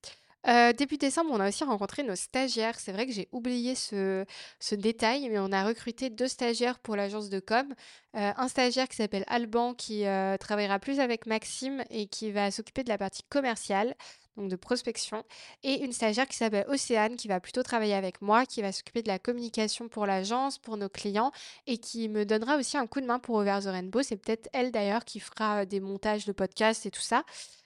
Euh, 0.48 0.72
début 0.72 0.98
décembre, 0.98 1.32
on 1.34 1.40
a 1.40 1.50
aussi 1.50 1.64
rencontré 1.64 2.04
nos 2.04 2.16
stagiaires. 2.16 2.80
C'est 2.80 2.94
vrai 2.94 3.06
que 3.06 3.12
j'ai 3.12 3.28
oublié 3.32 3.76
ce, 3.76 4.26
ce 4.60 4.76
détail, 4.76 5.28
mais 5.30 5.40
on 5.40 5.52
a 5.52 5.66
recruté 5.66 6.10
deux 6.10 6.28
stagiaires 6.28 6.80
pour 6.80 6.96
l'agence 6.96 7.30
de 7.30 7.40
com. 7.40 7.74
Euh, 8.16 8.32
un 8.38 8.48
stagiaire 8.48 8.88
qui 8.88 8.96
s'appelle 8.96 9.26
Alban, 9.28 9.74
qui 9.74 10.06
euh, 10.06 10.38
travaillera 10.38 10.80
plus 10.80 11.00
avec 11.00 11.26
Maxime 11.26 11.84
et 11.90 12.08
qui 12.08 12.32
va 12.32 12.50
s'occuper 12.52 12.84
de 12.84 12.90
la 12.90 12.98
partie 12.98 13.24
commerciale, 13.24 13.96
de 14.38 14.56
prospection. 14.56 15.24
Et 15.64 15.84
une 15.84 15.92
stagiaire 15.92 16.28
qui 16.28 16.38
s'appelle 16.38 16.66
Océane, 16.70 17.16
qui 17.16 17.28
va 17.28 17.40
plutôt 17.40 17.64
travailler 17.64 17.96
avec 17.96 18.22
moi, 18.22 18.46
qui 18.46 18.62
va 18.62 18.72
s'occuper 18.72 19.02
de 19.02 19.08
la 19.08 19.20
communication 19.20 19.88
pour 19.88 20.06
l'agence, 20.06 20.60
pour 20.60 20.78
nos 20.78 20.90
clients, 20.90 21.32
et 21.66 21.78
qui 21.78 22.10
me 22.10 22.26
donnera 22.26 22.58
aussi 22.58 22.78
un 22.78 22.88
coup 22.88 23.02
de 23.02 23.06
main 23.06 23.20
pour 23.20 23.36
Over 23.36 23.60
the 23.64 23.68
Rainbow. 23.68 24.04
C'est 24.04 24.18
peut-être 24.18 24.50
elle 24.54 24.72
d'ailleurs 24.72 25.06
qui 25.06 25.20
fera 25.20 25.66
des 25.66 25.80
montages 25.80 26.26
de 26.26 26.32
podcasts 26.32 26.86
et 26.86 26.92
tout 26.92 27.02
ça. 27.02 27.24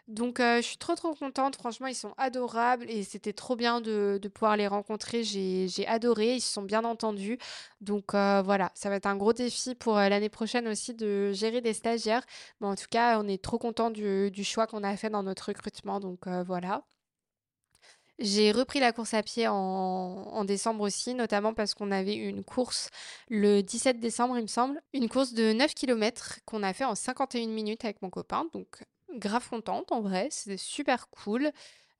Donc, 0.07 0.39
je 0.39 0.61
suis 0.61 0.77
trop, 0.77 0.95
trop 0.95 1.13
contente. 1.15 1.55
Franchement, 1.55 1.87
ils 1.87 1.95
sont 1.95 2.13
adorables 2.17 2.89
et 2.89 3.03
c'était 3.03 3.33
trop 3.33 3.55
bien 3.55 3.81
de, 3.81 4.19
pouvoir 4.33 4.57
les 4.57 4.67
rencontrer. 4.67 5.23
J'ai, 5.23 5.87
adoré. 5.87 6.35
Ils 6.35 6.41
se 6.41 6.53
sont 6.53 6.63
bien 6.63 6.83
entendus. 6.83 7.37
Donc, 7.81 8.11
voilà, 8.13 8.71
ça 8.75 8.89
va 8.89 8.95
être 8.95 9.05
un 9.05 9.15
gros 9.15 9.33
défi 9.33 9.75
pour 9.75 9.95
l'année 9.95 10.29
prochaine 10.29 10.67
aussi 10.67 10.93
de 10.93 11.31
gérer 11.31 11.61
des 11.61 11.73
stagiaires. 11.73 12.25
Mais 12.59 12.67
en 12.67 12.75
tout 12.75 12.87
cas, 12.89 13.19
on 13.21 13.27
est 13.27 13.41
trop 13.41 13.57
content 13.59 13.89
du, 13.89 14.31
du 14.31 14.43
choix 14.43 14.67
qu'on 14.67 14.83
a 14.83 14.97
fait 14.97 15.09
dans 15.09 15.23
notre 15.23 15.47
recrutement. 15.47 15.99
Donc, 15.99 16.27
voilà. 16.45 16.83
J'ai 18.21 18.51
repris 18.51 18.79
la 18.79 18.91
course 18.91 19.15
à 19.15 19.23
pied 19.23 19.47
en, 19.47 19.55
en 19.55 20.45
décembre 20.45 20.81
aussi, 20.81 21.15
notamment 21.15 21.55
parce 21.55 21.73
qu'on 21.73 21.89
avait 21.89 22.13
une 22.13 22.43
course 22.43 22.89
le 23.29 23.61
17 23.61 23.99
décembre, 23.99 24.37
il 24.37 24.43
me 24.43 24.47
semble. 24.47 24.79
Une 24.93 25.09
course 25.09 25.33
de 25.33 25.53
9 25.53 25.73
km 25.73 26.39
qu'on 26.45 26.61
a 26.61 26.71
fait 26.73 26.85
en 26.85 26.93
51 26.93 27.47
minutes 27.47 27.83
avec 27.83 27.99
mon 28.03 28.11
copain. 28.11 28.45
Donc, 28.53 28.83
grave 29.15 29.47
contente 29.49 29.91
en 29.91 30.01
vrai, 30.01 30.27
c'était 30.31 30.57
super 30.57 31.09
cool. 31.09 31.51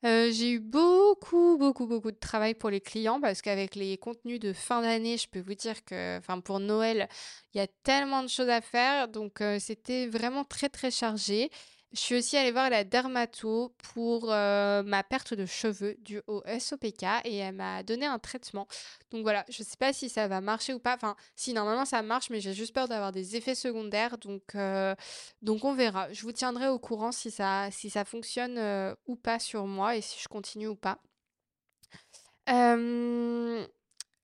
J'ai 0.04 0.52
eu 0.52 0.58
beaucoup, 0.58 1.56
beaucoup, 1.58 1.86
beaucoup 1.86 2.10
de 2.10 2.16
travail 2.18 2.54
pour 2.54 2.70
les 2.70 2.80
clients 2.80 3.20
parce 3.20 3.40
qu'avec 3.40 3.76
les 3.76 3.96
contenus 3.98 4.40
de 4.40 4.52
fin 4.52 4.82
d'année, 4.82 5.16
je 5.16 5.28
peux 5.28 5.40
vous 5.40 5.54
dire 5.54 5.84
que, 5.84 6.18
enfin, 6.18 6.40
pour 6.40 6.58
Noël, 6.58 7.08
il 7.54 7.58
y 7.58 7.60
a 7.60 7.68
tellement 7.84 8.22
de 8.24 8.28
choses 8.28 8.48
à 8.48 8.60
faire. 8.60 9.06
Donc, 9.06 9.40
c'était 9.60 10.08
vraiment 10.08 10.42
très, 10.42 10.68
très 10.68 10.90
chargé. 10.90 11.50
Je 11.92 12.00
suis 12.00 12.14
aussi 12.16 12.38
allée 12.38 12.52
voir 12.52 12.70
la 12.70 12.84
dermato 12.84 13.74
pour 13.92 14.32
euh, 14.32 14.82
ma 14.82 15.02
perte 15.02 15.34
de 15.34 15.44
cheveux 15.44 15.94
due 15.98 16.22
au 16.26 16.42
SOPK 16.46 17.02
et 17.24 17.36
elle 17.36 17.54
m'a 17.54 17.82
donné 17.82 18.06
un 18.06 18.18
traitement. 18.18 18.66
Donc 19.10 19.22
voilà, 19.22 19.44
je 19.50 19.62
ne 19.62 19.66
sais 19.66 19.76
pas 19.76 19.92
si 19.92 20.08
ça 20.08 20.26
va 20.26 20.40
marcher 20.40 20.72
ou 20.72 20.78
pas. 20.78 20.94
Enfin, 20.94 21.16
si 21.36 21.52
normalement 21.52 21.84
ça 21.84 22.00
marche, 22.00 22.30
mais 22.30 22.40
j'ai 22.40 22.54
juste 22.54 22.74
peur 22.74 22.88
d'avoir 22.88 23.12
des 23.12 23.36
effets 23.36 23.54
secondaires. 23.54 24.16
Donc, 24.16 24.54
euh, 24.54 24.94
donc 25.42 25.64
on 25.64 25.74
verra. 25.74 26.10
Je 26.12 26.22
vous 26.22 26.32
tiendrai 26.32 26.68
au 26.68 26.78
courant 26.78 27.12
si 27.12 27.30
ça, 27.30 27.68
si 27.70 27.90
ça 27.90 28.06
fonctionne 28.06 28.56
euh, 28.56 28.94
ou 29.06 29.16
pas 29.16 29.38
sur 29.38 29.66
moi 29.66 29.94
et 29.96 30.00
si 30.00 30.18
je 30.18 30.28
continue 30.28 30.68
ou 30.68 30.76
pas. 30.76 30.98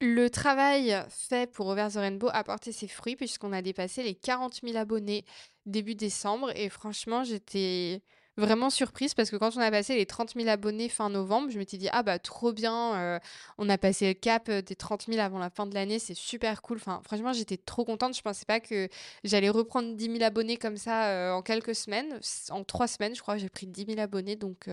Le 0.00 0.28
travail 0.28 0.96
fait 1.08 1.50
pour 1.50 1.66
Over 1.66 1.88
the 1.92 1.96
Rainbow 1.96 2.28
a 2.32 2.44
porté 2.44 2.70
ses 2.70 2.86
fruits 2.86 3.16
puisqu'on 3.16 3.52
a 3.52 3.62
dépassé 3.62 4.04
les 4.04 4.14
40 4.14 4.60
000 4.62 4.76
abonnés 4.76 5.24
début 5.66 5.96
décembre 5.96 6.52
et 6.56 6.68
franchement 6.68 7.24
j'étais 7.24 8.02
vraiment 8.38 8.70
surprise 8.70 9.14
parce 9.14 9.30
que 9.30 9.36
quand 9.36 9.56
on 9.56 9.60
a 9.60 9.70
passé 9.70 9.96
les 9.96 10.06
30 10.06 10.34
000 10.34 10.48
abonnés 10.48 10.88
fin 10.88 11.10
novembre, 11.10 11.50
je 11.50 11.58
m'étais 11.58 11.76
dit, 11.76 11.88
ah 11.92 12.02
bah 12.02 12.18
trop 12.18 12.52
bien, 12.52 12.94
euh, 12.94 13.18
on 13.58 13.68
a 13.68 13.76
passé 13.76 14.08
le 14.08 14.14
cap 14.14 14.48
euh, 14.48 14.62
des 14.62 14.76
30 14.76 15.06
000 15.08 15.18
avant 15.18 15.38
la 15.38 15.50
fin 15.50 15.66
de 15.66 15.74
l'année, 15.74 15.98
c'est 15.98 16.14
super 16.14 16.62
cool. 16.62 16.78
Enfin, 16.78 17.00
franchement, 17.04 17.32
j'étais 17.32 17.56
trop 17.56 17.84
contente. 17.84 18.16
Je 18.16 18.22
pensais 18.22 18.44
pas 18.46 18.60
que 18.60 18.88
j'allais 19.24 19.48
reprendre 19.48 19.94
10 19.94 20.04
000 20.04 20.22
abonnés 20.22 20.56
comme 20.56 20.76
ça 20.76 21.08
euh, 21.08 21.32
en 21.32 21.42
quelques 21.42 21.74
semaines. 21.74 22.20
En 22.50 22.64
trois 22.64 22.86
semaines, 22.86 23.14
je 23.14 23.20
crois, 23.20 23.36
j'ai 23.36 23.48
pris 23.48 23.66
10 23.66 23.86
000 23.86 24.00
abonnés, 24.00 24.36
donc 24.36 24.68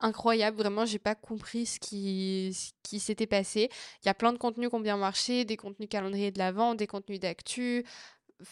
incroyable. 0.00 0.58
Vraiment, 0.58 0.84
j'ai 0.84 0.98
pas 0.98 1.14
compris 1.14 1.66
ce 1.66 1.80
qui, 1.80 2.52
ce 2.54 2.72
qui 2.82 3.00
s'était 3.00 3.26
passé. 3.26 3.70
Il 4.04 4.06
y 4.06 4.10
a 4.10 4.14
plein 4.14 4.32
de 4.32 4.38
contenus 4.38 4.68
qui 4.68 4.74
ont 4.74 4.80
bien 4.80 4.96
marché, 4.96 5.44
des 5.44 5.56
contenus 5.56 5.88
calendrier 5.88 6.30
de 6.30 6.38
l'avant, 6.38 6.74
des 6.74 6.86
contenus 6.86 7.20
d'actu 7.20 7.84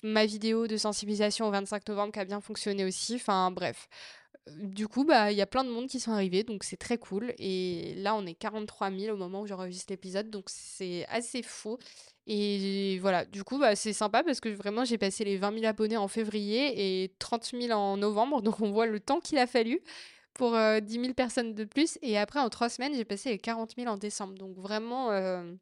ma 0.03 0.27
vidéo 0.27 0.67
de 0.67 0.77
sensibilisation 0.77 1.47
au 1.47 1.51
25 1.51 1.89
novembre 1.89 2.13
qui 2.13 2.19
a 2.19 2.25
bien 2.25 2.41
fonctionné 2.41 2.85
aussi. 2.85 3.17
Enfin 3.17 3.51
bref, 3.51 3.89
du 4.55 4.87
coup, 4.87 5.05
bah, 5.05 5.33
il 5.33 5.39
y 5.39 5.43
a 5.43 5.47
plein 5.47 5.65
de 5.65 5.71
monde 5.71 5.89
qui 5.89 5.99
sont 5.99 6.13
arrivés, 6.13 6.45
donc 6.45 6.63
c'est 6.65 6.77
très 6.77 6.99
cool. 6.99 7.35
Et 7.39 7.95
là, 7.97 8.15
on 8.15 8.27
est 8.27 8.35
43 8.35 8.91
000 8.91 9.15
au 9.15 9.19
moment 9.19 9.41
où 9.43 9.47
j'enregistre 9.47 9.93
l'épisode, 9.93 10.31
donc 10.31 10.45
c'est 10.49 11.07
assez 11.09 11.43
fou. 11.43 11.79
Et 12.27 12.99
voilà, 13.01 13.25
du 13.25 13.45
coup, 13.45 13.59
bah, 13.59 13.77
c'est 13.77 13.93
sympa 13.93 14.23
parce 14.23 14.41
que 14.41 14.49
vraiment, 14.49 14.85
j'ai 14.85 14.99
passé 14.99 15.25
les 15.25 15.37
20 15.37 15.55
000 15.61 15.67
abonnés 15.67 15.97
en 15.97 16.09
février 16.09 17.03
et 17.03 17.15
30 17.19 17.53
000 17.61 17.73
en 17.73 17.97
novembre, 17.97 18.43
donc 18.43 18.61
on 18.61 18.71
voit 18.71 18.87
le 18.87 19.01
temps 19.01 19.21
qu'il 19.21 19.39
a 19.39 19.47
fallu 19.47 19.81
pour 20.35 20.53
10 20.53 20.57
euh, 20.57 20.81
000 20.89 21.15
personnes 21.15 21.55
de 21.55 21.65
plus. 21.65 21.99
Et 22.03 22.19
après, 22.19 22.41
en 22.41 22.49
trois 22.49 22.69
semaines, 22.69 22.95
j'ai 22.95 23.05
passé 23.05 23.31
les 23.31 23.39
40 23.39 23.75
000 23.77 23.89
en 23.89 23.97
décembre, 23.97 24.35
donc 24.35 24.57
vraiment 24.57 25.11
euh, 25.11 25.53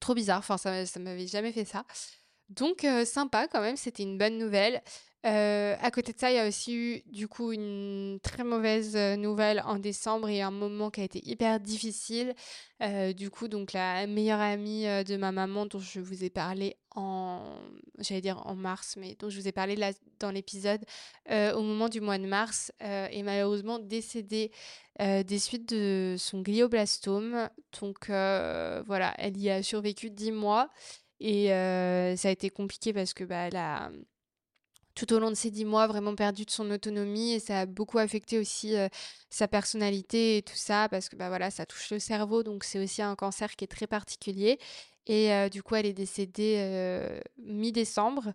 trop 0.00 0.14
bizarre. 0.14 0.38
Enfin, 0.38 0.56
ça, 0.56 0.86
ça 0.86 0.98
m'avait 0.98 1.26
jamais 1.26 1.52
fait 1.52 1.64
ça. 1.64 1.84
Donc, 2.48 2.84
euh, 2.84 3.04
sympa 3.04 3.48
quand 3.48 3.60
même, 3.60 3.76
c'était 3.76 4.02
une 4.02 4.18
bonne 4.18 4.38
nouvelle. 4.38 4.82
Euh, 5.24 5.76
à 5.80 5.90
côté 5.92 6.12
de 6.12 6.18
ça, 6.18 6.32
il 6.32 6.34
y 6.34 6.38
a 6.38 6.48
aussi 6.48 6.74
eu 6.74 7.02
du 7.06 7.28
coup 7.28 7.52
une 7.52 8.18
très 8.24 8.42
mauvaise 8.42 8.96
euh, 8.96 9.14
nouvelle 9.14 9.62
en 9.64 9.78
décembre 9.78 10.28
et 10.28 10.42
un 10.42 10.50
moment 10.50 10.90
qui 10.90 11.00
a 11.00 11.04
été 11.04 11.20
hyper 11.24 11.60
difficile. 11.60 12.34
Euh, 12.82 13.12
du 13.12 13.30
coup, 13.30 13.46
donc 13.46 13.72
la 13.72 14.08
meilleure 14.08 14.40
amie 14.40 14.82
de 14.82 15.16
ma 15.16 15.30
maman 15.30 15.66
dont 15.66 15.78
je 15.78 16.00
vous 16.00 16.24
ai 16.24 16.30
parlé 16.30 16.76
en, 16.96 17.56
j'allais 18.00 18.20
dire 18.20 18.44
en 18.46 18.56
mars, 18.56 18.96
mais 18.98 19.14
dont 19.20 19.28
je 19.28 19.38
vous 19.38 19.46
ai 19.46 19.52
parlé 19.52 19.76
dans 20.18 20.32
l'épisode 20.32 20.84
au 21.30 21.62
moment 21.62 21.88
du 21.88 22.00
mois 22.00 22.18
de 22.18 22.26
mars, 22.26 22.72
est 22.80 23.22
malheureusement 23.22 23.78
décédée 23.78 24.50
des 24.98 25.38
suites 25.38 25.68
de 25.72 26.16
son 26.18 26.42
glioblastome. 26.42 27.48
Donc 27.80 28.08
voilà, 28.08 29.14
elle 29.18 29.36
y 29.38 29.48
a 29.48 29.62
survécu 29.62 30.10
dix 30.10 30.32
mois 30.32 30.68
et 31.20 31.46
ça 32.16 32.28
a 32.28 32.32
été 32.32 32.50
compliqué 32.50 32.92
parce 32.92 33.14
que 33.14 33.22
bah, 33.22 33.46
elle 33.46 33.56
a 33.56 33.90
tout 34.94 35.12
au 35.12 35.18
long 35.18 35.30
de 35.30 35.34
ces 35.34 35.50
dix 35.50 35.64
mois, 35.64 35.86
vraiment 35.86 36.14
perdu 36.14 36.44
de 36.44 36.50
son 36.50 36.70
autonomie 36.70 37.32
et 37.32 37.38
ça 37.40 37.60
a 37.60 37.66
beaucoup 37.66 37.98
affecté 37.98 38.38
aussi 38.38 38.76
euh, 38.76 38.88
sa 39.30 39.48
personnalité 39.48 40.38
et 40.38 40.42
tout 40.42 40.56
ça 40.56 40.88
parce 40.90 41.08
que 41.08 41.16
bah 41.16 41.28
voilà, 41.28 41.50
ça 41.50 41.66
touche 41.66 41.90
le 41.90 41.98
cerveau 41.98 42.42
donc 42.42 42.64
c'est 42.64 42.82
aussi 42.82 43.02
un 43.02 43.16
cancer 43.16 43.56
qui 43.56 43.64
est 43.64 43.68
très 43.68 43.86
particulier 43.86 44.58
et 45.06 45.32
euh, 45.32 45.48
du 45.48 45.62
coup 45.62 45.74
elle 45.74 45.86
est 45.86 45.92
décédée 45.92 46.56
euh, 46.58 47.20
mi-décembre. 47.38 48.32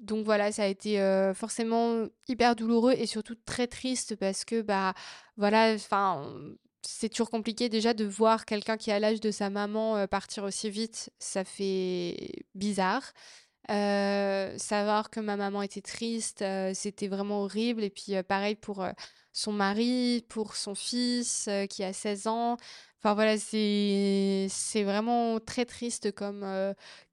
Donc 0.00 0.24
voilà, 0.24 0.52
ça 0.52 0.64
a 0.64 0.66
été 0.66 0.98
forcément 1.34 2.06
hyper 2.28 2.56
douloureux 2.56 2.92
et 2.92 3.06
surtout 3.06 3.36
très 3.46 3.68
triste 3.68 4.16
parce 4.16 4.44
que 4.44 4.60
bah 4.60 4.92
voilà, 5.36 5.72
enfin 5.74 6.34
c'est 6.82 7.08
toujours 7.08 7.30
compliqué 7.30 7.68
déjà 7.68 7.94
de 7.94 8.04
voir 8.04 8.44
quelqu'un 8.44 8.76
qui 8.76 8.90
a 8.90 8.98
l'âge 8.98 9.20
de 9.20 9.30
sa 9.30 9.50
maman 9.50 10.06
partir 10.08 10.44
aussi 10.44 10.68
vite, 10.68 11.10
ça 11.20 11.44
fait 11.44 12.44
bizarre. 12.54 13.12
Euh, 14.44 14.58
savoir 14.58 15.10
que 15.10 15.20
ma 15.20 15.36
maman 15.36 15.62
était 15.62 15.80
triste, 15.80 16.42
euh, 16.42 16.72
c'était 16.74 17.08
vraiment 17.08 17.42
horrible. 17.42 17.82
Et 17.82 17.90
puis 17.90 18.14
euh, 18.14 18.22
pareil 18.22 18.54
pour 18.54 18.86
son 19.32 19.52
mari, 19.52 20.24
pour 20.28 20.56
son 20.56 20.74
fils 20.74 21.48
qui 21.70 21.84
a 21.84 21.92
16 21.92 22.26
ans. 22.26 22.56
Enfin 22.98 23.14
voilà, 23.14 23.36
c'est 23.38 24.48
vraiment 24.84 25.38
très 25.40 25.64
triste 25.66 26.12
comme, 26.12 26.46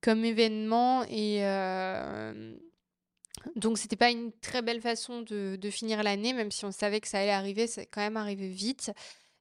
comme 0.01 0.23
événement. 0.23 1.03
Et 1.09 1.41
donc 3.55 3.77
c'était 3.77 3.95
pas 3.95 4.11
une 4.11 4.31
très 4.39 4.61
belle 4.61 4.81
façon 4.81 5.21
de, 5.21 5.69
finir 5.71 6.03
l'année, 6.03 6.33
même 6.33 6.51
si 6.51 6.63
on 6.63 6.71
savait 6.71 7.01
que 7.01 7.07
ça 7.07 7.19
allait 7.19 7.31
arriver, 7.31 7.67
c'est 7.67 7.87
quand 7.87 8.01
même 8.01 8.17
arrivé 8.17 8.47
vite. 8.47 8.91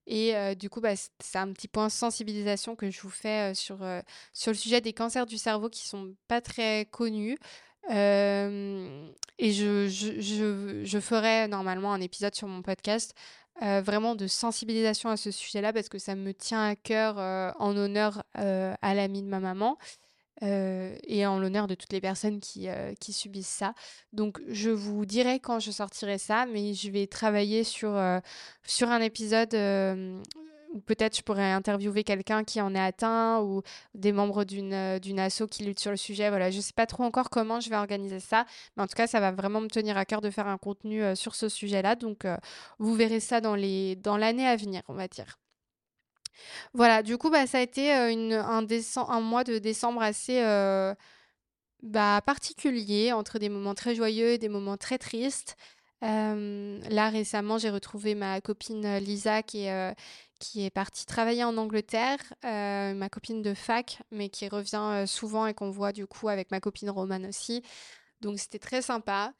Et 0.07 0.35
du 0.57 0.71
coup, 0.71 0.81
bah, 0.81 0.97
c'est 0.97 1.39
un 1.39 1.53
petit 1.53 1.69
point 1.69 1.89
sensibilisation 1.89 2.75
que 2.75 2.91
je 2.91 3.01
vous 3.01 3.11
fais 3.11 3.55
sur, 3.55 3.79
sur 4.33 4.51
le 4.51 4.57
sujet 4.57 4.81
des 4.81 4.93
cancers 4.93 5.27
du 5.27 5.39
cerveau 5.39 5.69
qui 5.69 5.87
sont 5.87 6.17
pas 6.27 6.41
très 6.41 6.87
connus. 6.87 7.39
Et 7.89 9.53
je, 9.53 9.89
je, 9.89 10.83
je, 10.85 11.01
ferai 11.01 11.49
normalement 11.49 11.93
un 11.93 12.01
épisode 12.01 12.35
sur 12.35 12.49
mon 12.49 12.63
podcast 12.63 13.15
vraiment 13.61 14.15
de 14.15 14.27
sensibilisation 14.27 15.11
à 15.11 15.17
ce 15.17 15.31
sujet-là 15.31 15.73
parce 15.73 15.89
que 15.89 15.99
ça 15.99 16.15
me 16.15 16.33
tient 16.33 16.65
à 16.65 16.77
cœur 16.77 17.19
en 17.59 17.77
honneur 17.77 18.23
à 18.35 18.95
l'ami 18.95 19.23
de 19.23 19.29
ma 19.29 19.41
maman. 19.41 19.77
et 20.43 21.27
en 21.27 21.39
l'honneur 21.39 21.67
de 21.67 21.75
toutes 21.75 21.93
les 21.93 22.01
personnes 22.01 22.41
qui, 22.41 22.69
qui 23.01 23.13
subissent 23.13 23.49
ça. 23.49 23.75
Donc 24.13 24.41
je 24.49 24.71
vous 24.71 25.05
dirai 25.05 25.41
quand 25.41 25.59
je 25.59 25.71
sortirai 25.71 26.19
ça, 26.19 26.47
mais 26.47 26.73
je 26.75 26.91
vais 26.91 27.07
travailler 27.07 27.65
sur, 27.65 28.01
sur 28.65 28.89
un 28.89 29.01
épisode 29.01 29.55
peut-être 30.87 31.17
je 31.17 31.23
pourrais 31.23 31.51
interviewer 31.51 32.05
quelqu'un 32.05 32.45
qui 32.45 32.61
en 32.61 32.75
est 32.75 32.81
atteint 32.81 33.41
ou 33.41 33.63
des 33.95 34.13
membres 34.13 34.45
d'une 34.45 34.73
euh, 34.73 34.99
d'une 34.99 35.19
asso 35.19 35.43
qui 35.51 35.65
lutte 35.65 35.81
sur 35.81 35.91
le 35.91 35.97
sujet. 35.97 36.29
Voilà, 36.29 36.51
je 36.51 36.61
sais 36.61 36.73
pas 36.73 36.87
trop 36.87 37.05
encore 37.05 37.31
comment 37.31 37.61
je 37.61 37.71
vais 37.71 37.77
organiser 37.77 38.21
ça, 38.21 38.47
mais 38.77 38.83
en 38.83 38.87
tout 38.87 38.95
cas, 38.95 39.07
ça 39.07 39.21
va 39.21 39.33
vraiment 39.33 39.61
me 39.61 39.69
tenir 39.69 39.97
à 39.97 40.05
cœur 40.05 40.21
de 40.21 40.31
faire 40.31 40.47
un 40.47 40.59
contenu 40.59 41.03
euh, 41.03 41.15
sur 41.15 41.35
ce 41.35 41.49
sujet-là. 41.49 41.97
Donc, 41.97 42.25
euh, 42.25 42.37
vous 42.79 42.95
verrez 42.95 43.21
ça 43.21 43.41
dans 43.41 43.55
les 43.55 43.97
dans 43.97 44.17
l'année 44.17 44.47
à 44.47 44.57
venir, 44.57 44.83
on 44.89 44.95
va 44.95 45.09
dire. 45.09 45.39
Voilà, 46.73 47.03
du 47.03 47.19
coup, 47.19 47.31
bah, 47.31 47.47
ça 47.47 47.59
a 47.59 47.61
été 47.61 47.91
une, 48.13 48.33
un, 48.33 48.67
un 48.67 49.21
mois 49.21 49.45
de 49.45 49.59
décembre 49.59 50.01
assez 50.03 50.41
bah, 51.83 52.21
particulier, 52.25 53.13
entre 53.13 53.39
des 53.39 53.49
moments 53.49 53.75
très 53.75 53.95
joyeux 53.95 54.29
et 54.29 54.39
des 54.39 54.49
moments 54.49 54.79
très 54.79 54.97
tristes. 54.97 55.57
là, 56.01 57.11
récemment, 57.11 57.59
j'ai 57.59 57.69
retrouvé 57.69 58.15
ma 58.15 58.41
copine 58.41 58.97
Lisa 58.99 59.43
qui 59.43 59.65
est, 59.65 59.95
qui 60.41 60.65
est 60.65 60.71
partie 60.71 61.07
travailler 61.07 61.45
en 61.45 61.57
Angleterre, 61.57 62.19
euh, 62.45 62.95
ma 62.95 63.09
copine 63.09 63.43
de 63.43 63.55
fac, 63.55 64.03
mais 64.11 64.29
qui 64.31 64.49
revient 64.49 64.81
euh, 64.81 65.07
souvent 65.07 65.47
et 65.47 65.55
qu'on 65.55 65.71
voit 65.71 65.93
du 65.93 66.07
coup 66.07 66.29
avec 66.29 66.51
ma 66.51 66.59
copine 66.59 66.91
Romane 66.91 67.27
aussi. 67.27 67.63
Donc 68.21 68.41
c'était 68.41 68.59
très 68.59 68.83
sympa. 68.83 69.33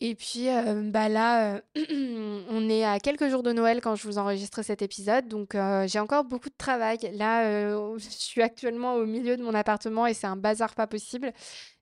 Et 0.00 0.16
puis 0.16 0.48
euh, 0.48 0.90
bah 0.90 1.08
là, 1.08 1.60
on 1.76 2.68
est 2.68 2.84
à 2.84 2.98
quelques 2.98 3.28
jours 3.28 3.44
de 3.44 3.52
Noël 3.52 3.80
quand 3.80 3.94
je 3.94 4.08
vous 4.08 4.18
enregistre 4.18 4.62
cet 4.62 4.82
épisode, 4.82 5.28
donc 5.28 5.56
j'ai 5.86 6.00
encore 6.00 6.24
beaucoup 6.24 6.48
de 6.48 6.56
travail. 6.58 6.98
Là, 7.12 7.70
je 7.98 8.08
suis 8.08 8.42
actuellement 8.42 8.94
au 8.94 9.06
milieu 9.06 9.36
de 9.36 9.44
mon 9.44 9.54
appartement 9.54 10.06
et 10.06 10.14
c'est 10.14 10.26
un 10.26 10.36
bazar 10.36 10.74
pas 10.74 10.88
possible. 10.88 11.32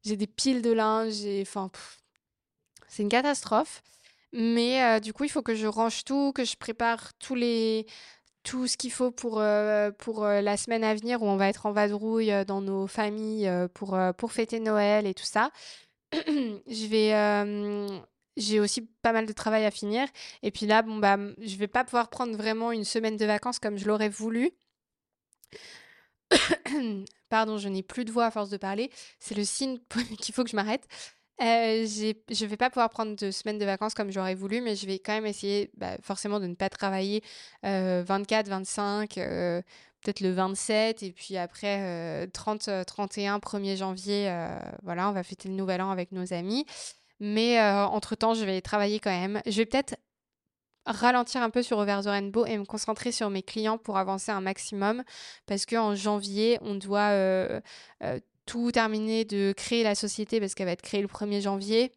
J'ai 0.05 0.17
des 0.17 0.27
piles 0.27 0.61
de 0.61 0.73
linge, 0.73 1.25
enfin, 1.41 1.71
c'est 2.89 3.03
une 3.03 3.09
catastrophe. 3.09 3.83
Mais 4.33 5.01
du 5.01 5.13
coup, 5.13 5.25
il 5.25 5.31
faut 5.31 5.43
que 5.43 5.55
je 5.55 5.67
range 5.67 6.05
tout, 6.05 6.33
que 6.35 6.45
je 6.45 6.57
prépare 6.57 7.15
tous 7.15 7.35
les 7.35 7.87
tout 8.43 8.67
ce 8.67 8.77
qu'il 8.77 8.93
faut 8.93 9.11
pour, 9.11 9.41
euh, 9.41 9.91
pour 9.91 10.25
euh, 10.25 10.41
la 10.41 10.57
semaine 10.57 10.85
à 10.85 10.95
venir 10.95 11.23
où 11.23 11.27
on 11.27 11.37
va 11.37 11.49
être 11.49 11.67
en 11.67 11.73
vadrouille 11.73 12.33
euh, 12.33 12.45
dans 12.45 12.61
nos 12.61 12.87
familles 12.87 13.51
pour, 13.75 13.99
pour 14.17 14.33
fêter 14.33 14.61
Noël 14.61 15.07
et 15.07 15.15
tout 15.15 15.25
ça. 15.25 15.51
je 16.13 16.87
vais 16.87 18.03
j'ai 18.37 18.61
aussi 18.61 18.83
pas 19.03 19.13
mal 19.13 19.27
de 19.27 19.33
travail 19.33 19.65
à 19.65 19.71
finir 19.71 20.09
et 20.43 20.51
puis 20.51 20.67
là 20.67 20.83
bon 20.83 20.97
bah 20.97 21.19
je 21.39 21.57
vais 21.57 21.69
pas 21.69 21.85
pouvoir 21.85 22.09
prendre 22.09 22.37
vraiment 22.37 22.73
une 22.73 22.85
semaine 22.85 23.17
de 23.17 23.27
vacances 23.27 23.59
comme 23.59 23.77
je 23.77 23.87
l'aurais 23.87 24.09
voulu. 24.09 24.51
Pardon, 27.29 27.59
je 27.59 27.69
n'ai 27.69 27.83
plus 27.83 28.05
de 28.05 28.11
voix 28.11 28.27
à 28.27 28.31
force 28.31 28.51
de 28.51 28.57
parler. 28.57 28.91
C'est 29.19 29.37
le 29.37 29.45
signe 29.45 29.79
qu'il 30.21 30.35
faut 30.35 30.45
que 30.45 30.51
je 30.51 30.57
m'arrête. 30.57 30.87
Euh, 31.41 31.87
je 31.87 32.45
vais 32.47 32.57
pas 32.57 32.69
pouvoir 32.69 32.91
prendre 32.91 33.17
de 33.17 33.31
semaines 33.31 33.59
de 33.59 33.65
vacances 33.65 33.95
comme 33.95 34.11
j'aurais 34.11 34.35
voulu, 34.35 34.61
mais 34.61 34.77
je 34.77 34.87
vais 34.87 34.99
quand 34.99 35.13
même 35.13 35.27
essayer 35.27 35.71
bah, 35.77 35.97
forcément 36.03 36.39
de 36.39 36.47
ne 36.47 36.55
pas 36.55 36.69
travailler 36.69 37.23
24, 37.63 38.49
25, 38.49 39.17
euh, 39.17 39.63
peut-être 40.03 40.21
le 40.21 40.33
27, 40.33 41.03
et 41.03 41.13
puis 41.13 41.39
après 41.39 42.27
30, 42.29 42.69
31, 42.87 43.39
1er 43.39 43.77
janvier, 43.77 44.29
euh, 44.29 44.59
voilà, 44.83 45.09
on 45.09 45.13
va 45.13 45.23
fêter 45.23 45.49
le 45.49 45.55
nouvel 45.55 45.81
an 45.81 45.91
avec 45.91 46.13
nos 46.13 46.33
amis. 46.35 46.67
Mais 47.21 47.61
entre-temps, 47.61 48.35
je 48.35 48.45
vais 48.45 48.61
travailler 48.63 48.99
quand 48.99 49.11
même. 49.11 49.43
Je 49.47 49.57
vais 49.59 49.67
peut-être 49.67 49.97
ralentir 50.87 51.43
un 51.43 51.51
peu 51.51 51.63
sur 51.63 51.79
Over 51.79 52.01
the 52.03 52.07
Rainbow 52.07 52.47
et 52.47 52.57
me 52.57 52.65
concentrer 52.65 53.13
sur 53.13 53.29
mes 53.29 53.43
clients 53.43 53.77
pour 53.77 53.99
avancer 53.99 54.33
un 54.33 54.41
maximum 54.41 55.05
parce 55.47 55.67
qu'en 55.67 55.95
janvier, 55.95 56.59
on 56.63 56.75
doit 56.77 57.13
tout 58.51 58.73
de 58.73 59.53
créer 59.53 59.85
la 59.85 59.95
société 59.95 60.41
parce 60.41 60.55
qu'elle 60.55 60.67
va 60.67 60.73
être 60.73 60.83
créée 60.83 61.03
le 61.03 61.07
1er 61.07 61.41
janvier. 61.41 61.93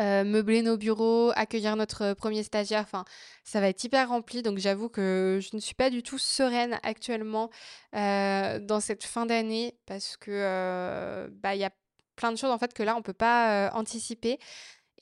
Euh, 0.00 0.24
meubler 0.24 0.62
nos 0.62 0.78
bureaux, 0.78 1.32
accueillir 1.36 1.76
notre 1.76 2.14
premier 2.14 2.42
stagiaire, 2.42 2.80
enfin 2.80 3.04
ça 3.44 3.60
va 3.60 3.68
être 3.68 3.84
hyper 3.84 4.08
rempli 4.08 4.40
donc 4.40 4.56
j'avoue 4.56 4.88
que 4.88 5.38
je 5.42 5.54
ne 5.54 5.60
suis 5.60 5.74
pas 5.74 5.90
du 5.90 6.02
tout 6.02 6.16
sereine 6.16 6.80
actuellement 6.82 7.50
euh, 7.94 8.58
dans 8.58 8.80
cette 8.80 9.04
fin 9.04 9.26
d'année 9.26 9.76
parce 9.84 10.16
que 10.16 10.30
euh, 10.30 11.28
bah 11.30 11.54
il 11.54 11.60
y 11.60 11.64
a 11.64 11.70
plein 12.16 12.32
de 12.32 12.38
choses 12.38 12.50
en 12.50 12.56
fait 12.56 12.72
que 12.72 12.82
là 12.82 12.96
on 12.96 13.02
peut 13.02 13.12
pas 13.12 13.70
anticiper 13.74 14.38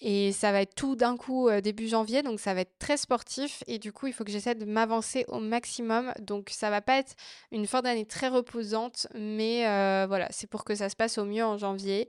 et 0.02 0.32
ça 0.32 0.50
va 0.50 0.62
être 0.62 0.74
tout 0.74 0.96
d'un 0.96 1.16
coup 1.18 1.48
euh, 1.48 1.60
début 1.60 1.86
janvier, 1.86 2.22
donc 2.22 2.40
ça 2.40 2.54
va 2.54 2.62
être 2.62 2.78
très 2.78 2.96
sportif. 2.96 3.62
Et 3.66 3.78
du 3.78 3.92
coup, 3.92 4.06
il 4.06 4.14
faut 4.14 4.24
que 4.24 4.30
j'essaie 4.30 4.54
de 4.54 4.64
m'avancer 4.64 5.26
au 5.28 5.40
maximum. 5.40 6.12
Donc 6.20 6.48
ça 6.50 6.70
va 6.70 6.80
pas 6.80 6.98
être 6.98 7.14
une 7.52 7.66
fin 7.66 7.82
d'année 7.82 8.06
très 8.06 8.28
reposante, 8.28 9.06
mais 9.14 9.66
euh, 9.68 10.06
voilà, 10.08 10.26
c'est 10.30 10.46
pour 10.46 10.64
que 10.64 10.74
ça 10.74 10.88
se 10.88 10.96
passe 10.96 11.18
au 11.18 11.26
mieux 11.26 11.44
en 11.44 11.58
janvier. 11.58 12.08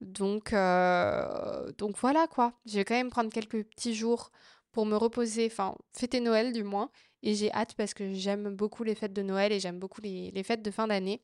Donc, 0.00 0.52
euh, 0.52 1.72
donc 1.78 1.96
voilà 1.98 2.26
quoi. 2.28 2.52
Je 2.66 2.74
vais 2.76 2.84
quand 2.84 2.94
même 2.94 3.10
prendre 3.10 3.30
quelques 3.30 3.64
petits 3.64 3.94
jours 3.94 4.30
pour 4.70 4.86
me 4.86 4.96
reposer, 4.96 5.46
enfin 5.46 5.74
fêter 5.92 6.20
Noël 6.20 6.52
du 6.52 6.62
moins. 6.62 6.90
Et 7.24 7.34
j'ai 7.34 7.52
hâte 7.52 7.74
parce 7.74 7.94
que 7.94 8.12
j'aime 8.14 8.54
beaucoup 8.54 8.84
les 8.84 8.94
fêtes 8.94 9.12
de 9.12 9.22
Noël 9.22 9.52
et 9.52 9.60
j'aime 9.60 9.78
beaucoup 9.78 10.00
les, 10.00 10.30
les 10.30 10.42
fêtes 10.44 10.62
de 10.62 10.70
fin 10.70 10.86
d'année. 10.86 11.22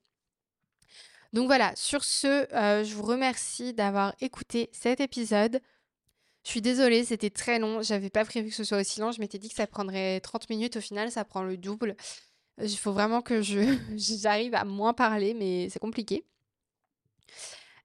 Donc 1.33 1.47
voilà, 1.47 1.73
sur 1.77 2.05
ce, 2.05 2.47
je 2.53 2.95
vous 2.95 3.03
remercie 3.03 3.75
d'avoir 3.75 4.15
écouté 4.21 4.71
cet 4.73 5.01
épisode. 5.01 5.61
Je 6.49 6.53
suis 6.53 6.63
désolée, 6.63 7.05
c'était 7.05 7.29
très 7.29 7.59
long. 7.59 7.83
J'avais 7.83 8.09
pas 8.09 8.25
prévu 8.25 8.49
que 8.49 8.55
ce 8.55 8.65
soit 8.65 8.81
aussi 8.81 9.01
long. 9.01 9.13
Je 9.13 9.21
m'étais 9.21 9.37
dit 9.37 9.51
que 9.51 9.55
ça 9.55 9.67
prendrait 9.67 10.19
30 10.21 10.49
minutes. 10.49 10.79
Au 10.79 10.81
final, 10.81 11.11
ça 11.13 11.23
prend 11.23 11.43
le 11.43 11.59
double. 11.59 11.95
Il 12.63 12.75
faut 12.79 12.93
vraiment 12.93 13.21
que 13.21 13.43
j'arrive 13.97 14.55
à 14.55 14.65
moins 14.65 14.95
parler, 14.95 15.35
mais 15.35 15.69
c'est 15.69 15.79
compliqué. 15.79 16.25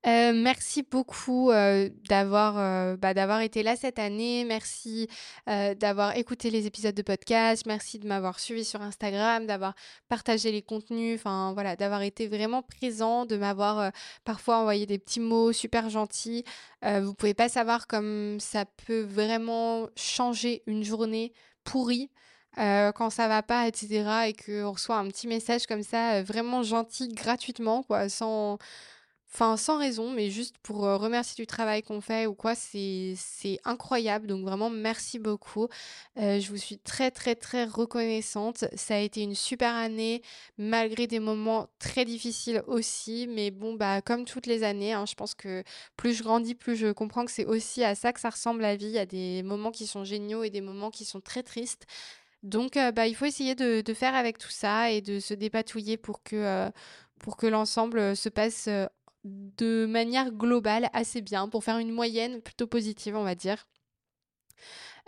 Euh, 0.06 0.34
merci 0.34 0.84
beaucoup 0.84 1.49
euh, 1.49 1.89
d'avoir 2.10 2.58
euh, 2.58 2.97
bah, 2.97 3.14
d'avoir 3.14 3.39
été 3.39 3.64
là 3.64 3.78
cette 3.78 3.99
année. 3.99 4.43
Merci 4.45 5.08
d'avoir 5.47 6.18
écouté 6.18 6.49
les 6.49 6.68
épisodes 6.68 6.95
de 6.95 7.01
podcast. 7.01 7.66
Merci 7.66 7.99
de 7.99 8.08
m'avoir 8.08 8.39
suivi 8.39 8.66
sur 8.66 8.82
Instagram, 8.82 9.45
d'avoir 9.45 9.76
partagé 10.10 10.51
les 10.51 10.62
contenus. 10.62 11.20
Enfin 11.20 11.54
voilà, 11.54 11.76
d'avoir 11.76 12.01
été 12.01 12.28
vraiment 12.28 12.62
présent, 12.62 13.26
de 13.26 13.38
m'avoir 13.38 13.91
parfois 14.26 14.58
envoyé 14.58 14.86
des 14.86 14.99
petits 14.99 15.20
mots 15.20 15.54
super 15.54 15.89
gentils. 15.89 16.43
vous 16.84 17.14
pouvez 17.14 17.34
pas 17.34 17.49
savoir 17.49 17.88
comme 17.88 18.39
ça 18.39 18.66
peut 18.66 19.01
vraiment 19.01 19.88
changer 19.95 20.64
une 20.68 20.84
journée 20.84 21.34
pourrie. 21.64 22.10
quand 22.58 23.10
ça 23.10 23.28
va 23.28 23.43
pas, 23.43 23.68
etc. 23.68 24.28
et 24.28 24.34
qu'on 24.34 24.72
reçoit 24.72 24.97
un 24.97 25.08
petit 25.08 25.28
message 25.28 25.66
comme 25.68 25.84
ça, 25.84 26.22
vraiment 26.24 26.64
gentil, 26.64 27.10
gratuitement, 27.10 27.84
quoi, 27.84 28.10
sans, 28.10 28.58
Enfin, 29.36 29.57
sans 29.57 29.79
raison, 29.79 30.11
mais 30.11 30.29
juste 30.29 30.59
pour 30.59 30.81
remercier 30.81 31.41
du 31.41 31.47
travail 31.47 31.81
qu'on 31.81 32.01
fait 32.01 32.27
ou 32.27 32.36
quoi, 32.36 32.53
c'est 32.53 33.15
incroyable. 33.65 34.27
Donc 34.27 34.45
vraiment, 34.45 34.69
merci 34.69 35.17
beaucoup. 35.17 35.69
je 36.17 36.47
vous 36.49 36.57
suis 36.57 36.77
très, 36.77 37.09
très, 37.09 37.34
très 37.34 37.65
reconnaissante. 37.65 38.65
Ça 38.75 38.95
a 38.95 38.99
été 38.99 39.23
une 39.23 39.34
super 39.34 39.73
année, 39.73 40.21
malgré 40.59 41.07
des 41.07 41.19
moments 41.19 41.67
très 41.79 42.05
difficiles 42.05 42.61
aussi. 42.67 43.25
Mais 43.27 43.49
bon, 43.49 43.73
bah, 43.73 44.01
comme 44.03 44.25
toutes 44.25 44.45
les 44.45 44.61
années, 44.61 44.93
hein, 44.93 45.05
je 45.07 45.15
pense 45.15 45.34
que 45.34 45.63
plus 45.97 46.13
je 46.13 46.21
grandis, 46.21 46.53
plus 46.53 46.75
je 46.75 46.91
comprends 46.91 47.25
que 47.25 47.31
c'est 47.31 47.45
aussi 47.45 47.84
à 47.84 47.95
ça 47.95 48.13
que 48.13 48.19
ça 48.19 48.29
ressemble 48.29 48.61
la 48.61 48.75
vie. 48.75 48.86
Il 48.86 48.91
y 48.91 48.99
a 48.99 49.07
des 49.07 49.41
moments 49.41 49.71
qui 49.71 49.88
sont 49.88 50.03
géniaux 50.03 50.43
et 50.43 50.51
des 50.51 50.61
moments 50.61 50.91
qui 50.91 51.05
sont 51.05 51.21
très 51.21 51.41
tristes. 51.41 51.88
Donc, 52.43 52.77
bah, 52.93 53.07
il 53.07 53.15
faut 53.15 53.25
essayer 53.25 53.55
de, 53.55 53.81
de, 53.81 53.93
faire 53.95 54.13
avec 54.13 54.38
tout 54.38 54.51
ça 54.51 54.91
et 54.91 55.01
de 55.01 55.19
se 55.19 55.34
dépatouiller 55.34 55.97
pour 55.97 56.21
que, 56.21 56.69
pour 57.19 57.38
que 57.38 57.47
l'ensemble 57.47 58.15
se 58.15 58.29
passe 58.29 58.69
de 59.24 59.86
manière 59.86 60.32
globale 60.32 60.89
assez 60.93 61.21
bien 61.21 61.47
pour 61.47 61.63
faire 61.63 61.78
une 61.78 61.91
moyenne 61.91 62.41
plutôt 62.41 62.67
positive, 62.67 63.15
on 63.15 63.24
va 63.24 63.36
dire. 63.36 63.65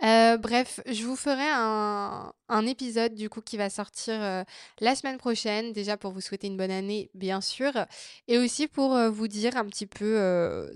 Euh, 0.02 0.36
bref, 0.36 0.80
je 0.86 1.04
vous 1.04 1.16
ferai 1.16 1.48
un, 1.48 2.32
épisode 2.66 3.14
du 3.14 3.30
coup 3.30 3.40
qui 3.40 3.56
va 3.56 3.70
sortir 3.70 4.14
euh, 4.22 4.44
la 4.80 4.94
semaine 4.94 5.16
prochaine, 5.16 5.72
déjà 5.72 5.96
pour 5.96 6.12
vous 6.12 6.20
souhaiter 6.20 6.48
une 6.48 6.56
bonne 6.56 6.70
année 6.70 7.10
bien 7.14 7.40
sûr, 7.40 7.72
et 8.28 8.38
aussi 8.38 8.66
pour 8.68 8.94
euh, 8.94 9.08
vous 9.08 9.28
dire 9.28 9.56
un 9.56 9.64
petit 9.66 9.86
peu 9.86 10.16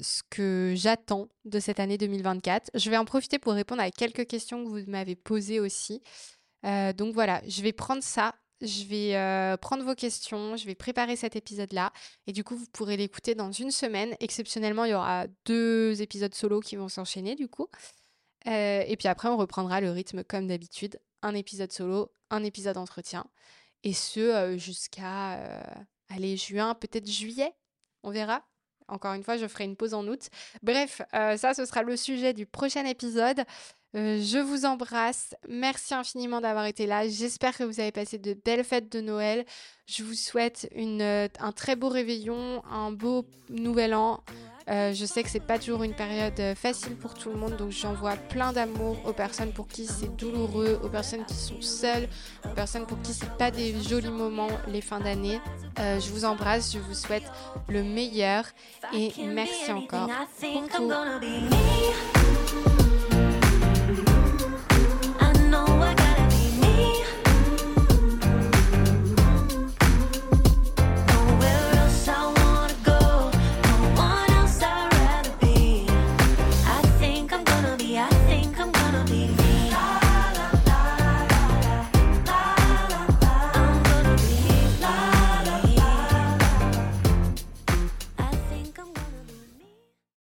ce 0.01 0.22
que 0.30 0.72
j'attends 0.76 1.28
de 1.45 1.61
cette 1.61 1.80
année 1.80 1.99
2024. 1.99 2.70
Je 2.74 2.91
vais 2.91 2.97
en 2.97 3.05
profiter 3.05 3.38
pour 3.38 3.53
répondre 3.53 3.82
à 3.82 3.91
quelques 3.91 4.26
questions 4.26 4.64
que 4.64 4.68
vous 4.68 4.91
m'avez 4.91 5.16
posées 5.16 5.61
aussi. 5.61 6.03
donc 6.64 7.14
voilà, 7.14 7.43
je 7.47 7.62
vais 7.62 7.72
prendre 7.72 8.03
ça 8.03 8.34
je 8.61 8.85
vais 8.85 9.17
euh, 9.17 9.57
prendre 9.57 9.85
vos 9.85 9.95
questions, 9.95 10.57
je 10.57 10.67
vais 10.67 10.75
préparer 10.75 11.17
cet 11.17 11.37
épisode-là. 11.37 11.93
Et 12.27 12.33
du 12.33 12.45
coup, 12.45 12.57
vous 12.57 12.67
pourrez 12.73 12.97
l'écouter 12.97 13.35
dans 13.35 13.53
une 13.53 13.71
semaine. 13.71 14.15
Exceptionnellement, 14.21 14.85
il 14.85 14.91
y 14.91 14.95
aura 14.95 15.27
deux 15.47 16.03
épisodes 16.03 16.35
solo 16.35 16.61
qui 16.61 16.77
vont 16.77 16.89
s'enchaîner, 16.89 17.35
du 17.35 17.49
coup. 17.49 17.69
Euh, 18.47 18.82
et 18.87 18.97
puis 18.97 19.09
après, 19.09 19.28
on 19.28 19.37
reprendra 19.37 19.81
le 19.81 19.91
rythme 19.91 20.24
comme 20.24 20.47
d'habitude. 20.47 21.01
Un 21.23 21.35
épisode 21.35 21.73
solo, 21.73 22.12
un 22.31 22.45
épisode 22.45 22.77
entretien. 22.77 23.27
Et 23.82 23.93
ce, 23.93 24.20
euh, 24.20 24.59
jusqu'à, 24.59 25.62
allez, 26.09 26.37
juin, 26.37 26.74
peut-être 26.74 27.11
juillet. 27.11 27.55
On 28.03 28.11
verra. 28.11 28.45
Encore 28.89 29.15
une 29.15 29.23
fois, 29.23 29.37
je 29.37 29.47
ferai 29.47 29.65
une 29.65 29.77
pause 29.77 29.95
en 29.95 30.07
août. 30.09 30.28
Bref, 30.62 31.01
ça, 31.12 31.55
ce 31.55 31.65
sera 31.65 31.82
le 31.82 31.97
sujet 31.97 32.32
du 32.35 32.45
prochain 32.45 32.85
épisode. 32.85 33.45
Euh, 33.97 34.21
je 34.23 34.39
vous 34.39 34.65
embrasse. 34.67 35.35
Merci 35.49 35.95
infiniment 35.95 36.41
d'avoir 36.41 36.67
été 36.67 36.87
là. 36.87 37.09
J'espère 37.09 37.57
que 37.57 37.65
vous 37.65 37.81
avez 37.81 37.91
passé 37.91 38.19
de 38.19 38.35
belles 38.35 38.65
fêtes 38.65 38.91
de 38.91 39.01
Noël. 39.01 39.45
Je 39.87 40.05
vous 40.05 40.15
souhaite 40.15 40.69
une, 40.75 41.03
euh, 41.03 41.29
un 41.41 41.51
très 41.51 41.75
beau 41.75 41.89
réveillon, 41.89 42.62
un 42.71 42.93
beau 42.93 43.27
nouvel 43.49 43.95
an. 43.95 44.21
Euh, 44.69 44.93
je 44.93 45.05
sais 45.05 45.25
que 45.25 45.29
c'est 45.29 45.45
pas 45.45 45.59
toujours 45.59 45.83
une 45.83 45.95
période 45.95 46.55
facile 46.55 46.95
pour 46.95 47.15
tout 47.15 47.31
le 47.31 47.37
monde, 47.37 47.57
donc 47.57 47.73
j'envoie 47.73 48.15
plein 48.15 48.53
d'amour 48.53 48.97
aux 49.05 49.12
personnes 49.12 49.53
pour 49.53 49.67
qui 49.67 49.87
c'est 49.87 50.15
douloureux, 50.15 50.79
aux 50.85 50.89
personnes 50.89 51.25
qui 51.25 51.35
sont 51.35 51.61
seules, 51.61 52.09
aux 52.45 52.55
personnes 52.55 52.87
pour 52.87 53.01
qui 53.03 53.12
c'est 53.12 53.37
pas 53.37 53.51
des 53.51 53.83
jolis 53.83 54.11
moments 54.11 54.51
les 54.69 54.81
fins 54.81 55.01
d'année. 55.01 55.41
je 55.77 56.11
vous 56.11 56.25
embrasse, 56.25 56.73
je 56.73 56.79
vous 56.79 56.95
souhaite 56.95 57.25
le 57.69 57.83
meilleur 57.83 58.45
et 58.93 59.11
merci 59.25 59.73
encore 59.73 60.09
pour 60.41 60.69
tout. 60.69 60.93